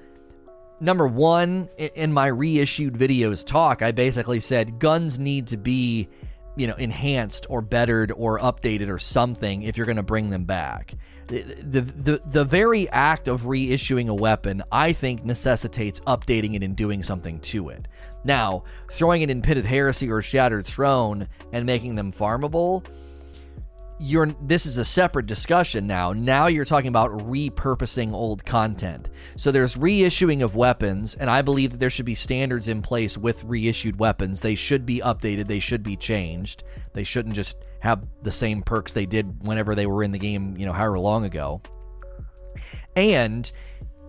number 0.80 1.08
one, 1.08 1.70
in 1.78 2.14
my 2.14 2.28
reissued 2.28 2.94
videos 2.94 3.44
talk, 3.44 3.82
I 3.82 3.92
basically 3.92 4.42
said 4.42 4.78
guns 4.78 5.18
need 5.18 5.48
to 5.48 5.58
be, 5.58 6.08
you 6.56 6.68
know, 6.68 6.76
enhanced 6.76 7.48
or 7.50 7.62
bettered 7.62 8.12
or 8.16 8.40
updated 8.40 8.90
or 8.90 9.00
something 9.00 9.64
if 9.64 9.76
you're 9.78 9.88
going 9.88 9.98
to 9.98 10.04
bring 10.04 10.30
them 10.30 10.46
back. 10.46 10.94
The, 11.28 11.82
the, 11.82 12.22
the, 12.26 12.44
very 12.44 12.90
act 12.90 13.28
of 13.28 13.44
reissuing 13.44 14.10
a 14.10 14.14
weapon, 14.14 14.62
I 14.72 14.92
think, 14.92 15.24
necessitates 15.24 16.00
updating 16.02 16.56
it 16.56 16.64
and 16.64 16.76
doing 16.76 17.02
something 17.02 17.40
to 17.42 17.70
it. 17.70 17.88
Now, 18.24 18.64
throwing 18.92 19.22
it 19.22 19.30
in 19.30 19.42
Pit 19.42 19.58
of 19.58 19.66
Heresy 19.66 20.10
or 20.10 20.22
Shattered 20.22 20.66
Throne 20.66 21.28
and 21.52 21.66
making 21.66 21.96
them 21.96 22.12
farmable, 22.12 22.86
you're 24.00 24.36
this 24.42 24.66
is 24.66 24.78
a 24.78 24.86
separate 24.86 25.28
discussion 25.28 25.88
now. 25.88 26.12
Now 26.12 26.48
you're 26.48 26.66
talking 26.66 26.90
about 26.90 27.12
repurposing 27.12 28.12
old 28.14 28.44
content. 28.46 29.10
So 29.38 29.52
there's 29.52 29.76
reissuing 29.76 30.44
of 30.44 30.56
weapons, 30.56 31.16
and 31.16 31.30
I 31.30 31.42
believe 31.42 31.72
that 31.72 31.80
there 31.80 31.90
should 31.90 32.06
be 32.06 32.16
standards 32.16 32.68
in 32.68 32.82
place 32.82 33.18
with 33.18 33.44
reissued 33.44 34.00
weapons. 34.00 34.42
They 34.42 34.56
should 34.56 34.86
be 34.86 35.00
updated, 35.00 35.48
they 35.48 35.60
should 35.60 35.84
be 35.84 35.96
changed. 35.96 36.64
They 36.94 37.04
shouldn't 37.04 37.36
just 37.36 37.58
have 37.84 38.02
the 38.22 38.32
same 38.32 38.62
perks 38.62 38.94
they 38.94 39.06
did 39.06 39.46
whenever 39.46 39.76
they 39.76 39.86
were 39.86 40.04
in 40.04 40.14
the 40.14 40.18
game, 40.18 40.56
you 40.56 40.66
know, 40.66 40.72
however 40.72 40.98
long 40.98 41.26
ago. 41.26 41.62
And 42.96 43.52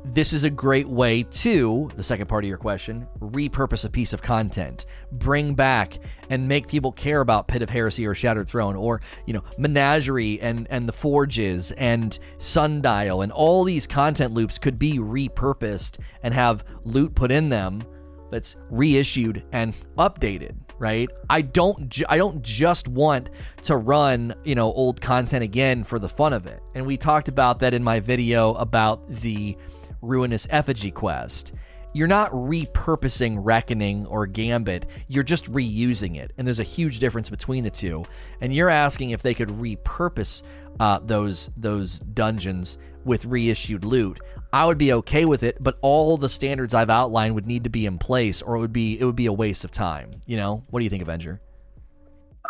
this 0.04 0.32
is 0.32 0.44
a 0.44 0.50
great 0.50 0.86
way 0.88 1.24
to, 1.24 1.90
the 1.96 2.02
second 2.04 2.28
part 2.28 2.44
of 2.44 2.48
your 2.48 2.56
question, 2.56 3.08
repurpose 3.18 3.84
a 3.84 3.90
piece 3.90 4.12
of 4.12 4.22
content, 4.22 4.86
bring 5.10 5.54
back 5.54 5.98
and 6.30 6.46
make 6.46 6.68
people 6.68 6.92
care 6.92 7.20
about 7.20 7.48
Pit 7.48 7.62
of 7.62 7.70
Heresy 7.70 8.06
or 8.06 8.14
Shattered 8.14 8.46
Throne 8.46 8.76
or, 8.76 9.00
you 9.26 9.34
know, 9.34 9.42
Menagerie 9.58 10.40
and, 10.40 10.68
and 10.70 10.88
the 10.88 10.92
Forges 10.92 11.72
and 11.72 12.16
Sundial 12.38 13.22
and 13.22 13.32
all 13.32 13.64
these 13.64 13.88
content 13.88 14.32
loops 14.32 14.56
could 14.56 14.78
be 14.78 15.00
repurposed 15.00 15.98
and 16.22 16.32
have 16.32 16.64
loot 16.84 17.12
put 17.16 17.32
in 17.32 17.48
them 17.48 17.82
that's 18.30 18.54
reissued 18.70 19.42
and 19.50 19.74
updated 19.98 20.54
right 20.78 21.08
i 21.30 21.40
don't 21.40 21.88
ju- 21.88 22.04
i 22.08 22.16
don't 22.16 22.42
just 22.42 22.88
want 22.88 23.30
to 23.62 23.76
run 23.76 24.34
you 24.44 24.54
know 24.54 24.72
old 24.72 25.00
content 25.00 25.44
again 25.44 25.84
for 25.84 25.98
the 25.98 26.08
fun 26.08 26.32
of 26.32 26.46
it 26.46 26.60
and 26.74 26.84
we 26.84 26.96
talked 26.96 27.28
about 27.28 27.60
that 27.60 27.74
in 27.74 27.82
my 27.82 28.00
video 28.00 28.54
about 28.54 29.08
the 29.08 29.56
Ruinous 30.04 30.46
Effigy 30.50 30.90
quest. 30.90 31.52
You're 31.92 32.08
not 32.08 32.32
repurposing 32.32 33.38
Reckoning 33.40 34.06
or 34.06 34.26
Gambit, 34.26 34.86
you're 35.06 35.22
just 35.22 35.50
reusing 35.50 36.16
it. 36.16 36.32
And 36.36 36.46
there's 36.46 36.58
a 36.58 36.64
huge 36.64 36.98
difference 36.98 37.30
between 37.30 37.62
the 37.62 37.70
two. 37.70 38.04
And 38.40 38.52
you're 38.52 38.68
asking 38.68 39.10
if 39.10 39.22
they 39.22 39.34
could 39.34 39.48
repurpose 39.48 40.42
uh, 40.80 40.98
those 41.04 41.50
those 41.56 42.00
dungeons 42.00 42.78
with 43.04 43.24
reissued 43.24 43.84
loot. 43.84 44.20
I 44.54 44.64
would 44.64 44.78
be 44.78 44.92
okay 44.92 45.24
with 45.24 45.42
it, 45.42 45.60
but 45.60 45.78
all 45.82 46.16
the 46.16 46.28
standards 46.28 46.74
I've 46.74 46.88
outlined 46.88 47.34
would 47.34 47.44
need 47.44 47.64
to 47.64 47.70
be 47.70 47.86
in 47.86 47.98
place, 47.98 48.40
or 48.40 48.54
it 48.54 48.60
would 48.60 48.72
be 48.72 48.96
it 49.00 49.04
would 49.04 49.16
be 49.16 49.26
a 49.26 49.32
waste 49.32 49.64
of 49.64 49.72
time. 49.72 50.20
You 50.26 50.36
know, 50.36 50.62
what 50.70 50.78
do 50.78 50.84
you 50.84 50.90
think, 50.90 51.02
Avenger? 51.02 51.40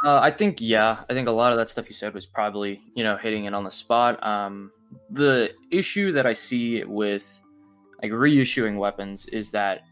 Uh, 0.04 0.20
I 0.20 0.30
think 0.30 0.60
yeah, 0.60 0.98
I 1.08 1.14
think 1.14 1.28
a 1.28 1.30
lot 1.30 1.50
of 1.52 1.56
that 1.56 1.70
stuff 1.70 1.88
you 1.88 1.94
said 1.94 2.12
was 2.12 2.26
probably 2.26 2.82
you 2.94 3.02
know 3.04 3.16
hitting 3.16 3.46
it 3.46 3.54
on 3.54 3.64
the 3.64 3.70
spot. 3.70 4.22
Um, 4.22 4.70
the 5.08 5.54
issue 5.70 6.12
that 6.12 6.26
I 6.26 6.34
see 6.34 6.84
with 6.84 7.40
like 8.02 8.12
reissuing 8.12 8.76
weapons 8.76 9.24
is 9.28 9.50
that 9.52 9.84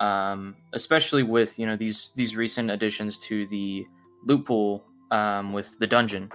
um, 0.00 0.56
especially 0.72 1.22
with 1.22 1.60
you 1.60 1.66
know 1.66 1.76
these 1.76 2.10
these 2.16 2.34
recent 2.34 2.72
additions 2.72 3.20
to 3.20 3.46
the 3.46 3.86
loot 4.26 4.44
pool 4.46 4.82
um, 5.12 5.52
with 5.52 5.78
the 5.78 5.86
dungeon 5.86 6.28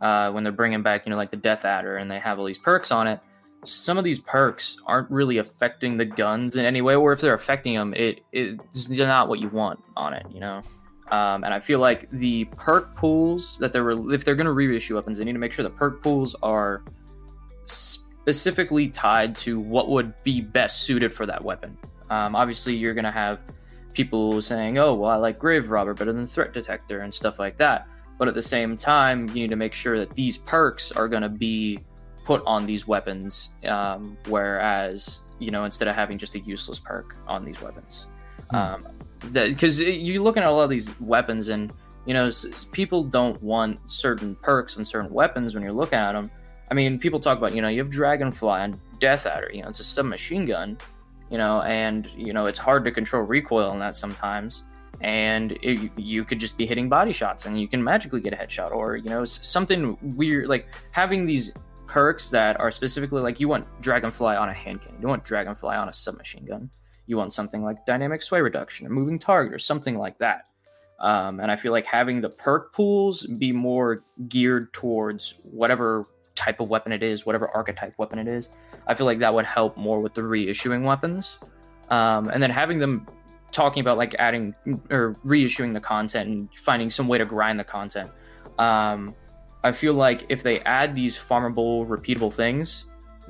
uh, 0.00 0.30
when 0.30 0.42
they're 0.42 0.54
bringing 0.54 0.82
back 0.82 1.04
you 1.04 1.10
know 1.10 1.18
like 1.18 1.30
the 1.30 1.36
death 1.36 1.66
adder 1.66 1.98
and 1.98 2.10
they 2.10 2.18
have 2.18 2.38
all 2.38 2.46
these 2.46 2.56
perks 2.56 2.90
on 2.90 3.06
it 3.06 3.20
some 3.64 3.98
of 3.98 4.04
these 4.04 4.18
perks 4.18 4.76
aren't 4.86 5.10
really 5.10 5.38
affecting 5.38 5.96
the 5.96 6.04
guns 6.04 6.56
in 6.56 6.64
any 6.64 6.80
way 6.80 6.94
or 6.94 7.12
if 7.12 7.20
they're 7.20 7.34
affecting 7.34 7.74
them 7.74 7.92
it 7.94 8.20
it's 8.32 8.88
not 8.88 9.28
what 9.28 9.38
you 9.38 9.48
want 9.48 9.78
on 9.96 10.14
it 10.14 10.24
you 10.32 10.40
know 10.40 10.62
um, 11.10 11.44
and 11.44 11.52
i 11.52 11.60
feel 11.60 11.78
like 11.78 12.08
the 12.10 12.44
perk 12.56 12.94
pools 12.96 13.58
that 13.58 13.72
they're 13.72 13.90
if 14.12 14.24
they're 14.24 14.34
going 14.34 14.46
to 14.46 14.52
reissue 14.52 14.94
weapons 14.94 15.18
they 15.18 15.24
need 15.24 15.34
to 15.34 15.38
make 15.38 15.52
sure 15.52 15.62
the 15.62 15.70
perk 15.70 16.02
pools 16.02 16.34
are 16.42 16.82
specifically 18.30 18.88
tied 18.88 19.36
to 19.36 19.58
what 19.58 19.88
would 19.88 20.12
be 20.24 20.40
best 20.40 20.82
suited 20.82 21.12
for 21.12 21.26
that 21.26 21.42
weapon. 21.42 21.76
Um, 22.10 22.36
obviously, 22.36 22.76
you're 22.76 22.94
going 22.94 23.04
to 23.04 23.10
have 23.10 23.42
people 23.94 24.40
saying, 24.42 24.78
oh, 24.78 24.94
well, 24.94 25.10
I 25.10 25.16
like 25.16 25.38
Grave 25.38 25.70
Robber 25.70 25.94
better 25.94 26.12
than 26.12 26.26
Threat 26.26 26.52
Detector 26.52 27.00
and 27.00 27.12
stuff 27.12 27.38
like 27.38 27.56
that. 27.56 27.86
But 28.18 28.28
at 28.28 28.34
the 28.34 28.42
same 28.42 28.76
time, 28.76 29.28
you 29.28 29.34
need 29.34 29.50
to 29.50 29.56
make 29.56 29.72
sure 29.72 29.98
that 29.98 30.14
these 30.14 30.36
perks 30.36 30.92
are 30.92 31.08
going 31.08 31.22
to 31.22 31.28
be 31.28 31.80
put 32.24 32.42
on 32.46 32.66
these 32.66 32.86
weapons, 32.86 33.50
um, 33.66 34.16
whereas, 34.28 35.20
you 35.38 35.50
know, 35.50 35.64
instead 35.64 35.88
of 35.88 35.94
having 35.94 36.18
just 36.18 36.34
a 36.34 36.40
useless 36.40 36.78
perk 36.78 37.16
on 37.26 37.44
these 37.44 37.60
weapons. 37.60 38.06
Because 38.50 39.80
hmm. 39.80 39.86
um, 39.86 39.92
you're 39.92 40.22
looking 40.22 40.42
at 40.42 40.48
a 40.48 40.52
lot 40.52 40.64
of 40.64 40.70
these 40.70 40.98
weapons 41.00 41.48
and, 41.48 41.72
you 42.06 42.14
know, 42.14 42.30
people 42.72 43.04
don't 43.04 43.40
want 43.42 43.78
certain 43.90 44.34
perks 44.36 44.76
and 44.76 44.86
certain 44.86 45.10
weapons 45.12 45.54
when 45.54 45.62
you're 45.62 45.72
looking 45.72 45.98
at 45.98 46.12
them 46.12 46.30
I 46.70 46.74
mean, 46.74 46.98
people 46.98 47.18
talk 47.18 47.38
about, 47.38 47.54
you 47.54 47.62
know, 47.62 47.68
you 47.68 47.78
have 47.78 47.90
Dragonfly 47.90 48.60
and 48.60 48.78
Death 49.00 49.26
Adder, 49.26 49.50
you 49.52 49.62
know, 49.62 49.68
it's 49.68 49.80
a 49.80 49.84
submachine 49.84 50.46
gun, 50.46 50.78
you 51.30 51.36
know, 51.36 51.62
and, 51.62 52.08
you 52.16 52.32
know, 52.32 52.46
it's 52.46 52.58
hard 52.58 52.84
to 52.84 52.92
control 52.92 53.22
recoil 53.22 53.68
on 53.70 53.80
that 53.80 53.96
sometimes. 53.96 54.62
And 55.00 55.52
it, 55.62 55.90
you 55.96 56.24
could 56.24 56.38
just 56.38 56.56
be 56.56 56.66
hitting 56.66 56.88
body 56.88 57.12
shots 57.12 57.46
and 57.46 57.60
you 57.60 57.66
can 57.66 57.82
magically 57.82 58.20
get 58.20 58.34
a 58.34 58.36
headshot 58.36 58.70
or, 58.70 58.96
you 58.96 59.10
know, 59.10 59.24
something 59.24 59.98
weird, 60.16 60.46
like 60.46 60.68
having 60.92 61.26
these 61.26 61.52
perks 61.90 62.30
that 62.30 62.58
are 62.60 62.70
specifically 62.70 63.20
like 63.20 63.40
you 63.40 63.48
want 63.48 63.66
Dragonfly 63.82 64.36
on 64.36 64.48
a 64.48 64.52
hand 64.52 64.80
cannon, 64.80 65.02
you 65.02 65.08
want 65.08 65.24
Dragonfly 65.24 65.74
on 65.74 65.88
a 65.88 65.92
submachine 65.92 66.44
gun, 66.44 66.70
you 67.06 67.16
want 67.16 67.32
something 67.32 67.64
like 67.64 67.84
dynamic 67.84 68.22
sway 68.22 68.40
reduction, 68.40 68.86
or 68.86 68.90
moving 68.90 69.18
target, 69.18 69.52
or 69.52 69.58
something 69.58 69.98
like 69.98 70.16
that. 70.18 70.44
Um, 71.00 71.40
and 71.40 71.50
I 71.50 71.56
feel 71.56 71.72
like 71.72 71.86
having 71.86 72.20
the 72.20 72.28
perk 72.28 72.72
pools 72.72 73.26
be 73.26 73.50
more 73.50 74.04
geared 74.28 74.72
towards 74.72 75.34
whatever 75.42 76.06
type 76.36 76.60
of 76.60 76.70
weapon 76.70 76.92
it 76.92 77.02
is, 77.02 77.26
whatever 77.26 77.48
archetype 77.48 77.94
weapon 77.98 78.20
it 78.20 78.28
is. 78.28 78.50
I 78.86 78.94
feel 78.94 79.06
like 79.06 79.18
that 79.18 79.34
would 79.34 79.46
help 79.46 79.76
more 79.76 79.98
with 79.98 80.14
the 80.14 80.22
reissuing 80.22 80.84
weapons. 80.84 81.38
Um, 81.88 82.28
and 82.28 82.40
then 82.40 82.50
having 82.50 82.78
them 82.78 83.04
talking 83.50 83.80
about 83.80 83.98
like 83.98 84.14
adding 84.20 84.54
or 84.90 85.16
reissuing 85.26 85.74
the 85.74 85.80
content 85.80 86.28
and 86.30 86.48
finding 86.54 86.88
some 86.88 87.08
way 87.08 87.18
to 87.18 87.24
grind 87.24 87.58
the 87.58 87.64
content. 87.64 88.12
Um, 88.60 89.16
I 89.62 89.72
feel 89.72 89.94
like 89.94 90.26
if 90.28 90.42
they 90.42 90.60
add 90.60 90.94
these 90.94 91.16
farmable, 91.16 91.86
repeatable 91.86 92.32
things, 92.32 92.86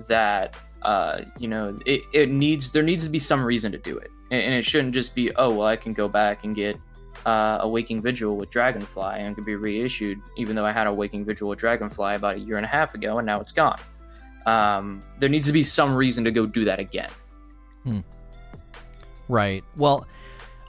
that 0.09 0.57
uh, 0.83 1.23
you 1.39 1.49
know, 1.49 1.79
it, 1.87 2.03
it 2.13 2.31
needs 2.31 2.71
there 2.71 2.83
needs 2.83 3.05
to 3.05 3.11
be 3.11 3.19
some 3.19 3.45
reason 3.45 3.73
to 3.73 3.79
do 3.79 3.99
it, 3.99 4.11
and, 4.31 4.43
and 4.43 4.55
it 4.55 4.65
shouldn't 4.65 4.95
just 4.95 5.15
be 5.15 5.35
oh 5.37 5.51
well, 5.51 5.67
I 5.67 5.77
can 5.77 5.93
go 5.93 6.09
back 6.09 6.45
and 6.45 6.55
get 6.55 6.77
uh, 7.27 7.59
a 7.61 7.69
Waking 7.69 8.01
Vigil 8.01 8.37
with 8.37 8.51
Dragonfly 8.51 9.17
and 9.19 9.35
could 9.35 9.45
be 9.45 9.57
reissued, 9.57 10.21
even 10.37 10.57
though 10.57 10.65
I 10.65 10.73
had 10.73 10.87
a 10.87 10.93
Waking 10.93 11.25
Vigil 11.25 11.49
with 11.49 11.59
Dragonfly 11.59 12.15
about 12.15 12.37
a 12.37 12.39
year 12.39 12.57
and 12.57 12.65
a 12.65 12.69
half 12.69 12.95
ago 12.95 13.19
and 13.19 13.27
now 13.27 13.41
it's 13.41 13.53
gone. 13.53 13.79
Um, 14.47 15.03
there 15.19 15.29
needs 15.29 15.47
to 15.47 15.53
be 15.53 15.63
some 15.63 15.95
reason 15.95 16.25
to 16.25 16.31
go 16.31 16.47
do 16.47 16.65
that 16.65 16.79
again. 16.79 17.11
Hmm. 17.85 18.01
Right. 19.29 19.63
Well, 19.77 20.07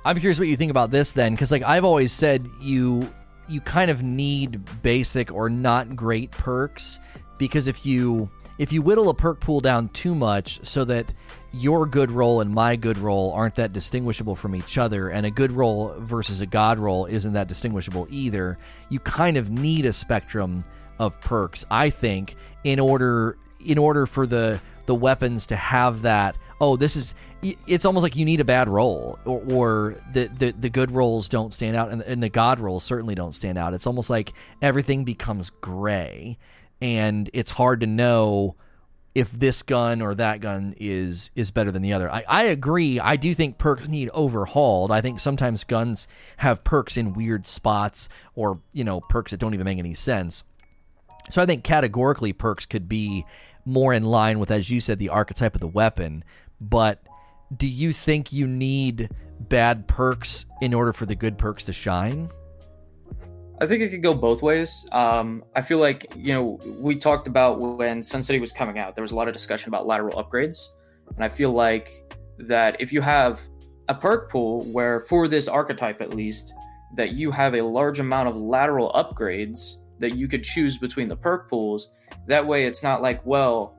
I'm 0.03 0.20
curious 0.20 0.39
what 0.39 0.47
you 0.47 0.57
think 0.57 0.72
about 0.72 0.91
this 0.91 1.14
then, 1.14 1.34
because 1.34 1.51
like 1.51 1.64
I've 1.64 1.86
always 1.86 2.12
said, 2.12 2.47
you 2.59 3.12
you 3.52 3.62
kind 3.62 3.91
of 3.91 4.02
need 4.02 4.62
basic 4.82 5.32
or 5.32 5.49
not 5.49 5.95
great 5.95 6.32
perks 6.32 6.99
because 7.38 7.68
if 7.68 7.86
you 7.86 8.30
if 8.58 8.72
you 8.72 8.82
whittle 8.82 9.10
a 9.10 9.14
perk 9.14 9.39
pool 9.39 9.60
down 9.60 9.89
too 9.89 10.14
much 10.14 10.64
so 10.64 10.86
that 10.86 11.12
your 11.52 11.86
good 11.86 12.12
roll 12.12 12.41
and 12.41 12.54
my 12.54 12.76
good 12.76 12.97
roll 12.97 13.34
aren't 13.34 13.56
that 13.56 13.74
distinguishable 13.74 14.36
from 14.36 14.56
each 14.56 14.78
other, 14.78 15.10
and 15.10 15.26
a 15.26 15.32
good 15.32 15.52
roll 15.52 15.95
versus 15.97 16.41
a 16.41 16.45
god 16.45 16.80
roll 16.80 17.06
isn't 17.08 17.34
that 17.34 17.47
distinguishable 17.47 18.08
either, 18.10 18.58
you 18.89 18.99
kind 18.99 19.38
of 19.38 19.49
need 19.49 19.86
a 19.86 19.93
spectrum 19.93 20.64
of 20.99 21.20
perks, 21.22 21.66
I 21.72 21.89
think, 21.89 22.36
in 22.64 22.80
order 22.80 23.38
in 23.60 23.78
order 23.78 24.06
for 24.06 24.28
the 24.28 24.60
the 24.86 24.95
weapons 24.95 25.47
to 25.47 25.56
have 25.56 26.04
that. 26.04 26.38
Oh, 26.60 26.76
this 26.76 26.95
is. 26.95 27.14
It's 27.43 27.85
almost 27.85 28.03
like 28.03 28.15
you 28.15 28.25
need 28.25 28.39
a 28.39 28.45
bad 28.45 28.69
roll 28.69 29.17
or, 29.25 29.41
or 29.49 29.95
the, 30.13 30.27
the 30.27 30.51
the 30.51 30.69
good 30.69 30.91
rolls 30.91 31.27
don't 31.27 31.53
stand 31.53 31.75
out, 31.75 31.91
and, 31.91 32.01
and 32.03 32.21
the 32.21 32.29
god 32.29 32.59
rolls 32.59 32.83
certainly 32.83 33.15
don't 33.15 33.33
stand 33.33 33.57
out. 33.57 33.73
It's 33.73 33.87
almost 33.87 34.09
like 34.09 34.33
everything 34.61 35.03
becomes 35.03 35.49
gray, 35.61 36.37
and 36.81 37.29
it's 37.33 37.51
hard 37.51 37.81
to 37.81 37.87
know 37.87 38.55
if 39.13 39.29
this 39.31 39.61
gun 39.61 40.01
or 40.01 40.15
that 40.15 40.39
gun 40.39 40.73
is 40.77 41.31
is 41.35 41.51
better 41.51 41.71
than 41.71 41.81
the 41.81 41.93
other. 41.93 42.09
I, 42.11 42.23
I 42.27 42.43
agree. 42.43 42.99
I 42.99 43.15
do 43.15 43.33
think 43.33 43.57
perks 43.57 43.87
need 43.87 44.09
overhauled. 44.13 44.91
I 44.91 45.01
think 45.01 45.19
sometimes 45.19 45.63
guns 45.63 46.07
have 46.37 46.63
perks 46.63 46.95
in 46.95 47.13
weird 47.13 47.45
spots 47.45 48.07
or, 48.35 48.61
you 48.71 48.83
know, 48.83 49.01
perks 49.01 49.31
that 49.31 49.37
don't 49.37 49.53
even 49.53 49.65
make 49.65 49.79
any 49.79 49.93
sense. 49.93 50.43
So 51.29 51.41
I 51.41 51.45
think 51.45 51.63
categorically 51.63 52.33
perks 52.33 52.65
could 52.65 52.87
be 52.87 53.25
more 53.65 53.93
in 53.93 54.03
line 54.03 54.39
with, 54.39 54.49
as 54.49 54.69
you 54.69 54.79
said, 54.79 54.97
the 54.97 55.09
archetype 55.09 55.55
of 55.55 55.61
the 55.61 55.67
weapon. 55.67 56.23
But 56.59 57.03
do 57.58 57.68
you 57.68 57.93
think 57.93 58.32
you 58.32 58.47
need 58.47 59.10
bad 59.39 59.88
perks 59.88 60.45
in 60.62 60.74
order 60.74 60.93
for 60.93 61.06
the 61.06 61.16
good 61.16 61.38
perks 61.38 61.66
to 61.66 61.74
shine? 61.74 62.30
I 63.60 63.68
think 63.68 63.84
it 63.84 63.89
could 63.89 64.02
go 64.02 64.14
both 64.14 64.41
ways. 64.41 64.88
Um, 64.91 65.43
I 65.56 65.62
feel 65.62 65.78
like 65.78 66.12
you 66.16 66.34
know 66.34 66.60
we 66.80 66.95
talked 66.95 67.28
about 67.28 67.60
when 67.60 68.02
Sun 68.02 68.24
City 68.24 68.39
was 68.39 68.52
coming 68.52 68.80
out. 68.80 68.95
There 68.95 69.04
was 69.04 69.12
a 69.12 69.16
lot 69.16 69.28
of 69.28 69.34
discussion 69.34 69.70
about 69.70 69.86
lateral 69.86 70.22
upgrades, 70.22 70.58
and 71.16 71.24
I 71.24 71.30
feel 71.30 71.52
like 71.52 71.91
that 72.39 72.80
if 72.82 72.91
you 72.91 73.02
have 73.02 73.39
a 73.88 73.93
perk 73.93 74.32
pool 74.32 74.64
where 74.72 75.02
for 75.02 75.28
this 75.28 75.47
archetype 75.47 76.02
at 76.02 76.14
least 76.14 76.54
that 76.95 77.12
you 77.12 77.32
have 77.32 77.56
a 77.56 77.62
large 77.62 77.99
amount 77.99 78.30
of 78.30 78.36
lateral 78.36 78.91
upgrades 78.93 79.76
that 79.99 80.16
you 80.16 80.28
could 80.28 80.43
choose 80.43 80.78
between 80.78 81.08
the 81.08 81.16
perk 81.16 81.49
pools. 81.49 81.89
That 82.28 82.45
way, 82.45 82.66
it's 82.66 82.84
not 82.84 83.02
like, 83.02 83.26
well, 83.26 83.78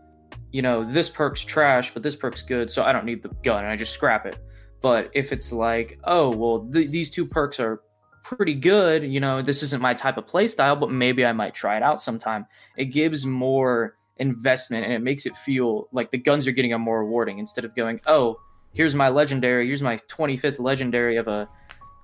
you 0.53 0.63
know, 0.63 0.85
this 0.85 1.09
perk's 1.09 1.45
trash, 1.45 1.93
but 1.93 2.03
this 2.03 2.15
perk's 2.15 2.43
good, 2.43 2.71
so 2.71 2.85
I 2.85 2.93
don't 2.93 3.07
need 3.07 3.23
the 3.23 3.31
gun 3.43 3.65
and 3.65 3.73
I 3.73 3.77
just 3.77 3.93
scrap 3.93 4.27
it. 4.27 4.37
But 4.83 5.11
if 5.15 5.33
it's 5.33 5.53
like, 5.53 5.99
oh, 6.05 6.31
well, 6.31 6.69
th- 6.71 6.91
these 6.91 7.09
two 7.09 7.27
perks 7.27 7.59
are 7.59 7.81
pretty 8.23 8.55
good, 8.55 9.03
you 9.03 9.21
know, 9.21 9.43
this 9.43 9.63
isn't 9.63 9.81
my 9.81 9.95
type 9.95 10.19
of 10.19 10.27
playstyle, 10.27 10.79
but 10.79 10.91
maybe 10.91 11.25
I 11.25 11.33
might 11.33 11.55
try 11.55 11.77
it 11.77 11.83
out 11.83 12.03
sometime. 12.03 12.47
It 12.77 12.87
gives 12.87 13.25
more 13.25 13.97
investment 14.19 14.85
and 14.85 14.93
it 14.93 15.01
makes 15.01 15.25
it 15.25 15.37
feel 15.37 15.89
like 15.93 16.11
the 16.11 16.19
guns 16.19 16.47
are 16.47 16.53
getting 16.53 16.73
a 16.73 16.79
more 16.79 17.01
rewarding 17.01 17.39
instead 17.39 17.65
of 17.65 17.75
going, 17.75 18.01
oh, 18.07 18.39
here's 18.75 18.95
my 18.95 19.09
legendary, 19.09 19.67
here's 19.67 19.83
my 19.83 19.97
25th 20.09 20.61
legendary 20.61 21.17
of 21.17 21.29
a 21.29 21.49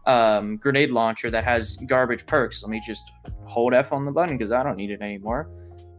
um, 0.06 0.56
grenade 0.56 0.90
launcher 0.90 1.30
that 1.30 1.44
has 1.44 1.76
garbage 1.86 2.26
perks. 2.26 2.62
Let 2.62 2.70
me 2.70 2.80
just 2.84 3.12
hold 3.44 3.74
F 3.74 3.92
on 3.92 4.06
the 4.06 4.12
button 4.12 4.38
because 4.38 4.52
I 4.52 4.62
don't 4.62 4.76
need 4.76 4.90
it 4.90 5.02
anymore. 5.02 5.50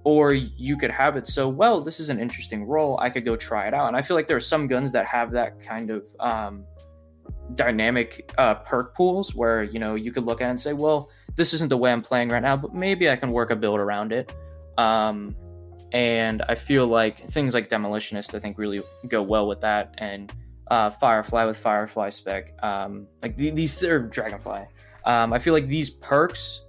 Or 0.06 0.34
you 0.34 0.78
could 0.78 0.92
have 0.92 1.18
it 1.18 1.28
so, 1.28 1.50
well, 1.50 1.82
this 1.82 2.00
is 2.00 2.10
an 2.10 2.20
interesting 2.20 2.64
roll. 2.64 2.98
I 3.00 3.10
could 3.10 3.26
go 3.26 3.36
try 3.36 3.68
it 3.68 3.74
out. 3.74 3.88
And 3.88 3.98
I 3.98 4.02
feel 4.02 4.16
like 4.16 4.28
there 4.28 4.38
are 4.38 4.42
some 4.42 4.66
guns 4.68 4.92
that 4.94 5.06
have 5.06 5.32
that 5.32 5.62
kind 5.62 5.90
of 5.90 6.08
um, 6.20 6.64
dynamic 7.56 8.32
uh, 8.38 8.56
perk 8.56 8.96
pools 8.96 9.36
where, 9.36 9.64
you 9.64 9.78
know, 9.78 9.96
you 9.96 10.12
could 10.12 10.26
look 10.26 10.42
at 10.42 10.50
and 10.50 10.60
say, 10.60 10.74
well, 10.74 11.10
this 11.36 11.54
isn't 11.54 11.70
the 11.70 11.78
way 11.78 11.92
I'm 11.92 12.02
playing 12.02 12.30
right 12.30 12.42
now, 12.42 12.56
but 12.56 12.74
maybe 12.74 13.10
I 13.10 13.16
can 13.18 13.32
work 13.32 13.52
a 13.52 13.56
build 13.56 13.80
around 13.80 14.14
it. 14.14 14.34
Um, 14.78 15.36
and 15.92 16.44
I 16.48 16.56
feel 16.56 16.88
like 16.88 17.28
things 17.30 17.54
like 17.54 17.68
Demolitionist, 17.70 18.36
I 18.36 18.40
think, 18.40 18.58
really 18.58 18.82
go 19.08 19.22
well 19.22 19.48
with 19.48 19.62
that. 19.62 19.96
And 19.98 20.32
uh, 20.70 20.90
Firefly 20.92 21.46
with 21.46 21.58
Firefly 21.58 22.10
spec, 22.10 22.54
um, 22.64 23.08
like 23.22 23.36
these 23.36 23.84
are 23.84 24.00
Dragonfly. 24.00 24.62
Um, 25.06 25.34
I 25.34 25.40
feel 25.40 25.54
like 25.54 25.68
these 25.68 25.90
perks 25.90 26.62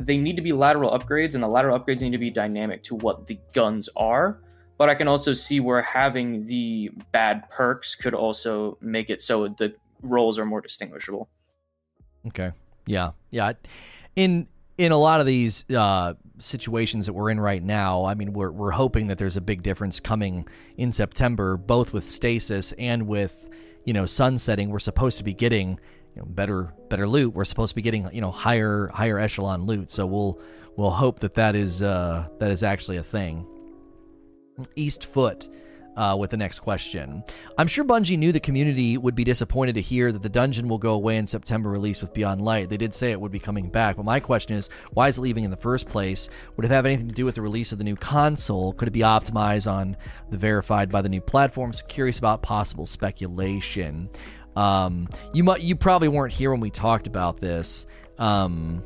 they 0.00 0.16
need 0.16 0.36
to 0.36 0.42
be 0.42 0.52
lateral 0.52 0.90
upgrades, 0.90 1.34
and 1.34 1.42
the 1.42 1.48
lateral 1.48 1.78
upgrades 1.78 2.00
need 2.00 2.12
to 2.12 2.18
be 2.18 2.30
dynamic 2.30 2.82
to 2.84 2.94
what 2.94 3.26
the 3.26 3.38
guns 3.52 3.88
are. 3.96 4.40
But 4.78 4.88
I 4.88 4.94
can 4.94 5.08
also 5.08 5.34
see 5.34 5.60
where 5.60 5.82
having 5.82 6.46
the 6.46 6.90
bad 7.12 7.48
perks 7.50 7.94
could 7.94 8.14
also 8.14 8.78
make 8.80 9.10
it 9.10 9.20
so 9.20 9.48
the 9.48 9.74
rolls 10.02 10.38
are 10.38 10.46
more 10.46 10.62
distinguishable. 10.62 11.28
Okay. 12.28 12.52
Yeah. 12.86 13.10
Yeah. 13.30 13.52
In 14.16 14.48
in 14.78 14.92
a 14.92 14.96
lot 14.96 15.20
of 15.20 15.26
these 15.26 15.64
uh, 15.70 16.14
situations 16.38 17.04
that 17.04 17.12
we're 17.12 17.28
in 17.28 17.38
right 17.38 17.62
now, 17.62 18.06
I 18.06 18.14
mean, 18.14 18.32
we're 18.32 18.50
we're 18.50 18.70
hoping 18.70 19.08
that 19.08 19.18
there's 19.18 19.36
a 19.36 19.42
big 19.42 19.62
difference 19.62 20.00
coming 20.00 20.48
in 20.78 20.92
September, 20.92 21.58
both 21.58 21.92
with 21.92 22.08
stasis 22.08 22.72
and 22.78 23.06
with 23.06 23.50
you 23.84 23.92
know 23.92 24.06
sunsetting. 24.06 24.70
We're 24.70 24.78
supposed 24.78 25.18
to 25.18 25.24
be 25.24 25.34
getting 25.34 25.78
you 26.20 26.26
know, 26.26 26.32
better 26.32 26.72
better 26.88 27.08
loot. 27.08 27.34
We're 27.34 27.44
supposed 27.44 27.70
to 27.70 27.76
be 27.76 27.82
getting 27.82 28.08
you 28.12 28.20
know 28.20 28.30
higher 28.30 28.90
higher 28.92 29.18
echelon 29.18 29.64
loot. 29.64 29.90
So 29.90 30.06
we'll 30.06 30.40
we'll 30.76 30.90
hope 30.90 31.20
that 31.20 31.34
that 31.34 31.56
is 31.56 31.82
uh, 31.82 32.28
that 32.38 32.50
is 32.50 32.62
actually 32.62 32.98
a 32.98 33.02
thing. 33.02 33.46
Eastfoot 34.76 35.48
uh, 35.96 36.16
with 36.18 36.30
the 36.30 36.36
next 36.36 36.60
question. 36.60 37.22
I'm 37.58 37.66
sure 37.66 37.84
Bungie 37.84 38.18
knew 38.18 38.32
the 38.32 38.40
community 38.40 38.96
would 38.96 39.14
be 39.14 39.24
disappointed 39.24 39.74
to 39.74 39.80
hear 39.80 40.12
that 40.12 40.22
the 40.22 40.28
dungeon 40.28 40.68
will 40.68 40.78
go 40.78 40.94
away 40.94 41.16
in 41.16 41.26
September 41.26 41.68
release 41.68 42.00
with 42.00 42.14
Beyond 42.14 42.40
Light. 42.40 42.68
They 42.68 42.76
did 42.76 42.94
say 42.94 43.10
it 43.10 43.20
would 43.20 43.32
be 43.32 43.38
coming 43.38 43.68
back, 43.68 43.96
but 43.96 44.04
my 44.04 44.20
question 44.20 44.56
is, 44.56 44.70
why 44.92 45.08
is 45.08 45.18
it 45.18 45.22
leaving 45.22 45.44
in 45.44 45.50
the 45.50 45.56
first 45.56 45.88
place? 45.88 46.28
Would 46.56 46.64
it 46.64 46.70
have 46.70 46.86
anything 46.86 47.08
to 47.08 47.14
do 47.14 47.24
with 47.24 47.34
the 47.34 47.42
release 47.42 47.72
of 47.72 47.78
the 47.78 47.84
new 47.84 47.96
console? 47.96 48.72
Could 48.72 48.88
it 48.88 48.92
be 48.92 49.00
optimized 49.00 49.70
on 49.70 49.96
the 50.30 50.38
verified 50.38 50.90
by 50.90 51.02
the 51.02 51.08
new 51.08 51.20
platforms? 51.20 51.82
Curious 51.88 52.18
about 52.18 52.42
possible 52.42 52.86
speculation. 52.86 54.08
Um, 54.56 55.08
you 55.32 55.44
might, 55.44 55.62
you 55.62 55.76
probably 55.76 56.08
weren't 56.08 56.32
here 56.32 56.50
when 56.50 56.60
we 56.60 56.70
talked 56.70 57.06
about 57.06 57.40
this. 57.40 57.86
Um, 58.18 58.84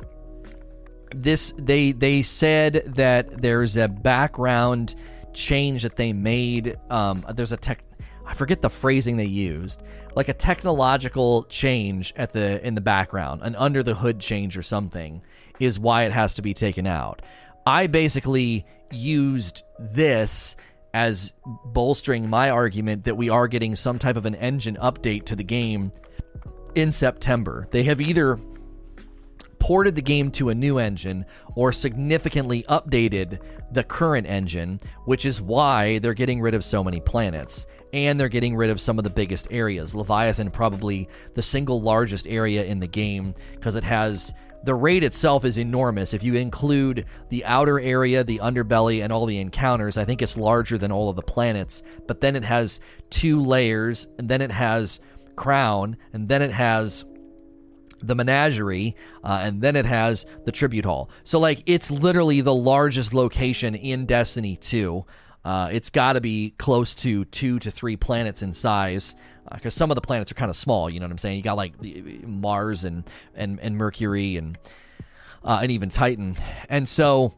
this 1.13 1.53
they 1.57 1.91
they 1.91 2.23
said 2.23 2.93
that 2.95 3.41
there's 3.41 3.77
a 3.77 3.87
background 3.87 4.95
change 5.33 5.83
that 5.83 5.95
they 5.95 6.13
made. 6.13 6.77
Um, 6.89 7.25
there's 7.33 7.51
a 7.51 7.57
tech. 7.57 7.83
I 8.25 8.33
forget 8.33 8.61
the 8.61 8.69
phrasing 8.69 9.17
they 9.17 9.25
used, 9.25 9.83
like 10.15 10.29
a 10.29 10.33
technological 10.33 11.43
change 11.43 12.13
at 12.15 12.33
the 12.33 12.65
in 12.65 12.75
the 12.75 12.81
background, 12.81 13.41
an 13.43 13.55
under 13.55 13.83
the 13.83 13.93
hood 13.93 14.19
change 14.19 14.57
or 14.57 14.63
something, 14.63 15.23
is 15.59 15.79
why 15.79 16.03
it 16.03 16.11
has 16.11 16.35
to 16.35 16.41
be 16.41 16.53
taken 16.53 16.87
out. 16.87 17.21
I 17.65 17.87
basically 17.87 18.65
used 18.91 19.63
this 19.79 20.55
as 20.95 21.33
bolstering 21.65 22.29
my 22.29 22.49
argument 22.49 23.03
that 23.03 23.17
we 23.17 23.29
are 23.29 23.49
getting 23.49 23.75
some 23.75 23.99
type 23.99 24.15
of 24.15 24.25
an 24.25 24.33
engine 24.35 24.77
update 24.81 25.25
to 25.25 25.35
the 25.35 25.43
game 25.43 25.91
in 26.75 26.89
September. 26.89 27.67
They 27.69 27.83
have 27.83 27.99
either 27.99 28.39
ported 29.59 29.93
the 29.95 30.01
game 30.01 30.31
to 30.31 30.51
a 30.51 30.55
new 30.55 30.77
engine 30.77 31.25
or 31.53 31.73
significantly 31.73 32.63
updated 32.69 33.41
the 33.73 33.83
current 33.83 34.25
engine, 34.25 34.79
which 35.03 35.25
is 35.25 35.41
why 35.41 35.99
they're 35.99 36.13
getting 36.13 36.39
rid 36.39 36.53
of 36.53 36.63
so 36.63 36.81
many 36.81 37.01
planets. 37.01 37.67
And 37.91 38.17
they're 38.17 38.29
getting 38.29 38.55
rid 38.55 38.69
of 38.69 38.79
some 38.79 38.97
of 38.97 39.03
the 39.03 39.09
biggest 39.09 39.49
areas. 39.51 39.95
Leviathan, 39.95 40.49
probably 40.49 41.09
the 41.33 41.43
single 41.43 41.81
largest 41.81 42.25
area 42.25 42.63
in 42.63 42.79
the 42.79 42.87
game, 42.87 43.35
because 43.51 43.75
it 43.75 43.83
has. 43.83 44.33
The 44.65 44.73
raid 44.73 45.03
itself 45.03 45.45
is 45.45 45.59
enormous. 45.59 46.11
If 46.13 46.23
you 46.23 46.33
include 46.33 47.05
the 47.29 47.45
outer 47.45 47.79
area, 47.79 48.23
the 48.23 48.39
underbelly, 48.39 49.03
and 49.03 49.13
all 49.13 49.27
the 49.27 49.37
encounters, 49.37 49.95
I 49.95 50.05
think 50.05 50.23
it's 50.23 50.37
larger 50.37 50.79
than 50.79 50.91
all 50.91 51.07
of 51.07 51.15
the 51.15 51.21
planets. 51.21 51.83
But 52.07 52.19
then 52.19 52.35
it 52.35 52.43
has 52.43 52.79
two 53.11 53.39
layers, 53.39 54.07
and 54.17 54.27
then 54.27 54.41
it 54.41 54.49
has 54.49 54.99
Crown, 55.35 55.97
and 56.13 56.27
then 56.27 56.41
it 56.41 56.49
has 56.49 57.05
the 58.01 58.15
menagerie, 58.15 58.95
uh, 59.23 59.41
and 59.43 59.61
then 59.61 59.75
it 59.75 59.85
has 59.85 60.25
the 60.45 60.51
tribute 60.51 60.85
hall. 60.85 61.11
So, 61.23 61.39
like, 61.39 61.61
it's 61.67 61.91
literally 61.91 62.41
the 62.41 62.53
largest 62.53 63.13
location 63.13 63.75
in 63.75 64.07
Destiny 64.07 64.55
2. 64.55 65.05
Uh, 65.43 65.69
it's 65.71 65.91
got 65.91 66.13
to 66.13 66.21
be 66.21 66.55
close 66.57 66.95
to 66.95 67.25
two 67.25 67.59
to 67.59 67.69
three 67.69 67.97
planets 67.97 68.41
in 68.41 68.51
size 68.53 69.15
because 69.53 69.75
uh, 69.75 69.77
some 69.77 69.91
of 69.91 69.95
the 69.95 70.01
planets 70.01 70.31
are 70.31 70.35
kind 70.35 70.49
of 70.49 70.57
small. 70.57 70.89
You 70.89 70.99
know 70.99 71.05
what 71.05 71.11
I'm 71.11 71.17
saying? 71.17 71.37
You 71.37 71.43
got 71.43 71.57
like 71.57 71.73
Mars 72.23 72.83
and 72.83 73.03
and 73.35 73.59
and 73.59 73.77
Mercury 73.77 74.37
and 74.37 74.57
uh, 75.43 75.59
and 75.61 75.71
even 75.71 75.89
Titan, 75.89 76.35
and 76.69 76.87
so. 76.87 77.33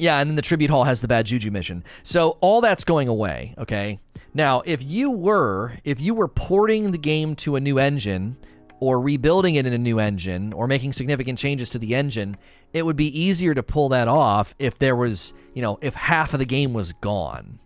Yeah, 0.00 0.20
and 0.20 0.30
then 0.30 0.36
the 0.36 0.42
tribute 0.42 0.70
hall 0.70 0.84
has 0.84 1.00
the 1.00 1.08
bad 1.08 1.26
juju 1.26 1.50
mission. 1.50 1.82
So 2.04 2.38
all 2.40 2.60
that's 2.60 2.84
going 2.84 3.08
away, 3.08 3.56
okay? 3.58 3.98
Now, 4.32 4.62
if 4.64 4.80
you 4.80 5.10
were 5.10 5.72
if 5.82 6.00
you 6.00 6.14
were 6.14 6.28
porting 6.28 6.92
the 6.92 6.98
game 6.98 7.34
to 7.36 7.56
a 7.56 7.60
new 7.60 7.80
engine 7.80 8.36
or 8.78 9.00
rebuilding 9.00 9.56
it 9.56 9.66
in 9.66 9.72
a 9.72 9.78
new 9.78 9.98
engine 9.98 10.52
or 10.52 10.68
making 10.68 10.92
significant 10.92 11.38
changes 11.38 11.70
to 11.70 11.80
the 11.80 11.96
engine, 11.96 12.36
it 12.72 12.86
would 12.86 12.94
be 12.94 13.20
easier 13.20 13.54
to 13.54 13.62
pull 13.62 13.88
that 13.88 14.06
off 14.06 14.54
if 14.60 14.78
there 14.78 14.94
was, 14.94 15.32
you 15.54 15.62
know, 15.62 15.78
if 15.82 15.94
half 15.94 16.32
of 16.32 16.38
the 16.38 16.46
game 16.46 16.72
was 16.74 16.92
gone. 17.00 17.58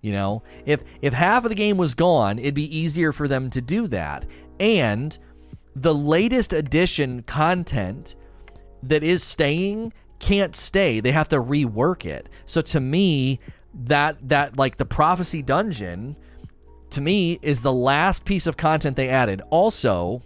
You 0.00 0.12
know, 0.12 0.42
if 0.64 0.82
if 1.02 1.12
half 1.12 1.44
of 1.44 1.48
the 1.48 1.56
game 1.56 1.76
was 1.76 1.94
gone, 1.94 2.38
it'd 2.38 2.54
be 2.54 2.76
easier 2.76 3.12
for 3.12 3.26
them 3.26 3.50
to 3.50 3.60
do 3.60 3.88
that. 3.88 4.26
And 4.60 5.16
the 5.74 5.94
latest 5.94 6.52
edition 6.52 7.22
content 7.22 8.16
that 8.82 9.02
is 9.02 9.22
staying 9.22 9.92
can't 10.18 10.54
stay. 10.54 11.00
They 11.00 11.12
have 11.12 11.28
to 11.30 11.40
rework 11.40 12.04
it. 12.04 12.28
So 12.46 12.60
to 12.62 12.80
me, 12.80 13.40
that 13.74 14.16
that 14.28 14.56
like 14.56 14.76
the 14.76 14.84
prophecy 14.84 15.42
dungeon 15.42 16.16
to 16.90 17.00
me 17.00 17.38
is 17.42 17.60
the 17.60 17.72
last 17.72 18.24
piece 18.24 18.46
of 18.46 18.56
content 18.56 18.96
they 18.96 19.08
added. 19.08 19.42
Also, 19.50 20.22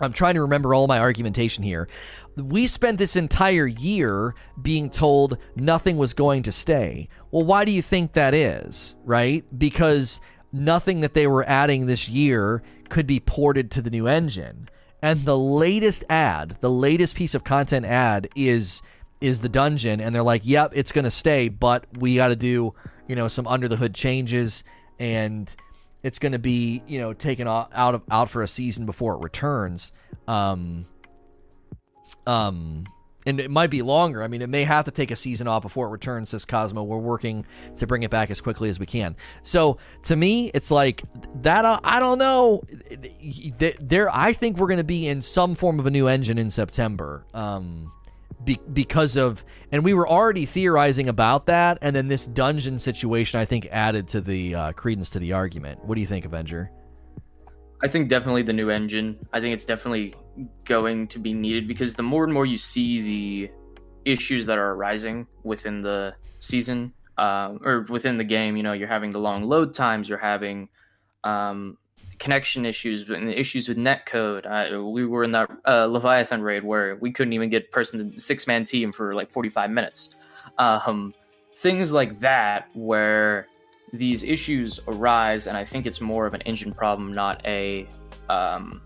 I'm 0.00 0.12
trying 0.12 0.34
to 0.34 0.42
remember 0.42 0.74
all 0.74 0.86
my 0.86 0.98
argumentation 0.98 1.62
here. 1.62 1.88
We 2.36 2.66
spent 2.66 2.98
this 2.98 3.16
entire 3.16 3.66
year 3.66 4.34
being 4.62 4.90
told 4.90 5.38
nothing 5.56 5.96
was 5.96 6.14
going 6.14 6.42
to 6.44 6.52
stay. 6.52 7.08
Well, 7.30 7.44
why 7.44 7.64
do 7.64 7.72
you 7.72 7.82
think 7.82 8.12
that 8.12 8.34
is, 8.34 8.94
right? 9.04 9.44
Because 9.58 10.20
nothing 10.52 11.00
that 11.00 11.14
they 11.14 11.26
were 11.26 11.44
adding 11.48 11.86
this 11.86 12.08
year 12.08 12.62
could 12.88 13.06
be 13.06 13.20
ported 13.20 13.70
to 13.72 13.82
the 13.82 13.90
new 13.90 14.06
engine. 14.06 14.68
And 15.02 15.20
the 15.24 15.38
latest 15.38 16.04
ad, 16.10 16.56
the 16.60 16.70
latest 16.70 17.16
piece 17.16 17.34
of 17.34 17.44
content 17.44 17.86
ad 17.86 18.28
is 18.34 18.82
is 19.20 19.40
the 19.40 19.48
dungeon 19.50 20.00
and 20.00 20.14
they're 20.14 20.22
like, 20.22 20.42
"Yep, 20.44 20.72
it's 20.74 20.92
going 20.92 21.04
to 21.04 21.10
stay, 21.10 21.50
but 21.50 21.84
we 21.98 22.16
got 22.16 22.28
to 22.28 22.36
do, 22.36 22.72
you 23.06 23.16
know, 23.16 23.28
some 23.28 23.46
under 23.46 23.68
the 23.68 23.76
hood 23.76 23.94
changes 23.94 24.64
and 24.98 25.54
it's 26.02 26.18
going 26.18 26.32
to 26.32 26.38
be 26.38 26.82
you 26.86 27.00
know 27.00 27.12
taken 27.12 27.48
out 27.48 27.70
of 27.72 28.02
out 28.10 28.30
for 28.30 28.42
a 28.42 28.48
season 28.48 28.86
before 28.86 29.14
it 29.14 29.22
returns. 29.22 29.92
Um, 30.28 30.86
um, 32.26 32.84
and 33.26 33.38
it 33.38 33.50
might 33.50 33.70
be 33.70 33.82
longer. 33.82 34.22
I 34.22 34.28
mean, 34.28 34.42
it 34.42 34.48
may 34.48 34.64
have 34.64 34.86
to 34.86 34.90
take 34.90 35.10
a 35.10 35.16
season 35.16 35.46
off 35.46 35.62
before 35.62 35.86
it 35.86 35.90
returns. 35.90 36.30
Says 36.30 36.44
Cozmo, 36.44 36.82
we're 36.82 36.98
working 36.98 37.44
to 37.76 37.86
bring 37.86 38.02
it 38.02 38.10
back 38.10 38.30
as 38.30 38.40
quickly 38.40 38.70
as 38.70 38.78
we 38.78 38.86
can. 38.86 39.16
So 39.42 39.78
to 40.04 40.16
me, 40.16 40.50
it's 40.54 40.70
like 40.70 41.02
that. 41.42 41.64
Uh, 41.64 41.80
I 41.84 42.00
don't 42.00 42.18
know. 42.18 42.62
There, 43.80 44.14
I 44.14 44.32
think 44.32 44.56
we're 44.56 44.68
going 44.68 44.78
to 44.78 44.84
be 44.84 45.06
in 45.06 45.22
some 45.22 45.54
form 45.54 45.78
of 45.78 45.86
a 45.86 45.90
new 45.90 46.06
engine 46.06 46.38
in 46.38 46.50
September. 46.50 47.26
Um, 47.34 47.92
be, 48.42 48.58
because 48.72 49.16
of, 49.16 49.44
and 49.70 49.84
we 49.84 49.92
were 49.92 50.08
already 50.08 50.46
theorizing 50.46 51.10
about 51.10 51.44
that, 51.46 51.76
and 51.82 51.94
then 51.94 52.08
this 52.08 52.24
dungeon 52.24 52.78
situation, 52.78 53.38
I 53.38 53.44
think, 53.44 53.68
added 53.70 54.08
to 54.08 54.22
the 54.22 54.54
uh, 54.54 54.72
credence 54.72 55.10
to 55.10 55.18
the 55.18 55.34
argument. 55.34 55.84
What 55.84 55.96
do 55.96 56.00
you 56.00 56.06
think, 56.06 56.24
Avenger? 56.24 56.70
I 57.82 57.88
think 57.88 58.08
definitely 58.08 58.42
the 58.42 58.52
new 58.52 58.70
engine. 58.70 59.18
I 59.32 59.40
think 59.40 59.54
it's 59.54 59.64
definitely 59.64 60.14
going 60.64 61.06
to 61.08 61.18
be 61.18 61.32
needed 61.32 61.68
because 61.68 61.94
the 61.94 62.02
more 62.02 62.24
and 62.24 62.32
more 62.32 62.46
you 62.46 62.56
see 62.56 63.02
the 63.02 63.50
issues 64.04 64.46
that 64.46 64.58
are 64.58 64.72
arising 64.72 65.26
within 65.42 65.80
the 65.80 66.14
season 66.38 66.92
uh, 67.18 67.54
or 67.62 67.86
within 67.88 68.16
the 68.16 68.24
game, 68.24 68.56
you 68.56 68.62
know, 68.62 68.72
you're 68.72 68.88
having 68.88 69.10
the 69.10 69.18
long 69.18 69.44
load 69.44 69.74
times, 69.74 70.08
you're 70.08 70.18
having 70.18 70.68
um, 71.24 71.76
connection 72.18 72.64
issues 72.64 73.08
and 73.08 73.32
issues 73.32 73.68
with 73.68 73.76
netcode. 73.76 74.46
Uh, 74.46 74.82
we 74.84 75.04
were 75.04 75.24
in 75.24 75.32
that 75.32 75.50
uh, 75.66 75.86
Leviathan 75.86 76.42
raid 76.42 76.64
where 76.64 76.96
we 76.96 77.12
couldn't 77.12 77.32
even 77.32 77.50
get 77.50 77.70
person 77.72 78.18
six 78.18 78.46
man 78.46 78.64
team 78.64 78.92
for 78.92 79.14
like 79.14 79.30
45 79.30 79.70
minutes. 79.70 80.10
Um, 80.58 81.14
things 81.56 81.92
like 81.92 82.18
that 82.20 82.68
where 82.74 83.46
these 83.92 84.22
issues 84.22 84.80
arise, 84.86 85.46
and 85.46 85.56
I 85.56 85.64
think 85.64 85.86
it's 85.86 86.00
more 86.00 86.26
of 86.26 86.34
an 86.34 86.42
engine 86.42 86.72
problem, 86.72 87.12
not 87.12 87.44
a 87.44 87.88
um, 88.28 88.80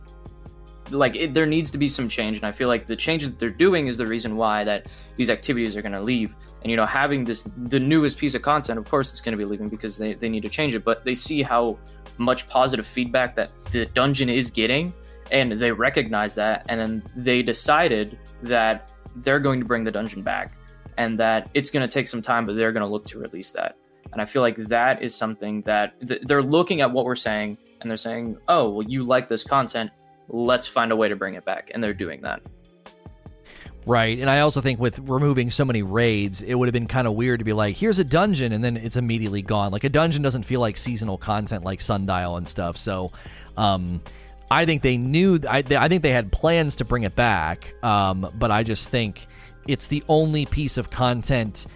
like 0.90 1.16
it, 1.16 1.34
there 1.34 1.46
needs 1.46 1.70
to 1.70 1.78
be 1.78 1.88
some 1.88 2.08
change 2.08 2.36
and 2.36 2.46
i 2.46 2.52
feel 2.52 2.68
like 2.68 2.86
the 2.86 2.96
changes 2.96 3.30
that 3.30 3.38
they're 3.38 3.48
doing 3.48 3.86
is 3.86 3.96
the 3.96 4.06
reason 4.06 4.36
why 4.36 4.64
that 4.64 4.86
these 5.16 5.30
activities 5.30 5.76
are 5.76 5.82
going 5.82 5.92
to 5.92 6.02
leave. 6.02 6.34
And 6.62 6.70
you 6.70 6.76
know 6.76 6.86
having 6.86 7.24
this 7.24 7.46
the 7.68 7.78
newest 7.78 8.16
piece 8.16 8.34
of 8.34 8.40
content 8.40 8.78
of 8.78 8.86
course 8.86 9.10
it's 9.10 9.20
going 9.20 9.32
to 9.32 9.36
be 9.36 9.44
leaving 9.44 9.68
because 9.68 9.98
they, 9.98 10.14
they 10.14 10.30
need 10.30 10.42
to 10.44 10.48
change 10.48 10.74
it 10.74 10.82
but 10.82 11.04
they 11.04 11.12
see 11.12 11.42
how 11.42 11.78
much 12.16 12.48
positive 12.48 12.86
feedback 12.86 13.34
that 13.34 13.50
the 13.70 13.84
dungeon 13.84 14.30
is 14.30 14.48
getting 14.48 14.94
and 15.30 15.52
they 15.52 15.70
recognize 15.70 16.34
that 16.36 16.64
and 16.70 16.80
then 16.80 17.02
they 17.16 17.42
decided 17.42 18.18
that 18.42 18.92
they're 19.16 19.40
going 19.40 19.60
to 19.60 19.66
bring 19.66 19.84
the 19.84 19.90
dungeon 19.90 20.22
back 20.22 20.56
and 20.96 21.18
that 21.18 21.50
it's 21.52 21.70
going 21.70 21.86
to 21.86 21.92
take 21.92 22.08
some 22.08 22.22
time 22.22 22.46
but 22.46 22.56
they're 22.56 22.72
going 22.72 22.84
to 22.84 22.90
look 22.90 23.04
to 23.04 23.18
release 23.18 23.50
that. 23.50 23.76
And 24.12 24.22
i 24.22 24.24
feel 24.24 24.40
like 24.40 24.56
that 24.56 25.02
is 25.02 25.14
something 25.14 25.60
that 25.62 26.00
th- 26.06 26.22
they're 26.22 26.42
looking 26.42 26.80
at 26.80 26.90
what 26.90 27.04
we're 27.04 27.14
saying 27.14 27.58
and 27.80 27.90
they're 27.90 27.98
saying 27.98 28.38
oh 28.48 28.70
well 28.70 28.86
you 28.88 29.04
like 29.04 29.28
this 29.28 29.44
content 29.44 29.90
let's 30.28 30.66
find 30.66 30.92
a 30.92 30.96
way 30.96 31.08
to 31.08 31.16
bring 31.16 31.34
it 31.34 31.44
back. 31.44 31.70
And 31.74 31.82
they're 31.82 31.94
doing 31.94 32.20
that. 32.22 32.42
Right. 33.86 34.18
And 34.18 34.30
I 34.30 34.40
also 34.40 34.62
think 34.62 34.80
with 34.80 34.98
removing 35.00 35.50
so 35.50 35.64
many 35.64 35.82
raids, 35.82 36.40
it 36.40 36.54
would 36.54 36.68
have 36.68 36.72
been 36.72 36.86
kind 36.86 37.06
of 37.06 37.14
weird 37.14 37.40
to 37.40 37.44
be 37.44 37.52
like, 37.52 37.76
here's 37.76 37.98
a 37.98 38.04
dungeon, 38.04 38.52
and 38.52 38.64
then 38.64 38.78
it's 38.78 38.96
immediately 38.96 39.42
gone. 39.42 39.72
Like 39.72 39.84
a 39.84 39.90
dungeon 39.90 40.22
doesn't 40.22 40.44
feel 40.44 40.60
like 40.60 40.78
seasonal 40.78 41.18
content 41.18 41.64
like 41.64 41.82
Sundial 41.82 42.36
and 42.36 42.48
stuff. 42.48 42.78
So, 42.78 43.10
um, 43.58 44.00
I 44.50 44.64
think 44.64 44.82
they 44.82 44.96
knew, 44.96 45.38
I, 45.48 45.58
I 45.58 45.88
think 45.88 46.02
they 46.02 46.10
had 46.10 46.32
plans 46.32 46.76
to 46.76 46.84
bring 46.84 47.02
it 47.02 47.14
back. 47.14 47.74
Um, 47.84 48.30
but 48.38 48.50
I 48.50 48.62
just 48.62 48.88
think 48.88 49.26
it's 49.68 49.86
the 49.86 50.02
only 50.08 50.46
piece 50.46 50.78
of 50.78 50.90
content 50.90 51.66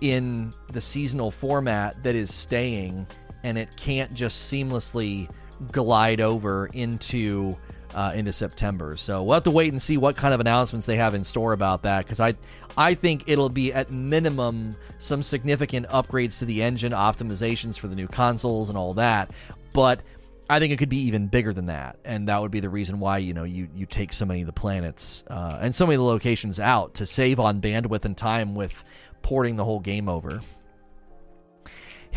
in 0.00 0.52
the 0.72 0.80
seasonal 0.80 1.30
format 1.30 2.02
that 2.02 2.14
is 2.14 2.32
staying, 2.32 3.06
and 3.42 3.58
it 3.58 3.76
can't 3.76 4.12
just 4.14 4.50
seamlessly 4.50 5.28
glide 5.72 6.20
over 6.20 6.66
into 6.72 7.56
uh, 7.94 8.12
into 8.14 8.32
September. 8.32 8.96
So 8.96 9.22
we'll 9.22 9.34
have 9.34 9.44
to 9.44 9.50
wait 9.50 9.72
and 9.72 9.80
see 9.80 9.96
what 9.96 10.16
kind 10.16 10.34
of 10.34 10.40
announcements 10.40 10.86
they 10.86 10.96
have 10.96 11.14
in 11.14 11.24
store 11.24 11.52
about 11.52 11.82
that 11.82 12.04
because 12.04 12.20
I 12.20 12.34
I 12.76 12.94
think 12.94 13.24
it'll 13.26 13.48
be 13.48 13.72
at 13.72 13.90
minimum 13.90 14.76
some 14.98 15.22
significant 15.22 15.88
upgrades 15.88 16.38
to 16.38 16.44
the 16.44 16.62
engine, 16.62 16.92
optimizations 16.92 17.78
for 17.78 17.88
the 17.88 17.96
new 17.96 18.08
consoles, 18.08 18.68
and 18.68 18.78
all 18.78 18.94
that. 18.94 19.30
But 19.72 20.02
I 20.50 20.58
think 20.58 20.72
it 20.72 20.78
could 20.78 20.88
be 20.88 21.00
even 21.02 21.26
bigger 21.26 21.52
than 21.52 21.66
that, 21.66 21.98
and 22.04 22.28
that 22.28 22.40
would 22.40 22.50
be 22.50 22.60
the 22.60 22.70
reason 22.70 23.00
why 23.00 23.18
you 23.18 23.34
know 23.34 23.44
you 23.44 23.68
you 23.74 23.86
take 23.86 24.12
so 24.12 24.24
many 24.24 24.40
of 24.40 24.46
the 24.46 24.52
planets 24.52 25.24
uh, 25.28 25.58
and 25.60 25.74
so 25.74 25.86
many 25.86 25.96
of 25.96 26.00
the 26.00 26.06
locations 26.06 26.58
out 26.58 26.94
to 26.94 27.06
save 27.06 27.38
on 27.38 27.60
bandwidth 27.60 28.04
and 28.04 28.16
time 28.16 28.54
with 28.54 28.82
porting 29.22 29.56
the 29.56 29.64
whole 29.64 29.80
game 29.80 30.08
over. 30.08 30.40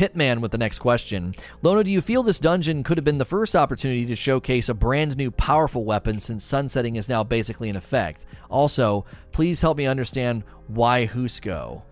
Hitman 0.01 0.39
with 0.39 0.51
the 0.51 0.57
next 0.57 0.79
question. 0.79 1.35
Lono, 1.61 1.83
do 1.83 1.91
you 1.91 2.01
feel 2.01 2.23
this 2.23 2.39
dungeon 2.39 2.83
could 2.83 2.97
have 2.97 3.05
been 3.05 3.19
the 3.19 3.25
first 3.25 3.55
opportunity 3.55 4.07
to 4.07 4.15
showcase 4.15 4.67
a 4.67 4.73
brand 4.73 5.15
new 5.15 5.29
powerful 5.29 5.85
weapon 5.85 6.19
since 6.19 6.43
sunsetting 6.43 6.95
is 6.95 7.07
now 7.07 7.23
basically 7.23 7.69
in 7.69 7.75
effect? 7.75 8.25
Also, 8.49 9.05
please 9.31 9.61
help 9.61 9.77
me 9.77 9.85
understand 9.85 10.43
why 10.67 11.05
Hoosegow. 11.05 11.83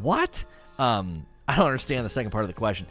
What? 0.00 0.44
Um, 0.78 1.26
I 1.48 1.56
don't 1.56 1.66
understand 1.66 2.06
the 2.06 2.10
second 2.10 2.30
part 2.30 2.44
of 2.44 2.48
the 2.48 2.54
question. 2.54 2.86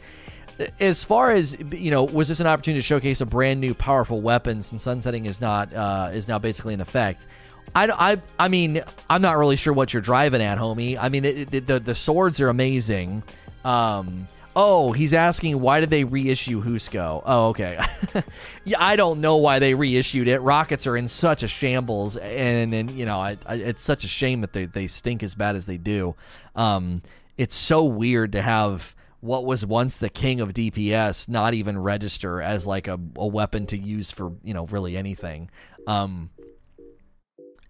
As 0.78 1.02
far 1.02 1.32
as 1.32 1.56
you 1.72 1.90
know, 1.90 2.04
was 2.04 2.28
this 2.28 2.40
an 2.40 2.46
opportunity 2.46 2.80
to 2.80 2.86
showcase 2.86 3.22
a 3.22 3.26
brand 3.26 3.60
new 3.60 3.74
powerful 3.74 4.20
weapon 4.20 4.62
since 4.62 4.82
sunsetting 4.82 5.24
is 5.24 5.40
not 5.40 5.72
uh, 5.72 6.10
is 6.12 6.28
now 6.28 6.38
basically 6.38 6.74
in 6.74 6.80
effect? 6.82 7.26
I, 7.74 8.12
I, 8.12 8.20
I 8.38 8.48
mean, 8.48 8.82
I'm 9.10 9.22
not 9.22 9.36
really 9.36 9.56
sure 9.56 9.72
what 9.72 9.92
you're 9.92 10.02
driving 10.02 10.40
at, 10.40 10.58
homie. 10.58 10.96
I 10.98 11.08
mean, 11.08 11.24
it, 11.24 11.54
it, 11.54 11.66
the 11.66 11.80
the 11.80 11.94
swords 11.94 12.40
are 12.40 12.48
amazing. 12.48 13.22
Um, 13.64 14.26
Oh, 14.58 14.92
he's 14.92 15.12
asking 15.12 15.60
why 15.60 15.80
did 15.80 15.90
they 15.90 16.04
reissue 16.04 16.64
Hoosegow? 16.64 17.22
Oh, 17.26 17.48
okay. 17.48 17.78
yeah, 18.64 18.78
I 18.80 18.96
don't 18.96 19.20
know 19.20 19.36
why 19.36 19.58
they 19.58 19.74
reissued 19.74 20.28
it. 20.28 20.40
Rockets 20.40 20.86
are 20.86 20.96
in 20.96 21.08
such 21.08 21.42
a 21.42 21.48
shambles, 21.48 22.16
and 22.16 22.72
and 22.72 22.90
you 22.90 23.04
know, 23.04 23.20
I, 23.20 23.36
I, 23.44 23.56
it's 23.56 23.82
such 23.82 24.02
a 24.04 24.08
shame 24.08 24.40
that 24.40 24.54
they 24.54 24.64
they 24.64 24.86
stink 24.86 25.22
as 25.22 25.34
bad 25.34 25.56
as 25.56 25.66
they 25.66 25.76
do. 25.76 26.14
Um, 26.54 27.02
it's 27.36 27.54
so 27.54 27.84
weird 27.84 28.32
to 28.32 28.40
have 28.40 28.96
what 29.20 29.44
was 29.44 29.66
once 29.66 29.98
the 29.98 30.08
king 30.08 30.40
of 30.40 30.54
DPS 30.54 31.28
not 31.28 31.52
even 31.52 31.78
register 31.78 32.40
as 32.40 32.66
like 32.66 32.88
a, 32.88 32.98
a 33.16 33.26
weapon 33.26 33.66
to 33.66 33.76
use 33.76 34.10
for 34.10 34.32
you 34.42 34.54
know 34.54 34.64
really 34.68 34.96
anything. 34.96 35.50
Um, 35.86 36.30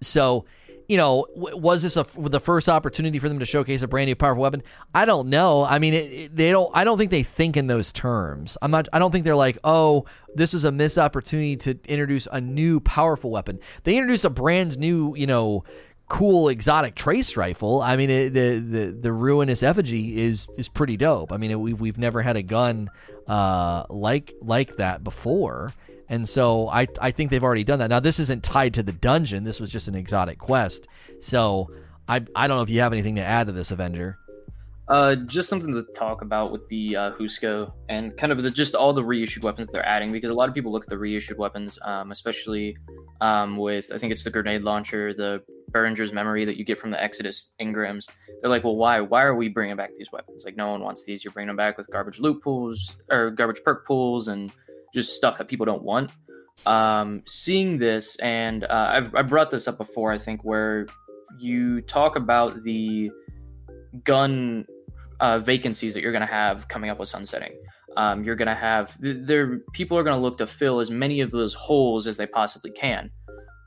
so 0.01 0.45
you 0.89 0.97
know, 0.97 1.27
was 1.35 1.83
this 1.83 1.97
a, 1.97 2.07
the 2.17 2.41
first 2.41 2.69
opportunity 2.69 3.19
for 3.19 3.29
them 3.29 3.39
to 3.39 3.47
showcase 3.47 3.83
a 3.83 3.89
brand 3.89 4.07
new 4.07 4.15
powerful 4.15 4.43
weapon? 4.43 4.63
I 4.95 5.05
don't 5.05 5.29
know. 5.29 5.65
I 5.65 5.79
mean, 5.79 5.95
it, 5.95 6.13
it, 6.13 6.37
they 6.37 6.51
don't. 6.51 6.71
I 6.75 6.85
don't 6.85 6.99
think 6.99 7.11
they 7.11 7.23
think 7.23 7.57
in 7.57 7.67
those 7.67 7.93
terms. 7.93 8.57
I'm 8.63 8.71
not. 8.71 8.89
I 8.93 8.99
don't 8.99 9.11
think 9.11 9.25
they're 9.25 9.35
like, 9.35 9.59
oh, 9.65 10.05
this 10.35 10.55
is 10.55 10.65
a 10.65 10.73
missed 10.73 10.99
opportunity 10.99 11.57
to 11.57 11.79
introduce 11.87 12.29
a 12.31 12.41
new 12.41 12.81
powerful 12.81 13.31
weapon. 13.31 13.59
They 13.85 13.97
introduce 13.97 14.25
a 14.25 14.31
brand 14.31 14.79
new, 14.79 15.15
you 15.17 15.27
know, 15.27 15.65
cool 16.09 16.49
exotic 16.49 16.95
trace 16.95 17.37
rifle. 17.37 17.83
I 17.83 17.97
mean, 17.97 18.11
it, 18.11 18.35
the 18.35 18.59
the 18.59 18.91
the 18.93 19.13
ruinous 19.13 19.63
effigy 19.63 20.21
is 20.23 20.47
is 20.57 20.69
pretty 20.69 20.97
dope. 20.97 21.33
I 21.33 21.37
mean, 21.37 21.59
we've 21.61 21.81
we've 21.81 21.99
never 21.99 22.23
had 22.23 22.37
a 22.37 22.43
gun 22.43 22.91
uh, 23.27 23.85
like 23.89 24.35
like 24.41 24.77
that 24.77 25.03
before. 25.03 25.75
And 26.09 26.29
so 26.29 26.69
I, 26.69 26.87
I 27.01 27.11
think 27.11 27.31
they've 27.31 27.43
already 27.43 27.65
done 27.65 27.79
that. 27.81 27.91
Now, 27.91 28.01
this 28.01 28.19
isn't 28.21 28.43
tied 28.43 28.75
to 28.75 28.83
the 28.83 28.93
dungeon. 28.93 29.45
This 29.45 29.61
was 29.61 29.71
just 29.71 29.89
an 29.89 29.95
exotic 29.95 30.39
quest. 30.39 30.87
So 31.21 31.71
I, 32.09 32.25
I 32.35 32.47
don't 32.47 32.59
know 32.59 32.63
if 32.63 32.71
you 32.71 32.81
have 32.81 32.93
anything 32.93 33.17
to 33.17 33.23
add 33.23 33.49
to 33.49 33.53
this, 33.53 33.71
Avenger. 33.71 34.19
Uh, 34.89 35.17
just 35.17 35.49
something 35.49 35.73
to 35.73 35.83
talk 35.95 36.23
about 36.23 36.53
with 36.53 36.69
the 36.69 36.95
uh, 36.95 37.11
Hoosegow 37.13 37.73
and 37.89 38.17
kind 38.17 38.31
of 38.31 38.41
the, 38.45 38.53
just 38.53 38.77
all 38.77 38.93
the 38.93 39.03
reissued 39.03 39.43
weapons 39.43 39.67
they're 39.73 39.85
adding 39.85 40.13
because 40.13 40.31
a 40.31 40.35
lot 40.35 40.49
of 40.49 40.55
people 40.55 40.71
look 40.71 40.85
at 40.85 40.89
the 40.89 40.97
reissued 40.97 41.39
weapons, 41.39 41.77
um, 41.83 42.13
especially 42.13 42.77
um, 43.21 43.57
with 43.57 43.91
I 43.93 43.99
think 43.99 44.13
it's 44.13 44.23
the 44.23 44.31
grenade 44.31 44.63
launcher, 44.63 45.13
the 45.13 45.43
Berenger's 45.73 46.13
memory 46.13 46.45
that 46.45 46.57
you 46.57 46.65
get 46.65 46.79
from 46.79 46.93
the 46.93 47.03
Exodus 47.03 47.51
engrams. 47.61 48.09
They're 48.41 48.51
like, 48.51 48.63
well, 48.63 48.77
why? 48.77 49.01
Why 49.01 49.25
are 49.25 49.35
we 49.35 49.49
bringing 49.49 49.75
back 49.75 49.91
these 49.99 50.13
weapons? 50.13 50.45
Like, 50.45 50.57
no 50.57 50.71
one 50.71 50.83
wants 50.83 51.05
these. 51.05 51.25
You're 51.25 51.33
bringing 51.33 51.49
them 51.49 51.57
back 51.57 51.77
with 51.77 51.91
garbage 51.91 52.21
loot 52.21 52.41
pools 52.41 52.95
or 53.11 53.33
garbage 53.33 53.63
perk 53.65 53.85
pools 53.87 54.29
and 54.29 54.53
just 54.97 55.15
stuff 55.15 55.37
that 55.37 55.47
people 55.47 55.67
don't 55.67 55.83
want. 55.83 56.11
Um, 56.65 57.23
seeing 57.27 57.77
this, 57.77 58.17
and 58.17 58.65
uh, 58.65 58.89
I've 58.95 59.15
I 59.15 59.23
brought 59.23 59.51
this 59.51 59.69
up 59.69 59.77
before, 59.77 60.11
I 60.11 60.19
think, 60.19 60.43
where 60.43 60.87
you 61.39 61.83
talk 61.83 62.17
about 62.17 62.65
the 62.65 63.11
gun 64.05 64.67
uh, 65.21 65.39
vacancies 65.39 65.93
that 65.95 66.01
you're 66.01 66.13
going 66.13 66.27
to 66.27 66.35
have 66.43 66.67
coming 66.69 66.89
up 66.89 66.99
with 66.99 67.09
sunsetting. 67.09 67.53
Um, 67.99 68.25
you're 68.25 68.37
going 68.37 68.49
to 68.49 68.55
have 68.55 68.97
there 69.01 69.59
people 69.75 69.99
are 69.99 70.03
going 70.03 70.17
to 70.17 70.23
look 70.23 70.39
to 70.39 70.47
fill 70.47 70.81
as 70.81 70.91
many 70.91 71.21
of 71.21 71.31
those 71.31 71.53
holes 71.53 72.07
as 72.07 72.17
they 72.17 72.27
possibly 72.27 72.71
can. 72.71 73.11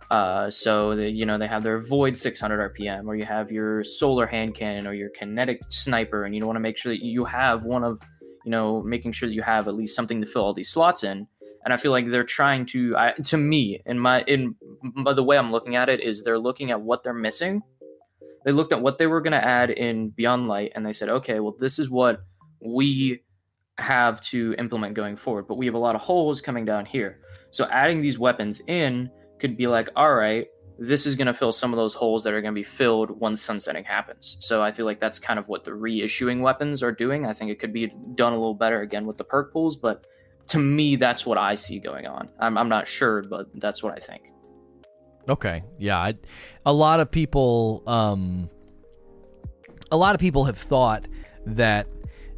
Uh, 0.10 0.50
so 0.50 0.96
the, 0.96 1.08
you 1.08 1.28
know 1.28 1.38
they 1.38 1.48
have 1.48 1.62
their 1.62 1.78
void 1.78 2.18
600 2.18 2.74
RPM, 2.74 3.06
or 3.06 3.16
you 3.16 3.26
have 3.26 3.52
your 3.52 3.84
solar 3.84 4.26
hand 4.26 4.56
cannon, 4.56 4.88
or 4.88 4.94
your 4.94 5.10
kinetic 5.10 5.62
sniper, 5.70 6.24
and 6.24 6.36
you 6.36 6.44
want 6.46 6.56
to 6.56 6.62
make 6.62 6.78
sure 6.78 6.92
that 6.92 7.04
you 7.04 7.24
have 7.24 7.66
one 7.66 7.84
of 7.84 8.02
you 8.50 8.52
know, 8.52 8.82
making 8.82 9.12
sure 9.12 9.30
that 9.30 9.36
you 9.36 9.44
have 9.44 9.68
at 9.68 9.76
least 9.76 9.96
something 9.96 10.22
to 10.22 10.26
fill 10.26 10.42
all 10.42 10.56
these 10.56 10.72
slots 10.72 11.04
in. 11.04 11.28
And 11.64 11.72
I 11.72 11.78
feel 11.78 11.92
like 11.92 12.10
they're 12.10 12.24
trying 12.24 12.66
to, 12.68 12.98
I, 12.98 13.12
to 13.26 13.38
me, 13.38 13.80
in 13.86 14.00
my, 14.00 14.24
in 14.24 14.56
by 15.04 15.14
the 15.14 15.24
way 15.24 15.38
I'm 15.38 15.52
looking 15.52 15.76
at 15.76 15.88
it, 15.88 16.02
is 16.02 16.24
they're 16.24 16.40
looking 16.40 16.72
at 16.72 16.82
what 16.82 17.04
they're 17.04 17.14
missing. 17.14 17.62
They 18.46 18.52
looked 18.52 18.74
at 18.74 18.82
what 18.82 18.98
they 18.98 19.06
were 19.06 19.22
going 19.22 19.34
to 19.34 19.46
add 19.46 19.70
in 19.70 20.10
Beyond 20.10 20.48
Light, 20.48 20.72
and 20.74 20.84
they 20.84 20.94
said, 20.94 21.10
okay, 21.10 21.40
well, 21.40 21.56
this 21.60 21.78
is 21.78 21.92
what 21.92 22.22
we 22.60 23.22
have 23.78 24.20
to 24.22 24.56
implement 24.58 24.96
going 24.96 25.16
forward. 25.16 25.48
But 25.48 25.60
we 25.60 25.68
have 25.68 25.76
a 25.76 25.80
lot 25.80 25.94
of 25.94 26.02
holes 26.02 26.42
coming 26.42 26.66
down 26.66 26.88
here. 26.88 27.20
So 27.52 27.68
adding 27.70 28.02
these 28.02 28.18
weapons 28.18 28.64
in 28.66 29.12
could 29.38 29.58
be 29.58 29.68
like, 29.68 29.90
all 29.96 30.16
right, 30.16 30.48
this 30.80 31.06
is 31.06 31.16
going 31.16 31.28
to 31.28 31.34
fill 31.34 31.52
some 31.52 31.74
of 31.74 31.78
those 31.78 31.94
holes 31.94 32.24
that 32.24 32.34
are 32.34 32.42
going 32.42 32.54
to 32.54 32.60
be 32.60 32.64
filled 32.64 33.12
once 33.20 33.42
sunsetting 33.42 33.84
happens. 33.84 34.38
So 34.40 34.64
I 34.64 34.72
feel 34.72 34.86
like 34.86 35.00
that's 35.00 35.20
kind 35.20 35.38
of 35.38 35.50
what 35.50 35.66
the 35.66 35.72
reissuing 35.72 36.40
weapons 36.40 36.82
are 36.82 36.92
doing. 36.94 37.26
I 37.26 37.34
think 37.34 37.52
it 37.52 37.60
could 37.60 37.74
be 37.74 37.94
done 38.16 38.32
a 38.32 38.38
little 38.38 38.54
better 38.54 38.82
again 38.82 39.06
with 39.06 39.18
the 39.18 39.26
perk 39.26 39.52
pools, 39.52 39.76
but 39.76 40.06
to 40.48 40.58
me, 40.58 40.96
that's 40.96 41.26
what 41.26 41.38
I 41.38 41.56
see 41.56 41.80
going 41.80 42.08
on. 42.08 42.30
I'm, 42.40 42.58
I'm 42.58 42.70
not 42.70 42.88
sure, 42.88 43.22
but 43.24 43.48
that's 43.56 43.84
what 43.84 43.94
I 43.94 44.00
think. 44.00 44.32
Okay, 45.28 45.64
yeah, 45.78 46.00
I, 46.00 46.16
a 46.66 46.74
lot 46.74 47.02
of 47.02 47.12
people, 47.12 47.84
um, 47.86 48.50
a 49.92 49.98
lot 49.98 50.16
of 50.16 50.22
people 50.22 50.46
have 50.46 50.58
thought 50.58 51.08
that 51.46 51.88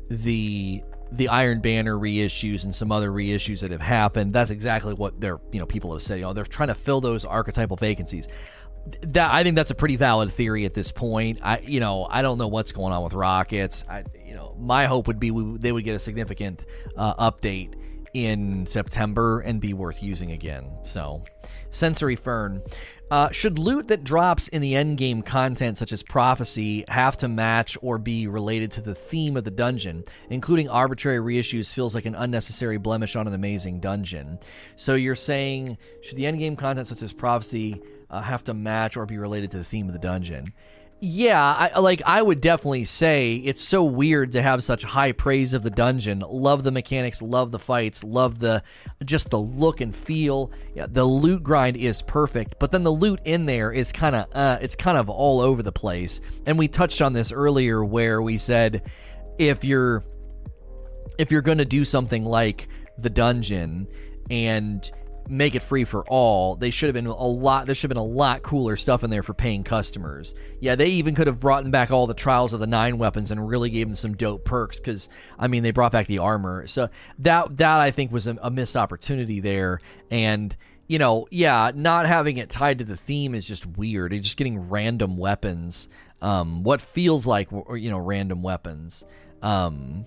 the 0.09 0.83
the 1.11 1.27
Iron 1.27 1.59
Banner 1.59 1.97
reissues 1.97 2.63
and 2.63 2.73
some 2.73 2.91
other 2.91 3.11
reissues 3.11 3.59
that 3.59 3.71
have 3.71 3.81
happened. 3.81 4.33
That's 4.33 4.51
exactly 4.51 4.93
what 4.93 5.19
they're 5.19 5.39
you 5.51 5.59
know 5.59 5.65
people 5.65 5.93
have 5.93 6.01
said. 6.01 6.15
You 6.15 6.21
know 6.21 6.33
they're 6.33 6.45
trying 6.45 6.69
to 6.69 6.75
fill 6.75 7.01
those 7.01 7.25
archetypal 7.25 7.77
vacancies. 7.77 8.27
That 9.01 9.31
I 9.31 9.43
think 9.43 9.55
that's 9.55 9.71
a 9.71 9.75
pretty 9.75 9.95
valid 9.95 10.31
theory 10.31 10.65
at 10.65 10.73
this 10.73 10.91
point. 10.91 11.39
I 11.43 11.59
you 11.59 11.79
know 11.79 12.07
I 12.09 12.21
don't 12.21 12.37
know 12.37 12.47
what's 12.47 12.71
going 12.71 12.93
on 12.93 13.03
with 13.03 13.13
Rockets. 13.13 13.83
I 13.89 14.03
you 14.25 14.33
know 14.33 14.55
my 14.59 14.85
hope 14.85 15.07
would 15.07 15.19
be 15.19 15.31
we, 15.31 15.57
they 15.57 15.71
would 15.71 15.83
get 15.83 15.95
a 15.95 15.99
significant 15.99 16.65
uh, 16.95 17.31
update 17.31 17.75
in 18.13 18.65
September 18.65 19.39
and 19.41 19.61
be 19.61 19.73
worth 19.73 20.03
using 20.03 20.31
again. 20.31 20.71
So, 20.83 21.23
Sensory 21.71 22.15
Fern. 22.15 22.61
Uh, 23.11 23.29
should 23.31 23.59
loot 23.59 23.89
that 23.89 24.05
drops 24.05 24.47
in 24.47 24.61
the 24.61 24.71
endgame 24.71 25.23
content, 25.25 25.77
such 25.77 25.91
as 25.91 26.01
prophecy, 26.01 26.85
have 26.87 27.17
to 27.17 27.27
match 27.27 27.77
or 27.81 27.97
be 27.97 28.25
related 28.25 28.71
to 28.71 28.79
the 28.79 28.95
theme 28.95 29.35
of 29.35 29.43
the 29.43 29.51
dungeon? 29.51 30.01
Including 30.29 30.69
arbitrary 30.69 31.19
reissues 31.19 31.73
feels 31.73 31.93
like 31.93 32.05
an 32.05 32.15
unnecessary 32.15 32.77
blemish 32.77 33.17
on 33.17 33.27
an 33.27 33.33
amazing 33.33 33.81
dungeon. 33.81 34.39
So 34.77 34.95
you're 34.95 35.15
saying, 35.15 35.77
should 36.01 36.15
the 36.15 36.23
endgame 36.23 36.57
content, 36.57 36.87
such 36.87 37.01
as 37.01 37.11
prophecy, 37.11 37.81
uh, 38.09 38.21
have 38.21 38.45
to 38.45 38.53
match 38.53 38.95
or 38.95 39.05
be 39.05 39.17
related 39.17 39.51
to 39.51 39.57
the 39.57 39.65
theme 39.65 39.87
of 39.87 39.93
the 39.93 39.99
dungeon? 39.99 40.53
Yeah, 41.03 41.43
I, 41.73 41.79
like 41.79 42.03
I 42.05 42.21
would 42.21 42.41
definitely 42.41 42.85
say 42.85 43.37
it's 43.37 43.63
so 43.63 43.83
weird 43.83 44.33
to 44.33 44.41
have 44.43 44.63
such 44.63 44.83
high 44.83 45.13
praise 45.13 45.55
of 45.55 45.63
the 45.63 45.71
dungeon. 45.71 46.23
Love 46.29 46.61
the 46.61 46.69
mechanics, 46.69 47.23
love 47.23 47.51
the 47.51 47.57
fights, 47.57 48.03
love 48.03 48.37
the 48.37 48.61
just 49.03 49.31
the 49.31 49.39
look 49.39 49.81
and 49.81 49.95
feel. 49.95 50.51
Yeah, 50.75 50.85
the 50.87 51.03
loot 51.03 51.41
grind 51.41 51.75
is 51.75 52.03
perfect, 52.03 52.57
but 52.59 52.71
then 52.71 52.83
the 52.83 52.91
loot 52.91 53.19
in 53.25 53.47
there 53.47 53.71
is 53.71 53.91
kind 53.91 54.15
of 54.15 54.27
uh, 54.33 54.59
it's 54.61 54.75
kind 54.75 54.95
of 54.95 55.09
all 55.09 55.41
over 55.41 55.63
the 55.63 55.71
place. 55.71 56.21
And 56.45 56.59
we 56.59 56.67
touched 56.67 57.01
on 57.01 57.13
this 57.13 57.31
earlier 57.31 57.83
where 57.83 58.21
we 58.21 58.37
said 58.37 58.83
if 59.39 59.63
you're 59.63 60.03
if 61.17 61.31
you're 61.31 61.41
going 61.41 61.57
to 61.57 61.65
do 61.65 61.83
something 61.83 62.23
like 62.25 62.67
the 62.99 63.09
dungeon 63.09 63.87
and 64.29 64.91
make 65.29 65.55
it 65.55 65.61
free 65.61 65.85
for 65.85 66.05
all. 66.07 66.55
They 66.55 66.71
should 66.71 66.87
have 66.87 66.93
been 66.93 67.05
a 67.07 67.25
lot. 67.25 67.65
There 67.65 67.75
should 67.75 67.89
have 67.89 67.95
been 67.95 67.97
a 67.97 68.03
lot 68.03 68.43
cooler 68.43 68.75
stuff 68.75 69.03
in 69.03 69.09
there 69.09 69.23
for 69.23 69.33
paying 69.33 69.63
customers. 69.63 70.33
Yeah, 70.59 70.75
they 70.75 70.87
even 70.87 71.15
could 71.15 71.27
have 71.27 71.39
brought 71.39 71.69
back 71.71 71.91
all 71.91 72.07
the 72.07 72.13
trials 72.13 72.53
of 72.53 72.59
the 72.59 72.67
nine 72.67 72.97
weapons 72.97 73.31
and 73.31 73.47
really 73.47 73.69
gave 73.69 73.87
them 73.87 73.95
some 73.95 74.15
dope 74.15 74.45
perks. 74.45 74.77
Because 74.77 75.09
I 75.39 75.47
mean, 75.47 75.63
they 75.63 75.71
brought 75.71 75.91
back 75.91 76.07
the 76.07 76.19
armor, 76.19 76.67
so 76.67 76.89
that 77.19 77.57
that 77.57 77.79
I 77.79 77.91
think 77.91 78.11
was 78.11 78.27
a, 78.27 78.37
a 78.41 78.51
missed 78.51 78.75
opportunity 78.75 79.39
there. 79.39 79.79
And 80.09 80.55
you 80.87 80.99
know, 80.99 81.27
yeah, 81.31 81.71
not 81.73 82.05
having 82.05 82.37
it 82.37 82.49
tied 82.49 82.79
to 82.79 82.85
the 82.85 82.97
theme 82.97 83.33
is 83.33 83.47
just 83.47 83.65
weird. 83.65 84.11
You're 84.11 84.21
just 84.21 84.37
getting 84.37 84.69
random 84.69 85.17
weapons. 85.17 85.87
Um, 86.21 86.63
what 86.63 86.81
feels 86.81 87.25
like 87.25 87.49
you 87.51 87.89
know 87.89 87.97
random 87.97 88.43
weapons. 88.43 89.05
Um, 89.41 90.05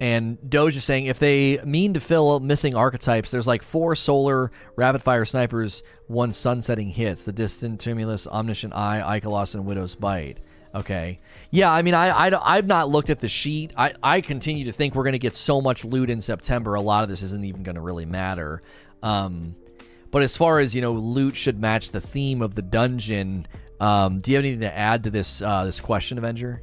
and 0.00 0.38
Doge 0.50 0.76
is 0.76 0.84
saying 0.84 1.06
if 1.06 1.18
they 1.18 1.58
mean 1.64 1.94
to 1.94 2.00
fill 2.00 2.40
missing 2.40 2.74
archetypes, 2.74 3.30
there's 3.30 3.46
like 3.46 3.62
four 3.62 3.94
solar 3.94 4.50
rapid 4.76 5.02
fire 5.02 5.24
snipers, 5.24 5.82
one 6.08 6.32
sunsetting 6.32 6.90
hits 6.90 7.22
the 7.22 7.32
distant 7.32 7.80
tumulus, 7.80 8.26
omniscient 8.26 8.74
eye, 8.74 9.20
Ikelos, 9.20 9.54
and 9.54 9.64
widow's 9.64 9.94
bite. 9.94 10.40
Okay. 10.74 11.18
Yeah, 11.52 11.72
I 11.72 11.82
mean, 11.82 11.94
I, 11.94 12.08
I, 12.08 12.56
I've 12.56 12.66
not 12.66 12.88
looked 12.88 13.08
at 13.08 13.20
the 13.20 13.28
sheet. 13.28 13.72
I, 13.76 13.94
I 14.02 14.20
continue 14.20 14.64
to 14.64 14.72
think 14.72 14.94
we're 14.94 15.04
going 15.04 15.12
to 15.12 15.20
get 15.20 15.36
so 15.36 15.60
much 15.60 15.84
loot 15.84 16.10
in 16.10 16.20
September, 16.20 16.74
a 16.74 16.80
lot 16.80 17.04
of 17.04 17.08
this 17.08 17.22
isn't 17.22 17.44
even 17.44 17.62
going 17.62 17.76
to 17.76 17.80
really 17.80 18.06
matter. 18.06 18.62
Um, 19.02 19.54
but 20.10 20.22
as 20.22 20.36
far 20.36 20.58
as, 20.58 20.74
you 20.74 20.80
know, 20.80 20.92
loot 20.92 21.36
should 21.36 21.60
match 21.60 21.92
the 21.92 22.00
theme 22.00 22.42
of 22.42 22.56
the 22.56 22.62
dungeon, 22.62 23.46
um, 23.78 24.20
do 24.20 24.32
you 24.32 24.36
have 24.36 24.44
anything 24.44 24.60
to 24.60 24.76
add 24.76 25.04
to 25.04 25.10
this 25.10 25.42
uh, 25.42 25.64
this 25.64 25.80
question, 25.80 26.18
Avenger? 26.18 26.62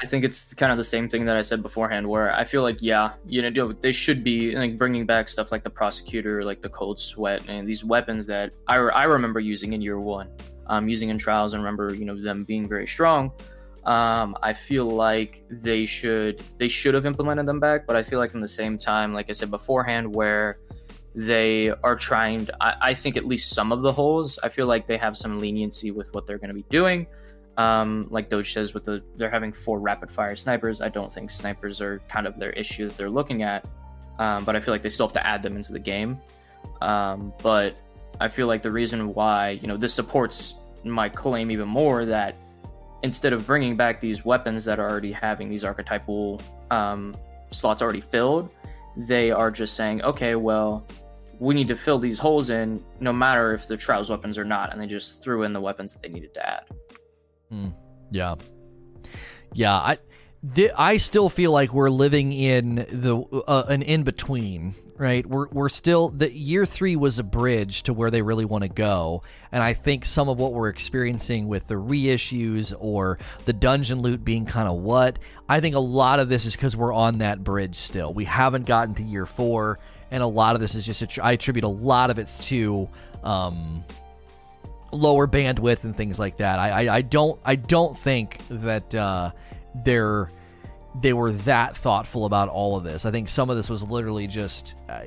I 0.00 0.06
think 0.06 0.24
it's 0.24 0.52
kind 0.54 0.72
of 0.72 0.78
the 0.78 0.84
same 0.84 1.08
thing 1.08 1.24
that 1.26 1.36
I 1.36 1.42
said 1.42 1.62
beforehand, 1.62 2.06
where 2.06 2.34
I 2.34 2.44
feel 2.44 2.62
like, 2.62 2.78
yeah, 2.80 3.12
you 3.26 3.48
know, 3.48 3.72
they 3.72 3.92
should 3.92 4.22
be 4.24 4.54
like 4.54 4.76
bringing 4.76 5.06
back 5.06 5.28
stuff 5.28 5.52
like 5.52 5.62
the 5.62 5.70
prosecutor, 5.70 6.44
like 6.44 6.60
the 6.60 6.68
cold 6.68 7.00
sweat, 7.00 7.48
and 7.48 7.66
these 7.66 7.84
weapons 7.84 8.26
that 8.26 8.52
I, 8.66 8.76
I 8.76 9.04
remember 9.04 9.40
using 9.40 9.72
in 9.72 9.80
year 9.80 9.98
one, 9.98 10.28
um, 10.66 10.88
using 10.88 11.08
in 11.08 11.18
trials, 11.18 11.54
and 11.54 11.62
remember, 11.62 11.94
you 11.94 12.04
know, 12.04 12.20
them 12.20 12.44
being 12.44 12.68
very 12.68 12.86
strong. 12.86 13.32
Um, 13.84 14.36
I 14.42 14.52
feel 14.52 14.86
like 14.86 15.44
they 15.50 15.84
should 15.84 16.42
they 16.58 16.68
should 16.68 16.94
have 16.94 17.06
implemented 17.06 17.46
them 17.46 17.60
back, 17.60 17.86
but 17.86 17.96
I 17.96 18.02
feel 18.02 18.18
like 18.18 18.34
in 18.34 18.40
the 18.40 18.48
same 18.48 18.78
time, 18.78 19.12
like 19.12 19.30
I 19.30 19.32
said 19.32 19.50
beforehand, 19.50 20.14
where 20.14 20.58
they 21.14 21.70
are 21.82 21.94
trying 21.94 22.46
to, 22.46 22.56
I, 22.60 22.90
I 22.90 22.94
think 22.94 23.16
at 23.16 23.24
least 23.24 23.54
some 23.54 23.72
of 23.72 23.82
the 23.82 23.92
holes, 23.92 24.38
I 24.42 24.48
feel 24.48 24.66
like 24.66 24.86
they 24.86 24.96
have 24.96 25.16
some 25.16 25.38
leniency 25.38 25.90
with 25.92 26.12
what 26.12 26.26
they're 26.26 26.38
going 26.38 26.48
to 26.48 26.54
be 26.54 26.64
doing. 26.70 27.06
Um, 27.56 28.08
like 28.10 28.30
Doge 28.30 28.52
says, 28.52 28.74
with 28.74 28.84
the 28.84 29.02
they're 29.16 29.30
having 29.30 29.52
four 29.52 29.78
rapid 29.78 30.10
fire 30.10 30.34
snipers. 30.34 30.80
I 30.80 30.88
don't 30.88 31.12
think 31.12 31.30
snipers 31.30 31.80
are 31.80 32.00
kind 32.08 32.26
of 32.26 32.38
their 32.38 32.50
issue 32.50 32.88
that 32.88 32.96
they're 32.96 33.10
looking 33.10 33.42
at, 33.42 33.66
um, 34.18 34.44
but 34.44 34.56
I 34.56 34.60
feel 34.60 34.74
like 34.74 34.82
they 34.82 34.88
still 34.88 35.06
have 35.06 35.12
to 35.14 35.26
add 35.26 35.42
them 35.42 35.56
into 35.56 35.72
the 35.72 35.78
game. 35.78 36.18
Um, 36.82 37.32
but 37.42 37.76
I 38.20 38.28
feel 38.28 38.46
like 38.46 38.62
the 38.62 38.72
reason 38.72 39.14
why 39.14 39.50
you 39.50 39.68
know 39.68 39.76
this 39.76 39.94
supports 39.94 40.56
my 40.82 41.08
claim 41.08 41.50
even 41.50 41.68
more 41.68 42.04
that 42.04 42.36
instead 43.04 43.32
of 43.32 43.46
bringing 43.46 43.76
back 43.76 44.00
these 44.00 44.24
weapons 44.24 44.64
that 44.64 44.80
are 44.80 44.90
already 44.90 45.12
having 45.12 45.48
these 45.48 45.62
archetypal 45.62 46.40
um, 46.70 47.14
slots 47.50 47.82
already 47.82 48.00
filled, 48.00 48.50
they 48.96 49.30
are 49.30 49.50
just 49.50 49.74
saying, 49.74 50.02
okay, 50.02 50.34
well, 50.34 50.86
we 51.38 51.54
need 51.54 51.68
to 51.68 51.76
fill 51.76 51.98
these 51.98 52.18
holes 52.18 52.50
in 52.50 52.82
no 53.00 53.12
matter 53.12 53.52
if 53.52 53.68
the 53.68 53.76
trials 53.76 54.10
weapons 54.10 54.38
or 54.38 54.44
not, 54.44 54.72
and 54.72 54.80
they 54.80 54.86
just 54.86 55.22
threw 55.22 55.42
in 55.42 55.52
the 55.52 55.60
weapons 55.60 55.92
that 55.92 56.02
they 56.02 56.08
needed 56.08 56.32
to 56.34 56.48
add. 56.48 56.64
Mm, 57.52 57.74
yeah, 58.10 58.34
yeah. 59.52 59.74
I 59.74 59.98
th- 60.54 60.72
I 60.76 60.96
still 60.96 61.28
feel 61.28 61.52
like 61.52 61.72
we're 61.72 61.90
living 61.90 62.32
in 62.32 62.86
the 62.90 63.18
uh, 63.46 63.64
an 63.68 63.82
in 63.82 64.02
between. 64.02 64.74
Right, 64.96 65.26
we're 65.26 65.48
we're 65.48 65.70
still 65.70 66.10
the 66.10 66.32
year 66.32 66.64
three 66.64 66.94
was 66.94 67.18
a 67.18 67.24
bridge 67.24 67.82
to 67.82 67.92
where 67.92 68.12
they 68.12 68.22
really 68.22 68.44
want 68.44 68.62
to 68.62 68.68
go, 68.68 69.24
and 69.50 69.60
I 69.60 69.72
think 69.72 70.04
some 70.04 70.28
of 70.28 70.38
what 70.38 70.52
we're 70.52 70.68
experiencing 70.68 71.48
with 71.48 71.66
the 71.66 71.74
reissues 71.74 72.72
or 72.78 73.18
the 73.44 73.52
dungeon 73.52 74.02
loot 74.02 74.24
being 74.24 74.46
kind 74.46 74.68
of 74.68 74.76
what 74.76 75.18
I 75.48 75.58
think 75.58 75.74
a 75.74 75.80
lot 75.80 76.20
of 76.20 76.28
this 76.28 76.46
is 76.46 76.54
because 76.54 76.76
we're 76.76 76.92
on 76.94 77.18
that 77.18 77.42
bridge 77.42 77.74
still. 77.74 78.14
We 78.14 78.24
haven't 78.24 78.66
gotten 78.66 78.94
to 78.94 79.02
year 79.02 79.26
four, 79.26 79.80
and 80.12 80.22
a 80.22 80.28
lot 80.28 80.54
of 80.54 80.60
this 80.60 80.76
is 80.76 80.86
just 80.86 81.18
I 81.18 81.32
attribute 81.32 81.64
a 81.64 81.68
lot 81.68 82.10
of 82.10 82.20
it 82.20 82.28
to 82.42 82.88
um, 83.24 83.82
lower 84.94 85.26
bandwidth 85.26 85.84
and 85.84 85.96
things 85.96 86.18
like 86.18 86.38
that. 86.38 86.58
I, 86.58 86.86
I, 86.86 86.96
I 86.96 87.02
don't 87.02 87.40
I 87.44 87.56
don't 87.56 87.96
think 87.96 88.38
that 88.48 88.94
uh, 88.94 89.32
they're 89.84 90.30
they 91.00 91.12
were 91.12 91.32
that 91.32 91.76
thoughtful 91.76 92.24
about 92.24 92.48
all 92.48 92.76
of 92.76 92.84
this. 92.84 93.04
I 93.04 93.10
think 93.10 93.28
some 93.28 93.50
of 93.50 93.56
this 93.56 93.68
was 93.68 93.82
literally 93.82 94.26
just 94.26 94.76
uh, 94.88 95.02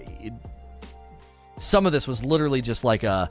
some 1.57 1.85
of 1.85 1.91
this 1.91 2.07
was 2.07 2.23
literally 2.23 2.61
just 2.61 2.83
like 2.83 3.03
a 3.03 3.29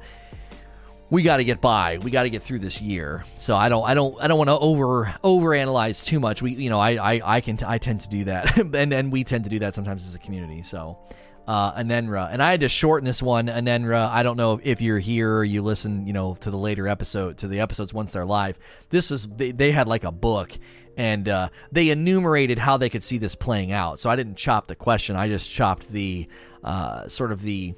we 1.08 1.22
got 1.22 1.36
to 1.36 1.44
get 1.44 1.60
by. 1.60 1.98
We 1.98 2.10
got 2.10 2.24
to 2.24 2.30
get 2.30 2.42
through 2.42 2.58
this 2.58 2.80
year. 2.80 3.24
So 3.38 3.54
I 3.54 3.68
don't 3.68 3.84
I 3.84 3.94
don't 3.94 4.20
I 4.20 4.26
don't 4.26 4.38
want 4.38 4.48
to 4.48 4.58
over 4.58 5.14
over 5.22 5.54
analyze 5.54 6.02
too 6.02 6.18
much. 6.18 6.42
We 6.42 6.52
you 6.52 6.70
know 6.70 6.80
I 6.80 7.14
I, 7.14 7.36
I 7.36 7.40
can 7.40 7.58
I 7.64 7.78
tend 7.78 8.00
to 8.00 8.08
do 8.08 8.24
that 8.24 8.56
and 8.74 8.92
and 8.92 9.12
we 9.12 9.24
tend 9.24 9.44
to 9.44 9.50
do 9.50 9.58
that 9.60 9.74
sometimes 9.74 10.06
as 10.06 10.14
a 10.14 10.18
community. 10.18 10.62
So 10.62 10.98
uh, 11.46 11.72
Anenra. 11.74 12.28
And 12.30 12.42
I 12.42 12.50
had 12.50 12.60
to 12.60 12.68
shorten 12.68 13.06
this 13.06 13.22
one, 13.22 13.46
Anenra. 13.46 14.08
I 14.10 14.22
don't 14.22 14.36
know 14.36 14.60
if 14.62 14.80
you're 14.80 14.98
here 14.98 15.36
or 15.38 15.44
you 15.44 15.62
listen, 15.62 16.06
you 16.06 16.12
know, 16.12 16.34
to 16.36 16.50
the 16.50 16.58
later 16.58 16.88
episode, 16.88 17.38
to 17.38 17.48
the 17.48 17.60
episodes 17.60 17.94
once 17.94 18.12
they're 18.12 18.24
live. 18.24 18.58
This 18.90 19.10
is, 19.10 19.26
they, 19.26 19.52
they 19.52 19.72
had 19.72 19.88
like 19.88 20.04
a 20.04 20.12
book 20.12 20.52
and 20.96 21.28
uh, 21.28 21.48
they 21.70 21.90
enumerated 21.90 22.58
how 22.58 22.76
they 22.76 22.88
could 22.88 23.02
see 23.02 23.18
this 23.18 23.34
playing 23.34 23.72
out. 23.72 24.00
So 24.00 24.10
I 24.10 24.16
didn't 24.16 24.36
chop 24.36 24.66
the 24.66 24.74
question. 24.74 25.14
I 25.14 25.28
just 25.28 25.50
chopped 25.50 25.88
the 25.90 26.28
uh, 26.64 27.06
sort 27.08 27.32
of 27.32 27.42
the 27.42 27.74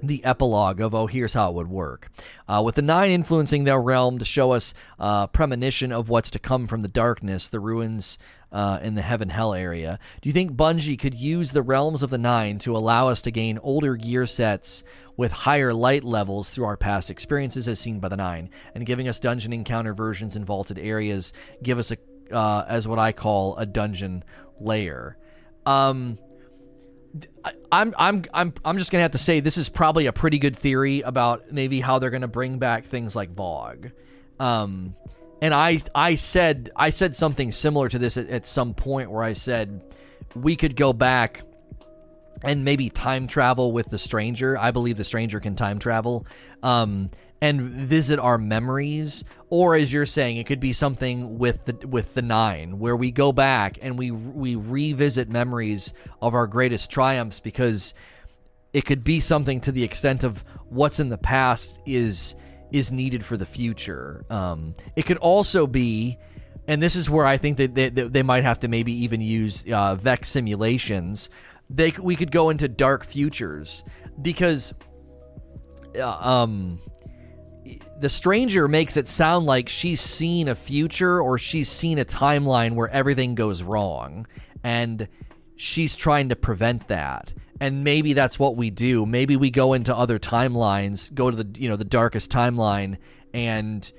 the 0.00 0.24
epilogue 0.24 0.80
of 0.80 0.94
oh 0.94 1.08
here's 1.08 1.34
how 1.34 1.50
it 1.50 1.54
would 1.54 1.68
work 1.68 2.08
uh, 2.46 2.62
with 2.64 2.76
the 2.76 2.82
nine 2.82 3.10
influencing 3.10 3.64
their 3.64 3.80
realm 3.80 4.18
to 4.18 4.24
show 4.24 4.52
us 4.52 4.72
uh, 5.00 5.26
premonition 5.26 5.90
of 5.90 6.08
what's 6.08 6.30
to 6.30 6.38
come 6.38 6.68
from 6.68 6.82
the 6.82 6.88
darkness 6.88 7.48
the 7.48 7.58
ruins 7.58 8.16
uh, 8.52 8.78
in 8.82 8.94
the 8.94 9.02
heaven 9.02 9.28
hell 9.28 9.54
area. 9.54 9.98
Do 10.22 10.28
you 10.28 10.32
think 10.32 10.52
Bungie 10.52 10.98
could 10.98 11.14
use 11.14 11.50
the 11.50 11.62
realms 11.62 12.02
of 12.02 12.10
the 12.10 12.18
nine 12.18 12.58
to 12.60 12.76
allow 12.76 13.08
us 13.08 13.22
to 13.22 13.30
gain 13.30 13.58
older 13.58 13.96
gear 13.96 14.26
sets 14.26 14.84
with 15.16 15.32
higher 15.32 15.74
light 15.74 16.04
levels 16.04 16.48
through 16.48 16.64
our 16.64 16.76
past 16.76 17.10
experiences 17.10 17.68
as 17.68 17.80
seen 17.80 18.00
by 18.00 18.08
the 18.08 18.16
nine, 18.16 18.50
and 18.74 18.86
giving 18.86 19.08
us 19.08 19.18
dungeon 19.18 19.52
encounter 19.52 19.92
versions 19.92 20.36
in 20.36 20.44
vaulted 20.44 20.78
areas? 20.78 21.32
Give 21.62 21.78
us 21.78 21.90
a 21.90 21.98
uh, 22.32 22.64
as 22.68 22.86
what 22.86 22.98
I 22.98 23.12
call 23.12 23.56
a 23.56 23.66
dungeon 23.66 24.22
layer. 24.60 25.16
Um, 25.66 26.18
I'm 27.72 27.94
I'm 27.98 28.24
I'm 28.32 28.52
I'm 28.64 28.78
just 28.78 28.90
gonna 28.90 29.02
have 29.02 29.12
to 29.12 29.18
say 29.18 29.40
this 29.40 29.58
is 29.58 29.68
probably 29.68 30.06
a 30.06 30.12
pretty 30.12 30.38
good 30.38 30.56
theory 30.56 31.00
about 31.00 31.52
maybe 31.52 31.80
how 31.80 31.98
they're 31.98 32.10
gonna 32.10 32.28
bring 32.28 32.58
back 32.58 32.84
things 32.84 33.16
like 33.16 33.34
VoG. 33.34 33.92
Um, 34.38 34.94
and 35.40 35.54
I 35.54 35.80
I 35.94 36.14
said 36.14 36.70
I 36.76 36.90
said 36.90 37.14
something 37.14 37.52
similar 37.52 37.88
to 37.88 37.98
this 37.98 38.16
at, 38.16 38.28
at 38.28 38.46
some 38.46 38.74
point 38.74 39.10
where 39.10 39.22
I 39.22 39.32
said 39.32 39.80
we 40.34 40.56
could 40.56 40.76
go 40.76 40.92
back 40.92 41.42
and 42.42 42.64
maybe 42.64 42.88
time 42.90 43.26
travel 43.26 43.72
with 43.72 43.88
the 43.88 43.98
stranger. 43.98 44.56
I 44.56 44.70
believe 44.70 44.96
the 44.96 45.04
stranger 45.04 45.40
can 45.40 45.56
time 45.56 45.78
travel. 45.78 46.26
Um, 46.62 47.10
and 47.40 47.60
visit 47.60 48.18
our 48.18 48.36
memories 48.36 49.24
or 49.48 49.76
as 49.76 49.92
you're 49.92 50.06
saying 50.06 50.38
it 50.38 50.46
could 50.46 50.58
be 50.58 50.72
something 50.72 51.38
with 51.38 51.64
the 51.66 51.86
with 51.86 52.14
the 52.14 52.22
9 52.22 52.80
where 52.80 52.96
we 52.96 53.12
go 53.12 53.30
back 53.30 53.78
and 53.80 53.96
we 53.96 54.10
we 54.10 54.56
revisit 54.56 55.28
memories 55.28 55.92
of 56.20 56.34
our 56.34 56.48
greatest 56.48 56.90
triumphs 56.90 57.38
because 57.38 57.94
it 58.72 58.84
could 58.84 59.04
be 59.04 59.20
something 59.20 59.60
to 59.60 59.70
the 59.70 59.84
extent 59.84 60.24
of 60.24 60.44
what's 60.68 60.98
in 60.98 61.10
the 61.10 61.18
past 61.18 61.78
is 61.86 62.34
is 62.72 62.92
needed 62.92 63.24
for 63.24 63.36
the 63.36 63.46
future 63.46 64.24
um, 64.30 64.74
it 64.96 65.02
could 65.02 65.18
also 65.18 65.66
be 65.66 66.18
and 66.68 66.82
this 66.82 66.96
is 66.96 67.08
where 67.08 67.24
I 67.24 67.38
think 67.38 67.56
that 67.56 67.74
they, 67.74 67.88
they 67.88 68.22
might 68.22 68.44
have 68.44 68.60
to 68.60 68.68
maybe 68.68 68.92
even 68.92 69.22
use 69.22 69.64
uh, 69.72 69.94
Vex 69.94 70.28
simulations. 70.28 71.30
They 71.70 71.92
we 71.92 72.14
could 72.14 72.30
go 72.30 72.50
into 72.50 72.68
dark 72.68 73.04
futures 73.04 73.82
because 74.20 74.74
uh, 75.98 76.06
um, 76.06 76.78
the 77.98 78.10
stranger 78.10 78.68
makes 78.68 78.98
it 78.98 79.08
sound 79.08 79.46
like 79.46 79.70
she's 79.70 80.00
seen 80.00 80.48
a 80.48 80.54
future 80.54 81.20
or 81.20 81.38
she's 81.38 81.70
seen 81.70 81.98
a 81.98 82.04
timeline 82.04 82.74
where 82.74 82.88
everything 82.90 83.34
goes 83.34 83.62
wrong 83.62 84.26
and 84.62 85.08
she's 85.56 85.96
trying 85.96 86.28
to 86.28 86.36
prevent 86.36 86.88
that 86.88 87.32
and 87.60 87.84
maybe 87.84 88.12
that's 88.12 88.38
what 88.38 88.56
we 88.56 88.70
do 88.70 89.04
maybe 89.06 89.36
we 89.36 89.50
go 89.50 89.72
into 89.72 89.94
other 89.94 90.18
timelines 90.18 91.12
go 91.14 91.30
to 91.30 91.42
the 91.42 91.60
you 91.60 91.68
know 91.68 91.76
the 91.76 91.84
darkest 91.84 92.30
timeline 92.30 92.96
and 93.34 93.92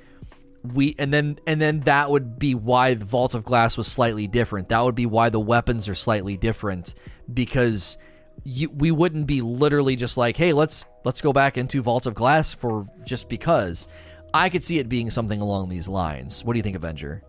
we 0.64 0.96
and 0.98 1.14
then 1.14 1.40
and 1.48 1.62
then 1.62 1.80
that 1.82 2.10
would 2.10 2.38
be 2.38 2.54
why 2.54 2.94
the 2.94 3.06
vault 3.06 3.34
of 3.34 3.44
glass 3.44 3.78
was 3.78 3.88
slightly 3.88 4.28
different 4.28 4.70
that 4.70 4.82
would 4.82 4.96
be 4.96 5.06
why 5.06 5.30
the 5.30 5.40
weapons 5.40 5.88
are 5.88 5.96
slightly 5.96 6.38
different 6.38 6.96
because 7.34 7.98
you, 8.44 8.70
we 8.70 8.92
wouldn't 8.92 9.28
be 9.28 9.42
literally 9.42 9.96
just 9.96 10.18
like, 10.18 10.38
hey, 10.38 10.54
let's 10.54 10.86
let's 11.04 11.22
go 11.22 11.34
back 11.34 11.58
into 11.58 11.82
Vault 11.82 12.06
of 12.06 12.14
Glass 12.14 12.54
for 12.54 12.88
just 13.06 13.30
because. 13.30 13.88
I 14.32 14.50
could 14.50 14.64
see 14.64 14.78
it 14.78 14.88
being 14.90 15.10
something 15.10 15.42
along 15.42 15.70
these 15.70 15.88
lines. 15.88 16.46
What 16.46 16.54
do 16.54 16.60
you 16.60 16.64
think, 16.64 16.76
Avenger? 16.76 17.24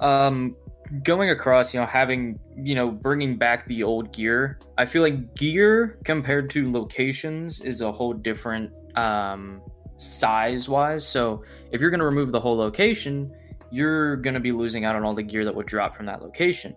Um, 0.00 0.56
going 1.02 1.30
across, 1.30 1.72
you 1.72 1.80
know, 1.80 1.86
having 1.86 2.38
you 2.56 2.74
know, 2.74 2.90
bringing 2.90 3.36
back 3.36 3.66
the 3.66 3.82
old 3.82 4.12
gear. 4.12 4.58
I 4.76 4.84
feel 4.84 5.02
like 5.02 5.34
gear 5.34 5.98
compared 6.04 6.50
to 6.50 6.70
locations 6.70 7.60
is 7.60 7.80
a 7.80 7.92
whole 7.92 8.12
different 8.12 8.72
um 8.96 9.60
size 9.96 10.68
wise. 10.68 11.06
So 11.06 11.44
if 11.72 11.80
you're 11.80 11.90
going 11.90 12.00
to 12.00 12.06
remove 12.06 12.32
the 12.32 12.40
whole 12.40 12.56
location, 12.56 13.32
you're 13.70 14.16
going 14.16 14.34
to 14.34 14.40
be 14.40 14.52
losing 14.52 14.84
out 14.84 14.96
on 14.96 15.04
all 15.04 15.14
the 15.14 15.22
gear 15.22 15.44
that 15.44 15.54
would 15.54 15.66
drop 15.66 15.92
from 15.92 16.06
that 16.06 16.22
location 16.22 16.74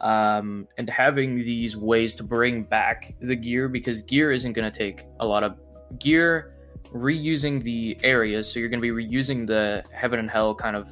um, 0.00 0.66
and 0.78 0.90
having 0.90 1.36
these 1.36 1.76
ways 1.76 2.14
to 2.16 2.24
bring 2.24 2.64
back 2.64 3.14
the 3.20 3.36
gear 3.36 3.68
because 3.68 4.02
gear 4.02 4.32
isn't 4.32 4.52
going 4.52 4.70
to 4.70 4.76
take 4.76 5.04
a 5.20 5.26
lot 5.26 5.44
of 5.44 5.56
gear 5.98 6.54
reusing 6.92 7.62
the 7.62 7.96
areas 8.02 8.50
so 8.50 8.58
you're 8.58 8.68
going 8.68 8.82
to 8.82 8.94
be 8.94 9.06
reusing 9.06 9.46
the 9.46 9.82
heaven 9.92 10.18
and 10.18 10.30
hell 10.30 10.54
kind 10.54 10.76
of 10.76 10.88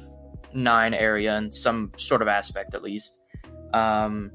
nine 0.53 0.93
area 0.93 1.37
in 1.37 1.51
some 1.51 1.91
sort 1.97 2.21
of 2.21 2.27
aspect 2.27 2.73
at 2.73 2.83
least. 2.83 3.19
Um, 3.73 4.31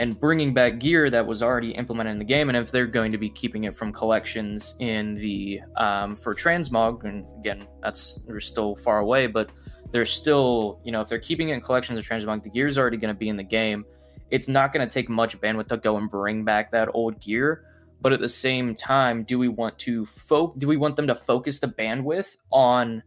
and 0.00 0.18
bringing 0.18 0.54
back 0.54 0.78
gear 0.78 1.10
that 1.10 1.26
was 1.26 1.42
already 1.42 1.72
implemented 1.72 2.12
in 2.12 2.18
the 2.18 2.24
game 2.24 2.48
and 2.48 2.56
if 2.56 2.70
they're 2.70 2.86
going 2.86 3.12
to 3.12 3.18
be 3.18 3.28
keeping 3.28 3.64
it 3.64 3.74
from 3.74 3.92
collections 3.92 4.76
in 4.78 5.14
the 5.14 5.60
um, 5.76 6.14
for 6.14 6.34
transmog 6.34 7.04
and 7.04 7.24
again 7.38 7.66
that's 7.82 8.20
we're 8.26 8.40
still 8.40 8.76
far 8.76 9.00
away 9.00 9.26
but 9.26 9.50
they're 9.90 10.06
still 10.06 10.80
you 10.84 10.92
know 10.92 11.00
if 11.00 11.08
they're 11.08 11.18
keeping 11.18 11.48
it 11.48 11.54
in 11.54 11.60
collections 11.60 11.98
of 11.98 12.06
transmog 12.06 12.42
the 12.42 12.50
gear 12.50 12.66
is 12.66 12.78
already 12.78 12.96
going 12.96 13.12
to 13.12 13.18
be 13.18 13.28
in 13.28 13.36
the 13.36 13.42
game. 13.42 13.84
It's 14.30 14.46
not 14.46 14.74
going 14.74 14.86
to 14.86 14.92
take 14.92 15.08
much 15.08 15.40
bandwidth 15.40 15.68
to 15.68 15.78
go 15.78 15.96
and 15.96 16.10
bring 16.10 16.44
back 16.44 16.70
that 16.72 16.88
old 16.94 17.18
gear 17.20 17.64
but 18.00 18.12
at 18.12 18.20
the 18.20 18.28
same 18.28 18.74
time 18.74 19.24
do 19.24 19.38
we 19.38 19.48
want 19.48 19.78
to 19.78 20.06
fo- 20.06 20.54
do 20.58 20.66
we 20.66 20.76
want 20.76 20.96
them 20.96 21.06
to 21.06 21.14
focus 21.14 21.58
the 21.58 21.66
bandwidth 21.66 22.36
on 22.52 23.02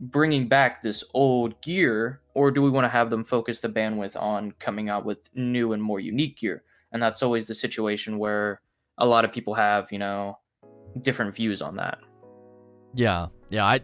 bringing 0.00 0.48
back 0.48 0.82
this 0.82 1.02
old 1.14 1.60
gear 1.62 2.20
or 2.34 2.50
do 2.50 2.60
we 2.60 2.70
want 2.70 2.84
to 2.84 2.88
have 2.88 3.10
them 3.10 3.24
focus 3.24 3.60
the 3.60 3.68
bandwidth 3.68 4.20
on 4.20 4.52
coming 4.58 4.88
out 4.88 5.04
with 5.04 5.18
new 5.34 5.72
and 5.72 5.82
more 5.82 6.00
unique 6.00 6.38
gear 6.38 6.62
and 6.92 7.02
that's 7.02 7.22
always 7.22 7.46
the 7.46 7.54
situation 7.54 8.18
where 8.18 8.60
a 8.98 9.06
lot 9.06 9.24
of 9.24 9.32
people 9.32 9.54
have 9.54 9.90
you 9.90 9.98
know 9.98 10.38
different 11.00 11.34
views 11.34 11.62
on 11.62 11.76
that 11.76 11.98
yeah 12.94 13.26
yeah 13.50 13.64
i 13.64 13.80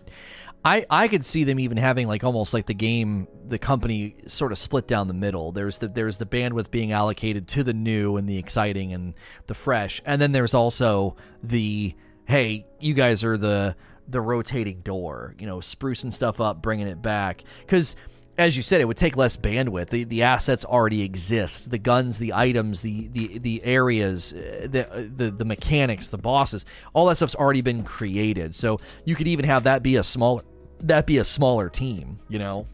I 0.65 0.87
I 0.91 1.09
could 1.09 1.25
see 1.25 1.45
them 1.45 1.59
even 1.59 1.77
having 1.77 2.07
like 2.07 2.25
almost 2.25 2.55
like 2.55 2.67
the 2.67 2.75
game 2.75 3.27
the 3.49 3.59
company 3.59 4.17
sort 4.27 4.53
of 4.53 4.59
split 4.59 4.87
down 4.87 5.09
the 5.09 5.15
middle. 5.15 5.53
There's 5.53 5.79
the 5.79 5.89
there's 5.89 6.19
the 6.19 6.27
bandwidth 6.27 6.71
being 6.71 6.93
allocated 6.93 7.49
to 7.49 7.65
the 7.65 7.75
new 7.75 8.17
and 8.17 8.29
the 8.29 8.39
exciting 8.39 8.93
and 8.93 9.15
the 9.47 9.55
fresh, 9.55 10.01
and 10.05 10.23
then 10.23 10.33
there's 10.33 10.55
also 10.55 11.17
the 11.43 11.95
hey, 12.27 12.67
you 12.79 12.95
guys 12.95 13.25
are 13.25 13.37
the 13.37 13.75
the 14.09 14.21
rotating 14.21 14.81
door, 14.81 15.35
you 15.39 15.47
know, 15.47 15.59
sprucing 15.59 16.13
stuff 16.13 16.41
up, 16.41 16.63
bringing 16.63 16.89
it 16.89 17.01
back 17.01 17.43
because 17.61 17.97
as 18.39 18.57
you 18.57 18.63
said, 18.63 18.81
it 18.81 18.87
would 18.87 18.97
take 18.97 19.17
less 19.17 19.37
bandwidth. 19.37 19.91
The 19.91 20.05
the 20.05 20.23
assets 20.23 20.65
already 20.65 21.03
exist. 21.03 21.71
The 21.71 21.79
guns, 21.79 22.19
the 22.19 22.33
items, 22.33 22.81
the 22.81 23.09
the 23.09 23.39
the 23.39 23.63
areas, 23.63 24.33
uh, 24.33 24.69
the 24.71 24.91
uh, 24.91 25.05
the 25.15 25.31
the 25.31 25.45
mechanics, 25.45 26.09
the 26.09 26.19
bosses, 26.19 26.65
all 26.95 27.07
that 27.07 27.17
stuff's 27.17 27.35
already 27.35 27.61
been 27.61 27.85
created. 27.85 28.55
So 28.55 28.81
you 29.05 29.17
could 29.17 29.29
even 29.29 29.45
have 29.45 29.65
that 29.65 29.83
be 29.83 29.97
a 29.97 30.05
smaller 30.05 30.43
that 30.81 31.07
be 31.07 31.19
a 31.19 31.25
smaller 31.25 31.69
team, 31.69 32.19
you 32.29 32.39
know. 32.39 32.67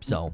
So, 0.00 0.32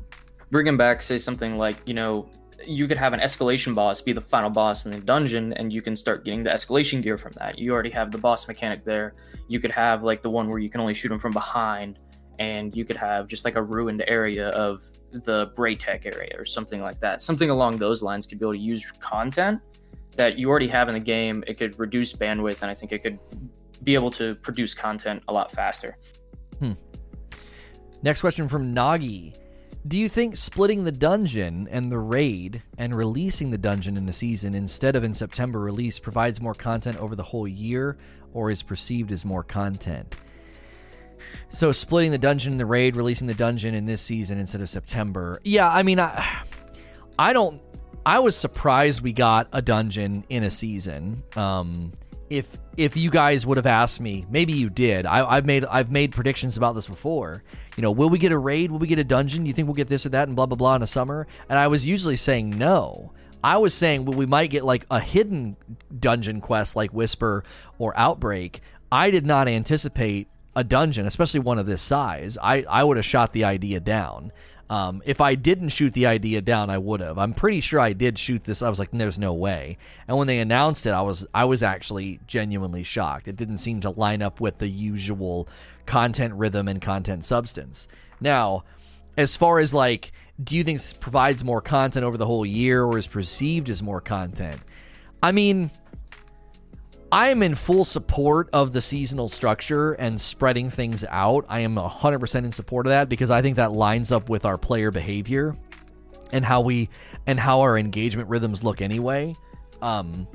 bring 0.51 0.77
back, 0.77 1.03
say 1.03 1.19
something 1.19 1.59
like, 1.59 1.77
you 1.87 1.95
know, 1.95 2.29
you 2.67 2.89
could 2.89 2.97
have 2.97 3.13
an 3.13 3.21
escalation 3.21 3.75
boss 3.75 4.01
be 4.03 4.13
the 4.13 4.21
final 4.21 4.51
boss 4.51 4.87
in 4.87 4.93
the 4.93 4.99
dungeon, 4.99 5.53
and 5.55 5.73
you 5.73 5.83
can 5.83 5.97
start 5.97 6.25
getting 6.25 6.43
the 6.43 6.51
escalation 6.51 7.03
gear 7.03 7.17
from 7.17 7.33
that. 7.39 7.59
You 7.59 7.73
already 7.73 7.91
have 7.91 8.11
the 8.11 8.19
boss 8.19 8.47
mechanic 8.49 8.85
there. 8.85 9.15
You 9.49 9.61
could 9.61 9.71
have 9.71 10.03
like 10.03 10.23
the 10.23 10.31
one 10.31 10.49
where 10.49 10.59
you 10.59 10.71
can 10.71 10.81
only 10.81 10.95
shoot 10.95 11.09
them 11.09 11.19
from 11.19 11.33
behind, 11.33 11.99
and 12.39 12.77
you 12.77 12.85
could 12.85 12.97
have 12.97 13.29
just 13.29 13.45
like 13.45 13.57
a 13.57 13.63
ruined 13.63 14.05
area 14.07 14.49
of 14.51 14.83
the 15.13 15.49
Braytech 15.57 16.05
area 16.07 16.35
or 16.37 16.45
something 16.45 16.81
like 16.81 16.99
that. 17.01 17.23
Something 17.23 17.51
along 17.51 17.79
those 17.79 18.03
lines 18.03 18.27
could 18.27 18.39
be 18.39 18.45
able 18.45 18.53
to 18.53 18.59
use 18.59 18.91
content 19.01 19.61
that 20.17 20.39
you 20.39 20.51
already 20.51 20.69
have 20.69 20.89
in 20.89 20.95
the 20.95 21.01
game. 21.01 21.45
It 21.47 21.59
could 21.59 21.79
reduce 21.79 22.13
bandwidth, 22.13 22.63
and 22.63 22.71
I 22.71 22.75
think 22.75 22.93
it 22.93 23.03
could 23.03 23.19
be 23.83 23.95
able 23.95 24.11
to 24.13 24.35
produce 24.37 24.75
content 24.75 25.23
a 25.29 25.33
lot 25.33 25.51
faster. 25.51 25.99
Hmm. 26.59 26.73
Next 28.03 28.21
question 28.21 28.49
from 28.49 28.75
Nagi. 28.75 29.35
Do 29.87 29.97
you 29.97 30.09
think 30.09 30.37
splitting 30.37 30.85
the 30.85 30.93
dungeon 30.93 31.69
and 31.71 31.93
the 31.93 31.99
raid 31.99 32.63
and 32.79 32.95
releasing 32.95 33.51
the 33.51 33.59
dungeon 33.59 33.97
in 33.97 34.09
a 34.09 34.13
season 34.13 34.55
instead 34.55 34.97
of 34.97 35.05
in 35.05 35.15
September 35.15 35.61
release 35.61 35.99
provides 35.99 36.41
more 36.41 36.55
content 36.55 36.97
over 36.99 37.15
the 37.15 37.23
whole 37.23 37.47
year 37.47 37.97
or 38.33 38.51
is 38.51 38.63
perceived 38.63 39.13
as 39.13 39.25
more 39.25 39.45
content? 39.45 40.17
So 41.51 41.71
splitting 41.73 42.11
the 42.11 42.19
dungeon 42.19 42.53
and 42.55 42.61
the 42.61 42.67
raid, 42.67 42.97
releasing 42.97 43.29
the 43.29 43.35
dungeon 43.35 43.75
in 43.75 43.85
this 43.85 44.03
season 44.03 44.39
instead 44.39 44.61
of 44.61 44.69
September. 44.71 45.41
Yeah, 45.45 45.69
I 45.69 45.83
mean 45.83 46.01
I 46.01 46.43
I 47.19 47.33
don't 47.33 47.61
I 48.05 48.19
was 48.19 48.35
surprised 48.35 49.03
we 49.03 49.13
got 49.13 49.49
a 49.53 49.63
dungeon 49.63 50.25
in 50.31 50.43
a 50.43 50.51
season. 50.51 51.23
Um 51.37 51.93
if 52.29 52.49
if 52.77 52.97
you 52.97 53.11
guys 53.11 53.47
would 53.47 53.57
have 53.57 53.67
asked 53.67 54.01
me, 54.01 54.27
maybe 54.31 54.53
you 54.53 54.69
did. 54.69 55.07
I, 55.07 55.37
have 55.37 55.47
made 55.47 55.65
I've 55.65 55.91
made 55.91 56.13
predictions 56.13 56.57
about 56.57 56.75
this 56.75 56.87
before. 56.87 57.43
You 57.77 57.83
know, 57.83 57.91
will 57.91 58.11
we 58.11 58.19
get 58.19 58.33
a 58.33 58.39
raid? 58.39 58.71
Will 58.71 58.79
we 58.79 58.87
get 58.87 58.99
a 58.99 59.05
dungeon? 59.05 59.47
You 59.47 59.53
think 59.53 59.67
we'll 59.67 59.75
get 59.75 59.89
this 59.89 60.07
or 60.07 60.11
that 60.11 60.29
and 60.29 60.37
blah 60.37 60.47
blah 60.47 60.57
blah 60.57 60.75
in 60.75 60.81
the 60.81 60.87
summer? 60.87 61.27
And 61.49 61.59
I 61.59 61.69
was 61.69 61.87
usually 61.87 62.17
saying 62.17 62.51
no. 62.51 63.13
I 63.43 63.59
was 63.59 63.75
saying 63.75 64.05
well, 64.05 64.17
we 64.17 64.27
might 64.27 64.51
get 64.51 64.65
like 64.65 64.87
a 64.91 65.01
hidden 65.01 65.57
dungeon 65.99 66.41
quest 66.41 66.77
like 66.77 66.93
Whisper 66.93 67.45
or 67.79 67.97
Outbreak. 67.97 68.61
I 68.91 69.11
did 69.11 69.27
not 69.27 69.49
anticipate 69.49 70.29
a 70.55 70.65
dungeon, 70.65 71.07
especially 71.07 71.41
one 71.41 71.59
of 71.59 71.67
this 71.67 71.83
size. 71.83 72.39
I, 72.43 72.63
I 72.63 72.83
would 72.83 72.97
have 72.97 73.05
shot 73.05 73.33
the 73.33 73.45
idea 73.45 73.79
down. 73.79 74.33
Um, 74.69 75.01
if 75.07 75.21
I 75.21 75.37
didn't 75.37 75.69
shoot 75.69 75.93
the 75.93 76.07
idea 76.07 76.41
down, 76.41 76.71
I 76.71 76.79
would 76.79 77.01
have. 77.01 77.19
I'm 77.19 77.35
pretty 77.35 77.61
sure 77.61 77.79
I 77.79 77.93
did 77.93 78.19
shoot 78.19 78.43
this. 78.45 78.63
I 78.63 78.69
was 78.69 78.79
like, 78.79 78.91
"There's 78.93 79.19
no 79.19 79.33
way." 79.33 79.79
And 80.09 80.17
when 80.17 80.27
they 80.27 80.41
announced 80.41 80.87
it, 80.87 80.91
I 80.91 81.03
was 81.03 81.25
I 81.33 81.45
was 81.45 81.63
actually 81.63 82.21
genuinely 82.27 82.83
shocked. 82.83 83.29
It 83.29 83.37
didn't 83.37 83.59
seem 83.59 83.81
to 83.83 83.91
line 83.91 84.23
up 84.23 84.41
with 84.41 84.59
the 84.59 84.69
usual 84.69 85.49
content 85.87 86.35
rhythm 86.35 86.67
and 86.67 86.83
content 86.83 87.25
substance. 87.25 87.87
Now, 88.21 88.65
as 89.17 89.37
far 89.37 89.61
as 89.61 89.73
like, 89.73 90.13
do 90.43 90.57
you 90.57 90.65
think 90.65 90.81
this 90.81 90.93
provides 90.93 91.45
more 91.45 91.61
content 91.61 92.05
over 92.05 92.17
the 92.17 92.27
whole 92.27 92.45
year, 92.45 92.83
or 92.83 92.99
is 92.99 93.07
perceived 93.07 93.71
as 93.71 93.83
more 93.83 94.01
content? 94.01 94.61
I 95.23 95.33
mean, 95.33 95.71
I 97.17 97.29
am 97.29 97.43
in 97.43 97.55
full 97.55 97.87
support 97.87 98.51
of 98.53 98.75
the 98.75 98.83
seasonal 98.83 99.29
structure 99.29 99.95
and 99.95 100.21
spreading 100.21 100.69
things 100.69 101.03
out. 101.09 101.47
I 101.49 101.61
am 101.61 101.77
100% 101.77 102.35
in 102.45 102.53
support 102.53 102.85
of 102.85 102.91
that 102.91 103.09
because 103.09 103.31
I 103.31 103.41
think 103.41 103.57
that 103.57 103.73
lines 103.73 104.13
up 104.13 104.29
with 104.29 104.45
our 104.45 104.59
player 104.59 104.91
behavior 104.91 105.57
and 106.31 106.45
how 106.45 106.61
we 106.61 106.91
and 107.27 107.41
how 107.41 107.63
our 107.63 107.79
engagement 107.79 108.29
rhythms 108.29 108.63
look 108.63 108.83
anyway. 108.83 109.35
um, 109.81 110.29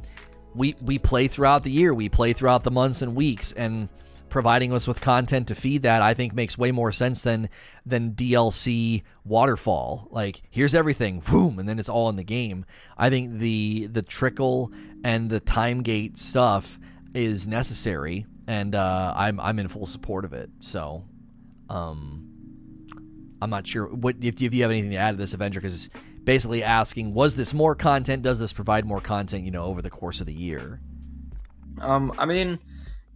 we 0.56 0.76
we 0.82 0.98
play 0.98 1.28
throughout 1.28 1.62
the 1.62 1.70
year, 1.70 1.94
we 1.94 2.10
play 2.10 2.34
throughout 2.34 2.64
the 2.64 2.72
months 2.72 3.04
and 3.04 3.16
weeks, 3.16 3.52
and 3.52 3.88
providing 4.32 4.74
us 4.74 4.88
with 4.88 5.02
content 5.02 5.50
to 5.50 5.56
feed 5.56 5.84
that, 5.84 6.02
I 6.02 6.16
think 6.16 6.34
makes 6.34 6.58
way 6.58 6.72
more 6.72 6.92
sense 6.92 7.22
than 7.22 7.50
than 7.86 8.14
DLC 8.14 9.04
waterfall. 9.24 10.08
Like 10.10 10.42
here's 10.50 10.74
everything, 10.74 11.20
boom, 11.20 11.60
and 11.60 11.70
then 11.70 11.78
it's 11.78 11.90
all 11.90 12.10
in 12.10 12.16
the 12.16 12.24
game. 12.24 12.66
I 12.98 13.12
think 13.12 13.38
the 13.38 13.86
the 13.88 14.02
trickle 14.02 14.72
and 15.04 15.30
the 15.30 15.40
time 15.40 15.84
gate 15.84 16.18
stuff 16.18 16.80
is 17.14 17.48
necessary, 17.48 18.26
and 18.48 18.74
uh, 18.74 19.14
I'm 19.16 19.40
I'm 19.40 19.60
in 19.60 19.68
full 19.68 19.86
support 19.86 20.26
of 20.26 20.34
it. 20.34 20.50
So, 20.60 21.04
um, 21.70 22.28
I'm 23.42 23.50
not 23.52 23.68
sure 23.68 23.88
what 23.88 24.16
if, 24.22 24.42
if 24.42 24.54
you 24.54 24.62
have 24.64 24.72
anything 24.72 24.92
to 24.92 24.98
add 24.98 25.12
to 25.12 25.18
this, 25.18 25.34
Avenger, 25.34 25.60
because 25.60 25.90
basically 26.24 26.64
asking, 26.64 27.14
was 27.14 27.36
this 27.36 27.54
more 27.54 27.76
content? 27.76 28.24
Does 28.24 28.40
this 28.40 28.54
provide 28.54 28.86
more 28.86 29.02
content? 29.02 29.44
You 29.44 29.52
know, 29.52 29.66
over 29.66 29.82
the 29.82 29.90
course 29.90 30.22
of 30.22 30.26
the 30.26 30.34
year. 30.34 30.80
Um, 31.80 32.14
I 32.18 32.26
mean, 32.26 32.60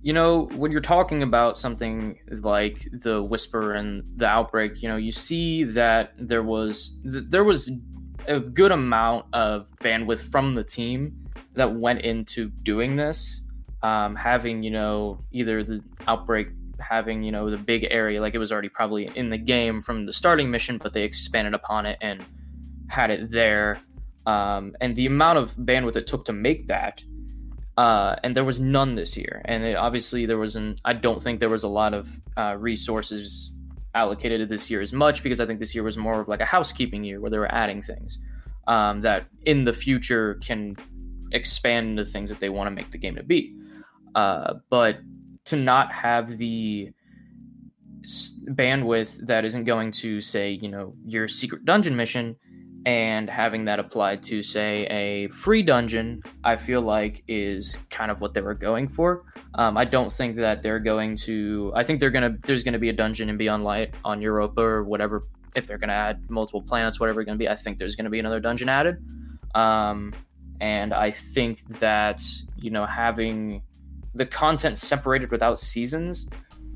you 0.06 0.14
know, 0.14 0.44
when 0.53 0.72
you're 0.72 0.82
talking 0.82 1.23
about 1.23 1.57
something 1.57 2.19
like 2.30 2.88
the 2.94 3.23
whisper 3.23 3.73
and 3.73 4.03
the 4.18 4.27
outbreak, 4.27 4.80
you 4.84 4.88
know, 4.88 4.98
you 4.98 5.11
see 5.11 5.64
that 5.64 6.14
there 6.19 6.44
was 6.44 6.95
there 7.03 7.44
was 7.44 7.72
a 8.27 8.40
good 8.40 8.72
amount 8.72 9.26
of 9.34 9.68
bandwidth 9.84 10.22
from 10.22 10.53
the 10.53 10.64
team 10.64 11.27
that 11.53 11.73
went 11.73 12.02
into 12.02 12.49
doing 12.61 12.98
this. 12.98 13.41
Um, 13.82 14.15
having 14.15 14.61
you 14.61 14.69
know 14.69 15.23
either 15.32 15.64
the 15.64 15.84
outbreak 16.07 16.49
having 16.80 17.23
you 17.23 17.32
know 17.32 17.49
the 17.49 17.57
big 17.57 17.88
area 17.90 18.22
like 18.22 18.36
it 18.36 18.40
was 18.40 18.52
already 18.52 18.69
probably 18.69 19.10
in 19.15 19.30
the 19.30 19.40
game 19.40 19.82
from 19.82 20.06
the 20.06 20.14
starting 20.14 20.52
mission, 20.52 20.77
but 20.77 20.94
they 20.94 21.02
expanded 21.02 21.56
upon 21.56 21.88
it 21.88 21.98
and 21.99 22.23
had 22.90 23.10
it 23.10 23.32
there. 23.32 23.80
Um, 24.27 24.76
and 24.80 24.95
the 24.95 25.07
amount 25.07 25.40
of 25.40 25.56
bandwidth 25.56 25.95
it 25.95 26.06
took 26.06 26.26
to 26.26 26.34
make 26.34 26.68
that 26.68 27.03
uh, 27.77 28.15
and 28.23 28.35
there 28.35 28.43
was 28.43 28.60
none 28.60 28.95
this 28.95 29.18
year. 29.18 29.41
And 29.45 29.64
it, 29.64 29.76
obviously, 29.76 30.26
there 30.26 30.38
wasn't. 30.38 30.80
I 30.85 30.93
don't 30.93 31.22
think 31.22 31.39
there 31.39 31.49
was 31.49 31.64
a 31.64 31.69
lot 31.69 31.93
of 31.93 32.10
uh, 32.38 32.56
resources 32.57 33.52
allocated 33.93 34.41
to 34.41 34.45
this 34.45 34.69
year 34.69 34.81
as 34.81 34.91
much 34.91 35.23
because 35.23 35.39
I 35.39 35.45
think 35.45 35.60
this 35.60 35.73
year 35.73 35.84
was 35.84 35.97
more 35.97 36.22
of 36.22 36.27
like 36.27 36.41
a 36.41 36.45
housekeeping 36.45 37.03
year 37.03 37.22
where 37.22 37.31
they 37.31 37.38
were 37.38 37.53
adding 37.53 37.81
things 37.81 38.19
um, 38.68 39.02
that 39.02 39.26
in 39.45 39.64
the 39.64 39.73
future 39.73 40.35
can 40.35 40.76
expand 41.31 41.91
into 41.91 42.06
things 42.06 42.30
that 42.30 42.39
they 42.39 42.49
want 42.49 42.68
to 42.68 42.72
make 42.72 42.91
the 42.91 42.97
game 42.97 43.15
to 43.15 43.23
be. 43.23 43.56
Uh, 44.14 44.56
but 44.69 44.99
to 45.45 45.56
not 45.56 45.91
have 45.91 46.38
the 46.38 46.91
bandwidth 48.52 49.18
that 49.26 49.45
isn't 49.45 49.65
going 49.65 49.91
to 49.91 50.22
say, 50.22 50.52
you 50.52 50.69
know, 50.69 50.93
your 51.06 51.27
secret 51.27 51.65
dungeon 51.65 51.95
mission 51.95 52.35
and 52.86 53.30
having 53.30 53.66
that 53.66 53.80
applied 53.80 54.22
to 54.22 54.44
say 54.44 54.86
a 54.86 55.28
free 55.30 55.64
dungeon 55.64 56.22
i 56.44 56.56
feel 56.56 56.82
like 56.82 57.24
is 57.28 57.78
kind 57.90 58.12
of 58.12 58.22
what 58.22 58.34
they 58.34 58.41
were 58.41 58.53
going 58.53 58.88
for. 58.88 59.24
Um, 59.56 59.78
i 59.78 59.86
don't 59.86 60.12
think 60.12 60.36
that 60.38 60.62
they're 60.62 60.80
going 60.80 61.16
to 61.18 61.72
i 61.76 61.84
think 61.84 61.99
they're 61.99 62.12
gonna 62.12 62.36
there's 62.45 62.64
gonna 62.64 62.80
be 62.80 62.90
a 62.90 62.94
dungeon 62.94 63.30
in 63.30 63.38
beyond 63.38 63.64
light 63.64 63.94
on 64.03 64.22
europa 64.22 64.62
or 64.62 64.84
whatever 64.84 65.28
if 65.56 65.66
they're 65.66 65.78
gonna 65.78 65.94
add 65.94 66.30
multiple 66.30 66.62
planets 66.62 66.99
whatever 66.99 67.22
it's 67.22 67.26
gonna 67.26 67.38
be 67.38 67.49
i 67.49 67.56
think 67.56 67.80
there's 67.80 67.95
gonna 67.95 68.10
be 68.10 68.20
another 68.20 68.40
dungeon 68.40 68.70
added. 68.70 68.98
Um, 69.56 70.14
and 70.62 70.94
i 70.94 71.10
think 71.10 71.66
that 71.80 72.22
you 72.57 72.70
know 72.70 72.86
having 72.86 73.64
the 74.14 74.26
content 74.26 74.78
separated 74.78 75.32
without 75.32 75.60
seasons 75.60 76.30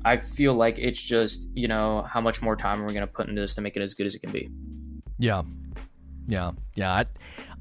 i 0.04 0.16
feel 0.16 0.54
like 0.54 0.78
it's 0.78 1.00
just 1.00 1.50
you 1.54 1.68
know 1.68 2.02
how 2.10 2.20
much 2.20 2.42
more 2.42 2.56
time 2.56 2.82
are 2.82 2.86
we 2.86 2.94
gonna 2.94 3.06
put 3.06 3.28
into 3.28 3.40
this 3.40 3.54
to 3.54 3.60
make 3.60 3.76
it 3.76 3.82
as 3.82 3.94
good 3.94 4.06
as 4.06 4.14
it 4.14 4.20
can 4.20 4.32
be? 4.32 4.48
Yeah 5.18 5.42
yeah, 6.30 6.52
yeah. 6.74 6.92
I, 6.92 7.06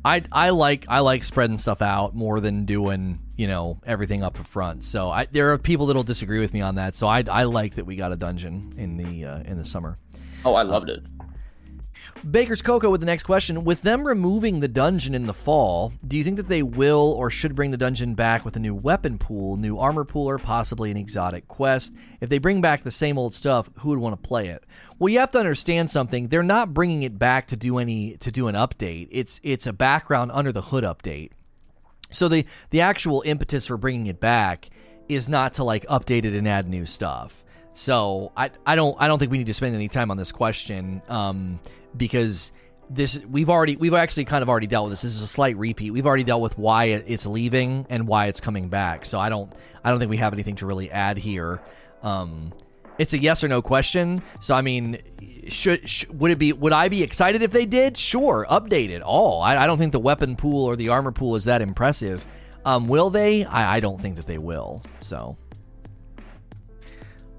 I, 0.06 0.24
I 0.32 0.50
like 0.52 0.86
I 0.88 1.00
like 1.00 1.24
spreading 1.24 1.58
stuff 1.58 1.82
out 1.82 2.16
more 2.16 2.40
than 2.40 2.66
doing 2.66 3.20
you 3.36 3.48
know 3.48 3.80
everything 3.86 4.24
up 4.24 4.38
front. 4.48 4.86
So 4.86 5.10
I, 5.10 5.26
there 5.26 5.52
are 5.52 5.58
people 5.58 5.88
that'll 5.88 6.04
disagree 6.04 6.40
with 6.40 6.54
me 6.54 6.62
on 6.62 6.76
that. 6.76 6.96
So 6.96 7.08
I, 7.08 7.24
I 7.30 7.44
like 7.44 7.76
that 7.76 7.86
we 7.86 7.96
got 7.96 8.12
a 8.12 8.16
dungeon 8.16 8.74
in 8.78 8.98
the 8.98 9.26
uh, 9.26 9.40
in 9.42 9.58
the 9.58 9.66
summer. 9.66 9.98
Oh, 10.46 10.54
I 10.54 10.62
loved 10.62 10.90
it. 10.90 11.04
Baker's 12.30 12.62
Cocoa 12.62 12.90
with 12.90 13.00
the 13.00 13.06
next 13.06 13.24
question. 13.24 13.64
With 13.64 13.82
them 13.82 14.06
removing 14.06 14.60
the 14.60 14.68
dungeon 14.68 15.16
in 15.16 15.26
the 15.26 15.34
fall, 15.34 15.94
do 16.06 16.18
you 16.18 16.24
think 16.24 16.36
that 16.36 16.50
they 16.50 16.64
will 16.64 17.14
or 17.18 17.30
should 17.30 17.56
bring 17.56 17.72
the 17.72 17.78
dungeon 17.78 18.14
back 18.14 18.44
with 18.44 18.58
a 18.58 18.60
new 18.60 18.76
weapon 18.76 19.18
pool, 19.18 19.56
new 19.56 19.78
armor 19.80 20.04
pool, 20.04 20.28
or 20.28 20.38
possibly 20.38 20.92
an 20.92 20.98
exotic 20.98 21.48
quest? 21.48 21.94
If 22.20 22.30
they 22.30 22.38
bring 22.38 22.60
back 22.60 22.84
the 22.84 22.92
same 22.92 23.18
old 23.18 23.36
stuff, 23.36 23.70
who 23.80 23.90
would 23.90 24.00
want 24.00 24.22
to 24.22 24.28
play 24.28 24.48
it? 24.48 24.66
Well, 25.00 25.10
you 25.10 25.20
have 25.20 25.32
to 25.32 25.40
understand 25.40 25.90
something. 25.90 26.28
They're 26.28 26.44
not 26.44 26.74
bringing 26.74 27.04
it 27.04 27.18
back 27.18 27.48
to 27.48 27.56
do 27.56 27.78
any 27.78 28.18
to 28.18 28.32
do 28.32 28.50
an 28.50 28.56
update. 28.56 29.08
It's 29.12 29.40
it's 29.44 29.66
a 29.66 29.74
background 29.74 30.32
under 30.34 30.52
the 30.52 30.62
hood 30.62 30.84
update. 30.84 31.32
So 32.12 32.28
the 32.28 32.46
the 32.70 32.82
actual 32.82 33.24
impetus 33.26 33.66
for 33.66 33.78
bringing 33.78 34.08
it 34.08 34.20
back 34.20 34.70
is 35.08 35.30
not 35.30 35.56
to 35.56 35.64
like 35.64 35.86
update 35.88 36.26
it 36.26 36.34
and 36.34 36.48
add 36.48 36.68
new 36.68 36.86
stuff. 36.86 37.46
So 37.74 38.34
I 38.36 38.52
I 38.66 38.76
don't 38.76 38.96
I 39.00 39.08
don't 39.08 39.20
think 39.20 39.32
we 39.32 39.38
need 39.38 39.48
to 39.48 39.54
spend 39.54 39.74
any 39.74 39.88
time 39.88 40.12
on 40.12 40.18
this 40.18 40.34
question. 40.34 41.02
Um, 41.08 41.62
because 41.96 42.52
this 42.90 43.20
we've 43.30 43.50
already 43.50 43.78
we've 43.78 43.94
actually 43.94 44.26
kind 44.26 44.42
of 44.42 44.50
already 44.50 44.68
dealt 44.68 44.90
with 44.90 44.94
this. 44.94 45.04
This 45.04 45.16
is 45.16 45.22
a 45.22 45.28
slight 45.28 45.58
repeat. 45.58 45.92
We've 45.92 46.08
already 46.08 46.26
dealt 46.26 46.42
with 46.42 46.58
why 46.58 46.86
it's 46.86 47.26
leaving 47.26 47.86
and 47.90 48.06
why 48.06 48.28
it's 48.28 48.42
coming 48.42 48.68
back. 48.68 49.06
So 49.06 49.18
I 49.18 49.30
don't 49.30 49.50
I 49.84 49.92
don't 49.92 50.00
think 50.00 50.10
we 50.10 50.18
have 50.18 50.34
anything 50.34 50.56
to 50.58 50.66
really 50.66 50.92
add 50.92 51.18
here. 51.18 51.62
Um, 52.04 52.52
it's 53.00 53.14
a 53.14 53.20
yes 53.20 53.44
or 53.44 53.48
no 53.48 53.62
question. 53.62 54.22
So 54.42 54.54
I 54.54 54.62
mean, 54.62 55.00
should, 55.48 55.90
should, 55.90 56.20
would 56.20 56.32
it 56.32 56.38
be 56.38 56.54
would 56.54 56.74
I 56.74 56.90
be 56.90 57.02
excited 57.02 57.42
if 57.42 57.52
they 57.52 57.66
did? 57.66 57.98
Sure, 57.98 58.46
update 58.50 58.90
it 58.90 59.02
all. 59.02 59.42
I, 59.42 59.58
I 59.58 59.66
don't 59.66 59.80
think 59.80 59.92
the 59.92 60.00
weapon 60.00 60.36
pool 60.36 60.66
or 60.66 60.76
the 60.76 60.90
armor 60.90 61.12
pool 61.12 61.36
is 61.36 61.46
that 61.46 61.62
impressive. 61.62 62.26
Um, 62.66 62.88
will 62.88 63.10
they? 63.10 63.46
I, 63.46 63.78
I 63.78 63.80
don't 63.80 64.00
think 64.00 64.18
that 64.18 64.28
they 64.28 64.38
will. 64.38 64.84
So, 65.02 65.38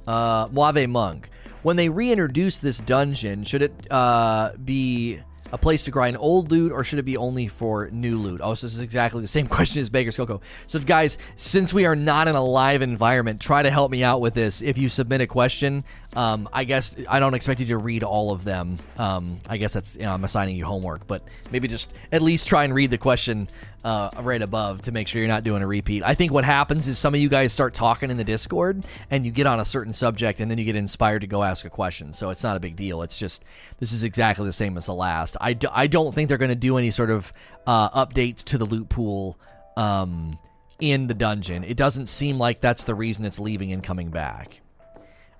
uh, 0.08 0.48
Moave 0.50 0.88
Monk 0.88 1.30
when 1.62 1.76
they 1.76 1.88
reintroduce 1.88 2.58
this 2.58 2.78
dungeon, 2.78 3.44
should 3.44 3.62
it 3.62 3.92
uh, 3.92 4.52
be 4.64 5.20
a 5.52 5.58
place 5.58 5.84
to 5.84 5.90
grind 5.90 6.16
old 6.18 6.50
loot 6.50 6.72
or 6.72 6.84
should 6.84 6.98
it 6.98 7.04
be 7.04 7.16
only 7.16 7.48
for 7.48 7.88
new 7.90 8.16
loot? 8.16 8.40
Oh, 8.42 8.54
so 8.54 8.66
this 8.66 8.74
is 8.74 8.80
exactly 8.80 9.20
the 9.20 9.28
same 9.28 9.46
question 9.48 9.80
as 9.80 9.88
Baker's 9.88 10.16
Coco. 10.16 10.40
So, 10.66 10.78
guys, 10.80 11.18
since 11.36 11.72
we 11.72 11.86
are 11.86 11.96
not 11.96 12.28
in 12.28 12.34
a 12.34 12.42
live 12.42 12.82
environment, 12.82 13.40
try 13.40 13.62
to 13.62 13.70
help 13.70 13.90
me 13.90 14.02
out 14.02 14.20
with 14.20 14.34
this. 14.34 14.62
If 14.62 14.78
you 14.78 14.88
submit 14.88 15.20
a 15.20 15.26
question, 15.26 15.84
um, 16.14 16.48
I 16.52 16.64
guess 16.64 16.94
I 17.08 17.20
don't 17.20 17.34
expect 17.34 17.60
you 17.60 17.66
to 17.66 17.78
read 17.78 18.02
all 18.02 18.32
of 18.32 18.44
them. 18.44 18.78
Um, 18.96 19.38
I 19.48 19.56
guess 19.56 19.72
that's 19.72 19.96
you 19.96 20.02
know, 20.02 20.12
I'm 20.12 20.24
assigning 20.24 20.56
you 20.56 20.64
homework, 20.64 21.06
but 21.06 21.22
maybe 21.50 21.68
just 21.68 21.92
at 22.12 22.22
least 22.22 22.46
try 22.46 22.64
and 22.64 22.74
read 22.74 22.90
the 22.90 22.98
question 22.98 23.48
uh, 23.84 24.10
right 24.20 24.42
above 24.42 24.82
to 24.82 24.92
make 24.92 25.08
sure 25.08 25.20
you're 25.20 25.28
not 25.28 25.44
doing 25.44 25.62
a 25.62 25.66
repeat. 25.66 26.02
I 26.04 26.14
think 26.14 26.32
what 26.32 26.44
happens 26.44 26.88
is 26.88 26.98
some 26.98 27.14
of 27.14 27.20
you 27.20 27.28
guys 27.28 27.52
start 27.52 27.74
talking 27.74 28.10
in 28.10 28.16
the 28.16 28.24
Discord 28.24 28.84
and 29.10 29.24
you 29.24 29.32
get 29.32 29.46
on 29.46 29.60
a 29.60 29.64
certain 29.64 29.92
subject 29.92 30.40
and 30.40 30.50
then 30.50 30.58
you 30.58 30.64
get 30.64 30.76
inspired 30.76 31.20
to 31.20 31.26
go 31.26 31.42
ask 31.42 31.64
a 31.64 31.70
question. 31.70 32.12
So 32.12 32.30
it's 32.30 32.42
not 32.42 32.56
a 32.56 32.60
big 32.60 32.76
deal. 32.76 33.02
It's 33.02 33.18
just 33.18 33.44
this 33.78 33.92
is 33.92 34.04
exactly 34.04 34.44
the 34.44 34.52
same 34.52 34.76
as 34.76 34.86
the 34.86 34.94
last. 34.94 35.36
I 35.40 35.54
d- 35.54 35.68
I 35.70 35.86
don't 35.86 36.14
think 36.14 36.28
they're 36.28 36.38
going 36.38 36.50
to 36.50 36.54
do 36.54 36.76
any 36.76 36.90
sort 36.90 37.10
of 37.10 37.32
uh, 37.66 38.04
updates 38.04 38.44
to 38.44 38.58
the 38.58 38.66
loot 38.66 38.88
pool. 38.88 39.38
Um, 39.76 40.38
in 40.80 41.06
the 41.06 41.14
dungeon. 41.14 41.62
It 41.62 41.76
doesn't 41.76 42.08
seem 42.08 42.38
like 42.38 42.60
that's 42.60 42.84
the 42.84 42.94
reason 42.94 43.24
it's 43.24 43.38
leaving 43.38 43.72
and 43.72 43.82
coming 43.82 44.10
back. 44.10 44.60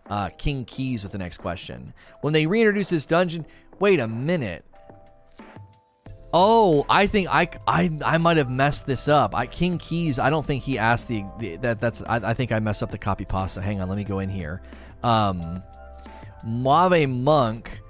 Uh, 0.08 0.28
King 0.36 0.64
Keys 0.64 1.02
with 1.02 1.12
the 1.12 1.18
next 1.18 1.38
question. 1.38 1.94
When 2.20 2.32
they 2.32 2.46
reintroduce 2.46 2.90
this 2.90 3.06
dungeon, 3.06 3.46
wait 3.78 4.00
a 4.00 4.08
minute. 4.08 4.64
Oh, 6.32 6.86
I 6.88 7.06
think 7.06 7.28
I, 7.28 7.48
I, 7.66 7.90
I 8.04 8.18
might 8.18 8.36
have 8.36 8.50
messed 8.50 8.86
this 8.86 9.08
up. 9.08 9.34
I, 9.34 9.46
King 9.46 9.78
Keys, 9.78 10.18
I 10.18 10.30
don't 10.30 10.46
think 10.46 10.62
he 10.62 10.78
asked 10.78 11.08
the, 11.08 11.24
the 11.40 11.56
that 11.56 11.80
that's 11.80 12.02
I, 12.02 12.16
I, 12.16 12.34
think 12.34 12.52
I 12.52 12.60
messed 12.60 12.82
up 12.82 12.90
the 12.90 12.98
copy 12.98 13.24
pasta. 13.24 13.60
Hang 13.60 13.80
on, 13.80 13.88
let 13.88 13.96
me 13.96 14.04
go 14.04 14.20
in 14.20 14.28
here. 14.28 14.62
Um, 15.02 15.62
Mave 16.44 17.08
Monk 17.08 17.80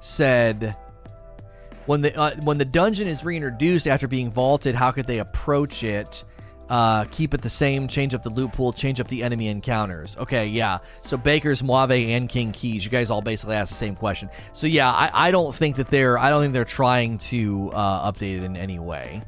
said 0.00 0.76
when 1.86 2.02
the 2.02 2.14
uh, 2.18 2.36
when 2.42 2.58
the 2.58 2.64
dungeon 2.66 3.08
is 3.08 3.24
reintroduced 3.24 3.86
after 3.86 4.06
being 4.06 4.30
vaulted, 4.30 4.74
how 4.74 4.90
could 4.90 5.06
they 5.06 5.18
approach 5.18 5.82
it? 5.82 6.22
Uh, 6.68 7.04
keep 7.06 7.32
it 7.32 7.42
the 7.42 7.50
same, 7.50 7.86
change 7.86 8.14
up 8.14 8.22
the 8.22 8.30
loot 8.30 8.52
pool, 8.52 8.72
change 8.72 9.00
up 9.00 9.06
the 9.08 9.22
enemy 9.22 9.46
encounters. 9.48 10.16
Okay, 10.16 10.46
yeah. 10.48 10.78
So 11.02 11.16
Baker's, 11.16 11.62
Moave, 11.62 11.92
and 11.92 12.28
King 12.28 12.50
Keys, 12.50 12.84
you 12.84 12.90
guys 12.90 13.10
all 13.10 13.22
basically 13.22 13.54
asked 13.54 13.70
the 13.70 13.78
same 13.78 13.94
question. 13.94 14.28
So 14.52 14.66
yeah, 14.66 14.90
I, 14.90 15.28
I 15.28 15.30
don't 15.30 15.54
think 15.54 15.76
that 15.76 15.88
they're 15.88 16.18
I 16.18 16.30
don't 16.30 16.42
think 16.42 16.52
they're 16.52 16.64
trying 16.64 17.18
to 17.18 17.70
uh, 17.72 18.10
update 18.10 18.38
it 18.38 18.44
in 18.44 18.56
any 18.56 18.78
way. 18.78 19.22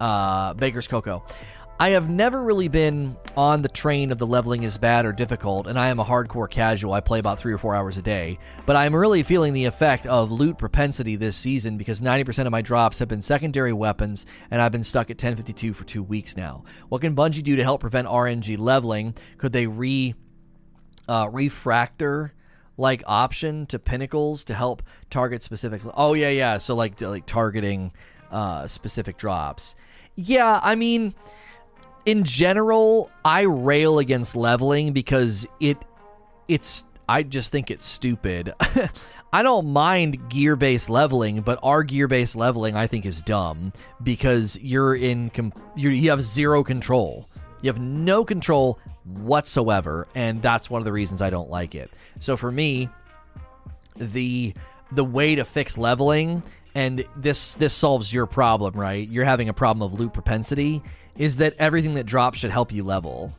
Uh, 0.00 0.54
Baker's 0.54 0.86
Coco. 0.86 1.24
I 1.78 1.90
have 1.90 2.08
never 2.08 2.42
really 2.42 2.68
been 2.68 3.18
on 3.36 3.60
the 3.60 3.68
train 3.68 4.10
of 4.10 4.18
the 4.18 4.26
leveling 4.26 4.62
is 4.62 4.78
bad 4.78 5.04
or 5.04 5.12
difficult, 5.12 5.66
and 5.66 5.78
I 5.78 5.88
am 5.88 6.00
a 6.00 6.04
hardcore 6.06 6.48
casual. 6.48 6.94
I 6.94 7.00
play 7.00 7.18
about 7.18 7.38
three 7.38 7.52
or 7.52 7.58
four 7.58 7.74
hours 7.74 7.98
a 7.98 8.02
day. 8.02 8.38
But 8.64 8.76
I 8.76 8.86
am 8.86 8.96
really 8.96 9.22
feeling 9.22 9.52
the 9.52 9.66
effect 9.66 10.06
of 10.06 10.30
loot 10.30 10.56
propensity 10.56 11.16
this 11.16 11.36
season 11.36 11.76
because 11.76 12.00
90% 12.00 12.46
of 12.46 12.50
my 12.50 12.62
drops 12.62 12.98
have 12.98 13.08
been 13.08 13.20
secondary 13.20 13.74
weapons, 13.74 14.24
and 14.50 14.62
I've 14.62 14.72
been 14.72 14.84
stuck 14.84 15.10
at 15.10 15.16
1052 15.16 15.74
for 15.74 15.84
two 15.84 16.02
weeks 16.02 16.34
now. 16.34 16.64
What 16.88 17.02
can 17.02 17.14
Bungie 17.14 17.42
do 17.42 17.56
to 17.56 17.62
help 17.62 17.82
prevent 17.82 18.08
RNG 18.08 18.58
leveling? 18.58 19.14
Could 19.36 19.52
they 19.52 19.66
re 19.66 20.14
uh, 21.06 21.28
refractor 21.30 22.32
like 22.78 23.02
option 23.06 23.66
to 23.66 23.78
pinnacles 23.78 24.46
to 24.46 24.54
help 24.54 24.82
target 25.10 25.42
specific? 25.42 25.82
Oh 25.92 26.14
yeah, 26.14 26.30
yeah. 26.30 26.56
So 26.56 26.74
like 26.74 26.98
like 27.02 27.26
targeting 27.26 27.92
uh, 28.30 28.66
specific 28.66 29.18
drops 29.18 29.76
Yeah, 30.16 30.58
I 30.62 30.74
mean, 30.74 31.14
in 32.06 32.22
general, 32.22 33.10
I 33.24 33.42
rail 33.42 33.98
against 33.98 34.36
leveling 34.36 34.92
because 34.92 35.46
it 35.60 35.76
it's 36.48 36.84
I 37.08 37.24
just 37.24 37.52
think 37.52 37.70
it's 37.70 37.84
stupid. 37.84 38.54
I 39.32 39.42
don't 39.42 39.72
mind 39.72 40.30
gear 40.30 40.56
based 40.56 40.88
leveling, 40.88 41.42
but 41.42 41.58
our 41.62 41.82
gear 41.82 42.08
based 42.08 42.36
leveling 42.36 42.76
I 42.76 42.86
think 42.86 43.04
is 43.04 43.22
dumb 43.22 43.72
because 44.02 44.56
you're 44.60 44.94
in 44.94 45.30
you're, 45.74 45.92
you 45.92 46.10
have 46.10 46.22
zero 46.22 46.62
control. 46.64 47.28
You 47.60 47.68
have 47.68 47.80
no 47.80 48.24
control 48.24 48.78
whatsoever, 49.04 50.06
and 50.14 50.40
that's 50.40 50.70
one 50.70 50.80
of 50.80 50.84
the 50.84 50.92
reasons 50.92 51.20
I 51.20 51.30
don't 51.30 51.50
like 51.50 51.74
it. 51.74 51.90
So 52.20 52.36
for 52.36 52.52
me, 52.52 52.88
the 53.96 54.54
the 54.92 55.04
way 55.04 55.34
to 55.34 55.44
fix 55.44 55.76
leveling 55.76 56.44
and 56.76 57.04
this 57.16 57.54
this 57.54 57.74
solves 57.74 58.12
your 58.12 58.26
problem, 58.26 58.74
right? 58.78 59.08
You're 59.08 59.24
having 59.24 59.48
a 59.48 59.54
problem 59.54 59.82
of 59.82 59.98
loot 59.98 60.12
propensity 60.12 60.82
is 61.18 61.36
that 61.36 61.54
everything 61.58 61.94
that 61.94 62.04
drops 62.04 62.38
should 62.38 62.50
help 62.50 62.72
you 62.72 62.82
level 62.82 63.34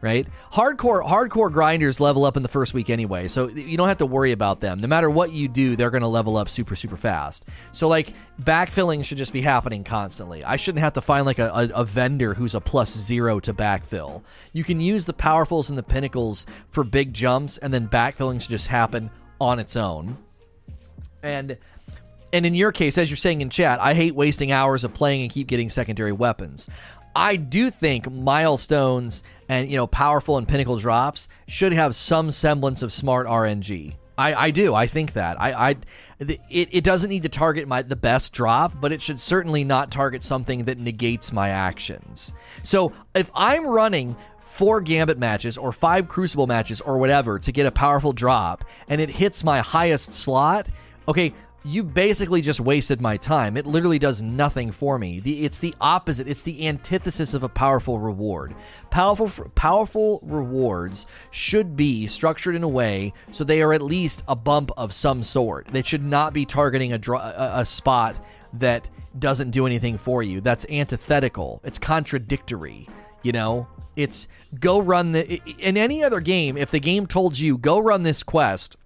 right? 0.00 0.26
Hardcore 0.52 1.04
hardcore 1.04 1.52
grinders 1.52 2.00
level 2.00 2.24
up 2.24 2.36
in 2.36 2.42
the 2.42 2.48
first 2.48 2.74
week 2.74 2.90
anyway, 2.90 3.28
so 3.28 3.48
you 3.48 3.76
don't 3.76 3.88
have 3.88 3.98
to 3.98 4.06
worry 4.06 4.32
about 4.32 4.60
them. 4.60 4.80
No 4.80 4.86
matter 4.86 5.10
what 5.10 5.32
you 5.32 5.48
do, 5.48 5.76
they're 5.76 5.90
going 5.90 6.02
to 6.02 6.08
level 6.08 6.36
up 6.36 6.48
super 6.48 6.76
super 6.76 6.96
fast. 6.96 7.44
So 7.72 7.88
like 7.88 8.14
backfilling 8.42 9.04
should 9.04 9.18
just 9.18 9.32
be 9.32 9.40
happening 9.40 9.84
constantly. 9.84 10.44
I 10.44 10.56
shouldn't 10.56 10.82
have 10.82 10.92
to 10.94 11.00
find 11.00 11.26
like 11.26 11.38
a, 11.38 11.48
a, 11.48 11.80
a 11.80 11.84
vendor 11.84 12.34
who's 12.34 12.54
a 12.54 12.60
plus 12.60 12.96
zero 12.96 13.40
to 13.40 13.52
backfill. 13.52 14.22
You 14.52 14.64
can 14.64 14.80
use 14.80 15.04
the 15.04 15.14
powerfuls 15.14 15.68
and 15.68 15.78
the 15.78 15.82
pinnacles 15.82 16.46
for 16.70 16.84
big 16.84 17.12
jumps, 17.12 17.58
and 17.58 17.72
then 17.72 17.88
backfilling 17.88 18.40
should 18.40 18.50
just 18.50 18.68
happen 18.68 19.10
on 19.40 19.58
its 19.58 19.76
own. 19.76 20.16
And 21.22 21.58
and 22.32 22.44
in 22.44 22.54
your 22.54 22.72
case, 22.72 22.98
as 22.98 23.10
you're 23.10 23.16
saying 23.16 23.40
in 23.40 23.50
chat, 23.50 23.80
I 23.80 23.94
hate 23.94 24.14
wasting 24.14 24.52
hours 24.52 24.84
of 24.84 24.92
playing 24.92 25.22
and 25.22 25.30
keep 25.30 25.46
getting 25.46 25.70
secondary 25.70 26.12
weapons. 26.12 26.68
I 27.18 27.34
do 27.34 27.68
think 27.72 28.08
milestones 28.08 29.24
and 29.48 29.68
you 29.68 29.76
know 29.76 29.88
powerful 29.88 30.38
and 30.38 30.46
pinnacle 30.46 30.78
drops 30.78 31.26
should 31.48 31.72
have 31.72 31.96
some 31.96 32.30
semblance 32.30 32.80
of 32.80 32.92
smart 32.92 33.26
RNG. 33.26 33.96
I, 34.16 34.34
I 34.46 34.50
do. 34.52 34.72
I 34.72 34.86
think 34.86 35.14
that. 35.14 35.40
I, 35.40 35.70
I 35.70 35.76
it, 36.20 36.40
it 36.48 36.84
doesn't 36.84 37.10
need 37.10 37.24
to 37.24 37.28
target 37.28 37.66
my 37.66 37.82
the 37.82 37.96
best 37.96 38.32
drop, 38.32 38.80
but 38.80 38.92
it 38.92 39.02
should 39.02 39.20
certainly 39.20 39.64
not 39.64 39.90
target 39.90 40.22
something 40.22 40.64
that 40.66 40.78
negates 40.78 41.32
my 41.32 41.48
actions. 41.48 42.32
So 42.62 42.92
if 43.16 43.32
I'm 43.34 43.66
running 43.66 44.14
four 44.46 44.80
gambit 44.80 45.18
matches 45.18 45.58
or 45.58 45.72
five 45.72 46.06
crucible 46.06 46.46
matches 46.46 46.80
or 46.80 46.98
whatever 46.98 47.40
to 47.40 47.50
get 47.50 47.66
a 47.66 47.72
powerful 47.72 48.12
drop 48.12 48.64
and 48.86 49.00
it 49.00 49.10
hits 49.10 49.42
my 49.42 49.58
highest 49.58 50.14
slot, 50.14 50.68
okay, 51.08 51.34
you 51.64 51.82
basically 51.82 52.40
just 52.40 52.60
wasted 52.60 53.00
my 53.00 53.16
time. 53.16 53.56
It 53.56 53.66
literally 53.66 53.98
does 53.98 54.22
nothing 54.22 54.70
for 54.70 54.98
me. 54.98 55.20
The, 55.20 55.44
it's 55.44 55.58
the 55.58 55.74
opposite. 55.80 56.28
It's 56.28 56.42
the 56.42 56.66
antithesis 56.66 57.34
of 57.34 57.42
a 57.42 57.48
powerful 57.48 57.98
reward. 57.98 58.54
Powerful, 58.90 59.50
powerful 59.54 60.20
rewards 60.22 61.06
should 61.30 61.76
be 61.76 62.06
structured 62.06 62.54
in 62.54 62.62
a 62.62 62.68
way 62.68 63.12
so 63.32 63.44
they 63.44 63.60
are 63.60 63.72
at 63.72 63.82
least 63.82 64.22
a 64.28 64.36
bump 64.36 64.70
of 64.76 64.92
some 64.92 65.22
sort. 65.22 65.66
They 65.70 65.82
should 65.82 66.04
not 66.04 66.32
be 66.32 66.46
targeting 66.46 66.92
a, 66.92 67.00
a, 67.12 67.60
a 67.60 67.64
spot 67.64 68.16
that 68.54 68.88
doesn't 69.18 69.50
do 69.50 69.66
anything 69.66 69.98
for 69.98 70.22
you. 70.22 70.40
That's 70.40 70.64
antithetical. 70.70 71.60
It's 71.64 71.78
contradictory. 71.78 72.88
You 73.22 73.32
know, 73.32 73.66
it's 73.96 74.28
go 74.60 74.80
run 74.80 75.12
the 75.12 75.40
in 75.58 75.76
any 75.76 76.04
other 76.04 76.20
game. 76.20 76.56
If 76.56 76.70
the 76.70 76.80
game 76.80 77.06
told 77.06 77.38
you 77.38 77.58
go 77.58 77.80
run 77.80 78.04
this 78.04 78.22
quest 78.22 78.76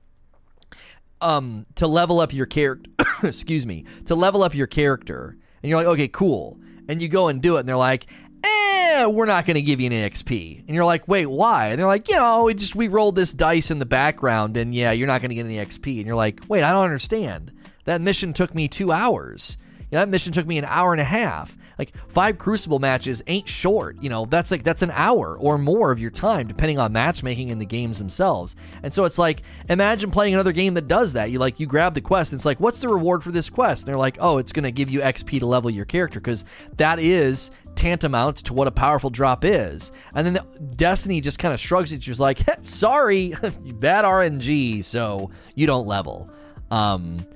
um 1.23 1.67
to 1.77 1.87
level 1.87 2.21
up 2.21 2.33
your 2.33 2.47
character 2.47 2.91
excuse 3.23 3.65
me 3.65 3.85
to 4.07 4.15
level 4.15 4.43
up 4.43 4.55
your 4.55 4.67
character 4.67 5.37
and 5.63 5.71
you're 5.71 5.79
like 5.79 5.87
okay 5.87 6.09
cool. 6.09 6.59
And 6.89 7.01
you 7.01 7.09
go 7.09 7.29
and 7.29 7.41
do 7.41 7.57
it 7.57 7.61
and 7.61 7.69
they're 7.69 7.77
like 7.77 8.07
eh 8.45 9.07
we're 9.07 9.27
not 9.27 9.47
going 9.47 9.55
to 9.55 9.63
give 9.63 9.81
you 9.81 9.87
an 9.87 10.11
xp 10.11 10.59
and 10.67 10.75
you're 10.75 10.85
like 10.85 11.07
wait 11.07 11.27
why? 11.27 11.69
And 11.69 11.79
they're 11.79 11.87
like 11.87 12.09
you 12.09 12.17
know 12.17 12.45
we 12.45 12.55
just 12.55 12.75
we 12.75 12.89
rolled 12.89 13.15
this 13.15 13.33
dice 13.33 13.71
in 13.71 13.79
the 13.79 13.87
background 13.87 14.57
and 14.57 14.75
yeah 14.75 14.93
you're 14.93 15.07
not 15.07 15.21
going 15.23 15.31
to 15.31 15.35
get 15.37 15.47
any 15.47 15.57
xp 15.57 15.99
and 15.99 16.07
you're 16.07 16.17
like 16.17 16.41
wait 16.49 16.63
i 16.63 16.73
don't 16.73 16.85
understand. 16.85 17.53
That 17.85 18.01
mission 18.01 18.33
took 18.33 18.55
me 18.55 18.69
two 18.69 18.93
hours 18.93 19.59
know, 19.93 20.01
that 20.01 20.09
mission 20.09 20.33
took 20.33 20.47
me 20.47 20.59
an 20.59 20.65
hour 20.65 20.93
and 20.93 21.01
a 21.01 21.05
half. 21.05 21.57
Like 21.79 21.93
five 22.09 22.39
crucible 22.39 22.79
matches 22.79 23.23
ain't 23.27 23.49
short 23.49 23.97
you 24.01 24.09
know? 24.09 24.27
That's 24.27 24.51
like 24.51 24.63
that's 24.63 24.83
an 24.83 24.93
hour 24.93 25.37
or 25.39 25.59
more 25.59 25.91
of 25.91 25.99
your 25.99 26.11
time 26.11 26.47
depending 26.47 26.79
on 26.79 26.93
matchmaking 26.93 27.49
in 27.49 27.59
the 27.59 27.67
games 27.67 27.99
themselves. 27.99 28.57
And 28.83 28.93
so 28.93 29.05
it's 29.05 29.19
like 29.19 29.43
imagine 29.69 30.11
playing 30.11 30.35
another 30.35 30.53
game 30.53 30.75
that 30.75 30.89
does 30.89 31.15
that. 31.15 31.31
You 31.31 31.39
like 31.39 31.61
you 31.61 31.67
grab 31.67 31.95
the 31.95 32.01
quest 32.01 32.33
and 32.33 32.39
it's 32.39 32.45
like 32.45 32.61
what's 32.61 32.79
the 32.79 32.89
reward 32.89 33.25
for 33.25 33.33
this 33.33 33.51
quest? 33.51 33.83
And 33.83 33.89
they're 33.89 33.99
like 33.99 34.19
oh 34.21 34.39
it's 34.39 34.53
to 34.53 34.71
give 34.71 34.91
you 34.91 35.01
xp 35.01 35.41
to 35.41 35.47
level 35.47 35.71
your 35.71 35.85
character 35.85 36.21
because 36.21 36.45
that 36.77 36.99
is 36.99 37.51
tantamount 37.75 38.37
to 38.39 38.53
what 38.55 38.69
a 38.69 38.71
powerful 38.71 39.11
drop 39.11 39.45
is. 39.45 39.93
And 40.15 40.27
then 40.27 40.35
the, 40.35 40.63
Destiny 40.77 41.21
just 41.21 41.39
kind 41.39 41.55
of 41.55 41.61
shrugs 41.61 41.93
it, 41.93 41.99
just 41.99 42.21
like, 42.21 42.41
sorry, 42.63 43.29
bad 43.75 44.05
RNG, 44.05 44.85
so 44.85 45.31
you 45.55 45.67
don't 45.67 45.87
level. 45.87 46.31
Um, 46.71 47.27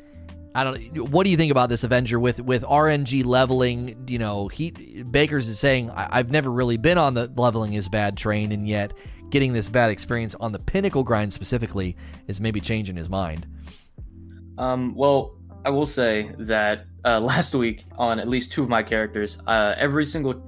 I 0.56 0.64
don't. 0.64 1.10
What 1.10 1.24
do 1.24 1.30
you 1.30 1.36
think 1.36 1.50
about 1.50 1.68
this 1.68 1.84
Avenger 1.84 2.18
with 2.18 2.40
with 2.40 2.62
RNG 2.62 3.26
leveling? 3.26 4.06
You 4.08 4.18
know, 4.18 4.48
he 4.48 4.70
Baker's 4.70 5.48
is 5.48 5.58
saying 5.58 5.90
I, 5.90 6.16
have 6.16 6.30
never 6.30 6.50
really 6.50 6.78
been 6.78 6.96
on 6.96 7.12
the 7.12 7.30
leveling 7.36 7.74
is 7.74 7.90
bad 7.90 8.16
train, 8.16 8.52
and 8.52 8.66
yet 8.66 8.94
getting 9.28 9.52
this 9.52 9.68
bad 9.68 9.90
experience 9.90 10.34
on 10.40 10.52
the 10.52 10.58
pinnacle 10.58 11.04
grind 11.04 11.30
specifically 11.30 11.94
is 12.26 12.40
maybe 12.40 12.58
changing 12.58 12.96
his 12.96 13.10
mind. 13.10 13.46
Um, 14.56 14.94
well, 14.94 15.36
I 15.66 15.68
will 15.68 15.84
say 15.84 16.32
that 16.38 16.86
uh, 17.04 17.20
last 17.32 17.54
week 17.54 17.84
on 17.98 18.18
at 18.18 18.26
least 18.26 18.50
two 18.50 18.62
of 18.62 18.70
my 18.70 18.82
characters, 18.82 19.38
uh, 19.46 19.74
every 19.76 20.06
single 20.06 20.42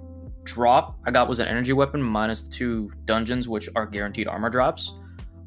drop 0.44 0.98
I 1.04 1.10
got 1.10 1.28
was 1.28 1.38
an 1.38 1.48
energy 1.48 1.74
weapon 1.74 2.02
minus 2.02 2.48
two 2.48 2.90
dungeons, 3.04 3.46
which 3.46 3.68
are 3.76 3.86
guaranteed 3.86 4.26
armor 4.26 4.48
drops. 4.48 4.94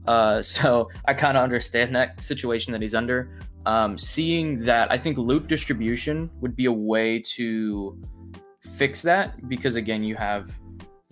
Uh, 0.05 0.41
so 0.43 0.87
I 1.05 1.15
kind 1.15 1.35
of 1.35 1.43
understand 1.43 1.95
that 1.95 2.21
situation 2.21 2.73
that 2.73 2.81
he's 2.83 2.93
under. 2.93 3.39
Um, 3.65 3.97
seeing 3.97 4.59
that, 4.65 4.91
I 4.91 4.97
think 4.97 5.17
loot 5.17 5.47
distribution 5.47 6.29
would 6.41 6.55
be 6.55 6.65
a 6.65 6.71
way 6.71 7.19
to 7.35 7.97
fix 8.73 9.01
that 9.03 9.47
because 9.47 9.75
again, 9.75 10.03
you 10.03 10.15
have 10.15 10.59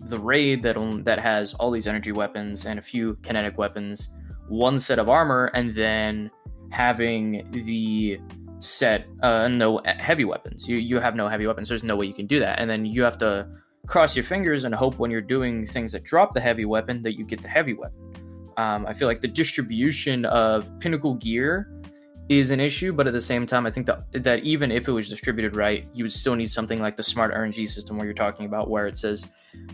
the 0.00 0.18
raid 0.18 0.62
that 0.62 0.76
that 1.04 1.18
has 1.18 1.54
all 1.54 1.70
these 1.70 1.86
energy 1.86 2.12
weapons 2.12 2.66
and 2.66 2.78
a 2.78 2.82
few 2.82 3.14
kinetic 3.22 3.58
weapons, 3.58 4.14
one 4.48 4.78
set 4.78 4.98
of 4.98 5.08
armor, 5.08 5.50
and 5.54 5.72
then 5.72 6.30
having 6.70 7.46
the 7.50 8.18
set 8.60 9.06
uh, 9.22 9.48
no 9.48 9.80
heavy 9.84 10.24
weapons. 10.24 10.68
You 10.68 10.76
you 10.76 10.98
have 10.98 11.14
no 11.14 11.28
heavy 11.28 11.46
weapons. 11.46 11.68
There's 11.68 11.84
no 11.84 11.96
way 11.96 12.06
you 12.06 12.14
can 12.14 12.26
do 12.26 12.40
that, 12.40 12.58
and 12.58 12.68
then 12.68 12.84
you 12.84 13.02
have 13.02 13.18
to 13.18 13.48
cross 13.86 14.14
your 14.14 14.24
fingers 14.24 14.64
and 14.64 14.74
hope 14.74 14.98
when 14.98 15.10
you're 15.10 15.20
doing 15.20 15.66
things 15.66 15.92
that 15.92 16.04
drop 16.04 16.32
the 16.32 16.40
heavy 16.40 16.64
weapon 16.64 17.02
that 17.02 17.18
you 17.18 17.24
get 17.24 17.42
the 17.42 17.48
heavy 17.48 17.74
weapon. 17.74 17.98
Um, 18.56 18.86
I 18.86 18.92
feel 18.92 19.08
like 19.08 19.20
the 19.20 19.28
distribution 19.28 20.24
of 20.26 20.78
pinnacle 20.80 21.14
gear 21.14 21.79
is 22.30 22.52
an 22.52 22.60
issue, 22.60 22.92
but 22.92 23.08
at 23.08 23.12
the 23.12 23.20
same 23.20 23.44
time, 23.44 23.66
I 23.66 23.72
think 23.72 23.86
that 23.86 24.04
that 24.22 24.44
even 24.44 24.70
if 24.70 24.86
it 24.86 24.92
was 24.92 25.08
distributed 25.08 25.56
right, 25.56 25.86
you 25.92 26.04
would 26.04 26.12
still 26.12 26.36
need 26.36 26.48
something 26.48 26.80
like 26.80 26.96
the 26.96 27.02
smart 27.02 27.34
RNG 27.34 27.68
system 27.68 27.96
where 27.96 28.06
you're 28.06 28.14
talking 28.14 28.46
about 28.46 28.70
where 28.70 28.86
it 28.86 28.96
says, 28.96 29.26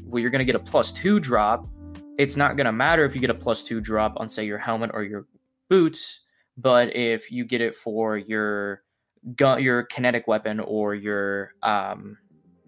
well, 0.06 0.20
you're 0.20 0.30
going 0.30 0.38
to 0.38 0.46
get 0.46 0.56
a 0.56 0.60
plus 0.60 0.90
two 0.90 1.20
drop. 1.20 1.68
It's 2.16 2.34
not 2.34 2.56
going 2.56 2.64
to 2.64 2.72
matter 2.72 3.04
if 3.04 3.14
you 3.14 3.20
get 3.20 3.28
a 3.28 3.34
plus 3.34 3.62
two 3.62 3.82
drop 3.82 4.14
on 4.16 4.30
say 4.30 4.46
your 4.46 4.56
helmet 4.56 4.90
or 4.94 5.04
your 5.04 5.26
boots, 5.68 6.20
but 6.56 6.96
if 6.96 7.30
you 7.30 7.44
get 7.44 7.60
it 7.60 7.74
for 7.74 8.16
your 8.16 8.82
gun, 9.34 9.62
your 9.62 9.82
kinetic 9.82 10.26
weapon 10.26 10.58
or 10.58 10.94
your 10.94 11.52
um, 11.62 12.16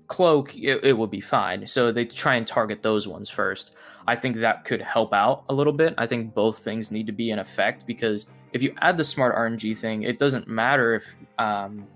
cloak, 0.07 0.55
it, 0.55 0.85
it 0.85 0.93
will 0.93 1.07
be 1.07 1.23
fine. 1.23 1.67
So 1.67 1.93
they 1.93 2.05
try 2.05 2.35
and 2.35 2.47
target 2.47 2.83
those 2.83 3.09
ones 3.09 3.31
first. 3.31 3.75
I 4.07 4.17
think 4.17 4.37
that 4.37 4.67
could 4.67 4.83
help 4.83 5.15
out 5.15 5.45
a 5.49 5.55
little 5.55 5.73
bit. 5.73 5.95
I 5.97 6.07
think 6.07 6.35
both 6.35 6.59
things 6.59 6.91
need 6.91 7.07
to 7.07 7.13
be 7.13 7.31
in 7.31 7.39
effect 7.39 7.87
because 7.87 8.27
if 8.53 8.63
you 8.63 8.75
add 8.81 8.97
the 8.97 9.05
smart 9.05 9.37
RNG 9.37 9.77
thing, 9.77 10.03
it 10.03 10.19
doesn't 10.19 10.49
matter 10.49 10.95
if 10.95 11.05
um, 11.39 11.87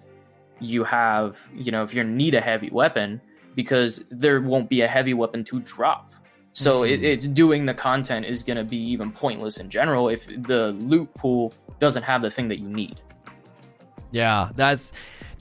you 0.61 0.85
have, 0.85 1.39
you 1.55 1.73
know, 1.73 1.83
if 1.83 1.95
you 1.95 2.05
need 2.05 2.35
a 2.35 2.41
heavy 2.41 2.71
weapon 2.71 3.21
because 3.55 4.05
there 4.11 4.41
won't 4.41 4.69
be 4.69 4.83
a 4.83 4.89
heavy 4.89 5.15
weapon 5.15 5.45
to 5.45 5.61
drop. 5.61 6.13
So 6.53 6.83
mm-hmm. 6.83 6.93
it, 6.93 7.03
it's 7.03 7.27
doing 7.27 7.67
the 7.67 7.75
content 7.75 8.27
is 8.27 8.43
going 8.43 8.57
to 8.57 8.65
be 8.65 8.77
even 8.77 9.11
pointless 9.13 9.59
in 9.59 9.69
general 9.69 10.09
if 10.09 10.27
the 10.27 10.73
loot 10.73 11.13
pool 11.15 11.55
doesn't 11.81 12.03
have 12.03 12.23
the 12.23 12.31
thing 12.31 12.49
that 12.49 12.59
you 12.59 12.69
need. 12.69 13.01
Yeah, 14.11 14.51
that's 14.55 14.93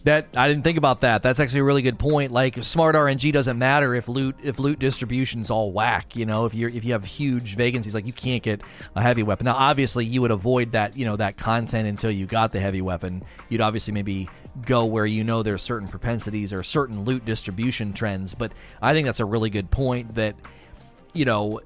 that 0.03 0.27
I 0.35 0.47
didn't 0.47 0.63
think 0.63 0.77
about 0.77 1.01
that. 1.01 1.21
That's 1.21 1.39
actually 1.39 1.59
a 1.59 1.63
really 1.63 1.81
good 1.81 1.99
point. 1.99 2.31
Like 2.31 2.63
smart 2.63 2.95
RNG 2.95 3.31
doesn't 3.31 3.57
matter 3.57 3.93
if 3.93 4.07
loot 4.07 4.35
if 4.43 4.59
loot 4.59 4.79
distribution's 4.79 5.51
all 5.51 5.71
whack. 5.71 6.15
You 6.15 6.25
know, 6.25 6.45
if 6.45 6.53
you're 6.53 6.69
if 6.69 6.83
you 6.83 6.93
have 6.93 7.05
huge 7.05 7.55
vacancies, 7.55 7.93
like 7.93 8.05
you 8.05 8.13
can't 8.13 8.41
get 8.41 8.61
a 8.95 9.01
heavy 9.01 9.23
weapon. 9.23 9.45
Now, 9.45 9.55
obviously, 9.55 10.05
you 10.05 10.21
would 10.21 10.31
avoid 10.31 10.71
that 10.71 10.97
you 10.97 11.05
know 11.05 11.15
that 11.17 11.37
content 11.37 11.87
until 11.87 12.11
you 12.11 12.25
got 12.25 12.51
the 12.51 12.59
heavy 12.59 12.81
weapon. 12.81 13.23
You'd 13.49 13.61
obviously 13.61 13.93
maybe 13.93 14.29
go 14.65 14.85
where 14.85 15.05
you 15.05 15.23
know 15.23 15.43
there's 15.43 15.61
certain 15.61 15.87
propensities 15.87 16.51
or 16.51 16.63
certain 16.63 17.03
loot 17.03 17.25
distribution 17.25 17.93
trends. 17.93 18.33
But 18.33 18.53
I 18.81 18.93
think 18.93 19.05
that's 19.05 19.19
a 19.19 19.25
really 19.25 19.49
good 19.49 19.69
point. 19.69 20.15
That 20.15 20.35
you 21.13 21.25
know 21.25 21.61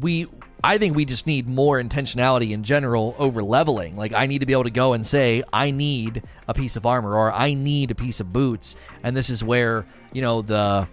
we 0.00 0.26
I 0.62 0.78
think 0.78 0.96
we 0.96 1.04
just 1.04 1.26
need 1.26 1.46
more 1.46 1.80
intentionality 1.80 2.50
in 2.50 2.64
general 2.64 3.14
over 3.18 3.42
leveling. 3.42 3.96
Like 3.96 4.12
I 4.12 4.26
need 4.26 4.40
to 4.40 4.46
be 4.46 4.52
able 4.52 4.64
to 4.64 4.70
go 4.70 4.92
and 4.92 5.06
say 5.06 5.42
I 5.52 5.70
need 5.70 6.22
a 6.48 6.54
piece 6.54 6.76
of 6.76 6.84
armor 6.84 7.14
or 7.14 7.32
I 7.32 7.54
need 7.54 7.90
a 7.90 7.94
piece 7.94 8.20
of 8.20 8.32
boots, 8.32 8.74
and 9.02 9.16
this 9.16 9.30
is 9.30 9.44
where 9.44 9.86
you 10.12 10.22
know 10.22 10.42
the 10.42 10.88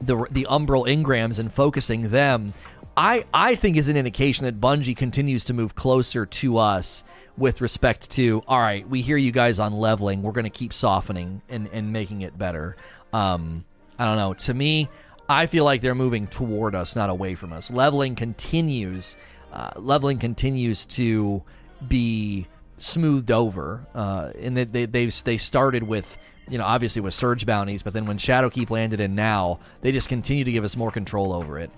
the 0.00 0.24
the 0.30 0.46
umbral 0.48 0.86
engrams 0.86 1.38
and 1.38 1.52
focusing 1.52 2.10
them. 2.10 2.54
I 2.96 3.24
I 3.34 3.54
think 3.56 3.76
is 3.76 3.88
an 3.88 3.96
indication 3.96 4.44
that 4.44 4.60
Bungie 4.60 4.96
continues 4.96 5.44
to 5.46 5.54
move 5.54 5.74
closer 5.74 6.26
to 6.26 6.58
us 6.58 7.02
with 7.36 7.60
respect 7.60 8.10
to 8.10 8.42
all 8.46 8.60
right. 8.60 8.88
We 8.88 9.02
hear 9.02 9.16
you 9.16 9.32
guys 9.32 9.58
on 9.58 9.72
leveling. 9.72 10.22
We're 10.22 10.32
going 10.32 10.44
to 10.44 10.50
keep 10.50 10.72
softening 10.72 11.42
and 11.48 11.68
and 11.72 11.92
making 11.92 12.22
it 12.22 12.38
better. 12.38 12.76
Um, 13.12 13.64
I 13.98 14.04
don't 14.04 14.16
know. 14.16 14.34
To 14.34 14.54
me, 14.54 14.88
I 15.30 15.46
feel 15.46 15.64
like 15.64 15.80
they're 15.80 15.94
moving 15.94 16.26
toward 16.26 16.74
us, 16.74 16.96
not 16.96 17.08
away 17.08 17.36
from 17.36 17.52
us. 17.52 17.70
Leveling 17.70 18.16
continues. 18.16 19.16
Uh, 19.52 19.70
leveling 19.76 20.18
continues 20.18 20.84
to 20.86 21.40
be 21.86 22.48
smoothed 22.78 23.30
over, 23.30 23.86
uh, 23.94 24.32
and 24.40 24.56
they, 24.56 24.64
they 24.64 24.86
they 24.86 25.06
they 25.06 25.38
started 25.38 25.84
with 25.84 26.18
you 26.48 26.58
know 26.58 26.64
obviously 26.64 27.00
with 27.00 27.14
surge 27.14 27.46
bounties, 27.46 27.84
but 27.84 27.92
then 27.92 28.06
when 28.06 28.18
Shadowkeep 28.18 28.70
landed 28.70 28.98
and 28.98 29.14
now, 29.14 29.60
they 29.82 29.92
just 29.92 30.08
continue 30.08 30.42
to 30.42 30.50
give 30.50 30.64
us 30.64 30.76
more 30.76 30.90
control 30.90 31.32
over 31.32 31.60
it. 31.60 31.70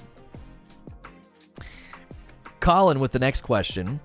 Colin 2.61 3.01
with 3.01 3.13
the 3.13 3.19
next 3.19 3.43
question. 3.43 4.01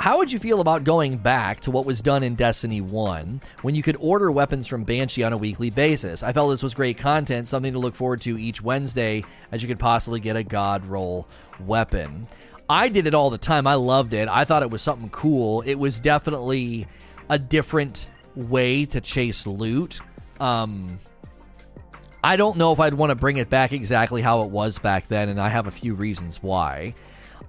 How 0.00 0.16
would 0.16 0.32
you 0.32 0.38
feel 0.38 0.62
about 0.62 0.84
going 0.84 1.18
back 1.18 1.60
to 1.60 1.70
what 1.70 1.84
was 1.84 2.00
done 2.00 2.22
in 2.22 2.34
Destiny 2.34 2.80
1 2.80 3.42
when 3.60 3.74
you 3.74 3.82
could 3.82 3.98
order 4.00 4.32
weapons 4.32 4.66
from 4.66 4.82
Banshee 4.82 5.24
on 5.24 5.34
a 5.34 5.36
weekly 5.36 5.68
basis? 5.68 6.22
I 6.22 6.32
felt 6.32 6.50
this 6.50 6.62
was 6.62 6.72
great 6.72 6.96
content, 6.96 7.48
something 7.48 7.74
to 7.74 7.78
look 7.78 7.94
forward 7.94 8.22
to 8.22 8.38
each 8.38 8.62
Wednesday 8.62 9.22
as 9.52 9.60
you 9.60 9.68
could 9.68 9.78
possibly 9.78 10.18
get 10.18 10.36
a 10.36 10.42
God 10.42 10.86
roll 10.86 11.28
weapon. 11.66 12.26
I 12.66 12.88
did 12.88 13.06
it 13.06 13.12
all 13.14 13.28
the 13.28 13.36
time. 13.36 13.66
I 13.66 13.74
loved 13.74 14.14
it. 14.14 14.26
I 14.26 14.46
thought 14.46 14.62
it 14.62 14.70
was 14.70 14.80
something 14.80 15.10
cool. 15.10 15.60
It 15.66 15.74
was 15.74 16.00
definitely 16.00 16.86
a 17.28 17.38
different 17.38 18.06
way 18.34 18.86
to 18.86 19.02
chase 19.02 19.46
loot. 19.46 20.00
Um, 20.40 20.98
I 22.24 22.36
don't 22.36 22.56
know 22.56 22.72
if 22.72 22.80
I'd 22.80 22.94
want 22.94 23.10
to 23.10 23.16
bring 23.16 23.36
it 23.36 23.50
back 23.50 23.72
exactly 23.72 24.22
how 24.22 24.44
it 24.44 24.50
was 24.50 24.78
back 24.78 25.08
then, 25.08 25.28
and 25.28 25.38
I 25.38 25.50
have 25.50 25.66
a 25.66 25.70
few 25.70 25.94
reasons 25.94 26.42
why. 26.42 26.94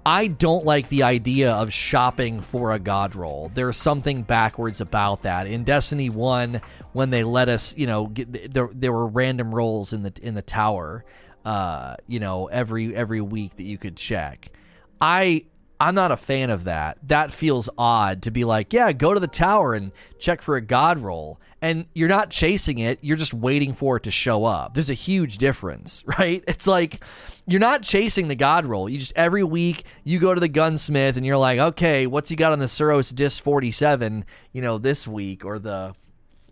I 0.06 0.28
don't 0.28 0.66
like 0.66 0.90
the 0.90 1.04
idea 1.04 1.52
of 1.52 1.72
shopping 1.72 2.42
for 2.42 2.72
a 2.72 2.80
god 2.80 3.16
roll. 3.16 3.52
There's 3.54 3.78
something 3.78 4.24
backwards 4.24 4.82
about 4.82 5.24
that. 5.24 5.48
In 5.48 5.64
Destiny 5.64 6.10
1 6.10 6.62
when 6.94 7.10
they 7.10 7.24
let 7.24 7.50
us, 7.50 7.76
you 7.78 7.88
know, 7.88 8.08
get, 8.08 8.54
there 8.54 8.70
there 8.74 8.92
were 8.92 9.08
random 9.08 9.54
rolls 9.54 9.94
in 9.94 10.04
the 10.04 10.14
in 10.22 10.36
the 10.36 10.42
tower 10.42 11.06
uh, 11.46 11.96
you 12.08 12.20
know, 12.20 12.48
every 12.48 12.96
every 12.96 13.22
week 13.22 13.56
that 13.58 13.64
you 13.64 13.78
could 13.78 13.96
check. 13.96 14.52
I 15.00 15.46
I'm 15.82 15.96
not 15.96 16.12
a 16.12 16.18
fan 16.18 16.52
of 16.52 16.66
that. 16.66 17.00
That 17.08 17.32
feels 17.32 17.68
odd 17.76 18.22
to 18.22 18.32
be 18.32 18.44
like, 18.44 18.72
yeah, 18.72 18.92
go 18.92 19.16
to 19.16 19.20
the 19.20 19.28
tower 19.28 19.74
and 19.74 19.92
check 20.20 20.44
for 20.44 20.56
a 20.56 20.62
god 20.62 21.00
roll. 21.00 21.42
And 21.60 21.88
you're 21.96 22.08
not 22.08 22.30
chasing 22.30 22.78
it, 22.78 23.00
you're 23.02 23.18
just 23.18 23.34
waiting 23.34 23.74
for 23.74 23.98
it 23.98 24.04
to 24.04 24.12
show 24.12 24.46
up. 24.46 24.76
There's 24.76 24.92
a 24.92 24.96
huge 24.96 25.40
difference, 25.40 26.04
right? 26.20 26.44
It's 26.48 26.68
like 26.68 27.04
you're 27.48 27.60
not 27.60 27.82
chasing 27.82 28.28
the 28.28 28.36
god 28.36 28.68
roll. 28.68 28.88
You 28.88 29.00
just 29.00 29.14
every 29.16 29.44
week 29.44 29.86
you 30.04 30.20
go 30.20 30.36
to 30.36 30.40
the 30.40 30.48
gunsmith 30.48 31.18
and 31.18 31.26
you're 31.26 31.36
like, 31.36 31.58
okay, 31.58 32.06
what's 32.06 32.30
he 32.30 32.36
got 32.36 32.52
on 32.52 32.60
the 32.60 32.68
Suros 32.68 33.14
Dis 33.14 33.40
47, 33.40 34.24
you 34.54 34.62
know, 34.62 34.78
this 34.78 35.08
week 35.08 35.44
or 35.44 35.58
the 35.58 35.96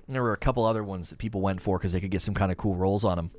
there 0.08 0.24
were 0.24 0.34
a 0.34 0.38
couple 0.38 0.66
other 0.66 0.84
ones 0.84 1.12
that 1.12 1.20
people 1.20 1.40
went 1.40 1.62
for 1.62 1.78
because 1.78 1.92
they 1.94 2.00
could 2.00 2.10
get 2.10 2.24
some 2.24 2.34
kind 2.34 2.52
of 2.52 2.58
cool 2.58 2.74
rolls 2.74 3.06
on 3.06 3.16
them. 3.16 3.32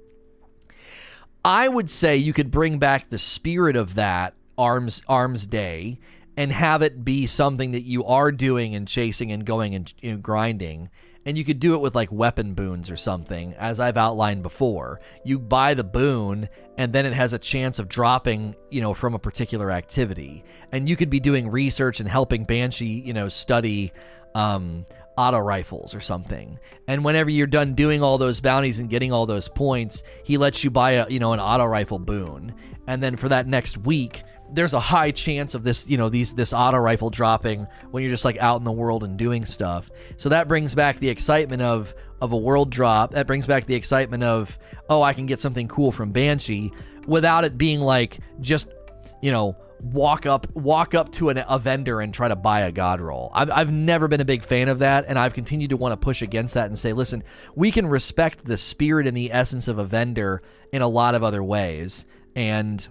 I 1.44 1.66
would 1.66 1.90
say 1.90 2.16
you 2.16 2.32
could 2.32 2.52
bring 2.52 2.78
back 2.78 3.10
the 3.10 3.18
spirit 3.18 3.74
of 3.74 3.96
that 3.96 4.34
arms 4.60 5.02
arms 5.08 5.46
day 5.46 5.98
and 6.36 6.52
have 6.52 6.82
it 6.82 7.04
be 7.04 7.26
something 7.26 7.72
that 7.72 7.84
you 7.84 8.04
are 8.04 8.32
doing 8.32 8.74
and 8.74 8.86
chasing 8.86 9.32
and 9.32 9.44
going 9.44 9.74
and, 9.74 9.92
and 10.02 10.22
grinding. 10.22 10.88
And 11.26 11.36
you 11.36 11.44
could 11.44 11.60
do 11.60 11.74
it 11.74 11.82
with 11.82 11.94
like 11.94 12.10
weapon 12.10 12.54
boons 12.54 12.90
or 12.90 12.96
something 12.96 13.54
as 13.54 13.78
i've 13.78 13.96
outlined 13.96 14.42
before. 14.42 15.00
You 15.24 15.38
buy 15.38 15.74
the 15.74 15.84
boon 15.84 16.48
and 16.78 16.92
then 16.92 17.04
it 17.04 17.12
has 17.12 17.32
a 17.32 17.38
chance 17.38 17.78
of 17.78 17.88
dropping 17.88 18.54
you 18.70 18.80
know 18.80 18.94
from 18.94 19.14
a 19.14 19.18
particular 19.18 19.70
activity. 19.70 20.44
And 20.72 20.88
you 20.88 20.96
could 20.96 21.10
be 21.10 21.20
doing 21.20 21.50
research 21.50 22.00
and 22.00 22.08
helping 22.08 22.44
banshee 22.44 23.02
you 23.04 23.12
know 23.12 23.28
study 23.28 23.92
um, 24.34 24.86
auto 25.18 25.38
rifles 25.38 25.94
or 25.94 26.00
something. 26.00 26.58
And 26.88 27.04
whenever 27.04 27.28
you're 27.28 27.46
done 27.46 27.74
doing 27.74 28.02
all 28.02 28.16
those 28.16 28.40
bounties 28.40 28.78
and 28.78 28.88
getting 28.88 29.12
all 29.12 29.26
those 29.26 29.48
points 29.48 30.02
he 30.24 30.38
lets 30.38 30.64
you 30.64 30.70
buy 30.70 30.92
a 30.92 31.08
you 31.08 31.18
know 31.18 31.34
an 31.34 31.40
auto 31.40 31.66
rifle 31.66 31.98
boon. 31.98 32.54
And 32.86 33.02
then 33.02 33.16
for 33.16 33.28
that 33.28 33.46
next 33.46 33.76
week 33.76 34.22
there's 34.52 34.74
a 34.74 34.80
high 34.80 35.10
chance 35.10 35.54
of 35.54 35.62
this, 35.62 35.88
you 35.88 35.96
know, 35.96 36.08
these 36.08 36.34
this 36.34 36.52
auto 36.52 36.78
rifle 36.78 37.10
dropping 37.10 37.66
when 37.90 38.02
you're 38.02 38.12
just 38.12 38.24
like 38.24 38.38
out 38.38 38.58
in 38.58 38.64
the 38.64 38.72
world 38.72 39.04
and 39.04 39.16
doing 39.16 39.44
stuff. 39.44 39.90
So 40.16 40.28
that 40.30 40.48
brings 40.48 40.74
back 40.74 40.98
the 40.98 41.08
excitement 41.08 41.62
of 41.62 41.94
of 42.20 42.32
a 42.32 42.36
world 42.36 42.70
drop. 42.70 43.12
That 43.12 43.26
brings 43.26 43.46
back 43.46 43.66
the 43.66 43.74
excitement 43.74 44.22
of 44.22 44.58
oh, 44.88 45.02
I 45.02 45.12
can 45.12 45.26
get 45.26 45.40
something 45.40 45.68
cool 45.68 45.92
from 45.92 46.12
Banshee 46.12 46.72
without 47.06 47.44
it 47.44 47.56
being 47.56 47.80
like 47.80 48.20
just, 48.40 48.68
you 49.22 49.30
know, 49.30 49.56
walk 49.82 50.26
up 50.26 50.46
walk 50.54 50.94
up 50.94 51.10
to 51.12 51.30
an, 51.30 51.42
a 51.48 51.58
vendor 51.58 52.00
and 52.00 52.12
try 52.12 52.28
to 52.28 52.36
buy 52.36 52.60
a 52.60 52.72
god 52.72 53.00
roll. 53.00 53.30
I've, 53.32 53.50
I've 53.50 53.72
never 53.72 54.08
been 54.08 54.20
a 54.20 54.26
big 54.26 54.44
fan 54.44 54.68
of 54.68 54.80
that, 54.80 55.06
and 55.08 55.18
I've 55.18 55.34
continued 55.34 55.70
to 55.70 55.76
want 55.76 55.92
to 55.92 55.96
push 55.96 56.22
against 56.22 56.54
that 56.54 56.66
and 56.66 56.78
say, 56.78 56.92
listen, 56.92 57.22
we 57.54 57.70
can 57.70 57.86
respect 57.86 58.44
the 58.44 58.56
spirit 58.56 59.06
and 59.06 59.16
the 59.16 59.32
essence 59.32 59.68
of 59.68 59.78
a 59.78 59.84
vendor 59.84 60.42
in 60.72 60.82
a 60.82 60.88
lot 60.88 61.14
of 61.14 61.22
other 61.22 61.42
ways, 61.42 62.04
and 62.36 62.86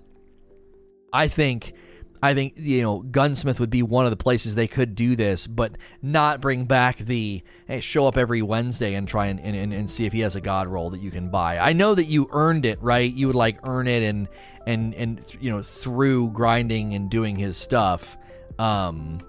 I 1.11 1.27
think 1.27 1.73
I 2.21 2.33
think 2.33 2.53
you 2.57 2.81
know 2.81 2.99
Gunsmith 2.99 3.59
would 3.59 3.69
be 3.69 3.81
one 3.81 4.05
of 4.05 4.11
the 4.11 4.17
places 4.17 4.55
they 4.55 4.67
could 4.67 4.95
do 4.95 5.15
this, 5.15 5.47
but 5.47 5.77
not 6.01 6.41
bring 6.41 6.65
back 6.65 6.97
the 6.97 7.41
hey, 7.67 7.79
show 7.79 8.07
up 8.07 8.17
every 8.17 8.41
Wednesday 8.41 8.95
and 8.95 9.07
try 9.07 9.27
and, 9.27 9.39
and, 9.39 9.73
and 9.73 9.89
see 9.89 10.05
if 10.05 10.13
he 10.13 10.19
has 10.21 10.35
a 10.35 10.41
god 10.41 10.67
roll 10.67 10.89
that 10.89 10.99
you 11.01 11.11
can 11.11 11.29
buy. 11.29 11.57
I 11.59 11.73
know 11.73 11.95
that 11.95 12.05
you 12.05 12.27
earned 12.31 12.65
it, 12.65 12.81
right? 12.81 13.13
You 13.13 13.27
would 13.27 13.35
like 13.35 13.59
earn 13.63 13.87
it 13.87 14.03
and 14.03 14.27
and 14.67 14.93
and 14.95 15.23
you 15.39 15.49
know 15.49 15.61
through 15.61 16.31
grinding 16.31 16.93
and 16.93 17.09
doing 17.09 17.37
his 17.37 17.55
stuff. 17.55 18.17
Um, 18.57 19.21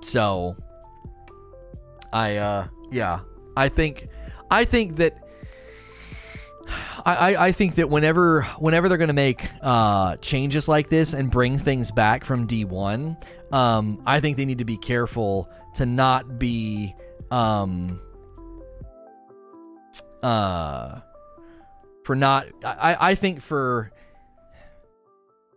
so 0.00 0.56
I 2.12 2.36
uh 2.36 2.66
yeah, 2.90 3.20
I 3.56 3.68
think 3.68 4.08
I 4.50 4.64
think 4.64 4.96
that 4.96 5.16
I, 7.04 7.36
I 7.36 7.52
think 7.52 7.76
that 7.76 7.88
whenever 7.88 8.42
whenever 8.58 8.88
they're 8.88 8.98
going 8.98 9.08
to 9.08 9.14
make 9.14 9.48
uh, 9.62 10.16
changes 10.16 10.68
like 10.68 10.88
this 10.88 11.12
and 11.12 11.30
bring 11.30 11.58
things 11.58 11.90
back 11.90 12.24
from 12.24 12.46
D1, 12.46 13.22
um, 13.52 14.02
I 14.06 14.20
think 14.20 14.36
they 14.36 14.44
need 14.44 14.58
to 14.58 14.64
be 14.64 14.76
careful 14.76 15.48
to 15.74 15.86
not 15.86 16.38
be 16.38 16.94
um, 17.30 18.00
uh, 20.22 21.00
for 22.04 22.14
not. 22.14 22.46
I, 22.64 22.96
I 23.10 23.14
think 23.14 23.42
for 23.42 23.92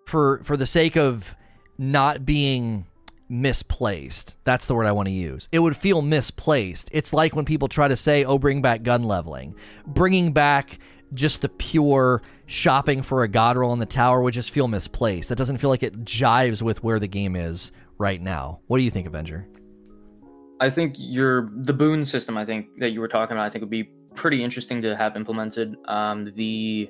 for 0.06 0.42
for 0.44 0.58
the 0.58 0.66
sake 0.66 0.96
of 0.96 1.36
not 1.78 2.26
being 2.26 2.86
misplaced. 3.28 4.36
That's 4.44 4.66
the 4.66 4.76
word 4.76 4.86
I 4.86 4.92
want 4.92 5.08
to 5.08 5.14
use. 5.14 5.50
It 5.52 5.60
would 5.60 5.76
feel 5.76 6.02
misplaced. 6.02 6.90
It's 6.92 7.14
like 7.14 7.36
when 7.36 7.46
people 7.46 7.68
try 7.68 7.88
to 7.88 7.98
say, 7.98 8.24
"Oh, 8.24 8.38
bring 8.38 8.62
back 8.62 8.84
gun 8.84 9.04
leveling." 9.04 9.56
Bringing 9.86 10.32
back 10.32 10.80
just 11.16 11.42
the 11.42 11.50
pure 11.50 12.22
shopping 12.46 13.02
for 13.02 13.24
a 13.24 13.28
god 13.28 13.58
roll 13.58 13.74
in 13.74 13.80
the 13.80 13.86
tower 13.86 14.22
would 14.22 14.34
just 14.34 14.52
feel 14.52 14.68
misplaced. 14.68 15.30
That 15.30 15.38
doesn't 15.38 15.58
feel 15.58 15.70
like 15.70 15.84
it 15.84 16.04
jives 16.06 16.62
with 16.62 16.84
where 16.84 17.00
the 17.00 17.08
game 17.08 17.36
is 17.36 17.72
right 17.98 18.22
now. 18.22 18.60
What 18.68 18.78
do 18.78 18.84
you 18.84 18.92
think, 18.92 19.08
Avenger? 19.08 19.48
I 20.60 20.70
think 20.70 20.96
your 20.98 21.50
the 21.54 21.74
boon 21.74 22.06
system. 22.06 22.38
I 22.38 22.46
think 22.46 22.68
that 22.80 22.92
you 22.92 23.00
were 23.00 23.08
talking 23.08 23.36
about. 23.36 23.46
I 23.46 23.50
think 23.50 23.62
would 23.62 23.70
be 23.70 23.90
pretty 24.16 24.44
interesting 24.44 24.82
to 24.82 24.96
have 24.96 25.16
implemented. 25.16 25.76
Um, 25.86 26.32
the 26.36 26.90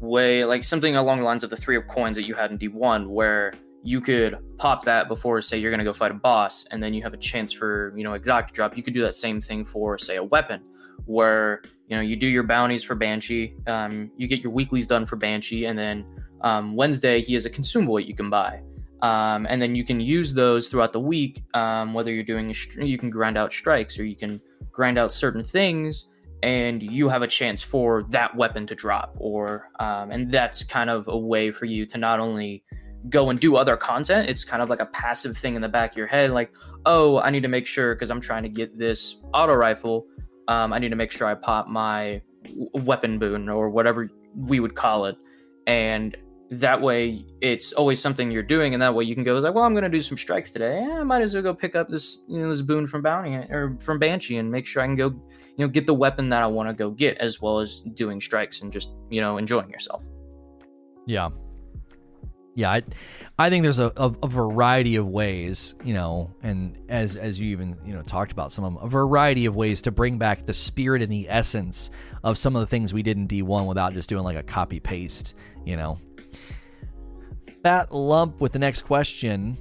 way 0.00 0.44
like 0.44 0.62
something 0.62 0.96
along 0.96 1.18
the 1.18 1.24
lines 1.24 1.42
of 1.42 1.50
the 1.50 1.56
three 1.56 1.76
of 1.76 1.86
coins 1.88 2.16
that 2.16 2.24
you 2.24 2.34
had 2.34 2.50
in 2.50 2.58
D1, 2.58 3.08
where 3.08 3.54
you 3.86 4.00
could 4.00 4.36
pop 4.58 4.84
that 4.84 5.06
before 5.06 5.40
say 5.40 5.56
you're 5.56 5.70
going 5.70 5.78
to 5.78 5.84
go 5.84 5.92
fight 5.92 6.10
a 6.10 6.14
boss 6.14 6.66
and 6.72 6.82
then 6.82 6.92
you 6.92 7.02
have 7.02 7.14
a 7.14 7.16
chance 7.16 7.52
for 7.52 7.96
you 7.96 8.02
know 8.02 8.14
exotic 8.14 8.52
drop 8.52 8.76
you 8.76 8.82
could 8.82 8.92
do 8.92 9.00
that 9.00 9.14
same 9.14 9.40
thing 9.40 9.64
for 9.64 9.96
say 9.96 10.16
a 10.16 10.24
weapon 10.24 10.60
where 11.04 11.62
you 11.88 11.96
know 11.96 12.02
you 12.02 12.16
do 12.16 12.26
your 12.26 12.42
bounties 12.42 12.82
for 12.82 12.94
banshee 12.94 13.54
um, 13.66 14.10
you 14.16 14.26
get 14.26 14.40
your 14.40 14.52
weeklies 14.52 14.86
done 14.86 15.04
for 15.04 15.16
banshee 15.16 15.66
and 15.66 15.78
then 15.78 16.04
um, 16.42 16.74
wednesday 16.74 17.20
he 17.20 17.34
has 17.34 17.44
a 17.44 17.50
consumable 17.50 17.94
that 17.96 18.06
you 18.06 18.14
can 18.14 18.30
buy. 18.30 18.60
Um, 19.02 19.46
and 19.50 19.60
then 19.60 19.74
you 19.74 19.84
can 19.84 20.00
use 20.00 20.32
those 20.32 20.68
throughout 20.68 20.94
the 20.94 21.00
week 21.00 21.44
um, 21.52 21.92
whether 21.92 22.10
you're 22.10 22.24
doing 22.24 22.54
you 22.78 22.96
can 22.96 23.10
grind 23.10 23.36
out 23.36 23.52
strikes 23.52 23.98
or 23.98 24.04
you 24.04 24.16
can 24.16 24.40
grind 24.72 24.98
out 24.98 25.12
certain 25.12 25.44
things 25.44 26.06
and 26.42 26.82
you 26.82 27.08
have 27.08 27.22
a 27.22 27.26
chance 27.26 27.62
for 27.62 28.04
that 28.04 28.34
weapon 28.36 28.66
to 28.66 28.74
drop 28.74 29.14
or 29.18 29.70
um, 29.80 30.10
and 30.10 30.32
that's 30.32 30.62
kind 30.62 30.90
of 30.90 31.08
a 31.08 31.16
way 31.16 31.50
for 31.50 31.64
you 31.64 31.86
to 31.86 31.98
not 31.98 32.20
only 32.20 32.62
go 33.08 33.30
and 33.30 33.40
do 33.40 33.56
other 33.56 33.76
content 33.76 34.28
it's 34.28 34.44
kind 34.44 34.62
of 34.62 34.68
like 34.68 34.80
a 34.80 34.86
passive 34.86 35.36
thing 35.36 35.54
in 35.54 35.62
the 35.62 35.68
back 35.68 35.92
of 35.92 35.96
your 35.96 36.06
head 36.06 36.30
like 36.30 36.52
oh 36.84 37.18
i 37.20 37.30
need 37.30 37.42
to 37.42 37.48
make 37.48 37.66
sure 37.66 37.94
because 37.94 38.10
i'm 38.10 38.20
trying 38.20 38.42
to 38.42 38.48
get 38.48 38.76
this 38.78 39.16
auto 39.32 39.54
rifle 39.54 40.06
um, 40.48 40.72
I 40.72 40.78
need 40.78 40.90
to 40.90 40.96
make 40.96 41.12
sure 41.12 41.26
I 41.26 41.34
pop 41.34 41.68
my 41.68 42.20
weapon 42.74 43.18
boon 43.18 43.48
or 43.48 43.68
whatever 43.70 44.08
we 44.34 44.60
would 44.60 44.74
call 44.74 45.06
it. 45.06 45.16
And 45.66 46.16
that 46.48 46.80
way 46.80 47.24
it's 47.40 47.72
always 47.72 48.00
something 48.00 48.30
you're 48.30 48.42
doing 48.42 48.72
and 48.72 48.80
that 48.80 48.94
way 48.94 49.02
you 49.02 49.16
can 49.16 49.24
go 49.24 49.36
like 49.38 49.52
well 49.52 49.64
i'm 49.64 49.72
going 49.72 49.82
to 49.82 49.90
do 49.90 50.00
some 50.00 50.16
strikes 50.16 50.52
today. 50.52 50.80
Yeah, 50.80 51.00
i 51.00 51.02
might 51.02 51.20
as 51.20 51.34
well 51.34 51.42
go 51.42 51.52
pick 51.52 51.74
up 51.74 51.88
this 51.88 52.22
you 52.28 52.38
know 52.38 52.48
this 52.48 52.62
boon 52.62 52.86
from 52.86 53.02
bounty 53.02 53.34
or 53.34 53.76
from 53.80 53.98
banshee 53.98 54.36
and 54.36 54.48
make 54.48 54.64
sure 54.64 54.80
i 54.80 54.86
can 54.86 54.94
go 54.94 55.08
you 55.08 55.54
know 55.58 55.66
get 55.66 55.88
the 55.88 55.94
weapon 55.94 56.28
that 56.28 56.44
i 56.44 56.46
want 56.46 56.68
to 56.68 56.72
go 56.72 56.88
get 56.88 57.18
as 57.18 57.40
well 57.40 57.58
as 57.58 57.80
doing 57.94 58.20
strikes 58.20 58.62
and 58.62 58.70
just 58.70 58.90
you 59.10 59.20
know 59.20 59.38
enjoying 59.38 59.68
yourself. 59.70 60.04
Yeah 61.04 61.30
yeah 62.56 62.72
i, 62.72 62.82
I 63.38 63.50
think 63.50 63.62
there's 63.62 63.78
a, 63.78 63.92
a, 63.96 64.12
a, 64.24 64.28
variety 64.28 64.96
of 64.96 65.06
ways 65.06 65.76
you 65.84 65.94
know 65.94 66.34
and 66.42 66.76
as 66.88 67.14
as 67.14 67.38
you 67.38 67.50
even 67.50 67.76
you 67.84 67.94
know 67.94 68.02
talked 68.02 68.32
about 68.32 68.52
some 68.52 68.64
of 68.64 68.74
them 68.74 68.82
a 68.82 68.88
variety 68.88 69.46
of 69.46 69.54
ways 69.54 69.82
to 69.82 69.92
bring 69.92 70.18
back 70.18 70.46
the 70.46 70.54
spirit 70.54 71.02
and 71.02 71.12
the 71.12 71.30
essence 71.30 71.90
of 72.24 72.36
some 72.36 72.56
of 72.56 72.60
the 72.60 72.66
things 72.66 72.92
we 72.92 73.04
did 73.04 73.16
in 73.16 73.28
d1 73.28 73.68
without 73.68 73.92
just 73.92 74.08
doing 74.08 74.24
like 74.24 74.36
a 74.36 74.42
copy 74.42 74.80
paste 74.80 75.36
you 75.64 75.76
know 75.76 75.98
Fat 77.66 77.90
Lump 77.90 78.40
with 78.40 78.52
the 78.52 78.60
next 78.60 78.82
question. 78.82 79.58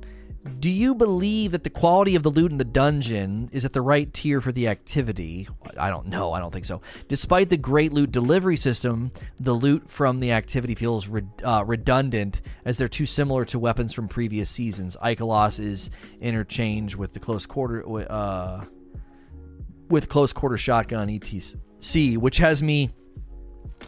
Do 0.60 0.70
you 0.70 0.94
believe 0.94 1.52
that 1.54 1.64
the 1.64 1.70
quality 1.70 2.16
of 2.16 2.24
the 2.24 2.30
loot 2.30 2.52
in 2.52 2.58
the 2.58 2.64
dungeon 2.64 3.50
is 3.52 3.66
at 3.66 3.74
the 3.74 3.82
right 3.82 4.12
tier 4.14 4.40
for 4.42 4.52
the 4.52 4.68
activity? 4.68 5.48
I 5.78 5.90
don't 5.90 6.08
know. 6.08 6.34
I 6.34 6.40
don't 6.40 6.52
think 6.52 6.66
so. 6.66 6.82
Despite 7.08 7.50
the 7.50 7.58
great 7.58 7.94
loot 7.94 8.12
delivery 8.12 8.56
system, 8.56 9.12
the 9.40 9.54
loot 9.54 9.90
from 9.90 10.20
the 10.20 10.32
activity 10.32 10.76
feels 10.76 11.08
re- 11.08 11.24
uh, 11.44 11.64
redundant 11.66 12.42
as 12.64 12.78
they're 12.78 12.88
too 12.88 13.08
similar 13.08 13.44
to 13.46 13.58
weapons 13.58 13.92
from 13.92 14.08
previous 14.08 14.50
seasons. 14.50 14.96
Ikelos 15.04 15.60
is 15.60 15.90
interchanged 16.22 16.96
with 16.96 17.14
the 17.14 17.20
close 17.20 17.46
quarter 17.46 17.84
uh, 18.12 18.66
with 19.90 20.10
close 20.10 20.32
quarter 20.32 20.58
shotgun 20.58 21.10
etc, 21.10 22.20
which 22.20 22.38
has 22.38 22.62
me 22.62 22.92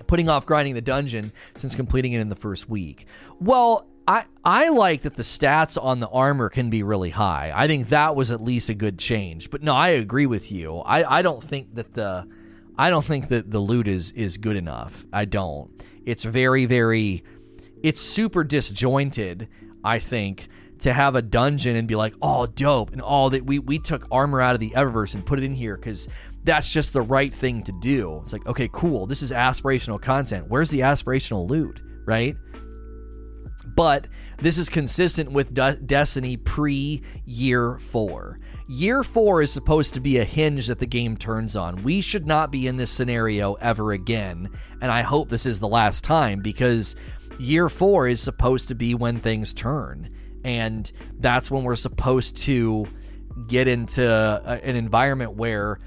putting 0.08 0.30
off 0.30 0.46
grinding 0.46 0.74
the 0.74 0.82
dungeon 0.82 1.32
since 1.56 1.76
completing 1.76 2.14
it 2.14 2.20
in 2.20 2.30
the 2.30 2.36
first 2.36 2.70
week. 2.70 3.08
Well, 3.40 3.88
I 4.08 4.26
I 4.44 4.70
like 4.70 5.02
that 5.02 5.16
the 5.16 5.24
stats 5.24 5.82
on 5.82 6.00
the 6.00 6.08
armor 6.08 6.50
can 6.50 6.70
be 6.70 6.82
really 6.82 7.10
high. 7.10 7.52
I 7.54 7.68
think 7.68 7.90
that 7.90 8.16
was 8.16 8.32
at 8.32 8.42
least 8.42 8.70
a 8.70 8.74
good 8.74 8.98
change. 8.98 9.50
But 9.50 9.62
no, 9.62 9.74
I 9.74 9.90
agree 9.90 10.26
with 10.26 10.52
you. 10.52 10.78
I, 10.78 11.20
I 11.20 11.22
don't 11.22 11.44
think 11.44 11.76
that 11.76 11.94
the 11.94 12.26
I 12.78 12.90
don't 12.90 13.04
think 13.04 13.28
that 13.30 13.52
the 13.52 13.60
loot 13.60 13.88
is 13.88 14.14
is 14.14 14.38
good 14.38 14.56
enough. 14.56 15.06
I 15.12 15.26
don't. 15.26 15.70
It's 16.06 16.24
very 16.24 16.66
very 16.66 17.24
it's 17.84 18.02
super 18.02 18.44
disjointed, 18.44 19.50
I 19.84 20.00
think, 20.00 20.48
to 20.80 20.94
have 20.94 21.16
a 21.16 21.22
dungeon 21.22 21.76
and 21.76 21.88
be 21.88 21.96
like, 21.96 22.14
"Oh, 22.22 22.46
dope." 22.46 22.94
And 22.94 23.02
all 23.02 23.30
that 23.32 23.46
we 23.46 23.60
we 23.60 23.78
took 23.78 24.08
armor 24.10 24.40
out 24.40 24.54
of 24.54 24.62
the 24.62 24.70
Eververse 24.72 25.16
and 25.16 25.26
put 25.26 25.38
it 25.40 25.44
in 25.44 25.54
here 25.54 25.76
cuz 25.76 26.08
that's 26.46 26.72
just 26.72 26.94
the 26.94 27.02
right 27.02 27.34
thing 27.34 27.62
to 27.64 27.74
do. 27.82 28.22
It's 28.24 28.32
like, 28.32 28.48
"Okay, 28.48 28.70
cool. 28.72 29.06
This 29.06 29.22
is 29.22 29.32
aspirational 29.32 30.02
content. 30.02 30.46
Where's 30.48 30.70
the 30.70 30.80
aspirational 30.80 31.50
loot?" 31.50 31.82
Right? 32.06 32.38
But 33.78 34.08
this 34.40 34.58
is 34.58 34.70
consistent 34.70 35.32
with 35.32 35.54
De- 35.54 35.76
Destiny 35.76 36.36
pre 36.36 37.04
year 37.26 37.78
four. 37.78 38.40
Year 38.68 39.04
four 39.04 39.44
is 39.44 39.52
supposed 39.52 39.94
to 39.94 40.00
be 40.00 40.18
a 40.18 40.24
hinge 40.24 40.66
that 40.68 40.80
the 40.80 40.88
game 40.88 41.16
turns 41.16 41.56
on. 41.56 41.84
We 41.84 42.02
should 42.02 42.26
not 42.26 42.52
be 42.52 42.66
in 42.66 42.76
this 42.76 42.92
scenario 42.92 43.54
ever 43.54 43.94
again, 43.94 44.50
and 44.82 44.92
I 44.92 45.04
hope 45.04 45.30
this 45.30 45.46
is 45.46 45.60
the 45.60 45.68
last 45.68 46.04
time 46.04 46.42
because 46.42 46.96
year 47.38 47.70
four 47.70 48.08
is 48.08 48.20
supposed 48.20 48.68
to 48.70 48.76
be 48.76 48.96
when 48.96 49.20
things 49.20 49.54
turn, 49.54 50.10
and 50.44 50.92
that's 51.20 51.52
when 51.52 51.64
we're 51.64 51.76
supposed 51.76 52.36
to 52.38 52.88
get 53.48 53.68
into 53.68 54.04
a, 54.04 54.60
an 54.64 54.76
environment 54.76 55.34
where 55.34 55.80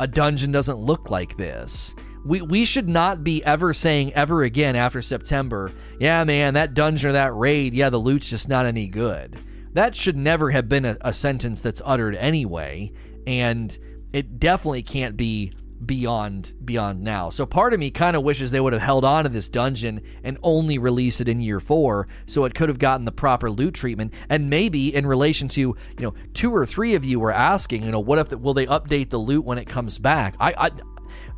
a 0.00 0.06
dungeon 0.06 0.52
doesn't 0.52 0.78
look 0.78 1.10
like 1.10 1.36
this 1.36 1.94
we, 2.26 2.42
we 2.42 2.64
should 2.64 2.88
not 2.88 3.22
be 3.22 3.44
ever 3.44 3.72
saying 3.72 4.12
ever 4.14 4.42
again 4.42 4.76
after 4.76 5.00
September, 5.00 5.72
yeah, 6.00 6.24
man, 6.24 6.54
that 6.54 6.74
dungeon 6.74 7.10
or 7.10 7.12
that 7.12 7.34
raid, 7.34 7.74
yeah, 7.74 7.90
the 7.90 7.98
loot's 7.98 8.28
just 8.28 8.48
not 8.48 8.66
any 8.66 8.86
good. 8.86 9.38
That 9.74 9.94
should 9.94 10.16
never 10.16 10.50
have 10.50 10.68
been 10.68 10.84
a, 10.84 10.96
a 11.02 11.12
sentence 11.12 11.60
that's 11.60 11.82
uttered 11.84 12.14
anyway, 12.14 12.92
and 13.26 13.76
it 14.12 14.40
definitely 14.40 14.82
can't 14.82 15.16
be 15.16 15.52
beyond 15.84 16.54
beyond 16.64 17.02
now. 17.02 17.28
So 17.28 17.44
part 17.44 17.74
of 17.74 17.80
me 17.80 17.90
kind 17.90 18.16
of 18.16 18.22
wishes 18.22 18.50
they 18.50 18.60
would 18.60 18.72
have 18.72 18.80
held 18.80 19.04
on 19.04 19.24
to 19.24 19.28
this 19.28 19.48
dungeon 19.48 20.00
and 20.24 20.38
only 20.42 20.78
release 20.78 21.20
it 21.20 21.28
in 21.28 21.38
year 21.38 21.60
4 21.60 22.08
so 22.24 22.46
it 22.46 22.54
could 22.54 22.70
have 22.70 22.78
gotten 22.78 23.04
the 23.04 23.12
proper 23.12 23.50
loot 23.50 23.74
treatment 23.74 24.14
and 24.30 24.48
maybe 24.48 24.94
in 24.94 25.06
relation 25.06 25.48
to, 25.48 25.60
you 25.60 25.76
know, 25.98 26.14
two 26.32 26.54
or 26.54 26.64
three 26.64 26.94
of 26.94 27.04
you 27.04 27.20
were 27.20 27.30
asking, 27.30 27.82
you 27.82 27.90
know, 27.90 28.00
what 28.00 28.18
if 28.18 28.30
the, 28.30 28.38
will 28.38 28.54
they 28.54 28.66
update 28.66 29.10
the 29.10 29.18
loot 29.18 29.44
when 29.44 29.58
it 29.58 29.68
comes 29.68 29.98
back? 29.98 30.34
I 30.40 30.54
I 30.54 30.70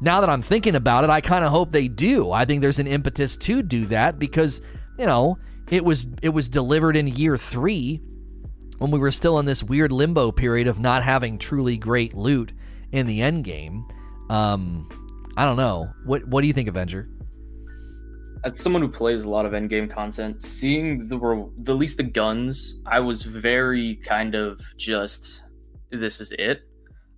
now 0.01 0.21
that 0.21 0.31
I'm 0.31 0.43
thinking 0.43 0.75
about 0.75 1.05
it, 1.05 1.11
I 1.11 1.21
kind 1.21 1.45
of 1.45 1.51
hope 1.51 1.73
they 1.73 1.89
do. 1.89 2.31
I 2.31 2.45
think 2.45 2.61
there's 2.61 2.79
an 2.79 2.87
impetus 2.87 3.37
to 3.39 3.63
do 3.63 3.87
that 3.87 4.19
because, 4.19 4.63
you 4.99 5.07
know, 5.07 5.39
it 5.71 5.85
was 5.85 6.07
it 6.23 6.31
was 6.31 6.49
delivered 6.49 6.97
in 6.97 7.09
year 7.09 7.37
3 7.37 8.01
when 8.79 8.91
we 8.91 8.99
were 8.99 9.11
still 9.11 9.39
in 9.39 9.47
this 9.47 9.63
weird 9.63 9.93
limbo 9.93 10.31
period 10.31 10.69
of 10.69 10.79
not 10.79 11.03
having 11.03 11.39
truly 11.39 11.77
great 11.77 12.15
loot 12.15 12.53
in 12.93 13.07
the 13.07 13.21
end 13.23 13.45
game. 13.45 13.87
Um 14.31 14.89
I 15.37 15.45
don't 15.45 15.57
know. 15.57 15.93
What 16.05 16.27
what 16.27 16.43
do 16.43 16.47
you 16.47 16.53
think, 16.53 16.69
Avenger? 16.69 17.09
As 18.45 18.59
someone 18.59 18.83
who 18.83 18.89
plays 18.89 19.25
a 19.25 19.31
lot 19.31 19.47
of 19.47 19.53
endgame 19.53 19.91
content, 19.91 20.43
seeing 20.43 21.09
the 21.09 21.51
the 21.59 21.75
least 21.75 21.97
the 21.97 22.05
guns, 22.05 22.81
I 22.87 23.01
was 23.01 23.23
very 23.23 23.97
kind 23.97 24.35
of 24.35 24.61
just 24.77 25.43
this 25.91 26.21
is 26.21 26.33
it. 26.33 26.63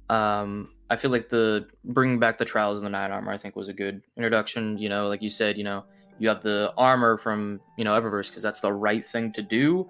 Um, 0.09 0.71
I 0.91 0.97
feel 0.97 1.13
like 1.13 1.29
the 1.29 1.69
bringing 1.85 2.19
back 2.19 2.37
the 2.37 2.45
trials 2.45 2.77
and 2.77 2.85
the 2.85 2.91
night 2.91 3.13
armor, 3.13 3.31
I 3.31 3.37
think, 3.37 3.55
was 3.55 3.69
a 3.69 3.73
good 3.73 4.03
introduction. 4.17 4.77
You 4.77 4.89
know, 4.89 5.07
like 5.07 5.23
you 5.23 5.29
said, 5.29 5.57
you 5.57 5.63
know, 5.63 5.85
you 6.19 6.29
have 6.29 6.43
the 6.43 6.73
armor 6.77 7.17
from 7.17 7.61
you 7.79 7.85
know 7.85 7.99
Eververse 7.99 8.29
because 8.29 8.43
that's 8.43 8.61
the 8.61 8.73
right 8.73 9.05
thing 9.05 9.33
to 9.35 9.43
do. 9.43 9.89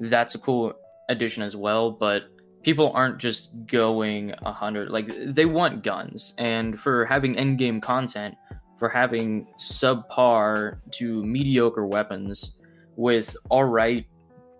That's 0.00 0.34
a 0.34 0.38
cool 0.38 0.74
addition 1.08 1.44
as 1.44 1.54
well, 1.54 1.92
but 1.92 2.24
people 2.62 2.90
aren't 2.92 3.18
just 3.18 3.50
going 3.66 4.34
a 4.42 4.52
hundred. 4.52 4.90
Like 4.90 5.12
they 5.24 5.46
want 5.46 5.84
guns, 5.84 6.34
and 6.36 6.78
for 6.78 7.04
having 7.04 7.36
endgame 7.36 7.80
content, 7.80 8.34
for 8.76 8.88
having 8.88 9.46
subpar 9.56 10.78
to 10.92 11.24
mediocre 11.24 11.86
weapons 11.86 12.56
with 12.96 13.36
all 13.50 13.64
right 13.64 14.04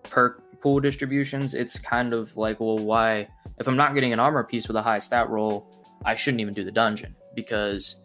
perk 0.04 0.44
pool 0.60 0.78
distributions, 0.78 1.54
it's 1.54 1.80
kind 1.80 2.12
of 2.12 2.36
like, 2.36 2.60
well, 2.60 2.78
why? 2.78 3.26
If 3.58 3.66
I'm 3.66 3.76
not 3.76 3.94
getting 3.94 4.12
an 4.12 4.20
armor 4.20 4.44
piece 4.44 4.68
with 4.68 4.76
a 4.76 4.82
high 4.82 4.98
stat 4.98 5.28
roll 5.28 5.66
I 6.04 6.14
shouldn't 6.14 6.40
even 6.40 6.54
do 6.54 6.64
the 6.64 6.72
dungeon 6.72 7.14
because 7.34 7.96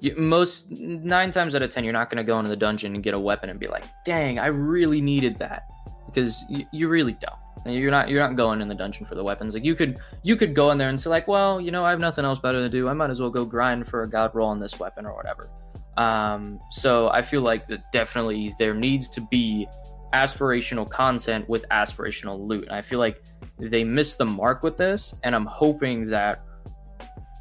you, 0.00 0.14
most 0.16 0.70
nine 0.70 1.30
times 1.30 1.54
out 1.54 1.62
of 1.62 1.70
ten, 1.70 1.84
you're 1.84 1.92
not 1.92 2.10
going 2.10 2.18
to 2.18 2.24
go 2.24 2.38
into 2.38 2.48
the 2.48 2.56
dungeon 2.56 2.94
and 2.94 3.02
get 3.02 3.14
a 3.14 3.18
weapon 3.18 3.50
and 3.50 3.58
be 3.58 3.68
like, 3.68 3.84
"Dang, 4.04 4.38
I 4.38 4.46
really 4.46 5.00
needed 5.00 5.38
that," 5.38 5.64
because 6.06 6.42
you, 6.48 6.64
you 6.72 6.88
really 6.88 7.12
don't. 7.14 7.34
You're 7.66 7.90
not 7.90 8.08
you're 8.08 8.22
not 8.22 8.36
going 8.36 8.62
in 8.62 8.68
the 8.68 8.74
dungeon 8.74 9.04
for 9.04 9.14
the 9.14 9.24
weapons. 9.24 9.54
Like 9.54 9.64
you 9.64 9.74
could 9.74 9.98
you 10.22 10.36
could 10.36 10.54
go 10.54 10.70
in 10.70 10.78
there 10.78 10.88
and 10.88 10.98
say 10.98 11.10
like, 11.10 11.28
well, 11.28 11.60
you 11.60 11.70
know, 11.70 11.84
I 11.84 11.90
have 11.90 12.00
nothing 12.00 12.24
else 12.24 12.38
better 12.38 12.62
to 12.62 12.68
do. 12.68 12.88
I 12.88 12.94
might 12.94 13.10
as 13.10 13.20
well 13.20 13.30
go 13.30 13.44
grind 13.44 13.86
for 13.86 14.02
a 14.02 14.08
god 14.08 14.34
roll 14.34 14.48
on 14.48 14.58
this 14.58 14.78
weapon 14.78 15.04
or 15.04 15.14
whatever. 15.14 15.50
Um, 15.98 16.60
so 16.70 17.10
I 17.10 17.20
feel 17.20 17.42
like 17.42 17.68
that 17.68 17.92
definitely 17.92 18.54
there 18.58 18.74
needs 18.74 19.08
to 19.10 19.20
be 19.20 19.68
aspirational 20.14 20.88
content 20.88 21.48
with 21.48 21.68
aspirational 21.68 22.40
loot. 22.40 22.62
And 22.62 22.72
I 22.72 22.80
feel 22.80 22.98
like 22.98 23.22
they 23.58 23.84
missed 23.84 24.16
the 24.16 24.24
mark 24.24 24.62
with 24.62 24.78
this, 24.78 25.14
and 25.22 25.34
I'm 25.34 25.46
hoping 25.46 26.06
that 26.08 26.42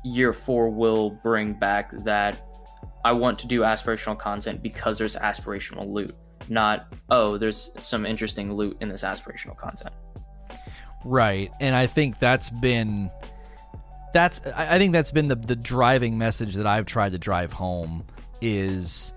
year 0.04 0.34
four 0.34 0.70
will 0.70 1.10
bring 1.10 1.54
back 1.54 1.92
that 2.04 2.42
I 3.04 3.12
want 3.14 3.40
to 3.40 3.48
do 3.48 3.62
aspirational 3.62 4.18
content 4.18 4.62
because 4.62 4.98
there's 4.98 5.16
aspirational 5.16 5.90
loot, 5.90 6.16
not, 6.50 6.94
oh, 7.10 7.38
there's 7.38 7.72
some 7.80 8.06
interesting 8.06 8.54
loot 8.54 8.78
in 8.82 8.90
this 8.90 9.04
aspirational 9.04 9.56
content. 9.56 9.94
Right. 11.06 11.52
And 11.62 11.76
I 11.76 11.88
think 11.88 12.20
that's 12.20 12.50
been 12.50 13.10
that's 14.14 14.42
I 14.56 14.78
think 14.80 14.92
that's 14.92 15.12
been 15.12 15.28
the 15.28 15.36
the 15.36 15.56
driving 15.56 16.18
message 16.18 16.56
that 16.56 16.66
I've 16.66 16.86
tried 16.86 17.12
to 17.12 17.20
drive 17.20 17.54
home 17.54 18.06
is 18.42 19.14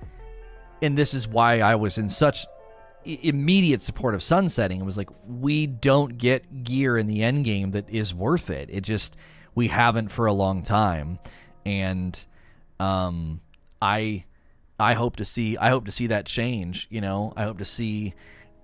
and 0.80 0.98
this 0.98 1.14
is 1.14 1.26
why 1.26 1.60
I 1.60 1.76
was 1.76 1.98
in 1.98 2.10
such 2.10 2.46
immediate 3.04 3.82
support 3.82 4.14
of 4.14 4.22
sunsetting. 4.22 4.80
It 4.80 4.84
was 4.84 4.96
like 4.96 5.09
we 5.26 5.66
don't 5.66 6.18
get 6.18 6.64
gear 6.64 6.98
in 6.98 7.06
the 7.06 7.22
end 7.22 7.44
game 7.44 7.72
that 7.72 7.88
is 7.88 8.14
worth 8.14 8.50
it. 8.50 8.68
It 8.70 8.82
just 8.82 9.16
we 9.55 9.69
haven't 9.69 10.09
for 10.09 10.27
a 10.27 10.33
long 10.33 10.62
time, 10.62 11.19
and 11.65 12.24
um, 12.81 13.41
I 13.81 14.24
I 14.79 14.95
hope 14.95 15.16
to 15.16 15.24
see 15.24 15.57
I 15.57 15.70
hope 15.70 15.87
to 15.87 15.93
see 15.93 16.09
that 16.09 16.27
change. 16.27 16.89
You 16.91 17.01
know, 17.01 17.33
I 17.37 17.45
hope 17.45 17.59
to 17.59 17.65
see 17.65 18.15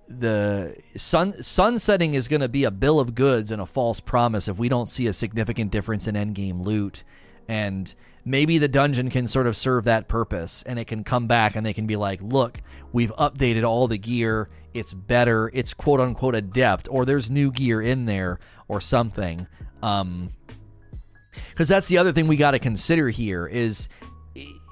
the 0.07 0.75
sun 0.97 1.41
sunsetting 1.41 2.15
is 2.15 2.27
going 2.27 2.41
to 2.41 2.49
be 2.49 2.63
a 2.63 2.71
bill 2.71 2.99
of 2.99 3.13
goods 3.13 3.51
and 3.51 3.61
a 3.61 3.65
false 3.65 3.99
promise 3.99 4.47
if 4.47 4.57
we 4.57 4.67
don't 4.67 4.89
see 4.89 5.07
a 5.07 5.13
significant 5.13 5.71
difference 5.71 6.07
in 6.07 6.15
endgame 6.15 6.65
loot. 6.65 7.03
And 7.47 7.93
maybe 8.25 8.57
the 8.57 8.67
dungeon 8.67 9.09
can 9.09 9.27
sort 9.27 9.47
of 9.47 9.55
serve 9.55 9.85
that 9.85 10.07
purpose 10.07 10.63
and 10.65 10.77
it 10.77 10.85
can 10.85 11.03
come 11.03 11.27
back 11.27 11.55
and 11.55 11.65
they 11.65 11.73
can 11.73 11.87
be 11.87 11.95
like 11.95 12.19
look 12.21 12.59
we've 12.91 13.13
updated 13.15 13.63
all 13.63 13.87
the 13.87 13.97
gear. 13.97 14.49
It's 14.73 14.93
better. 14.93 15.51
It's 15.53 15.73
quote 15.73 15.99
unquote 15.99 16.35
adept 16.35 16.87
or 16.91 17.05
there's 17.05 17.29
new 17.29 17.51
gear 17.51 17.81
in 17.81 18.05
there 18.05 18.39
or 18.67 18.81
something. 18.81 19.47
Um, 19.81 20.31
because 21.51 21.67
that's 21.67 21.87
the 21.87 21.97
other 21.97 22.11
thing 22.11 22.27
we 22.27 22.37
got 22.37 22.51
to 22.51 22.59
consider 22.59 23.09
here 23.09 23.47
is 23.47 23.89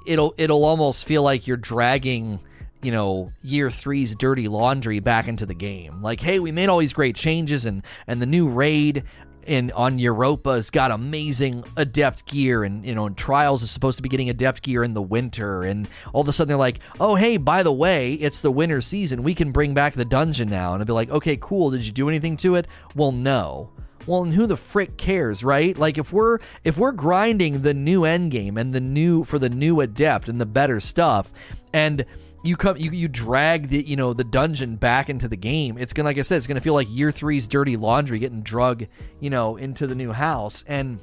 it'll 0.06 0.34
it'll 0.38 0.66
almost 0.66 1.06
feel 1.06 1.24
like 1.24 1.48
you're 1.48 1.58
dragging 1.58 2.40
you 2.82 2.92
know 2.92 3.32
year 3.42 3.70
three's 3.70 4.16
dirty 4.16 4.48
laundry 4.48 5.00
back 5.00 5.28
into 5.28 5.46
the 5.46 5.54
game 5.54 6.02
like 6.02 6.20
hey 6.20 6.40
we 6.40 6.52
made 6.52 6.70
all 6.70 6.78
these 6.78 6.94
great 6.94 7.16
changes 7.16 7.66
and 7.66 7.84
and 8.08 8.22
the 8.22 8.26
new 8.26 8.48
raid 8.48 9.04
in 9.48 9.72
on 9.72 9.98
Europa's 9.98 10.70
got 10.70 10.92
amazing 10.92 11.64
adept 11.78 12.26
gear, 12.26 12.64
and 12.64 12.86
you 12.86 12.94
know, 12.94 13.08
and 13.08 13.18
Trials 13.18 13.64
is 13.64 13.72
supposed 13.72 13.98
to 13.98 14.04
be 14.04 14.10
getting 14.10 14.30
adept 14.30 14.62
gear 14.62 14.84
in 14.84 14.94
the 14.94 15.02
winter, 15.02 15.64
and 15.64 15.88
all 16.14 16.22
of 16.22 16.28
a 16.28 16.34
sudden 16.34 16.50
they're 16.50 16.58
like, 16.58 16.80
oh 17.00 17.16
hey, 17.16 17.38
by 17.38 17.64
the 17.64 17.72
way, 17.72 18.14
it's 18.14 18.42
the 18.42 18.52
winter 18.52 18.82
season, 18.82 19.24
we 19.24 19.34
can 19.34 19.52
bring 19.52 19.74
back 19.74 19.94
the 19.94 20.06
dungeon 20.06 20.50
now, 20.50 20.74
and 20.74 20.82
I'd 20.82 20.88
be 20.88 20.94
like, 20.94 21.10
okay, 21.10 21.38
cool, 21.38 21.72
did 21.72 21.86
you 21.86 21.92
do 21.92 22.10
anything 22.10 22.38
to 22.38 22.56
it? 22.56 22.68
Well, 22.96 23.12
no. 23.12 23.72
Well, 24.08 24.24
and 24.24 24.34
who 24.34 24.48
the 24.48 24.58
frick 24.58 24.98
cares, 24.98 25.44
right? 25.44 25.78
Like 25.78 25.98
if 25.98 26.12
we're 26.12 26.40
if 26.64 26.78
we're 26.78 26.94
grinding 26.94 27.62
the 27.62 27.74
new 27.74 28.06
end 28.06 28.32
game 28.32 28.58
and 28.58 28.74
the 28.74 28.82
new 28.82 29.24
for 29.26 29.38
the 29.38 29.50
new 29.50 29.82
adept 29.82 30.30
and 30.30 30.42
the 30.42 30.46
better 30.46 30.80
stuff, 30.80 31.32
and 31.74 32.06
you 32.44 32.56
come 32.56 32.78
you, 32.78 32.92
you 32.92 33.08
drag 33.08 33.68
the 33.68 33.86
you 33.86 33.96
know 33.96 34.14
the 34.14 34.24
dungeon 34.24 34.76
back 34.78 35.10
into 35.10 35.28
the 35.28 35.36
game 35.36 35.78
it's 35.78 35.92
gonna 35.92 36.08
like 36.08 36.20
i 36.20 36.22
said 36.22 36.38
it's 36.38 36.48
gonna 36.48 36.62
feel 36.62 36.76
like 36.76 36.88
year 36.90 37.12
three's 37.12 37.48
dirty 37.48 37.76
laundry 37.76 38.20
getting 38.20 38.42
drug 38.42 38.86
you 39.20 39.30
know 39.30 39.58
into 39.58 39.88
the 39.88 39.96
new 39.96 40.12
house 40.12 40.64
and 40.68 41.00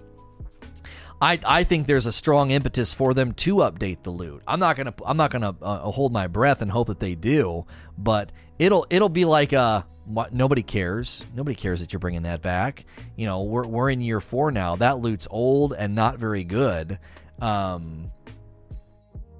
I, 1.23 1.39
I 1.47 1.65
think 1.65 1.87
there's 1.87 2.05
a 2.05 2.13
strong 2.13 2.51
impetus 2.51 2.93
for 2.93 3.15
them 3.15 3.33
to 3.35 3.57
update 3.57 4.03
the 4.03 4.11
loot. 4.11 4.43
I'm 4.47 4.61
not 4.61 4.77
gonna 4.77 4.93
I'm 5.07 5.17
not 5.17 5.31
gonna 5.31 5.55
uh, 5.63 5.91
hold 5.91 6.13
my 6.13 6.27
breath 6.27 6.61
and 6.61 6.71
hope 6.71 6.89
that 6.89 7.01
they 7.01 7.15
do, 7.15 7.65
but 7.97 8.31
it'll 8.59 8.87
it'll 8.91 9.09
be 9.09 9.25
like 9.25 9.55
a 9.55 9.87
nobody 10.07 10.63
cares. 10.63 11.23
Nobody 11.35 11.55
cares 11.55 11.81
that 11.81 11.93
you're 11.93 12.01
bringing 12.01 12.23
that 12.23 12.43
back. 12.43 12.85
You 13.17 13.27
know, 13.27 13.43
we're 13.43 13.67
we're 13.67 13.91
in 13.91 14.01
year 14.01 14.21
four 14.21 14.51
now. 14.51 14.77
That 14.77 14.99
loot's 14.99 15.27
old 15.31 15.73
and 15.73 15.95
not 15.95 16.19
very 16.19 16.45
good. 16.45 16.99
Um, 17.41 18.11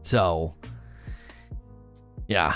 so 0.03 0.55
yeah. 2.29 2.55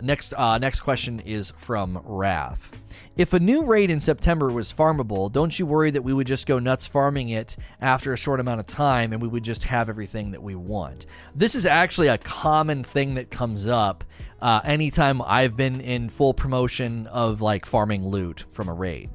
Next, 0.00 0.34
uh, 0.34 0.58
next 0.58 0.80
question 0.80 1.20
is 1.20 1.52
from 1.56 2.00
Wrath. 2.04 2.73
If 3.16 3.32
a 3.32 3.38
new 3.38 3.62
raid 3.62 3.92
in 3.92 4.00
September 4.00 4.50
was 4.50 4.72
farmable, 4.72 5.30
don't 5.30 5.56
you 5.56 5.66
worry 5.66 5.92
that 5.92 6.02
we 6.02 6.12
would 6.12 6.26
just 6.26 6.48
go 6.48 6.58
nuts 6.58 6.84
farming 6.84 7.28
it 7.28 7.56
after 7.80 8.12
a 8.12 8.16
short 8.16 8.40
amount 8.40 8.58
of 8.58 8.66
time 8.66 9.12
and 9.12 9.22
we 9.22 9.28
would 9.28 9.44
just 9.44 9.62
have 9.62 9.88
everything 9.88 10.32
that 10.32 10.42
we 10.42 10.56
want? 10.56 11.06
This 11.32 11.54
is 11.54 11.64
actually 11.64 12.08
a 12.08 12.18
common 12.18 12.82
thing 12.82 13.14
that 13.14 13.30
comes 13.30 13.68
up 13.68 14.02
uh, 14.42 14.62
anytime 14.64 15.22
I've 15.22 15.56
been 15.56 15.80
in 15.80 16.08
full 16.08 16.34
promotion 16.34 17.06
of 17.06 17.40
like 17.40 17.66
farming 17.66 18.04
loot 18.04 18.46
from 18.50 18.68
a 18.68 18.74
raid. 18.74 19.10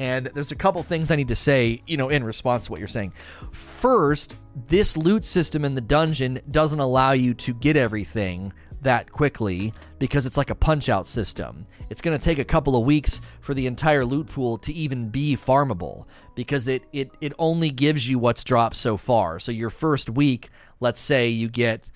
And 0.00 0.26
there's 0.34 0.50
a 0.50 0.56
couple 0.56 0.82
things 0.82 1.12
I 1.12 1.16
need 1.16 1.28
to 1.28 1.36
say, 1.36 1.80
you 1.86 1.96
know, 1.96 2.08
in 2.08 2.24
response 2.24 2.64
to 2.64 2.72
what 2.72 2.80
you're 2.80 2.88
saying. 2.88 3.12
First, 3.52 4.34
this 4.66 4.96
loot 4.96 5.24
system 5.24 5.64
in 5.64 5.76
the 5.76 5.80
dungeon 5.80 6.40
doesn't 6.50 6.80
allow 6.80 7.12
you 7.12 7.34
to 7.34 7.54
get 7.54 7.76
everything 7.76 8.52
that 8.84 9.10
quickly 9.10 9.74
because 9.98 10.26
it's 10.26 10.36
like 10.36 10.50
a 10.50 10.54
punch 10.54 10.88
out 10.88 11.06
system. 11.06 11.66
It's 11.90 12.00
going 12.00 12.16
to 12.16 12.24
take 12.24 12.38
a 12.38 12.44
couple 12.44 12.76
of 12.76 12.86
weeks 12.86 13.20
for 13.40 13.54
the 13.54 13.66
entire 13.66 14.04
loot 14.04 14.28
pool 14.28 14.58
to 14.58 14.72
even 14.72 15.08
be 15.08 15.36
farmable 15.36 16.06
because 16.34 16.68
it, 16.68 16.84
it, 16.92 17.10
it 17.20 17.32
only 17.38 17.70
gives 17.70 18.08
you 18.08 18.18
what's 18.18 18.44
dropped 18.44 18.76
so 18.76 18.96
far. 18.96 19.38
So 19.38 19.52
your 19.52 19.70
first 19.70 20.08
week, 20.08 20.50
let's 20.80 21.00
say 21.00 21.28
you 21.28 21.48
get, 21.48 21.90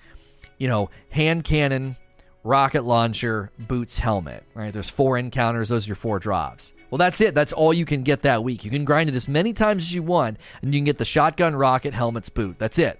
you 0.57 0.67
know, 0.67 0.89
hand 1.09 1.43
cannon, 1.43 1.95
rocket 2.43 2.83
launcher, 2.83 3.51
boots, 3.59 3.99
helmet, 3.99 4.43
right? 4.53 4.71
There's 4.73 4.89
four 4.89 5.17
encounters, 5.17 5.69
those 5.69 5.85
are 5.85 5.89
your 5.89 5.95
four 5.95 6.19
drops. 6.19 6.73
Well, 6.89 6.97
that's 6.97 7.21
it. 7.21 7.35
That's 7.35 7.53
all 7.53 7.73
you 7.73 7.85
can 7.85 8.01
get 8.01 8.23
that 8.23 8.43
week. 8.43 8.65
You 8.65 8.71
can 8.71 8.85
grind 8.85 9.09
it 9.09 9.15
as 9.15 9.27
many 9.27 9.53
times 9.53 9.83
as 9.83 9.93
you 9.93 10.01
want, 10.01 10.37
and 10.61 10.73
you 10.73 10.79
can 10.79 10.85
get 10.85 10.97
the 10.97 11.05
shotgun, 11.05 11.55
rocket, 11.55 11.93
helmets, 11.93 12.29
boot. 12.29 12.57
That's 12.57 12.79
it. 12.79 12.99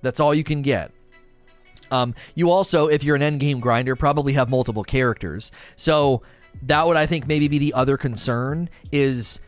That's 0.00 0.18
all 0.18 0.34
you 0.34 0.44
can 0.44 0.62
get. 0.62 0.92
Um, 1.92 2.14
you 2.34 2.50
also, 2.50 2.86
if 2.88 3.04
you're 3.04 3.16
an 3.16 3.22
endgame 3.22 3.60
grinder, 3.60 3.94
probably 3.94 4.32
have 4.32 4.48
multiple 4.48 4.84
characters. 4.84 5.52
So 5.76 6.22
that 6.62 6.86
would, 6.86 6.96
I 6.96 7.06
think, 7.06 7.26
maybe 7.26 7.48
be 7.48 7.58
the 7.58 7.74
other 7.74 7.96
concern 7.96 8.68
is 8.90 9.40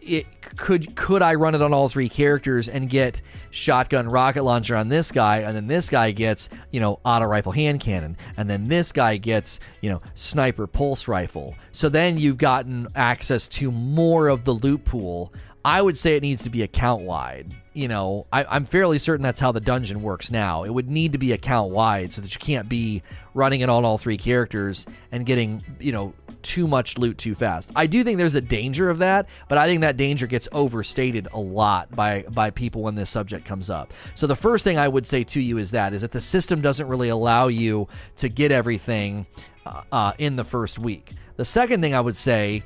it 0.00 0.26
could 0.56 0.94
could 0.94 1.20
I 1.20 1.34
run 1.34 1.56
it 1.56 1.62
on 1.62 1.74
all 1.74 1.88
three 1.88 2.08
characters 2.08 2.68
and 2.68 2.88
get 2.88 3.20
shotgun 3.50 4.08
rocket 4.08 4.44
launcher 4.44 4.76
on 4.76 4.88
this 4.88 5.10
guy 5.10 5.38
and 5.38 5.56
then 5.56 5.66
this 5.66 5.90
guy 5.90 6.12
gets 6.12 6.48
you 6.70 6.78
know 6.78 7.00
auto 7.04 7.24
rifle 7.24 7.50
hand 7.50 7.80
cannon 7.80 8.16
and 8.36 8.48
then 8.48 8.68
this 8.68 8.92
guy 8.92 9.16
gets 9.16 9.58
you 9.80 9.90
know 9.90 10.00
sniper 10.14 10.68
pulse 10.68 11.08
rifle 11.08 11.56
so 11.72 11.88
then 11.88 12.16
you've 12.18 12.38
gotten 12.38 12.86
access 12.94 13.48
to 13.48 13.72
more 13.72 14.28
of 14.28 14.44
the 14.44 14.52
loot 14.52 14.84
pool 14.84 15.32
I 15.64 15.80
would 15.80 15.96
say 15.96 16.14
it 16.14 16.22
needs 16.22 16.42
to 16.42 16.50
be 16.50 16.62
account 16.62 17.02
wide. 17.02 17.54
You 17.74 17.88
know, 17.88 18.26
I, 18.32 18.56
am 18.56 18.66
fairly 18.66 18.98
certain 18.98 19.22
that's 19.22 19.40
how 19.40 19.52
the 19.52 19.60
dungeon 19.60 20.00
works 20.02 20.30
now. 20.30 20.62
It 20.62 20.70
would 20.70 20.88
need 20.88 21.12
to 21.12 21.18
be 21.18 21.32
account 21.32 21.72
wide 21.72 22.14
so 22.14 22.20
that 22.22 22.32
you 22.32 22.38
can't 22.38 22.68
be 22.68 23.02
running 23.34 23.60
it 23.60 23.68
on 23.68 23.84
all 23.84 23.98
three 23.98 24.16
characters 24.16 24.86
and 25.10 25.26
getting, 25.26 25.62
you 25.80 25.90
know, 25.90 26.14
too 26.44 26.68
much 26.68 26.98
loot 26.98 27.18
too 27.18 27.34
fast. 27.34 27.70
I 27.74 27.86
do 27.86 28.04
think 28.04 28.18
there's 28.18 28.36
a 28.36 28.40
danger 28.40 28.90
of 28.90 28.98
that, 28.98 29.26
but 29.48 29.58
I 29.58 29.66
think 29.66 29.80
that 29.80 29.96
danger 29.96 30.26
gets 30.26 30.46
overstated 30.52 31.26
a 31.32 31.40
lot 31.40 31.90
by 31.96 32.22
by 32.30 32.50
people 32.50 32.82
when 32.82 32.94
this 32.94 33.10
subject 33.10 33.44
comes 33.44 33.70
up. 33.70 33.92
So 34.14 34.26
the 34.26 34.36
first 34.36 34.62
thing 34.62 34.78
I 34.78 34.86
would 34.86 35.06
say 35.06 35.24
to 35.24 35.40
you 35.40 35.58
is 35.58 35.72
that 35.72 35.94
is 35.94 36.02
that 36.02 36.12
the 36.12 36.20
system 36.20 36.60
doesn't 36.60 36.86
really 36.86 37.08
allow 37.08 37.48
you 37.48 37.88
to 38.16 38.28
get 38.28 38.52
everything 38.52 39.26
uh, 39.66 39.82
uh, 39.90 40.12
in 40.18 40.36
the 40.36 40.44
first 40.44 40.78
week. 40.78 41.14
The 41.36 41.44
second 41.44 41.80
thing 41.80 41.94
I 41.94 42.00
would 42.00 42.16
say 42.16 42.62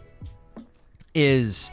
is 1.15 1.71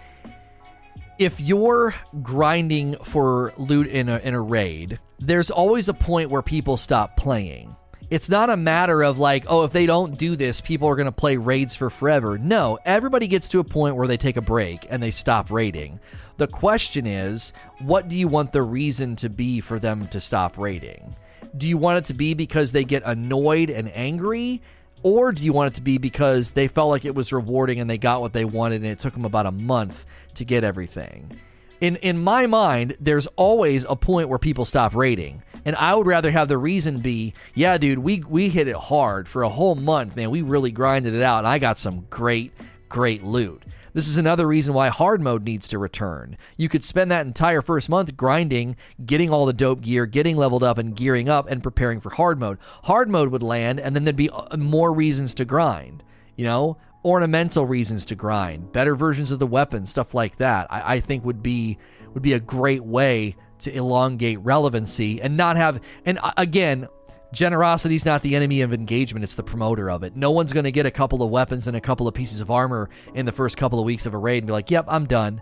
if 1.18 1.40
you're 1.40 1.94
grinding 2.22 2.96
for 3.04 3.54
loot 3.58 3.88
in 3.88 4.10
a, 4.10 4.18
in 4.20 4.34
a 4.34 4.42
raid, 4.42 5.00
there's 5.20 5.50
always 5.50 5.90
a 5.90 5.94
point 5.94 6.30
where 6.30 6.42
people 6.42 6.78
stop 6.78 7.16
playing. 7.16 7.76
It's 8.12 8.30
not 8.30 8.52
a 8.52 8.58
matter 8.58 9.02
of 9.02 9.18
like, 9.18 9.46
oh, 9.48 9.64
if 9.64 9.72
they 9.72 9.88
don't 9.88 10.18
do 10.18 10.36
this, 10.36 10.62
people 10.62 10.88
are 10.88 10.96
going 10.96 11.08
to 11.08 11.12
play 11.12 11.38
raids 11.38 11.76
for 11.76 11.90
forever. 11.90 12.38
No, 12.38 12.78
everybody 12.86 13.28
gets 13.28 13.48
to 13.50 13.60
a 13.60 13.64
point 13.64 13.96
where 13.96 14.08
they 14.08 14.18
take 14.18 14.38
a 14.38 14.42
break 14.42 14.86
and 14.90 15.02
they 15.02 15.10
stop 15.10 15.50
raiding. 15.50 16.00
The 16.38 16.48
question 16.48 17.08
is, 17.08 17.52
what 17.80 18.08
do 18.08 18.16
you 18.16 18.28
want 18.28 18.52
the 18.52 18.62
reason 18.62 19.16
to 19.18 19.30
be 19.30 19.60
for 19.60 19.80
them 19.80 20.08
to 20.10 20.22
stop 20.22 20.58
raiding? 20.58 21.16
Do 21.58 21.68
you 21.68 21.78
want 21.78 21.98
it 22.00 22.06
to 22.06 22.14
be 22.14 22.34
because 22.34 22.72
they 22.72 22.84
get 22.84 23.02
annoyed 23.06 23.70
and 23.70 23.92
angry? 23.96 24.62
Or 25.06 25.32
do 25.32 25.44
you 25.44 25.54
want 25.54 25.72
it 25.72 25.76
to 25.76 25.84
be 25.84 26.00
because 26.00 26.50
they 26.50 26.68
felt 26.68 26.90
like 26.90 27.06
it 27.06 27.14
was 27.14 27.32
rewarding 27.32 27.80
and 27.80 27.88
they 27.88 28.00
got 28.00 28.22
what 28.22 28.34
they 28.34 28.44
wanted 28.44 28.82
and 28.82 28.90
it 28.90 28.98
took 28.98 29.14
them 29.14 29.24
about 29.24 29.46
a 29.46 29.52
month 29.52 30.04
to 30.34 30.44
get 30.44 30.64
everything. 30.64 31.40
In 31.80 31.98
in 31.98 32.24
my 32.24 32.48
mind, 32.48 32.98
there's 33.00 33.28
always 33.36 33.86
a 33.88 33.96
point 33.96 34.30
where 34.30 34.40
people 34.40 34.66
stop 34.66 34.96
raiding. 34.96 35.44
And 35.64 35.76
I 35.76 35.94
would 35.94 36.08
rather 36.08 36.32
have 36.32 36.48
the 36.48 36.58
reason 36.58 37.02
be, 37.02 37.36
yeah, 37.54 37.78
dude, 37.78 38.00
we 38.00 38.24
we 38.28 38.50
hit 38.50 38.68
it 38.68 38.76
hard 38.76 39.28
for 39.28 39.44
a 39.44 39.50
whole 39.50 39.76
month, 39.76 40.16
man. 40.16 40.32
We 40.32 40.42
really 40.42 40.72
grinded 40.72 41.14
it 41.14 41.22
out 41.22 41.38
and 41.38 41.48
I 41.48 41.60
got 41.60 41.78
some 41.78 42.08
great 42.10 42.52
great 42.90 43.24
loot. 43.24 43.62
This 43.96 44.10
is 44.10 44.18
another 44.18 44.46
reason 44.46 44.74
why 44.74 44.90
hard 44.90 45.22
mode 45.22 45.46
needs 45.46 45.70
to 45.70 45.80
return. 45.80 46.36
You 46.58 46.68
could 46.68 46.84
spend 46.84 47.10
that 47.12 47.26
entire 47.26 47.62
first 47.62 47.88
month 47.88 48.18
grinding, 48.18 48.76
getting 49.06 49.30
all 49.30 49.46
the 49.46 49.54
dope 49.54 49.80
gear, 49.80 50.06
getting 50.06 50.36
leveled 50.36 50.66
up 50.66 50.78
and 50.78 50.94
gearing 50.94 51.30
up 51.30 51.50
and 51.50 51.64
preparing 51.64 52.02
for 52.02 52.10
hard 52.10 52.38
mode. 52.38 52.58
Hard 52.84 53.10
mode 53.10 53.30
would 53.30 53.42
land 53.42 53.80
and 53.80 53.96
then 53.96 54.04
there'd 54.04 54.18
be 54.18 54.30
uh, 54.30 54.58
more 54.58 54.92
reasons 54.92 55.34
to 55.36 55.46
grind. 55.46 56.04
You 56.36 56.44
know, 56.44 56.78
ornamental 57.06 57.66
reasons 57.66 58.04
to 58.06 58.16
grind, 58.16 58.74
better 58.74 58.98
versions 58.98 59.32
of 59.32 59.40
the 59.40 59.48
weapon, 59.48 59.88
stuff 59.88 60.14
like 60.14 60.36
that. 60.40 60.68
I, 60.70 60.96
I 60.96 61.00
think 61.00 61.24
would 61.24 61.42
be 61.42 61.78
would 62.14 62.22
be 62.22 62.34
a 62.34 62.40
great 62.42 62.84
way 62.84 63.38
to 63.60 63.74
elongate 63.74 64.40
relevancy 64.42 65.22
and 65.22 65.38
not 65.38 65.56
have. 65.56 65.80
And 66.06 66.20
uh, 66.22 66.34
again, 66.36 66.90
generosity 67.36 67.96
is 67.96 68.06
not 68.06 68.24
the 68.24 68.36
enemy 68.36 68.62
of 68.62 68.74
engagement; 68.74 69.24
it's 69.24 69.36
the 69.36 69.44
promoter 69.44 69.92
of 69.92 70.04
it. 70.04 70.16
No 70.16 70.32
one's 70.32 70.54
going 70.54 70.64
to 70.64 70.72
get 70.72 70.86
a 70.86 70.92
couple 70.92 71.22
of 71.22 71.30
weapons 71.30 71.68
and 71.68 71.78
a 71.78 71.82
couple 71.82 72.08
of 72.08 72.14
pieces 72.14 72.42
of 72.42 72.50
armor 72.50 72.90
in 73.14 73.26
the 73.26 73.32
first 73.32 73.58
couple 73.58 73.78
of 73.78 73.86
weeks 73.86 74.06
of 74.06 74.14
a 74.14 74.18
raid 74.18 74.40
and 74.40 74.48
be 74.48 74.54
like, 74.54 74.72
"Yep, 74.72 74.86
I'm 74.88 75.06
done." 75.06 75.42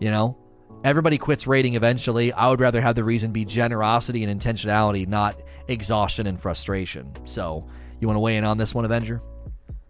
You 0.00 0.10
know, 0.10 0.36
everybody 0.82 1.18
quits 1.18 1.46
raiding 1.46 1.74
eventually. 1.74 2.32
I 2.32 2.48
would 2.48 2.60
rather 2.60 2.80
have 2.80 2.96
the 2.96 3.04
reason 3.04 3.30
be 3.30 3.44
generosity 3.44 4.24
and 4.24 4.40
intentionality, 4.40 5.06
not 5.06 5.40
exhaustion 5.68 6.26
and 6.26 6.40
frustration. 6.40 7.14
So, 7.24 7.68
you 8.00 8.08
want 8.08 8.16
to 8.16 8.20
weigh 8.20 8.36
in 8.36 8.44
on 8.44 8.58
this 8.58 8.74
one, 8.74 8.84
Avenger? 8.84 9.22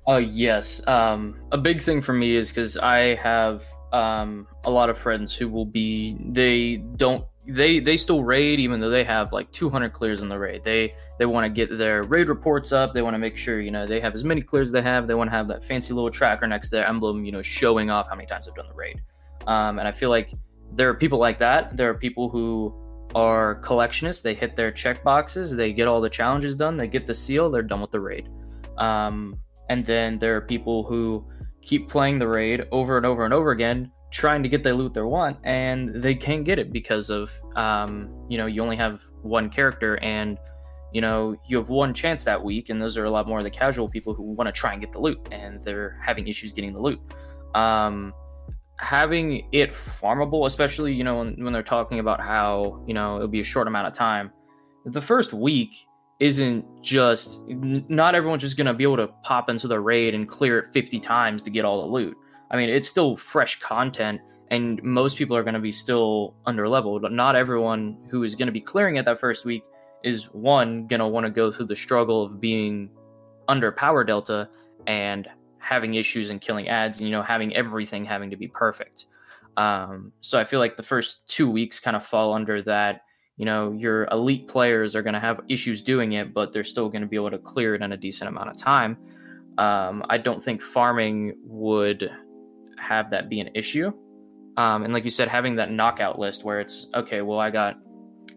Oh 0.07 0.17
yes. 0.17 0.87
Um, 0.87 1.39
a 1.53 1.59
big 1.59 1.83
thing 1.83 2.01
for 2.01 2.13
me 2.13 2.35
is 2.35 2.51
because 2.51 2.77
I 2.79 3.15
have 3.17 3.65
um, 3.93 4.47
a 4.65 4.71
lot 4.71 4.91
of 4.91 4.99
friends 4.99 5.37
who 5.37 5.49
will 5.49 5.67
be 5.67 6.17
they 6.21 6.77
don't 6.77 7.25
they 7.49 7.81
they 7.81 7.97
still 7.97 8.23
raid 8.23 8.61
even 8.61 8.79
though 8.79 8.91
they 8.91 9.05
have 9.05 9.33
like 9.33 9.51
200 9.53 9.93
clears 9.93 10.23
in 10.23 10.29
the 10.29 10.39
raid. 10.39 10.63
They 10.63 10.95
they 11.19 11.27
want 11.27 11.45
to 11.45 11.49
get 11.49 11.77
their 11.77 12.03
raid 12.03 12.29
reports 12.29 12.73
up. 12.73 12.93
They 12.93 13.03
want 13.03 13.15
to 13.15 13.19
make 13.19 13.37
sure 13.37 13.61
you 13.61 13.71
know 13.71 13.87
they 13.87 14.01
have 14.01 14.15
as 14.15 14.25
many 14.25 14.43
clears 14.43 14.71
they 14.71 14.83
have. 14.83 15.07
They 15.07 15.15
want 15.15 15.31
to 15.31 15.37
have 15.37 15.49
that 15.49 15.65
fancy 15.65 15.95
little 15.95 16.11
tracker 16.11 16.47
next 16.47 16.69
to 16.69 16.77
their 16.77 16.87
emblem, 16.87 17.25
you 17.25 17.33
know, 17.33 17.43
showing 17.43 17.91
off 17.91 18.09
how 18.09 18.17
many 18.17 18.27
times 18.27 18.47
they've 18.47 18.55
done 18.55 18.69
the 18.69 18.75
raid. 18.75 19.01
Um, 19.47 19.79
and 19.79 19.89
I 19.89 19.93
feel 19.93 20.11
like 20.11 20.33
there 20.73 20.91
are 20.91 20.95
people 20.95 21.19
like 21.19 21.39
that. 21.39 21.77
There 21.77 21.89
are 21.89 21.95
people 21.95 22.29
who 22.29 22.75
are 23.15 23.61
collectionists. 23.63 24.21
They 24.21 24.35
hit 24.35 24.55
their 24.55 24.71
check 24.71 25.03
boxes. 25.03 25.57
They 25.57 25.73
get 25.73 25.89
all 25.89 26.03
the 26.03 26.11
challenges 26.11 26.55
done. 26.55 26.77
They 26.77 26.87
get 26.87 27.07
the 27.07 27.15
seal. 27.15 27.51
They're 27.51 27.63
done 27.63 27.81
with 27.81 27.91
the 27.91 28.01
raid. 28.01 28.29
Um, 28.77 29.39
and 29.71 29.87
then 29.87 30.19
there 30.19 30.37
are 30.37 30.43
people 30.43 30.85
who 30.85 31.27
keep 31.63 31.89
playing 31.89 32.19
the 32.19 32.29
raid 32.29 32.67
over 32.73 32.99
and 32.99 33.07
over 33.07 33.25
and 33.25 33.33
over 33.33 33.51
again, 33.51 33.91
trying 34.11 34.43
to 34.43 34.49
get 34.49 34.63
the 34.63 34.73
loot 34.73 34.95
they 34.95 35.03
want, 35.03 35.39
and 35.45 35.95
they 35.95 36.15
can't 36.15 36.45
get 36.45 36.59
it 36.59 36.73
because 36.73 37.11
of, 37.11 37.31
um, 37.57 38.09
you 38.29 38.39
know, 38.39 38.47
you 38.47 38.63
only 38.63 38.77
have 38.77 39.03
one 39.23 39.51
character 39.51 39.99
and 40.03 40.39
you 40.93 41.01
know, 41.01 41.37
you 41.47 41.57
have 41.59 41.69
one 41.69 41.93
chance 41.93 42.25
that 42.25 42.43
week, 42.43 42.71
and 42.71 42.81
those 42.81 42.97
are 42.97 43.05
a 43.05 43.11
lot 43.11 43.29
more 43.29 43.39
of 43.39 43.45
the 43.45 43.51
casual 43.51 43.89
people 43.89 44.15
who 44.15 44.23
want 44.23 44.49
to 44.49 44.53
try 44.53 44.73
and 44.73 44.81
get 44.81 44.93
the 44.93 44.99
loot, 44.99 45.21
and 45.31 45.63
they're 45.63 45.99
having 46.03 46.27
issues 46.29 46.53
getting 46.53 46.73
the 46.73 46.81
loot. 46.81 47.01
Um, 47.55 48.15
having 48.79 49.47
it 49.53 49.73
farmable, 49.73 50.47
especially 50.47 50.95
you 50.95 51.05
know 51.05 51.19
when, 51.19 51.45
when 51.45 51.53
they're 51.53 51.63
talking 51.63 51.99
about 51.99 52.21
how 52.21 52.83
you 52.87 52.95
know 52.95 53.17
it'll 53.17 53.29
be 53.29 53.41
a 53.41 53.45
short 53.45 53.67
amount 53.67 53.87
of 53.87 53.93
time, 53.93 54.33
the 54.87 55.01
first 55.01 55.33
week 55.33 55.75
isn't 56.21 56.65
just 56.83 57.39
not 57.49 58.15
everyone's 58.15 58.43
just 58.43 58.57
gonna 58.57 58.75
be 58.75 58.85
able 58.85 58.97
to 58.97 59.09
pop 59.23 59.51
into 59.51 59.69
the 59.69 59.79
raid 59.79 60.15
and 60.15 60.29
clear 60.29 60.59
it 60.59 60.73
50 60.73 60.99
times 61.01 61.43
to 61.43 61.51
get 61.51 61.65
all 61.65 61.83
the 61.83 61.89
loot. 61.89 62.17
I 62.51 62.57
mean, 62.57 62.69
it's 62.69 62.89
still 62.89 63.17
fresh 63.17 63.61
content, 63.61 64.21
and 64.51 64.83
most 64.83 65.19
people 65.19 65.37
are 65.37 65.43
gonna 65.43 65.61
be 65.61 65.73
still 65.73 66.35
under 66.47 66.69
leveled. 66.69 67.03
But 67.03 67.13
not 67.13 67.37
everyone 67.37 67.99
who 68.11 68.25
is 68.25 68.35
gonna 68.35 68.53
be 68.53 68.61
clearing 68.61 68.97
it 68.97 69.05
that 69.05 69.21
first 69.21 69.45
week 69.45 69.65
is 70.03 70.25
one 70.33 70.87
gonna 70.87 71.09
want 71.09 71.27
to 71.27 71.31
go 71.31 71.51
through 71.51 71.67
the 71.67 71.77
struggle 71.77 72.23
of 72.23 72.41
being 72.41 72.91
under 73.49 73.73
power 73.73 74.05
delta 74.05 74.49
and 74.87 75.29
having 75.59 75.95
issues 75.95 76.31
and 76.31 76.41
killing 76.41 76.69
ads 76.69 76.99
and 76.99 77.09
you 77.09 77.13
know 77.13 77.23
having 77.23 77.55
everything 77.57 78.05
having 78.05 78.31
to 78.31 78.37
be 78.37 78.47
perfect 78.47 79.07
um, 79.57 80.13
so 80.21 80.39
i 80.39 80.45
feel 80.45 80.61
like 80.61 80.77
the 80.77 80.83
first 80.83 81.27
two 81.29 81.51
weeks 81.51 81.81
kind 81.81 81.97
of 81.97 82.05
fall 82.05 82.33
under 82.33 82.63
that 82.63 83.03
you 83.37 83.45
know 83.45 83.73
your 83.73 84.05
elite 84.07 84.47
players 84.47 84.95
are 84.95 85.03
going 85.03 85.15
to 85.15 85.21
have 85.21 85.41
issues 85.49 85.83
doing 85.83 86.13
it 86.13 86.33
but 86.33 86.53
they're 86.53 86.65
still 86.65 86.89
going 86.89 87.03
to 87.03 87.09
be 87.09 87.17
able 87.17 87.31
to 87.31 87.39
clear 87.39 87.75
it 87.75 87.83
in 87.83 87.93
a 87.93 87.97
decent 87.97 88.29
amount 88.29 88.49
of 88.49 88.57
time 88.57 88.97
um, 89.59 90.05
i 90.09 90.17
don't 90.17 90.43
think 90.43 90.63
farming 90.63 91.35
would 91.45 92.11
have 92.79 93.11
that 93.11 93.29
be 93.29 93.41
an 93.41 93.51
issue 93.55 93.93
um, 94.57 94.85
and 94.85 94.93
like 94.93 95.05
you 95.05 95.11
said 95.11 95.29
having 95.29 95.57
that 95.57 95.71
knockout 95.71 96.19
list 96.19 96.45
where 96.45 96.61
it's 96.61 96.89
okay 96.95 97.21
well 97.21 97.39
i 97.39 97.51
got 97.51 97.77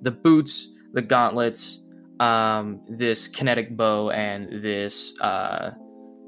the 0.02 0.12
boots 0.12 0.72
the 0.94 1.02
gauntlets, 1.02 1.82
um, 2.20 2.82
this 2.88 3.28
kinetic 3.28 3.76
bow, 3.76 4.12
and 4.12 4.64
this 4.64 5.14
uh, 5.22 5.72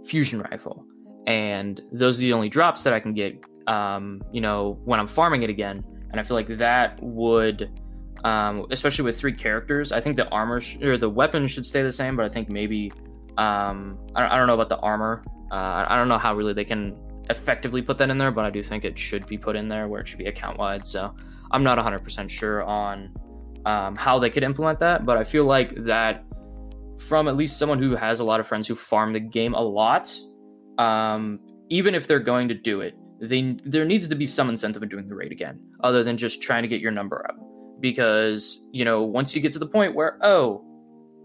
fusion 0.05 0.41
rifle. 0.41 0.85
And 1.27 1.81
those 1.91 2.17
are 2.19 2.21
the 2.21 2.33
only 2.33 2.49
drops 2.49 2.83
that 2.83 2.93
I 2.93 2.99
can 2.99 3.13
get, 3.13 3.43
um, 3.67 4.21
you 4.31 4.41
know, 4.41 4.79
when 4.83 4.99
I'm 4.99 5.07
farming 5.07 5.43
it 5.43 5.49
again. 5.49 5.83
And 6.11 6.19
I 6.19 6.23
feel 6.23 6.35
like 6.35 6.57
that 6.57 7.01
would, 7.01 7.79
um, 8.23 8.65
especially 8.71 9.05
with 9.05 9.17
three 9.17 9.33
characters, 9.33 9.91
I 9.91 10.01
think 10.01 10.17
the 10.17 10.27
armor 10.29 10.61
sh- 10.61 10.77
or 10.81 10.97
the 10.97 11.09
weapons 11.09 11.51
should 11.51 11.65
stay 11.65 11.81
the 11.81 11.91
same, 11.91 12.15
but 12.15 12.25
I 12.25 12.29
think 12.29 12.49
maybe, 12.49 12.91
um, 13.37 13.99
I, 14.15 14.21
don't, 14.21 14.31
I 14.31 14.37
don't 14.37 14.47
know 14.47 14.53
about 14.53 14.69
the 14.69 14.77
armor. 14.77 15.23
Uh, 15.51 15.85
I 15.87 15.95
don't 15.95 16.07
know 16.07 16.17
how 16.17 16.35
really 16.35 16.53
they 16.53 16.65
can 16.65 16.95
effectively 17.29 17.81
put 17.81 17.97
that 17.99 18.09
in 18.09 18.17
there, 18.17 18.31
but 18.31 18.45
I 18.45 18.49
do 18.49 18.63
think 18.63 18.85
it 18.85 18.97
should 18.97 19.27
be 19.27 19.37
put 19.37 19.55
in 19.55 19.67
there 19.67 19.87
where 19.87 20.01
it 20.01 20.07
should 20.07 20.19
be 20.19 20.25
account 20.25 20.57
wide. 20.57 20.85
So 20.85 21.15
I'm 21.51 21.63
not 21.63 21.77
100% 21.77 22.29
sure 22.29 22.63
on 22.63 23.13
um, 23.65 23.95
how 23.95 24.19
they 24.19 24.29
could 24.29 24.43
implement 24.43 24.79
that. 24.79 25.05
But 25.05 25.17
I 25.17 25.23
feel 25.23 25.45
like 25.45 25.73
that 25.85 26.25
from 26.99 27.27
at 27.27 27.35
least 27.35 27.57
someone 27.57 27.79
who 27.79 27.95
has 27.95 28.19
a 28.19 28.23
lot 28.23 28.39
of 28.39 28.47
friends 28.47 28.67
who 28.67 28.75
farm 28.75 29.13
the 29.13 29.19
game 29.19 29.53
a 29.53 29.61
lot, 29.61 30.15
um, 30.77 31.39
even 31.69 31.95
if 31.95 32.07
they're 32.07 32.19
going 32.19 32.47
to 32.47 32.53
do 32.53 32.81
it, 32.81 32.95
they 33.21 33.55
there 33.63 33.85
needs 33.85 34.07
to 34.07 34.15
be 34.15 34.25
some 34.25 34.49
incentive 34.49 34.83
in 34.83 34.89
doing 34.89 35.07
the 35.07 35.15
raid 35.15 35.31
again, 35.31 35.59
other 35.81 36.03
than 36.03 36.17
just 36.17 36.41
trying 36.41 36.63
to 36.63 36.67
get 36.67 36.81
your 36.81 36.91
number 36.91 37.25
up. 37.27 37.37
Because 37.79 38.65
you 38.71 38.85
know, 38.85 39.03
once 39.03 39.35
you 39.35 39.41
get 39.41 39.51
to 39.53 39.59
the 39.59 39.67
point 39.67 39.95
where 39.95 40.17
oh, 40.21 40.63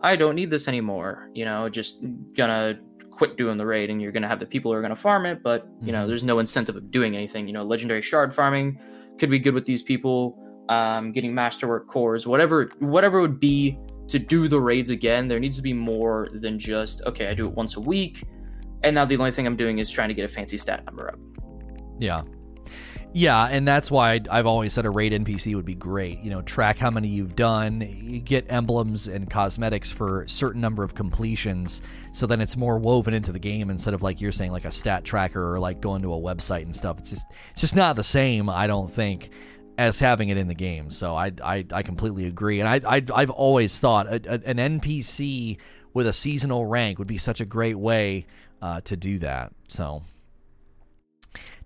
I 0.01 0.17
don't 0.17 0.35
need 0.35 0.51
this 0.51 0.69
anymore, 0.69 1.31
you 1.35 1.45
know, 1.45 1.69
just 1.69 2.05
gonna 2.35 2.79
quit 3.19 3.37
doing 3.37 3.59
the 3.59 3.67
raid, 3.67 3.91
and 3.91 4.01
you're 4.01 4.13
gonna 4.13 4.29
have 4.29 4.39
the 4.39 4.47
people 4.47 4.71
who 4.71 4.79
are 4.79 4.81
gonna 4.81 4.95
farm 4.95 5.27
it, 5.27 5.43
but 5.43 5.67
you 5.83 5.91
know, 5.91 5.99
mm-hmm. 5.99 6.09
there's 6.09 6.23
no 6.23 6.39
incentive 6.39 6.77
of 6.77 6.91
doing 6.93 7.17
anything. 7.17 7.49
You 7.49 7.53
know, 7.53 7.65
legendary 7.65 8.01
shard 8.01 8.33
farming 8.33 8.81
could 9.19 9.29
be 9.29 9.41
good 9.41 9.55
with 9.55 9.67
these 9.67 9.83
people 9.83 10.39
um, 10.69 11.11
getting 11.11 11.35
masterwork 11.35 11.89
cores, 11.89 12.27
whatever 12.29 12.71
whatever 12.79 13.21
would 13.21 13.41
be 13.41 13.77
to 14.07 14.21
do 14.21 14.47
the 14.47 14.61
raids 14.61 14.91
again. 14.91 15.27
There 15.27 15.41
needs 15.41 15.57
to 15.57 15.63
be 15.63 15.73
more 15.73 16.29
than 16.33 16.61
just 16.61 17.03
okay, 17.07 17.27
I 17.27 17.35
do 17.35 17.47
it 17.49 17.55
once 17.55 17.77
a 17.77 17.81
week, 17.81 18.23
and 18.85 18.95
now 18.95 19.05
the 19.05 19.17
only 19.17 19.33
thing 19.33 19.47
I'm 19.47 19.57
doing 19.57 19.79
is 19.79 19.91
trying 19.91 20.09
to 20.09 20.15
get 20.15 20.25
a 20.25 20.29
fancy 20.29 20.57
stat 20.57 20.85
number 20.87 21.09
up. 21.09 21.19
Yeah. 21.99 22.23
Yeah, 23.15 23.47
and 23.47 23.67
that's 23.67 23.91
why 23.91 24.21
I've 24.31 24.47
always 24.47 24.75
said 24.75 24.85
a 24.85 24.91
raid 24.91 25.13
NPC 25.13 25.55
would 25.55 25.65
be 25.65 25.75
great. 25.75 26.21
You 26.21 26.31
know, 26.31 26.43
track 26.43 26.77
how 26.77 26.91
many 26.91 27.09
you've 27.09 27.37
done, 27.37 27.81
you 27.81 28.21
get 28.21 28.45
emblems 28.51 29.09
and 29.09 29.31
cosmetics 29.31 29.91
for 29.91 30.23
a 30.23 30.29
certain 30.29 30.61
number 30.61 30.85
of 30.85 30.95
completions, 30.95 31.81
so 32.13 32.27
then 32.27 32.41
it's 32.41 32.57
more 32.57 32.79
woven 32.79 33.15
into 33.15 33.33
the 33.33 33.39
game 33.39 33.71
instead 33.71 33.95
of 33.95 34.03
like 34.03 34.21
you're 34.21 34.31
saying 34.31 34.53
like 34.53 34.67
a 34.67 34.71
stat 34.71 35.05
tracker 35.05 35.55
or 35.55 35.59
like 35.59 35.81
going 35.81 36.03
to 36.03 36.13
a 36.13 36.19
website 36.19 36.63
and 36.63 36.77
stuff. 36.77 36.99
It's 36.99 37.11
just 37.11 37.27
it's 37.53 37.63
just 37.63 37.75
not 37.75 37.97
the 37.97 38.05
same, 38.05 38.51
I 38.51 38.67
don't 38.67 38.91
think 38.91 39.31
as 39.79 39.99
having 40.01 40.29
it 40.29 40.37
in 40.37 40.49
the 40.49 40.55
game. 40.55 40.91
So 40.91 41.15
I, 41.15 41.33
I, 41.43 41.65
I 41.73 41.83
completely 41.83 42.27
agree. 42.27 42.61
And 42.61 42.69
I, 42.69 42.97
I, 42.97 43.03
I've 43.15 43.31
always 43.31 43.79
thought 43.79 44.09
a, 44.09 44.21
a, 44.29 44.41
an 44.45 44.81
NPC 44.81 45.59
with 45.95 46.09
a 46.09 46.13
seasonal 46.13 46.67
rank 46.67 46.99
would 46.99 47.07
be 47.07 47.17
such 47.17 47.41
a 47.41 47.45
great 47.45 47.77
way 47.77 48.27
uh, 48.61 48.81
to 48.83 48.97
do 48.97 49.21
that. 49.21 49.53
So. 49.69 50.03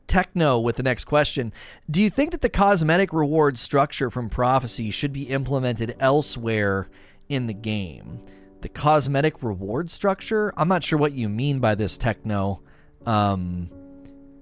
Techno 0.07 0.59
with 0.59 0.77
the 0.77 0.83
next 0.83 1.05
question. 1.05 1.53
Do 1.91 2.03
you 2.03 2.11
think 2.11 2.33
that 2.33 2.41
the 2.41 2.49
cosmetic 2.49 3.13
reward 3.13 3.59
structure 3.59 4.11
from 4.11 4.29
Prophecy 4.29 4.91
should 4.91 5.13
be 5.13 5.25
implemented 5.25 5.97
elsewhere 6.01 6.89
in 7.29 7.47
the 7.47 7.55
game? 7.55 8.21
The 8.61 8.69
cosmetic 8.69 9.43
reward 9.43 9.91
structure? 9.91 10.53
I'm 10.57 10.69
not 10.69 10.85
sure 10.85 10.99
what 10.99 11.13
you 11.13 11.29
mean 11.29 11.61
by 11.61 11.75
this, 11.75 11.99
Techno, 11.99 12.63
um, 13.07 13.71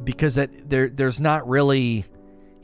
because 0.02 0.34
there 0.34 0.88
there's 0.88 1.20
not 1.20 1.48
really 1.48 2.04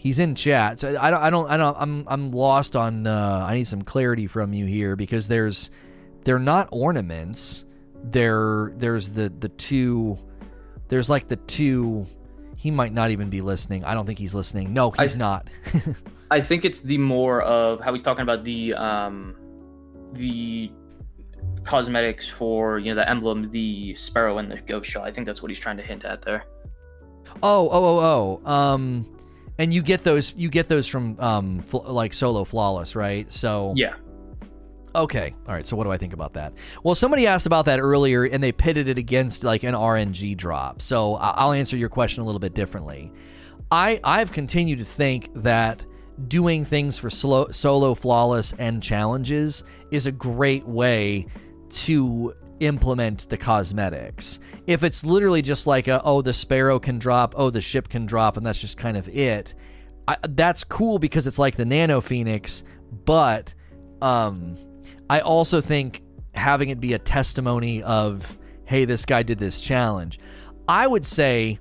He's 0.07 0.21
in 0.21 0.37
chat. 0.37 0.79
So 0.79 0.97
I 1.01 1.11
don't. 1.11 1.21
I 1.21 1.31
don't. 1.31 1.51
I 1.51 1.57
don't. 1.57 1.77
I'm. 1.81 2.05
I'm 2.07 2.31
lost 2.31 2.77
on. 2.77 3.09
Uh, 3.09 3.45
I 3.49 3.55
need 3.55 3.67
some 3.67 3.83
clarity 3.83 4.29
from 4.29 4.53
you 4.53 4.65
here 4.65 4.95
because 4.95 5.27
there's. 5.27 5.73
They're 6.23 6.39
not 6.39 6.69
ornaments. 6.71 7.65
There. 8.05 8.73
There's 8.77 9.11
the 9.11 9.31
the 9.31 9.49
two. 9.49 10.17
There's 10.87 11.11
like 11.11 11.27
the 11.27 11.35
two. 11.35 12.07
He 12.57 12.71
might 12.71 12.93
not 12.93 13.11
even 13.11 13.31
be 13.31 13.41
listening. 13.41 13.85
I 13.85 13.95
don't 13.95 14.07
think 14.07 14.19
he's 14.19 14.35
listening. 14.35 14.73
No, 14.73 14.91
he's 14.91 15.13
th- 15.13 15.19
not. 15.19 15.49
I 16.31 16.41
think 16.41 16.65
it's 16.65 16.81
the 16.81 16.99
more 16.99 17.43
of 17.43 17.81
how 17.81 17.93
he's 17.93 18.03
talking 18.03 18.23
about 18.23 18.45
the 18.45 18.75
um, 18.75 19.37
the 20.15 20.73
cosmetics 21.65 22.29
for 22.29 22.79
you 22.79 22.93
know 22.93 22.97
the 22.97 23.09
emblem, 23.09 23.51
the 23.51 23.95
sparrow, 23.95 24.39
and 24.39 24.51
the 24.51 24.61
ghost 24.61 24.91
shell. 24.91 25.03
I 25.03 25.11
think 25.11 25.27
that's 25.27 25.43
what 25.43 25.51
he's 25.51 25.61
trying 25.61 25.77
to 25.77 25.83
hint 25.83 26.05
at 26.05 26.23
there. 26.23 26.45
Oh, 27.43 27.69
oh, 27.71 27.99
oh, 27.99 28.41
oh. 28.45 28.51
Um, 28.51 29.17
and 29.59 29.73
you 29.73 29.83
get 29.83 30.05
those 30.05 30.35
you 30.37 30.49
get 30.49 30.69
those 30.69 30.87
from 30.87 31.19
um 31.21 31.61
fl- 31.61 31.79
like 31.87 32.13
solo 32.13 32.45
flawless 32.45 32.95
right 32.95 33.33
so 33.33 33.73
yeah 33.77 33.95
okay 34.97 35.35
all 35.47 35.55
right 35.55 35.67
so 35.67 35.77
what 35.77 35.85
do 35.85 35.93
i 35.93 35.97
think 35.97 36.13
about 36.13 36.33
that 36.33 36.53
well 36.83 36.95
somebody 36.95 37.27
asked 37.27 37.47
about 37.47 37.65
that 37.65 37.79
earlier 37.79 38.25
and 38.25 38.43
they 38.43 38.53
pitted 38.53 38.89
it 38.89 38.99
against 38.99 39.45
like 39.45 39.63
an 39.63 39.75
rng 39.75 40.37
drop 40.37 40.81
so 40.83 41.15
i'll 41.17 41.53
answer 41.53 41.77
your 41.77 41.89
question 41.89 42.23
a 42.23 42.27
little 42.27 42.41
bit 42.41 42.55
differently 42.55 43.13
i 43.71 44.01
i've 44.05 44.33
continued 44.33 44.79
to 44.79 44.85
think 44.85 45.31
that 45.35 45.85
doing 46.29 46.65
things 46.65 46.99
for 46.99 47.11
slow, 47.11 47.47
solo 47.51 47.95
flawless 47.95 48.55
and 48.59 48.83
challenges 48.83 49.65
is 49.91 50.07
a 50.07 50.13
great 50.13 50.67
way 50.67 51.27
to 51.69 52.35
implement 52.61 53.29
the 53.29 53.37
cosmetics. 53.37 54.41
If 54.67 54.83
it's 54.83 55.05
literally 55.05 55.43
just 55.43 55.67
like 55.67 55.89
a, 55.89 56.03
oh 56.05 56.23
the 56.23 56.33
sparrow 56.33 56.79
can 56.79 56.99
drop, 56.99 57.35
oh 57.37 57.51
the 57.51 57.61
ship 57.61 57.89
can 57.89 58.07
drop, 58.07 58.37
and 58.37 58.47
that's 58.47 58.61
just 58.61 58.79
kind 58.79 58.97
of 58.97 59.09
it, 59.09 59.55
I, 60.09 60.17
that's 60.31 60.65
cool 60.65 60.99
because 60.99 61.27
it's 61.27 61.39
like 61.39 61.57
the 61.57 61.65
Nano 61.65 62.01
Phoenix. 62.01 62.65
But 63.05 63.53
um, 64.01 64.57
I 65.09 65.21
also 65.21 65.61
think 65.61 66.03
having 66.35 66.69
it 66.69 66.81
be 66.81 66.93
a 66.93 66.99
testimony 66.99 67.83
of 67.83 68.37
hey 68.65 68.85
this 68.85 69.05
guy 69.05 69.23
did 69.23 69.39
this 69.39 69.61
challenge. 69.61 70.19
I 70.69 70.87
would 70.87 71.07
say 71.07 71.59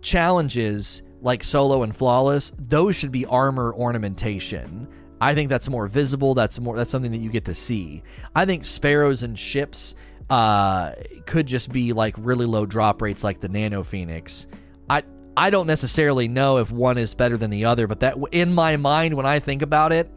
challenges 0.00 1.02
like 1.20 1.42
solo 1.42 1.82
and 1.82 1.96
flawless 1.96 2.52
those 2.58 2.94
should 2.94 3.12
be 3.12 3.26
armor 3.26 3.74
ornamentation. 3.74 4.88
I 5.20 5.34
think 5.34 5.48
that's 5.48 5.68
more 5.68 5.88
visible. 5.88 6.34
That's 6.34 6.60
more. 6.60 6.76
That's 6.76 6.90
something 6.90 7.12
that 7.12 7.18
you 7.18 7.30
get 7.30 7.46
to 7.46 7.54
see. 7.54 8.02
I 8.34 8.44
think 8.44 8.64
sparrows 8.64 9.22
and 9.22 9.38
ships 9.38 9.94
uh, 10.28 10.92
could 11.26 11.46
just 11.46 11.72
be 11.72 11.92
like 11.92 12.14
really 12.18 12.46
low 12.46 12.66
drop 12.66 13.00
rates 13.00 13.24
like 13.24 13.40
the 13.40 13.48
Nano 13.48 13.82
Phoenix. 13.82 14.46
I 14.90 15.02
I 15.36 15.50
don't 15.50 15.66
necessarily 15.66 16.28
know 16.28 16.58
if 16.58 16.70
one 16.70 16.98
is 16.98 17.14
better 17.14 17.36
than 17.36 17.50
the 17.50 17.64
other, 17.64 17.86
but 17.86 18.00
that 18.00 18.16
in 18.32 18.54
my 18.54 18.76
mind 18.76 19.14
when 19.14 19.26
I 19.26 19.38
think 19.38 19.62
about 19.62 19.92
it, 19.92 20.10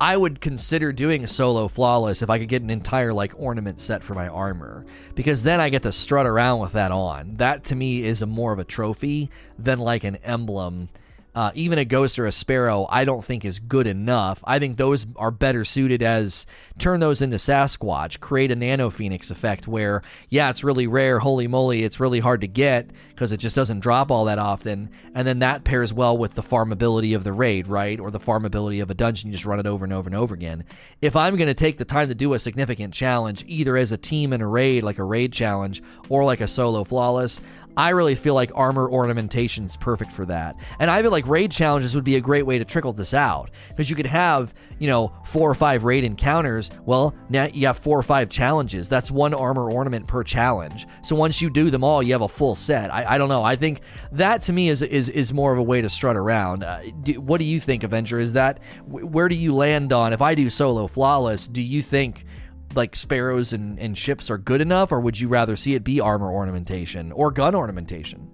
I 0.00 0.16
would 0.16 0.40
consider 0.40 0.92
doing 0.92 1.24
a 1.24 1.28
solo 1.28 1.68
flawless 1.68 2.22
if 2.22 2.30
I 2.30 2.38
could 2.38 2.48
get 2.48 2.62
an 2.62 2.70
entire 2.70 3.12
like 3.12 3.32
ornament 3.36 3.80
set 3.80 4.02
for 4.02 4.14
my 4.14 4.28
armor 4.28 4.84
because 5.14 5.42
then 5.42 5.60
I 5.60 5.68
get 5.68 5.82
to 5.82 5.92
strut 5.92 6.26
around 6.26 6.60
with 6.60 6.72
that 6.72 6.92
on. 6.92 7.36
That 7.36 7.64
to 7.64 7.74
me 7.74 8.02
is 8.02 8.22
a 8.22 8.26
more 8.26 8.52
of 8.52 8.58
a 8.58 8.64
trophy 8.64 9.30
than 9.58 9.78
like 9.78 10.04
an 10.04 10.16
emblem 10.16 10.88
uh, 11.34 11.50
even 11.54 11.78
a 11.78 11.84
ghost 11.84 12.18
or 12.18 12.26
a 12.26 12.32
sparrow, 12.32 12.86
I 12.88 13.04
don't 13.04 13.24
think 13.24 13.44
is 13.44 13.58
good 13.58 13.86
enough. 13.86 14.42
I 14.44 14.58
think 14.58 14.76
those 14.76 15.06
are 15.16 15.32
better 15.32 15.64
suited 15.64 16.02
as 16.02 16.46
turn 16.78 17.00
those 17.00 17.22
into 17.22 17.36
Sasquatch, 17.36 18.20
create 18.20 18.50
a 18.50 18.56
nano 18.56 18.90
phoenix 18.90 19.30
effect 19.30 19.68
where, 19.68 20.02
yeah, 20.28 20.50
it's 20.50 20.64
really 20.64 20.86
rare, 20.86 21.20
holy 21.20 21.46
moly, 21.46 21.84
it's 21.84 22.00
really 22.00 22.20
hard 22.20 22.40
to 22.40 22.48
get 22.48 22.90
because 23.10 23.30
it 23.30 23.36
just 23.36 23.54
doesn't 23.54 23.80
drop 23.80 24.10
all 24.10 24.24
that 24.24 24.38
often. 24.38 24.90
And 25.14 25.26
then 25.26 25.38
that 25.38 25.64
pairs 25.64 25.92
well 25.92 26.18
with 26.18 26.34
the 26.34 26.42
farmability 26.42 27.14
of 27.14 27.22
the 27.22 27.32
raid, 27.32 27.68
right? 27.68 28.00
Or 28.00 28.10
the 28.10 28.18
farmability 28.18 28.82
of 28.82 28.90
a 28.90 28.94
dungeon. 28.94 29.28
You 29.28 29.34
just 29.34 29.46
run 29.46 29.60
it 29.60 29.66
over 29.66 29.84
and 29.84 29.94
over 29.94 30.08
and 30.08 30.16
over 30.16 30.34
again. 30.34 30.64
If 31.00 31.14
I'm 31.14 31.36
going 31.36 31.46
to 31.46 31.54
take 31.54 31.78
the 31.78 31.84
time 31.84 32.08
to 32.08 32.14
do 32.14 32.34
a 32.34 32.38
significant 32.38 32.92
challenge, 32.92 33.44
either 33.46 33.76
as 33.76 33.92
a 33.92 33.96
team 33.96 34.32
in 34.32 34.40
a 34.40 34.48
raid, 34.48 34.82
like 34.82 34.98
a 34.98 35.04
raid 35.04 35.32
challenge, 35.32 35.82
or 36.08 36.24
like 36.24 36.40
a 36.40 36.48
solo 36.48 36.82
flawless, 36.82 37.40
I 37.76 37.90
really 37.90 38.14
feel 38.14 38.34
like 38.34 38.52
armor 38.54 38.88
ornamentation 38.88 39.66
is 39.66 39.76
perfect 39.76 40.12
for 40.12 40.24
that. 40.26 40.56
And 40.78 40.90
I 40.90 41.02
feel 41.02 41.10
like 41.10 41.26
raid 41.26 41.50
challenges 41.50 41.94
would 41.94 42.04
be 42.04 42.14
a 42.16 42.20
great 42.20 42.46
way 42.46 42.58
to 42.58 42.64
trickle 42.64 42.92
this 42.92 43.12
out 43.14 43.50
because 43.68 43.90
you 43.90 43.96
could 43.96 44.06
have, 44.06 44.54
you 44.78 44.86
know, 44.86 45.12
four 45.26 45.50
or 45.50 45.54
five 45.54 45.82
raid 45.82 46.04
encounters. 46.04 46.63
Well, 46.84 47.14
now 47.28 47.48
you 47.52 47.66
have 47.66 47.78
four 47.78 47.98
or 47.98 48.02
five 48.02 48.28
challenges. 48.28 48.88
That's 48.88 49.10
one 49.10 49.34
armor 49.34 49.70
ornament 49.70 50.06
per 50.06 50.22
challenge. 50.22 50.86
So 51.02 51.16
once 51.16 51.40
you 51.40 51.50
do 51.50 51.70
them 51.70 51.84
all, 51.84 52.02
you 52.02 52.12
have 52.12 52.22
a 52.22 52.28
full 52.28 52.54
set. 52.54 52.92
I, 52.92 53.14
I 53.14 53.18
don't 53.18 53.28
know. 53.28 53.42
I 53.42 53.56
think 53.56 53.80
that 54.12 54.42
to 54.42 54.52
me 54.52 54.68
is 54.68 54.82
is 54.82 55.08
is 55.08 55.32
more 55.32 55.52
of 55.52 55.58
a 55.58 55.62
way 55.62 55.80
to 55.82 55.88
strut 55.88 56.16
around. 56.16 56.64
Uh, 56.64 56.82
do, 57.02 57.20
what 57.20 57.38
do 57.38 57.44
you 57.44 57.60
think, 57.60 57.82
Avenger? 57.82 58.18
Is 58.18 58.34
that 58.34 58.60
where 58.86 59.28
do 59.28 59.36
you 59.36 59.54
land 59.54 59.92
on? 59.92 60.12
If 60.12 60.22
I 60.22 60.34
do 60.34 60.50
solo 60.50 60.86
flawless, 60.86 61.48
do 61.48 61.62
you 61.62 61.82
think? 61.82 62.24
like 62.76 62.96
sparrows 62.96 63.52
and, 63.52 63.78
and 63.78 63.96
ships 63.96 64.30
are 64.30 64.38
good 64.38 64.60
enough, 64.60 64.90
or 64.90 64.98
would 64.98 65.20
you 65.20 65.28
rather 65.28 65.54
see 65.54 65.74
it 65.74 65.84
be 65.84 66.00
armor 66.00 66.32
ornamentation 66.32 67.12
or 67.12 67.30
gun 67.30 67.54
ornamentation? 67.54 68.28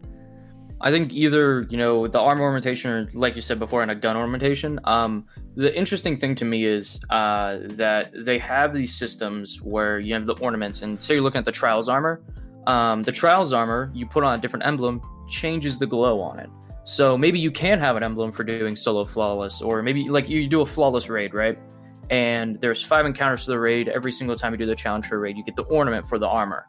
I 0.81 0.91
think 0.91 1.13
either 1.13 1.67
you 1.71 1.77
know 1.77 2.07
the 2.07 2.21
armor 2.21 2.43
ornamentation, 2.43 2.91
or 2.91 3.11
like 3.13 3.37
you 3.37 3.43
said 3.43 3.59
before, 3.59 3.83
and 3.83 3.91
a 3.91 3.95
gun 3.95 4.17
ornamentation. 4.17 4.81
Um, 4.85 5.27
the 5.57 5.77
interesting 5.77 6.17
thing 6.17 6.35
to 6.37 6.45
me 6.45 6.65
is 6.65 7.03
uh, 7.11 7.59
that 7.63 8.13
they 8.15 8.39
have 8.39 8.73
these 8.73 8.95
systems 8.95 9.61
where 9.63 9.99
you 9.99 10.15
have 10.15 10.27
the 10.27 10.35
ornaments, 10.35 10.83
and 10.83 11.01
say 11.01 11.15
you're 11.15 11.23
looking 11.23 11.39
at 11.39 11.45
the 11.45 11.53
trials 11.53 11.89
armor. 11.89 12.23
Um, 12.67 13.03
the 13.03 13.13
trials 13.13 13.53
armor 13.53 13.91
you 13.95 14.07
put 14.07 14.25
on 14.25 14.39
a 14.39 14.41
different 14.41 14.67
emblem 14.67 15.01
changes 15.29 15.79
the 15.79 15.87
glow 15.87 16.21
on 16.21 16.39
it. 16.39 16.51
So 16.85 17.17
maybe 17.17 17.39
you 17.39 17.51
can 17.51 17.79
have 17.79 17.97
an 17.97 18.03
emblem 18.03 18.33
for 18.33 18.45
doing 18.45 18.77
solo 18.77 19.05
flawless, 19.05 19.63
or 19.63 19.83
maybe 19.83 20.09
like 20.09 20.29
you 20.29 20.49
do 20.49 20.63
a 20.63 20.67
flawless 20.67 21.09
raid, 21.09 21.35
right? 21.35 21.59
and 22.11 22.61
there's 22.61 22.83
five 22.83 23.07
encounters 23.07 23.45
for 23.45 23.53
the 23.53 23.59
raid. 23.59 23.89
Every 23.89 24.13
single 24.13 24.37
time 24.37 24.53
you 24.53 24.59
do 24.59 24.67
the 24.67 24.75
challenge 24.75 25.07
for 25.07 25.17
a 25.17 25.19
raid, 25.19 25.37
you 25.37 25.45
get 25.45 25.57
the 25.57 25.63
ornament 25.63 26.07
for 26.07 26.19
the 26.19 26.27
armor. 26.27 26.67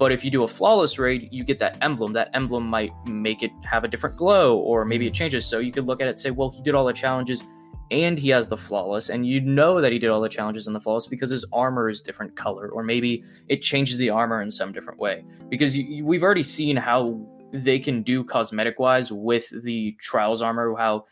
But 0.00 0.12
if 0.12 0.24
you 0.24 0.30
do 0.30 0.44
a 0.44 0.48
flawless 0.48 0.98
raid, 0.98 1.28
you 1.30 1.44
get 1.44 1.58
that 1.58 1.76
emblem. 1.82 2.14
That 2.14 2.30
emblem 2.32 2.66
might 2.66 2.90
make 3.04 3.42
it 3.42 3.52
have 3.64 3.84
a 3.84 3.88
different 3.88 4.16
glow, 4.16 4.56
or 4.56 4.86
maybe 4.86 5.06
it 5.06 5.12
changes. 5.12 5.44
So 5.44 5.58
you 5.58 5.72
could 5.72 5.86
look 5.86 6.00
at 6.00 6.06
it 6.06 6.12
and 6.12 6.18
say, 6.18 6.30
well, 6.30 6.48
he 6.48 6.62
did 6.62 6.74
all 6.74 6.86
the 6.86 6.94
challenges 6.94 7.44
and 7.90 8.18
he 8.18 8.30
has 8.30 8.48
the 8.48 8.56
flawless, 8.56 9.10
and 9.10 9.26
you 9.26 9.40
know 9.40 9.80
that 9.80 9.92
he 9.92 9.98
did 9.98 10.08
all 10.08 10.20
the 10.20 10.28
challenges 10.28 10.66
in 10.68 10.72
the 10.72 10.80
flawless 10.80 11.06
because 11.06 11.28
his 11.28 11.44
armor 11.52 11.90
is 11.90 12.00
different 12.00 12.34
color, 12.34 12.68
or 12.70 12.82
maybe 12.82 13.24
it 13.48 13.60
changes 13.60 13.98
the 13.98 14.08
armor 14.08 14.40
in 14.40 14.50
some 14.50 14.72
different 14.72 14.98
way. 14.98 15.24
Because 15.48 15.76
you, 15.76 16.06
we've 16.06 16.22
already 16.22 16.44
seen 16.44 16.76
how 16.76 17.20
they 17.52 17.78
can 17.78 18.02
do 18.02 18.24
cosmetic 18.24 18.78
wise 18.78 19.12
with 19.12 19.52
the 19.64 19.92
trials 19.98 20.40
armor, 20.40 20.74
how 20.78 21.04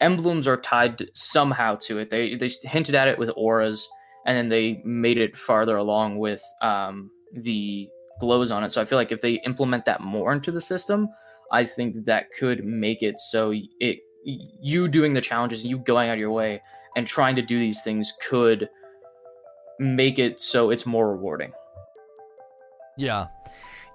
emblems 0.00 0.48
are 0.48 0.56
tied 0.56 1.08
somehow 1.14 1.76
to 1.76 1.98
it. 1.98 2.10
They 2.10 2.34
they 2.34 2.50
hinted 2.62 2.94
at 2.94 3.06
it 3.06 3.18
with 3.18 3.30
auras, 3.36 3.86
and 4.26 4.36
then 4.36 4.48
they 4.48 4.82
made 4.84 5.18
it 5.18 5.36
farther 5.36 5.76
along 5.76 6.18
with 6.18 6.42
um, 6.62 7.10
the 7.34 7.90
glows 8.20 8.50
on 8.50 8.64
it. 8.64 8.72
So 8.72 8.80
I 8.80 8.84
feel 8.84 8.98
like 8.98 9.12
if 9.12 9.20
they 9.20 9.34
implement 9.44 9.84
that 9.86 10.00
more 10.00 10.32
into 10.32 10.50
the 10.50 10.60
system, 10.60 11.08
I 11.52 11.64
think 11.64 12.04
that 12.04 12.32
could 12.38 12.64
make 12.64 13.02
it 13.02 13.20
so 13.20 13.52
it 13.80 13.98
you 14.24 14.88
doing 14.88 15.12
the 15.12 15.20
challenges, 15.20 15.64
you 15.64 15.78
going 15.78 16.08
out 16.08 16.14
of 16.14 16.18
your 16.18 16.30
way 16.30 16.62
and 16.96 17.06
trying 17.06 17.36
to 17.36 17.42
do 17.42 17.58
these 17.58 17.82
things 17.82 18.12
could 18.26 18.68
make 19.78 20.18
it 20.18 20.40
so 20.40 20.70
it's 20.70 20.86
more 20.86 21.10
rewarding. 21.10 21.52
Yeah. 22.96 23.26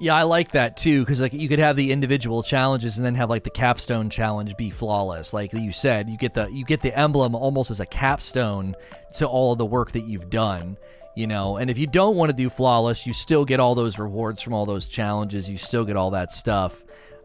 Yeah, 0.01 0.15
I 0.15 0.23
like 0.23 0.51
that 0.51 0.77
too 0.77 1.01
because 1.01 1.19
like 1.19 1.33
you 1.33 1.49
could 1.49 1.59
have 1.59 1.75
the 1.75 1.91
individual 1.91 2.41
challenges 2.41 2.97
and 2.97 3.05
then 3.05 3.15
have 3.15 3.29
like 3.29 3.43
the 3.43 3.49
capstone 3.49 4.09
challenge 4.09 4.55
be 4.55 4.69
flawless. 4.69 5.33
Like 5.33 5.51
you 5.51 5.73
said, 5.73 6.09
you 6.09 6.17
get 6.17 6.33
the 6.33 6.47
you 6.47 6.63
get 6.63 6.79
the 6.79 6.97
emblem 6.97 7.35
almost 7.35 7.69
as 7.69 7.81
a 7.81 7.85
capstone 7.85 8.75
to 9.15 9.27
all 9.27 9.51
of 9.51 9.57
the 9.57 9.65
work 9.65 9.91
that 9.91 10.05
you've 10.05 10.29
done. 10.29 10.77
You 11.15 11.27
know, 11.27 11.57
and 11.57 11.69
if 11.69 11.77
you 11.77 11.87
don't 11.87 12.15
want 12.15 12.29
to 12.29 12.35
do 12.35 12.49
flawless, 12.49 13.05
you 13.05 13.13
still 13.13 13.43
get 13.43 13.59
all 13.59 13.75
those 13.75 13.99
rewards 13.99 14.41
from 14.41 14.53
all 14.53 14.65
those 14.65 14.87
challenges. 14.87 15.49
You 15.49 15.57
still 15.57 15.83
get 15.83 15.97
all 15.97 16.11
that 16.11 16.31
stuff. 16.31 16.73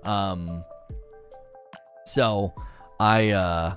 Um, 0.03 0.65
so 2.07 2.55
I 2.99 3.31
uh, 3.31 3.77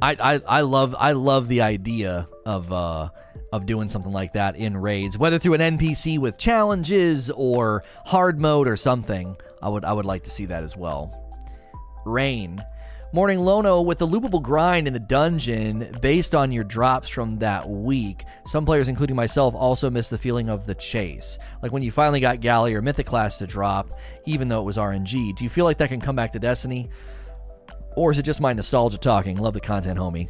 I 0.00 0.16
I 0.20 0.40
I 0.46 0.60
love 0.62 0.94
I 0.98 1.12
love 1.12 1.48
the 1.48 1.62
idea 1.62 2.28
of 2.46 2.72
uh 2.72 3.08
of 3.52 3.66
doing 3.66 3.88
something 3.88 4.12
like 4.12 4.34
that 4.34 4.56
in 4.56 4.76
raids, 4.76 5.16
whether 5.16 5.38
through 5.38 5.54
an 5.54 5.78
NPC 5.78 6.18
with 6.18 6.38
challenges 6.38 7.30
or 7.30 7.82
hard 8.04 8.40
mode 8.40 8.68
or 8.68 8.76
something. 8.76 9.36
I 9.62 9.68
would 9.68 9.84
I 9.84 9.92
would 9.92 10.04
like 10.06 10.24
to 10.24 10.30
see 10.30 10.46
that 10.46 10.62
as 10.62 10.76
well. 10.76 11.14
Rain. 12.04 12.62
Morning 13.10 13.40
Lono 13.40 13.80
with 13.80 13.96
the 13.96 14.06
loopable 14.06 14.42
grind 14.42 14.86
in 14.86 14.92
the 14.92 15.00
dungeon 15.00 15.96
based 16.02 16.34
on 16.34 16.52
your 16.52 16.62
drops 16.62 17.08
from 17.08 17.38
that 17.38 17.66
week. 17.66 18.26
Some 18.44 18.66
players, 18.66 18.86
including 18.86 19.16
myself, 19.16 19.54
also 19.54 19.88
miss 19.88 20.10
the 20.10 20.18
feeling 20.18 20.50
of 20.50 20.66
the 20.66 20.74
chase. 20.74 21.38
Like 21.62 21.72
when 21.72 21.82
you 21.82 21.90
finally 21.90 22.20
got 22.20 22.40
Galley 22.40 22.74
or 22.74 22.82
Mythoclast 22.82 23.38
to 23.38 23.46
drop, 23.46 23.98
even 24.26 24.50
though 24.50 24.60
it 24.60 24.64
was 24.64 24.76
RNG. 24.76 25.34
Do 25.34 25.42
you 25.42 25.48
feel 25.48 25.64
like 25.64 25.78
that 25.78 25.88
can 25.88 26.02
come 26.02 26.16
back 26.16 26.32
to 26.32 26.38
Destiny? 26.38 26.90
Or 27.96 28.10
is 28.10 28.18
it 28.18 28.24
just 28.24 28.42
my 28.42 28.52
nostalgia 28.52 28.98
talking? 28.98 29.38
Love 29.38 29.54
the 29.54 29.60
content, 29.60 29.98
homie. 29.98 30.28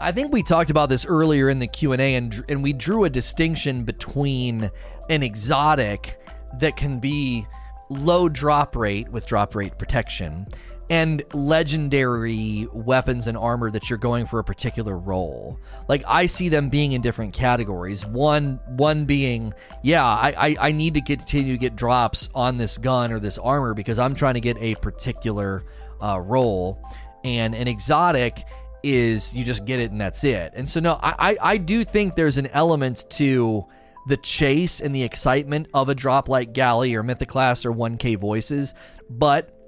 I 0.00 0.12
think 0.12 0.32
we 0.32 0.42
talked 0.42 0.70
about 0.70 0.88
this 0.88 1.04
earlier 1.04 1.50
in 1.50 1.58
the 1.58 1.68
Q&A 1.68 2.14
and 2.14 2.42
and 2.48 2.62
we 2.62 2.72
drew 2.72 3.04
a 3.04 3.10
distinction 3.10 3.84
between 3.84 4.70
an 5.10 5.22
exotic 5.22 6.18
that 6.58 6.78
can 6.78 7.00
be 7.00 7.46
low 7.90 8.30
drop 8.30 8.76
rate 8.76 9.10
with 9.10 9.26
drop 9.26 9.54
rate 9.54 9.76
protection 9.78 10.46
and 10.90 11.22
legendary 11.32 12.66
weapons 12.72 13.28
and 13.28 13.38
armor 13.38 13.70
that 13.70 13.88
you're 13.88 13.98
going 13.98 14.26
for 14.26 14.40
a 14.40 14.44
particular 14.44 14.98
roll. 14.98 15.58
Like 15.88 16.02
I 16.06 16.26
see 16.26 16.48
them 16.48 16.68
being 16.68 16.92
in 16.92 17.00
different 17.00 17.32
categories. 17.32 18.04
One 18.04 18.58
one 18.66 19.04
being, 19.04 19.54
yeah, 19.84 20.04
I, 20.04 20.34
I, 20.36 20.56
I 20.58 20.72
need 20.72 20.94
to 20.94 21.00
continue 21.00 21.52
to 21.52 21.58
get 21.58 21.76
drops 21.76 22.28
on 22.34 22.58
this 22.58 22.76
gun 22.76 23.12
or 23.12 23.20
this 23.20 23.38
armor 23.38 23.72
because 23.72 24.00
I'm 24.00 24.16
trying 24.16 24.34
to 24.34 24.40
get 24.40 24.56
a 24.58 24.74
particular 24.76 25.64
uh, 26.02 26.20
roll. 26.20 26.84
And 27.22 27.54
an 27.54 27.68
exotic 27.68 28.44
is 28.82 29.32
you 29.32 29.44
just 29.44 29.66
get 29.66 29.78
it 29.78 29.92
and 29.92 30.00
that's 30.00 30.24
it. 30.24 30.52
And 30.56 30.68
so 30.68 30.80
no, 30.80 30.94
I, 30.94 31.30
I, 31.30 31.36
I 31.40 31.56
do 31.58 31.84
think 31.84 32.16
there's 32.16 32.38
an 32.38 32.48
element 32.48 33.04
to 33.10 33.64
the 34.08 34.16
chase 34.16 34.80
and 34.80 34.92
the 34.92 35.04
excitement 35.04 35.68
of 35.72 35.88
a 35.88 35.94
drop 35.94 36.28
like 36.28 36.52
Galley 36.52 36.94
or 36.96 37.04
Mythoclast 37.04 37.64
or 37.64 37.72
1K 37.72 38.18
voices, 38.18 38.74
but 39.08 39.59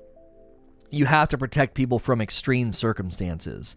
you 0.93 1.07
have 1.07 1.29
to 1.29 1.39
protect 1.39 1.75
people 1.75 1.99
from 1.99 2.21
extreme 2.21 2.73
circumstances. 2.73 3.77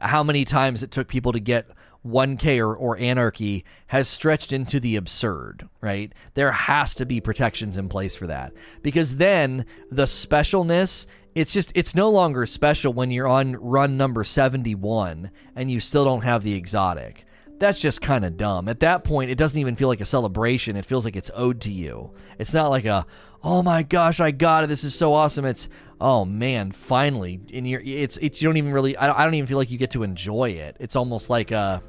How 0.00 0.22
many 0.22 0.44
times 0.44 0.82
it 0.82 0.92
took 0.92 1.08
people 1.08 1.32
to 1.32 1.40
get 1.40 1.66
1K 2.06 2.58
or, 2.58 2.74
or 2.74 2.96
Anarchy 2.98 3.64
has 3.88 4.08
stretched 4.08 4.52
into 4.52 4.80
the 4.80 4.96
absurd, 4.96 5.68
right? 5.80 6.12
There 6.34 6.52
has 6.52 6.94
to 6.96 7.06
be 7.06 7.20
protections 7.20 7.76
in 7.76 7.88
place 7.88 8.14
for 8.14 8.26
that. 8.28 8.52
Because 8.82 9.16
then 9.16 9.66
the 9.90 10.04
specialness 10.04 11.06
it's 11.34 11.54
just 11.54 11.72
it's 11.74 11.94
no 11.94 12.10
longer 12.10 12.44
special 12.44 12.92
when 12.92 13.10
you're 13.10 13.26
on 13.26 13.56
run 13.56 13.96
number 13.96 14.22
71 14.22 15.30
and 15.56 15.70
you 15.70 15.80
still 15.80 16.04
don't 16.04 16.24
have 16.24 16.42
the 16.42 16.52
exotic 16.52 17.24
that's 17.62 17.80
just 17.80 18.00
kind 18.00 18.24
of 18.24 18.36
dumb 18.36 18.68
at 18.68 18.80
that 18.80 19.04
point 19.04 19.30
it 19.30 19.36
doesn't 19.36 19.60
even 19.60 19.76
feel 19.76 19.88
like 19.88 20.00
a 20.00 20.06
celebration 20.06 20.76
it 20.76 20.84
feels 20.84 21.04
like 21.04 21.14
it's 21.14 21.30
owed 21.34 21.60
to 21.60 21.70
you 21.70 22.10
it's 22.38 22.52
not 22.52 22.68
like 22.68 22.84
a 22.84 23.06
oh 23.44 23.62
my 23.62 23.82
gosh 23.82 24.18
i 24.18 24.30
got 24.30 24.64
it 24.64 24.66
this 24.66 24.82
is 24.82 24.94
so 24.94 25.14
awesome 25.14 25.44
it's 25.44 25.68
oh 26.00 26.24
man 26.24 26.72
finally 26.72 27.40
and 27.54 27.68
you're 27.68 27.80
it's 27.82 28.16
it's 28.16 28.42
you 28.42 28.48
don't 28.48 28.56
even 28.56 28.72
really 28.72 28.96
i 28.96 29.24
don't 29.24 29.34
even 29.34 29.46
feel 29.46 29.58
like 29.58 29.70
you 29.70 29.78
get 29.78 29.92
to 29.92 30.02
enjoy 30.02 30.50
it 30.50 30.76
it's 30.80 30.96
almost 30.96 31.30
like 31.30 31.52
a 31.52 31.80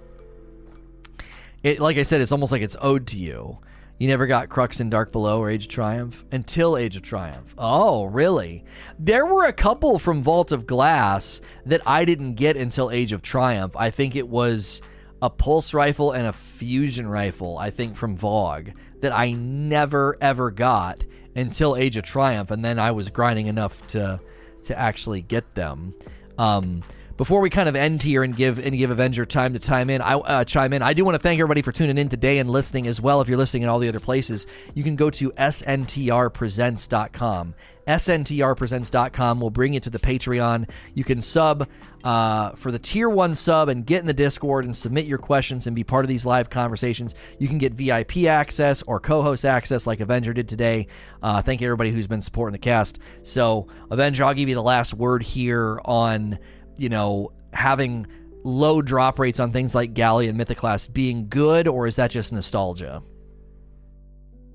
it 1.64 1.80
like 1.80 1.98
i 1.98 2.04
said 2.04 2.22
it's 2.22 2.32
almost 2.32 2.52
like 2.52 2.62
it's 2.62 2.76
owed 2.80 3.08
to 3.08 3.18
you 3.18 3.58
you 4.00 4.08
never 4.08 4.26
got 4.28 4.50
Crux 4.50 4.80
and 4.80 4.90
Dark 4.90 5.12
Below 5.12 5.40
or 5.40 5.50
Age 5.50 5.66
of 5.66 5.72
Triumph? 5.72 6.26
Until 6.32 6.76
Age 6.76 6.96
of 6.98 7.04
Triumph. 7.04 7.54
Oh, 7.58 8.06
really? 8.06 8.66
There 8.98 9.26
were 9.26 9.46
a 9.46 9.54
couple 9.54 10.00
from 10.00 10.24
Vault 10.24 10.52
of 10.52 10.66
Glass 10.66 11.42
that 11.68 11.80
I 11.86 12.04
didn't 12.04 12.34
get 12.34 12.58
until 12.58 12.90
Age 12.90 13.14
of 13.14 13.22
Triumph. 13.22 13.76
I 13.78 13.92
think 13.92 14.16
it 14.16 14.28
was 14.28 14.82
a 15.24 15.30
pulse 15.30 15.74
rifle 15.74 16.12
and 16.12 16.28
a 16.28 16.34
fusion 16.34 17.08
rifle, 17.08 17.58
I 17.58 17.70
think 17.70 17.96
from 17.96 18.18
VoG, 18.18 18.74
that 19.00 19.14
I 19.14 19.32
never 19.32 20.18
ever 20.20 20.52
got 20.52 21.02
until 21.34 21.78
Age 21.78 21.96
of 21.96 22.04
Triumph, 22.04 22.52
and 22.52 22.64
then 22.64 22.78
I 22.78 22.92
was 22.92 23.10
grinding 23.10 23.48
enough 23.48 23.88
to 23.88 24.20
to 24.64 24.78
actually 24.78 25.22
get 25.22 25.56
them. 25.56 25.94
Um, 26.38 26.84
before 27.16 27.42
we 27.42 27.50
kind 27.50 27.70
of 27.70 27.76
end 27.76 28.04
here 28.04 28.24
and 28.24 28.36
give 28.36 28.60
and 28.60 28.78
give 28.78 28.92
Avenger 28.92 29.26
time 29.26 29.54
to 29.54 29.60
time 29.60 29.90
in, 29.90 30.02
I 30.02 30.16
uh, 30.16 30.44
chime 30.44 30.74
in. 30.74 30.82
I 30.82 30.92
do 30.92 31.06
want 31.06 31.16
to 31.16 31.20
thank 31.20 31.40
everybody 31.40 31.62
for 31.62 31.72
tuning 31.72 31.98
in 31.98 32.10
today 32.10 32.40
and 32.40 32.50
listening 32.50 32.88
as 32.88 33.00
well. 33.00 33.22
If 33.22 33.30
you're 33.30 33.38
listening 33.38 33.64
in 33.64 33.70
all 33.70 33.80
the 33.80 33.88
other 33.88 34.02
places, 34.02 34.46
you 34.74 34.84
can 34.84 34.98
go 34.98 35.10
to 35.12 35.32
sntrpresents.com. 35.32 37.56
sntrpresents.com 37.88 39.40
will 39.40 39.52
bring 39.52 39.74
you 39.74 39.80
to 39.80 39.90
the 39.90 40.00
Patreon. 40.00 40.70
You 40.96 41.06
can 41.06 41.22
sub 41.22 41.70
uh, 42.04 42.52
for 42.52 42.72
the 42.72 42.80
tier 42.80 43.10
one 43.10 43.36
sub 43.36 43.70
and 43.70 43.86
get 43.86 44.00
in 44.00 44.06
the 44.06 44.14
Discord 44.14 44.66
and 44.66 44.76
submit 44.76 45.06
your 45.06 45.18
questions 45.18 45.68
and 45.68 45.76
be 45.76 45.84
part 45.84 46.06
of 46.06 46.10
these 46.10 46.26
live 46.26 46.50
conversations. 46.50 47.16
You 47.40 47.48
can 47.48 47.58
get 47.58 47.74
VIP 47.74 48.26
access 48.26 48.82
or 48.84 49.00
co-host 49.00 49.46
access 49.46 49.88
like 49.88 50.00
Avenger 50.00 50.34
did 50.34 50.50
today. 50.50 50.88
Uh, 51.22 51.42
thank 51.42 51.62
you 51.62 51.68
everybody 51.68 51.92
who's 51.92 52.08
been 52.08 52.22
supporting 52.22 52.54
the 52.54 52.60
cast. 52.60 53.00
So 53.22 53.68
Avenger, 53.90 54.24
I'll 54.24 54.34
give 54.34 54.50
you 54.50 54.56
the 54.56 54.64
last 54.64 54.94
word 54.94 55.24
here 55.24 55.80
on 55.86 56.38
you 56.78 56.90
know, 56.90 57.32
having 57.52 58.08
low 58.44 58.82
drop 58.82 59.20
rates 59.20 59.40
on 59.40 59.52
things 59.52 59.76
like 59.76 59.94
Galley 59.94 60.28
and 60.28 60.40
Mythoclast 60.40 60.94
being 60.94 61.28
good, 61.30 61.68
or 61.68 61.88
is 61.88 61.96
that 61.96 62.12
just 62.12 62.34
nostalgia? 62.34 63.02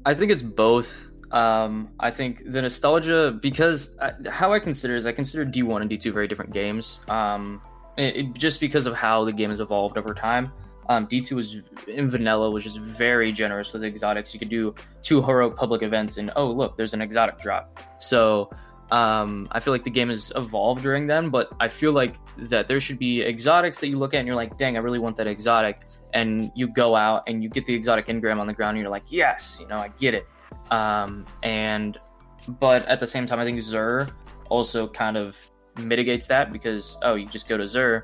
I 0.04 0.14
think 0.14 0.32
it's 0.32 0.42
both. 0.42 1.07
Um, 1.30 1.90
I 2.00 2.10
think 2.10 2.50
the 2.50 2.62
nostalgia, 2.62 3.38
because 3.42 3.98
I, 3.98 4.12
how 4.30 4.52
I 4.52 4.58
consider 4.58 4.96
is 4.96 5.06
I 5.06 5.12
consider 5.12 5.44
D1 5.44 5.82
and 5.82 5.90
D2 5.90 6.12
very 6.12 6.26
different 6.28 6.52
games. 6.52 7.00
Um, 7.08 7.60
it, 7.96 8.16
it, 8.16 8.34
just 8.34 8.60
because 8.60 8.86
of 8.86 8.94
how 8.94 9.24
the 9.24 9.32
game 9.32 9.50
has 9.50 9.60
evolved 9.60 9.98
over 9.98 10.14
time. 10.14 10.52
Um, 10.88 11.06
D2 11.06 11.32
was 11.32 11.60
in 11.86 12.08
vanilla 12.08 12.50
was 12.50 12.64
just 12.64 12.78
very 12.78 13.30
generous 13.30 13.74
with 13.74 13.84
exotics. 13.84 14.32
You 14.32 14.40
could 14.40 14.48
do 14.48 14.74
two 15.02 15.20
heroic 15.22 15.54
public 15.54 15.82
events, 15.82 16.16
and 16.16 16.32
oh 16.34 16.50
look, 16.50 16.78
there's 16.78 16.94
an 16.94 17.02
exotic 17.02 17.38
drop. 17.38 17.78
So 17.98 18.48
um, 18.90 19.48
I 19.50 19.60
feel 19.60 19.74
like 19.74 19.84
the 19.84 19.90
game 19.90 20.08
has 20.08 20.32
evolved 20.34 20.82
during 20.82 21.06
then, 21.06 21.28
but 21.28 21.52
I 21.60 21.68
feel 21.68 21.92
like 21.92 22.14
that 22.38 22.68
there 22.68 22.80
should 22.80 22.98
be 22.98 23.20
exotics 23.20 23.78
that 23.80 23.88
you 23.88 23.98
look 23.98 24.14
at 24.14 24.18
and 24.18 24.26
you're 24.26 24.36
like, 24.36 24.56
dang, 24.56 24.76
I 24.76 24.80
really 24.80 24.98
want 24.98 25.16
that 25.16 25.26
exotic. 25.26 25.82
And 26.14 26.50
you 26.54 26.68
go 26.68 26.96
out 26.96 27.24
and 27.26 27.42
you 27.42 27.50
get 27.50 27.66
the 27.66 27.74
exotic 27.74 28.06
engram 28.06 28.38
on 28.38 28.46
the 28.46 28.54
ground 28.54 28.76
and 28.76 28.82
you're 28.82 28.90
like, 28.90 29.04
yes, 29.08 29.58
you 29.60 29.68
know, 29.68 29.76
I 29.76 29.88
get 29.88 30.14
it. 30.14 30.26
Um, 30.70 31.26
and, 31.42 31.98
but 32.60 32.86
at 32.86 33.00
the 33.00 33.06
same 33.06 33.26
time, 33.26 33.38
I 33.38 33.44
think 33.44 33.58
Xur 33.58 34.10
also 34.48 34.86
kind 34.88 35.16
of 35.16 35.36
mitigates 35.76 36.26
that 36.28 36.52
because, 36.52 36.96
oh, 37.02 37.14
you 37.14 37.26
just 37.26 37.48
go 37.48 37.56
to 37.56 37.64
Xur, 37.64 38.02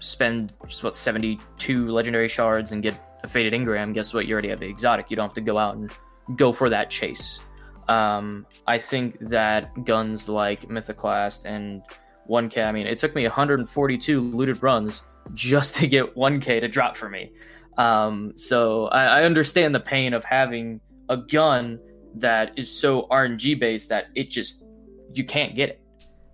spend 0.00 0.52
just 0.66 0.82
what, 0.82 0.94
72 0.94 1.88
legendary 1.88 2.28
shards 2.28 2.72
and 2.72 2.82
get 2.82 2.94
a 3.22 3.28
faded 3.28 3.52
engram. 3.52 3.94
Guess 3.94 4.14
what? 4.14 4.26
You 4.26 4.32
already 4.32 4.48
have 4.48 4.60
the 4.60 4.66
exotic. 4.66 5.10
You 5.10 5.16
don't 5.16 5.26
have 5.26 5.34
to 5.34 5.40
go 5.40 5.58
out 5.58 5.76
and 5.76 5.90
go 6.36 6.52
for 6.52 6.68
that 6.70 6.90
chase. 6.90 7.40
Um, 7.88 8.46
I 8.66 8.78
think 8.78 9.18
that 9.28 9.84
guns 9.84 10.28
like 10.28 10.68
Mythoclast 10.68 11.44
and 11.44 11.82
1K, 12.28 12.64
I 12.64 12.72
mean, 12.72 12.86
it 12.86 12.98
took 12.98 13.14
me 13.14 13.24
142 13.24 14.20
looted 14.20 14.62
runs 14.62 15.02
just 15.34 15.74
to 15.76 15.86
get 15.86 16.14
1K 16.14 16.60
to 16.60 16.68
drop 16.68 16.96
for 16.96 17.08
me. 17.08 17.32
Um, 17.78 18.32
so 18.36 18.86
I, 18.86 19.20
I 19.20 19.24
understand 19.24 19.74
the 19.74 19.80
pain 19.80 20.14
of 20.14 20.24
having 20.24 20.80
a 21.10 21.18
gun 21.18 21.78
that 22.14 22.52
is 22.56 22.70
so 22.70 23.02
RNG 23.10 23.60
based 23.60 23.90
that 23.90 24.06
it 24.14 24.30
just, 24.30 24.64
you 25.12 25.24
can't 25.24 25.54
get 25.54 25.68
it. 25.68 25.82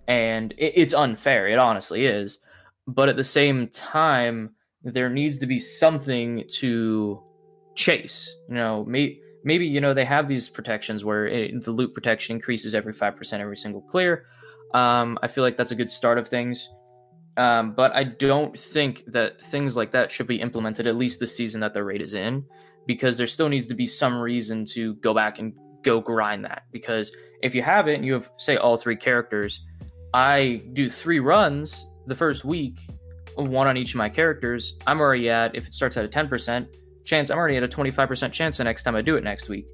And 0.07 0.53
it, 0.57 0.73
it's 0.75 0.93
unfair. 0.93 1.47
It 1.47 1.59
honestly 1.59 2.05
is. 2.05 2.39
But 2.87 3.09
at 3.09 3.17
the 3.17 3.23
same 3.23 3.67
time, 3.67 4.51
there 4.83 5.09
needs 5.09 5.37
to 5.39 5.45
be 5.45 5.59
something 5.59 6.45
to 6.53 7.21
chase. 7.75 8.33
You 8.47 8.55
know, 8.55 8.85
me 8.85 9.19
maybe 9.47 9.65
you 9.65 9.79
know 9.79 9.93
they 9.93 10.05
have 10.05 10.27
these 10.27 10.49
protections 10.49 11.05
where 11.05 11.25
it, 11.25 11.63
the 11.63 11.71
loot 11.71 11.93
protection 11.93 12.35
increases 12.35 12.75
every 12.75 12.93
5% 12.93 13.39
every 13.39 13.57
single 13.57 13.81
clear 13.81 14.25
um, 14.73 15.17
i 15.23 15.27
feel 15.27 15.43
like 15.43 15.55
that's 15.57 15.71
a 15.71 15.75
good 15.75 15.89
start 15.89 16.17
of 16.17 16.27
things 16.27 16.69
um, 17.37 17.73
but 17.73 17.95
i 17.95 18.03
don't 18.03 18.57
think 18.59 19.03
that 19.07 19.41
things 19.41 19.77
like 19.77 19.91
that 19.91 20.11
should 20.11 20.27
be 20.27 20.41
implemented 20.41 20.85
at 20.85 20.97
least 20.97 21.19
the 21.19 21.27
season 21.27 21.61
that 21.61 21.73
the 21.73 21.83
raid 21.83 22.01
is 22.01 22.13
in 22.13 22.43
because 22.87 23.17
there 23.17 23.27
still 23.27 23.49
needs 23.49 23.67
to 23.67 23.75
be 23.75 23.85
some 23.85 24.19
reason 24.19 24.65
to 24.65 24.95
go 24.95 25.13
back 25.13 25.37
and 25.37 25.53
go 25.83 26.01
grind 26.01 26.43
that 26.43 26.63
because 26.71 27.15
if 27.43 27.53
you 27.53 27.61
have 27.61 27.87
it 27.87 27.95
and 27.95 28.05
you 28.05 28.13
have 28.13 28.31
say 28.37 28.57
all 28.57 28.75
three 28.75 28.95
characters 28.95 29.61
i 30.13 30.61
do 30.73 30.89
three 30.89 31.19
runs 31.19 31.85
the 32.07 32.15
first 32.15 32.43
week 32.43 32.79
one 33.35 33.67
on 33.67 33.77
each 33.77 33.93
of 33.93 33.97
my 33.97 34.09
characters 34.09 34.77
i'm 34.87 34.99
already 34.99 35.29
at 35.29 35.55
if 35.55 35.67
it 35.67 35.73
starts 35.73 35.95
at 35.95 36.03
a 36.03 36.07
10% 36.07 36.67
chance 37.07 37.31
I'm 37.31 37.37
already 37.37 37.57
at 37.57 37.63
a 37.63 37.67
25% 37.67 38.31
chance 38.31 38.57
the 38.57 38.65
next 38.65 38.83
time 38.83 38.95
I 38.95 39.01
do 39.01 39.15
it 39.15 39.23
next 39.23 39.49
week. 39.49 39.65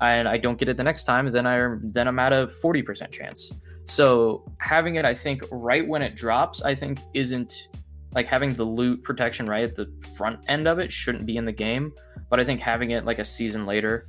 And 0.00 0.28
I 0.28 0.36
don't 0.36 0.58
get 0.58 0.68
it 0.68 0.76
the 0.76 0.84
next 0.84 1.04
time, 1.04 1.30
then 1.32 1.46
I 1.46 1.76
then 1.82 2.06
I'm 2.06 2.18
at 2.18 2.32
a 2.32 2.48
40% 2.62 3.10
chance. 3.10 3.52
So 3.86 4.44
having 4.58 4.96
it, 4.96 5.04
I 5.04 5.14
think, 5.14 5.42
right 5.50 5.86
when 5.86 6.02
it 6.02 6.14
drops, 6.14 6.62
I 6.62 6.74
think 6.74 7.00
isn't 7.14 7.68
like 8.14 8.26
having 8.26 8.52
the 8.52 8.64
loot 8.64 9.02
protection 9.02 9.48
right 9.48 9.64
at 9.64 9.74
the 9.74 9.92
front 10.16 10.38
end 10.46 10.68
of 10.68 10.78
it 10.78 10.92
shouldn't 10.92 11.26
be 11.26 11.36
in 11.36 11.44
the 11.44 11.52
game. 11.52 11.92
But 12.32 12.40
I 12.40 12.44
think 12.44 12.60
having 12.60 12.92
it 12.92 13.04
like 13.04 13.18
a 13.18 13.26
season 13.26 13.66
later, 13.66 14.06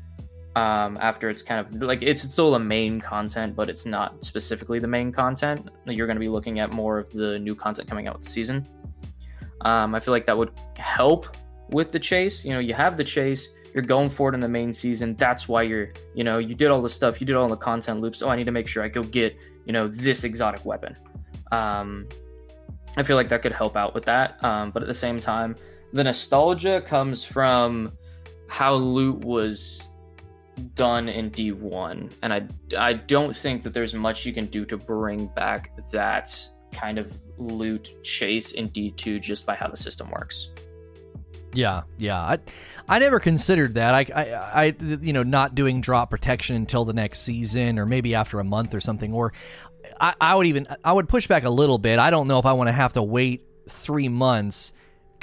um, 0.55 0.97
after 1.01 1.29
it's 1.29 1.43
kind 1.43 1.59
of 1.59 1.81
like 1.81 2.01
it's 2.01 2.21
still 2.21 2.51
the 2.51 2.59
main 2.59 3.01
content, 3.01 3.53
but 3.53 3.69
it's 3.69 3.85
not 3.85 4.23
specifically 4.23 4.79
the 4.79 4.87
main 4.87 5.11
content. 5.11 5.69
You're 5.85 6.07
going 6.07 6.15
to 6.15 6.21
be 6.21 6.29
looking 6.29 6.61
at 6.61 6.71
more 6.71 6.99
of 6.99 7.09
the 7.09 7.37
new 7.37 7.53
content 7.53 7.89
coming 7.89 8.07
out 8.07 8.15
with 8.15 8.23
the 8.23 8.29
season. 8.29 8.65
Um, 9.59 9.93
I 9.93 9.99
feel 9.99 10.13
like 10.13 10.25
that 10.27 10.37
would 10.37 10.51
help 10.77 11.35
with 11.67 11.91
the 11.91 11.99
chase. 11.99 12.45
You 12.45 12.53
know, 12.53 12.59
you 12.59 12.73
have 12.73 12.95
the 12.95 13.03
chase, 13.03 13.49
you're 13.73 13.83
going 13.83 14.09
for 14.09 14.29
it 14.29 14.35
in 14.35 14.39
the 14.39 14.47
main 14.47 14.71
season. 14.71 15.17
That's 15.17 15.49
why 15.49 15.63
you're, 15.63 15.89
you 16.15 16.23
know, 16.23 16.37
you 16.37 16.55
did 16.55 16.71
all 16.71 16.81
the 16.81 16.87
stuff, 16.87 17.19
you 17.19 17.27
did 17.27 17.35
all 17.35 17.49
the 17.49 17.57
content 17.57 17.99
loops. 17.99 18.21
Oh, 18.21 18.29
I 18.29 18.37
need 18.37 18.45
to 18.45 18.53
make 18.53 18.69
sure 18.69 18.83
I 18.83 18.87
go 18.87 19.03
get, 19.03 19.35
you 19.65 19.73
know, 19.73 19.89
this 19.89 20.23
exotic 20.23 20.63
weapon. 20.63 20.95
Um, 21.51 22.07
I 22.95 23.03
feel 23.03 23.17
like 23.17 23.27
that 23.27 23.41
could 23.41 23.51
help 23.51 23.75
out 23.75 23.93
with 23.93 24.05
that. 24.05 24.41
Um, 24.45 24.71
but 24.71 24.81
at 24.81 24.87
the 24.87 24.93
same 24.93 25.19
time, 25.19 25.57
the 25.91 26.05
nostalgia 26.05 26.79
comes 26.79 27.25
from 27.25 27.91
how 28.53 28.75
loot 28.75 29.17
was 29.25 29.89
done 30.75 31.09
in 31.09 31.31
D1, 31.31 32.11
and 32.21 32.31
I 32.31 32.47
I 32.77 32.93
don't 32.93 33.35
think 33.35 33.63
that 33.63 33.73
there's 33.73 33.95
much 33.95 34.27
you 34.27 34.31
can 34.31 34.45
do 34.45 34.63
to 34.65 34.77
bring 34.77 35.25
back 35.25 35.71
that 35.91 36.39
kind 36.71 36.99
of 36.99 37.11
loot 37.39 37.89
chase 38.03 38.51
in 38.51 38.69
D2 38.69 39.19
just 39.19 39.47
by 39.47 39.55
how 39.55 39.67
the 39.67 39.75
system 39.75 40.11
works. 40.11 40.49
Yeah, 41.55 41.81
yeah. 41.97 42.21
I, 42.21 42.37
I 42.87 42.99
never 42.99 43.19
considered 43.19 43.73
that. 43.73 43.95
I, 43.95 44.05
I, 44.15 44.65
I, 44.65 44.75
you 45.01 45.13
know, 45.13 45.23
not 45.23 45.55
doing 45.55 45.81
drop 45.81 46.11
protection 46.11 46.55
until 46.55 46.85
the 46.85 46.93
next 46.93 47.21
season, 47.21 47.79
or 47.79 47.87
maybe 47.87 48.13
after 48.13 48.39
a 48.39 48.43
month 48.43 48.75
or 48.75 48.81
something. 48.81 49.13
Or, 49.13 49.33
I, 49.99 50.13
I 50.19 50.35
would 50.35 50.47
even, 50.47 50.67
I 50.83 50.93
would 50.93 51.09
push 51.09 51.27
back 51.27 51.43
a 51.43 51.51
little 51.51 51.77
bit. 51.77 51.99
I 51.99 52.09
don't 52.09 52.27
know 52.27 52.39
if 52.39 52.45
I 52.45 52.53
want 52.53 52.67
to 52.69 52.71
have 52.71 52.93
to 52.93 53.03
wait 53.03 53.45
three 53.69 54.07
months, 54.07 54.73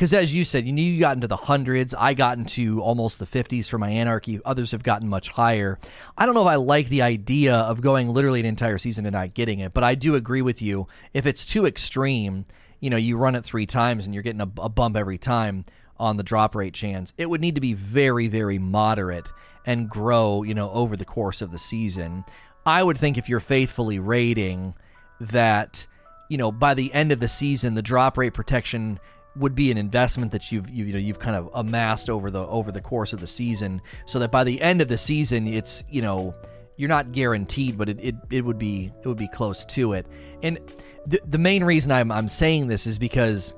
because 0.00 0.14
as 0.14 0.34
you 0.34 0.46
said, 0.46 0.66
you 0.66 0.72
knew 0.72 0.80
you 0.80 0.98
got 0.98 1.14
into 1.14 1.28
the 1.28 1.36
hundreds. 1.36 1.94
I 1.94 2.14
got 2.14 2.38
into 2.38 2.80
almost 2.80 3.18
the 3.18 3.26
fifties 3.26 3.68
for 3.68 3.76
my 3.76 3.90
anarchy. 3.90 4.40
Others 4.46 4.70
have 4.70 4.82
gotten 4.82 5.10
much 5.10 5.28
higher. 5.28 5.78
I 6.16 6.24
don't 6.24 6.34
know 6.34 6.40
if 6.40 6.48
I 6.48 6.54
like 6.54 6.88
the 6.88 7.02
idea 7.02 7.54
of 7.54 7.82
going 7.82 8.08
literally 8.08 8.40
an 8.40 8.46
entire 8.46 8.78
season 8.78 9.04
and 9.04 9.12
not 9.12 9.34
getting 9.34 9.58
it, 9.58 9.74
but 9.74 9.84
I 9.84 9.94
do 9.94 10.14
agree 10.14 10.40
with 10.40 10.62
you. 10.62 10.88
If 11.12 11.26
it's 11.26 11.44
too 11.44 11.66
extreme, 11.66 12.46
you 12.80 12.88
know, 12.88 12.96
you 12.96 13.18
run 13.18 13.34
it 13.34 13.44
three 13.44 13.66
times 13.66 14.06
and 14.06 14.14
you're 14.14 14.22
getting 14.22 14.40
a, 14.40 14.50
a 14.62 14.70
bump 14.70 14.96
every 14.96 15.18
time 15.18 15.66
on 15.98 16.16
the 16.16 16.22
drop 16.22 16.54
rate 16.54 16.72
chance. 16.72 17.12
It 17.18 17.28
would 17.28 17.42
need 17.42 17.56
to 17.56 17.60
be 17.60 17.74
very, 17.74 18.26
very 18.26 18.58
moderate 18.58 19.28
and 19.66 19.86
grow, 19.86 20.44
you 20.44 20.54
know, 20.54 20.70
over 20.70 20.96
the 20.96 21.04
course 21.04 21.42
of 21.42 21.52
the 21.52 21.58
season. 21.58 22.24
I 22.64 22.82
would 22.82 22.96
think 22.96 23.18
if 23.18 23.28
you're 23.28 23.38
faithfully 23.38 23.98
rating 23.98 24.72
that, 25.20 25.86
you 26.30 26.38
know, 26.38 26.50
by 26.50 26.72
the 26.72 26.90
end 26.94 27.12
of 27.12 27.20
the 27.20 27.28
season, 27.28 27.74
the 27.74 27.82
drop 27.82 28.16
rate 28.16 28.32
protection 28.32 28.98
would 29.36 29.54
be 29.54 29.70
an 29.70 29.78
investment 29.78 30.32
that 30.32 30.50
you've 30.50 30.68
you, 30.68 30.84
you 30.84 30.92
know 30.92 30.98
you've 30.98 31.18
kind 31.18 31.36
of 31.36 31.50
amassed 31.54 32.10
over 32.10 32.30
the 32.30 32.46
over 32.46 32.72
the 32.72 32.80
course 32.80 33.12
of 33.12 33.20
the 33.20 33.26
season, 33.26 33.80
so 34.06 34.18
that 34.18 34.30
by 34.30 34.44
the 34.44 34.60
end 34.60 34.80
of 34.80 34.88
the 34.88 34.98
season, 34.98 35.46
it's 35.46 35.82
you 35.88 36.02
know 36.02 36.34
you're 36.76 36.88
not 36.88 37.12
guaranteed, 37.12 37.76
but 37.76 37.88
it, 37.90 38.00
it, 38.00 38.14
it 38.30 38.44
would 38.44 38.58
be 38.58 38.92
it 39.02 39.08
would 39.08 39.18
be 39.18 39.28
close 39.28 39.64
to 39.66 39.92
it. 39.92 40.06
And 40.42 40.58
the 41.06 41.20
the 41.26 41.38
main 41.38 41.64
reason 41.64 41.92
I'm 41.92 42.10
I'm 42.10 42.28
saying 42.28 42.68
this 42.68 42.86
is 42.86 42.98
because 42.98 43.54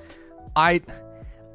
I 0.57 0.83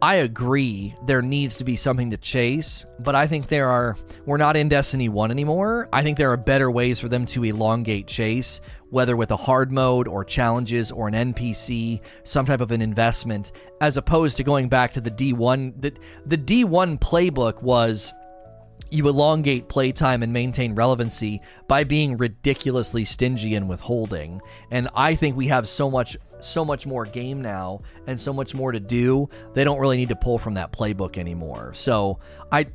I 0.01 0.15
agree 0.15 0.95
there 1.05 1.23
needs 1.23 1.55
to 1.55 1.63
be 1.63 1.75
something 1.75 2.11
to 2.11 2.17
chase, 2.17 2.85
but 2.99 3.15
I 3.15 3.25
think 3.25 3.47
there 3.47 3.69
are 3.69 3.97
we're 4.25 4.37
not 4.37 4.55
in 4.55 4.69
Destiny 4.69 5.09
1 5.09 5.31
anymore. 5.31 5.89
I 5.91 6.03
think 6.03 6.17
there 6.17 6.31
are 6.31 6.37
better 6.37 6.69
ways 6.69 6.99
for 6.99 7.09
them 7.09 7.25
to 7.27 7.43
elongate 7.43 8.05
chase, 8.05 8.61
whether 8.91 9.17
with 9.17 9.31
a 9.31 9.37
hard 9.37 9.71
mode 9.71 10.07
or 10.07 10.23
challenges 10.23 10.91
or 10.91 11.07
an 11.07 11.33
NPC, 11.33 12.01
some 12.23 12.45
type 12.45 12.61
of 12.61 12.71
an 12.71 12.81
investment, 12.81 13.53
as 13.81 13.97
opposed 13.97 14.37
to 14.37 14.43
going 14.43 14.69
back 14.69 14.93
to 14.93 15.01
the 15.01 15.09
D1 15.09 15.81
the, 15.81 15.93
the 16.27 16.37
D1 16.37 16.99
playbook 16.99 17.63
was 17.63 18.13
you 18.91 19.07
elongate 19.07 19.67
playtime 19.67 20.23
and 20.23 20.31
maintain 20.31 20.75
relevancy 20.75 21.41
by 21.67 21.83
being 21.83 22.17
ridiculously 22.17 23.03
stingy 23.03 23.55
and 23.55 23.67
withholding. 23.67 24.41
And 24.71 24.89
I 24.95 25.15
think 25.15 25.35
we 25.35 25.47
have 25.47 25.67
so 25.67 25.89
much 25.89 26.17
so 26.39 26.63
much 26.63 26.85
more 26.85 27.05
game 27.05 27.41
now 27.41 27.81
and 28.05 28.19
so 28.19 28.33
much 28.33 28.53
more 28.53 28.71
to 28.71 28.79
do. 28.79 29.29
They 29.53 29.63
don't 29.63 29.79
really 29.79 29.97
need 29.97 30.09
to 30.09 30.15
pull 30.15 30.37
from 30.37 30.55
that 30.55 30.71
playbook 30.71 31.17
anymore. 31.17 31.73
So 31.73 32.19
I 32.51 32.67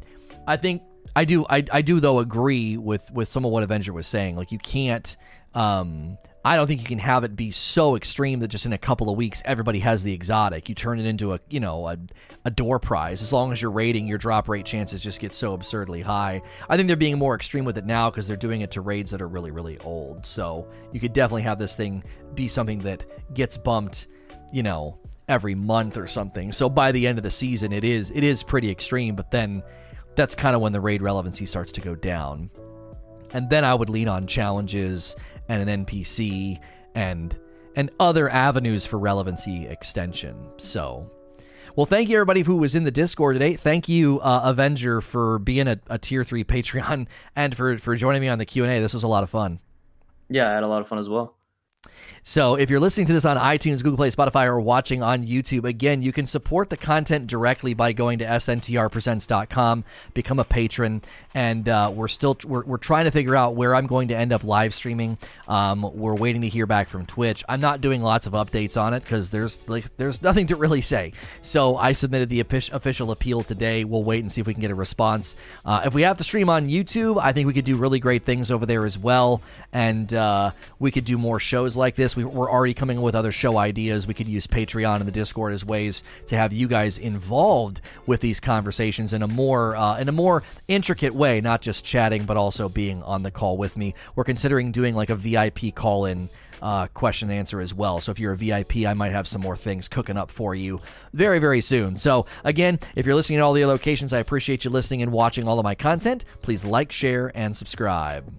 I 0.47 0.57
think 0.57 0.83
I 1.15 1.25
do 1.25 1.45
I, 1.49 1.65
I 1.71 1.83
do 1.83 2.01
though 2.01 2.19
agree 2.19 2.77
with 2.77 3.11
with 3.13 3.29
some 3.29 3.45
of 3.45 3.53
what 3.53 3.63
Avenger 3.63 3.93
was 3.93 4.07
saying. 4.07 4.37
Like 4.37 4.53
you 4.53 4.59
can't 4.59 5.17
um 5.55 6.17
I 6.45 6.57
don't 6.57 6.67
think 6.67 6.81
you 6.81 6.87
can 6.87 6.99
have 6.99 7.23
it 7.23 7.37
be 7.37 7.53
so 7.53 7.95
extreme 7.95 8.41
that 8.41 8.49
just 8.49 8.67
in 8.67 8.73
a 8.73 8.79
couple 8.79 9.09
of 9.09 9.17
weeks 9.17 9.43
everybody 9.45 9.79
has 9.81 10.03
the 10.03 10.13
exotic. 10.13 10.69
You 10.69 10.75
turn 10.75 10.99
it 10.99 11.07
into 11.07 11.35
a 11.35 11.41
you 11.49 11.61
know 11.61 11.87
a, 11.89 11.99
a 12.45 12.51
door 12.51 12.79
prize. 12.81 13.23
As 13.23 13.33
long 13.33 13.53
as 13.53 13.63
you're 13.63 13.71
rating, 13.71 14.09
your 14.09 14.19
drop 14.19 14.49
rate 14.49 14.67
chances 14.67 15.03
just 15.03 15.21
get 15.21 15.35
so 15.35 15.53
absurdly 15.53 16.01
high. 16.01 16.43
I 16.69 16.77
think 16.77 16.89
they're 16.89 16.97
being 16.97 17.19
more 17.19 17.35
extreme 17.35 17.65
with 17.65 17.79
it 17.79 17.87
now 17.87 18.11
because 18.11 18.27
they're 18.27 18.37
doing 18.37 18.63
it 18.63 18.73
to 18.73 18.81
raids 18.81 19.13
that 19.13 19.23
are 19.23 19.29
really 19.29 19.53
really 19.53 19.79
old. 19.79 20.27
So 20.27 20.67
you 20.93 20.99
could 20.99 21.13
definitely 21.13 21.43
have 21.43 21.59
this 21.59 21.77
thing 21.77 22.03
be 22.35 22.49
something 22.49 22.81
that 22.81 23.05
gets 23.35 23.57
bumped, 23.57 24.09
you 24.53 24.65
know, 24.65 24.99
every 25.29 25.55
month 25.55 25.97
or 25.97 26.09
something. 26.09 26.53
So 26.53 26.69
by 26.69 26.91
the 26.91 27.07
end 27.07 27.19
of 27.19 27.25
the 27.25 27.31
season, 27.31 27.73
it 27.73 27.85
is 27.85 28.11
it 28.11 28.25
is 28.25 28.43
pretty 28.43 28.71
extreme. 28.71 29.15
But 29.15 29.31
then 29.31 29.63
that's 30.17 30.35
kind 30.35 30.57
of 30.57 30.61
when 30.61 30.73
the 30.73 30.81
raid 30.81 31.03
relevancy 31.03 31.47
starts 31.47 31.73
to 31.73 31.81
go 31.81 31.95
down. 31.95 32.51
And 33.33 33.49
then 33.49 33.65
I 33.65 33.75
would 33.75 33.89
lean 33.89 34.09
on 34.09 34.27
challenges 34.27 35.17
and 35.49 35.69
an 35.69 35.85
NPC 35.85 36.59
and 36.95 37.37
and 37.75 37.91
other 37.99 38.29
avenues 38.29 38.85
for 38.85 38.99
relevancy 38.99 39.67
extension. 39.67 40.37
So, 40.59 41.11
well, 41.75 41.87
thank 41.87 42.09
you 42.11 42.17
everybody 42.17 42.43
who 42.43 42.57
was 42.57 42.75
in 42.75 42.85
the 42.85 42.91
Discord 42.91 43.35
today. 43.35 43.57
Thank 43.57 43.89
you, 43.89 44.21
uh, 44.21 44.43
Avenger, 44.45 45.01
for 45.01 45.39
being 45.39 45.69
a, 45.69 45.81
a 45.89 45.99
tier 45.99 46.23
three 46.25 46.45
Patreon 46.45 47.07
and 47.35 47.57
for 47.57 47.79
for 47.79 47.97
joining 47.97 48.21
me 48.21 48.29
on 48.29 48.39
the 48.39 48.47
Q 48.47 48.65
and 48.65 48.73
A. 48.73 48.81
This 48.81 48.95
was 48.95 49.03
a 49.03 49.09
lot 49.09 49.23
of 49.23 49.31
fun. 49.31 49.61
Yeah, 50.29 50.51
I 50.51 50.55
had 50.55 50.63
a 50.63 50.69
lot 50.69 50.81
of 50.81 50.89
fun 50.89 50.99
as 50.99 51.09
well. 51.09 51.37
So 52.25 52.55
if 52.55 52.71
you're 52.71 52.79
listening 52.79 53.09
to 53.09 53.13
this 53.13 53.25
on 53.25 53.37
iTunes, 53.37 53.83
Google 53.83 53.97
Play, 53.97 54.11
Spotify, 54.11 54.47
or 54.47 54.61
watching 54.61 55.03
on 55.03 55.27
YouTube, 55.27 55.65
again, 55.65 56.03
you 56.03 56.13
can 56.13 56.29
support 56.29 56.71
the 56.71 56.77
content 56.77 57.27
directly 57.27 57.75
by 57.75 57.93
going 57.93 58.21
to 58.21 58.25
sntrpresents.com, 58.25 59.85
become 60.15 60.39
a 60.39 60.45
patron, 60.45 61.03
and 61.35 61.69
uh, 61.69 61.91
we're 61.93 62.07
still 62.07 62.39
we're, 62.45 62.63
we're 62.63 62.77
trying 62.77 63.07
to 63.07 63.11
figure 63.11 63.35
out 63.35 63.57
where 63.57 63.75
I'm 63.75 63.89
going 63.89 64.09
to 64.09 64.17
end 64.17 64.33
up 64.33 64.45
live 64.45 64.73
streaming. 64.73 65.19
Um, 65.49 65.91
we're 65.95 66.15
waiting 66.15 66.43
to 66.43 66.49
hear 66.49 66.67
back 66.67 66.89
from 66.89 67.07
Twitch. 67.07 67.43
I'm 67.49 67.61
not 67.61 67.81
doing 67.81 68.03
lots 68.03 68.29
of 68.29 68.35
updates 68.35 68.81
on 68.81 68.95
it 68.95 69.01
because 69.03 69.31
there's 69.31 69.59
like 69.69 69.97
there's 69.97 70.23
nothing 70.23 70.47
to 70.49 70.57
really 70.57 70.81
say. 70.81 71.15
So 71.41 71.77
I 71.77 71.93
submitted 71.93 72.29
the 72.29 72.41
official 72.41 73.11
appeal 73.11 73.43
today. 73.43 73.85
We'll 73.85 74.05
wait 74.05 74.21
and 74.21 74.31
see 74.31 74.41
if 74.41 74.47
we 74.47 74.55
can 74.55 74.61
get 74.61 74.71
a 74.71 74.77
response. 74.77 75.35
Uh, 75.65 75.83
if 75.87 75.95
we 75.95 76.03
have 76.03 76.19
to 76.19 76.25
stream 76.25 76.49
on 76.49 76.67
YouTube, 76.67 77.21
I 77.21 77.33
think 77.33 77.49
we 77.49 77.53
could 77.53 77.65
do 77.65 77.75
really 77.75 77.99
great 77.99 78.25
things 78.25 78.53
over 78.53 78.65
there 78.65 78.87
as 78.87 78.97
well, 78.97 79.43
and 79.73 80.15
uh, 80.15 80.53
we 80.79 80.93
could 80.93 81.05
do 81.05 81.19
more 81.19 81.41
shows 81.41 81.72
like 81.77 81.95
this. 81.95 82.17
We, 82.17 82.25
we're 82.25 82.51
already 82.51 82.75
coming 82.75 82.99
up 82.99 83.05
with 83.05 83.15
other 83.15 83.33
show 83.33 83.59
ideas. 83.59 84.07
We 84.07 84.15
could 84.15 84.27
use 84.27 84.47
Patreon 84.47 84.97
and 84.97 85.07
the 85.07 85.13
Discord 85.13 85.53
as 85.53 85.65
ways 85.65 86.03
to 86.27 86.37
have 86.37 86.53
you 86.53 86.69
guys 86.69 86.99
involved 86.99 87.81
with 88.07 88.21
these 88.21 88.41
conversations 88.41 89.13
in 89.13 89.23
a 89.23 89.29
more 89.29 89.77
uh, 89.77 89.99
in 89.99 90.09
a 90.09 90.13
more 90.13 90.43
intricate 90.69 91.13
way, 91.13 91.41
not 91.41 91.63
just 91.63 91.85
chatting, 91.85 92.25
but 92.25 92.37
also 92.37 92.69
being 92.69 93.03
on 93.03 93.23
the 93.23 93.31
call 93.31 93.57
with 93.57 93.77
me. 93.77 93.95
We're 94.15 94.25
considering 94.25 94.73
doing 94.73 94.95
like 94.95 95.11
a 95.11 95.17
VIP 95.17 95.75
call 95.75 96.07
in. 96.07 96.29
Uh, 96.61 96.87
question 96.87 97.29
and 97.29 97.37
answer 97.37 97.61
as 97.61 97.75
well. 97.75 98.01
So 98.01 98.13
if 98.13 98.21
you're 98.21 98.35
a 98.35 98.37
VIP, 98.37 98.87
I 98.87 98.95
might 98.95 99.11
have 99.11 99.27
some 99.27 99.41
more 99.41 99.57
things 99.57 99.89
cooking 99.89 100.17
up 100.17 100.31
for 100.31 100.55
you 100.55 100.81
very, 101.13 101.41
very 101.41 101.61
soon. 101.61 101.97
So 101.97 102.27
again, 102.45 102.79
if 102.95 103.05
you're 103.05 103.17
listening 103.17 103.41
to 103.41 103.45
all 103.45 103.53
the 103.53 103.67
locations, 103.67 104.13
I 104.13 104.21
appreciate 104.21 104.65
you 104.65 104.71
listening 104.71 105.03
and 105.03 105.11
watching 105.11 105.49
all 105.49 105.59
of 105.59 105.65
my 105.65 105.75
content. 105.75 106.25
Please 106.41 106.65
like, 106.65 106.93
share, 106.93 107.33
and 107.35 107.57
subscribe. 107.57 108.33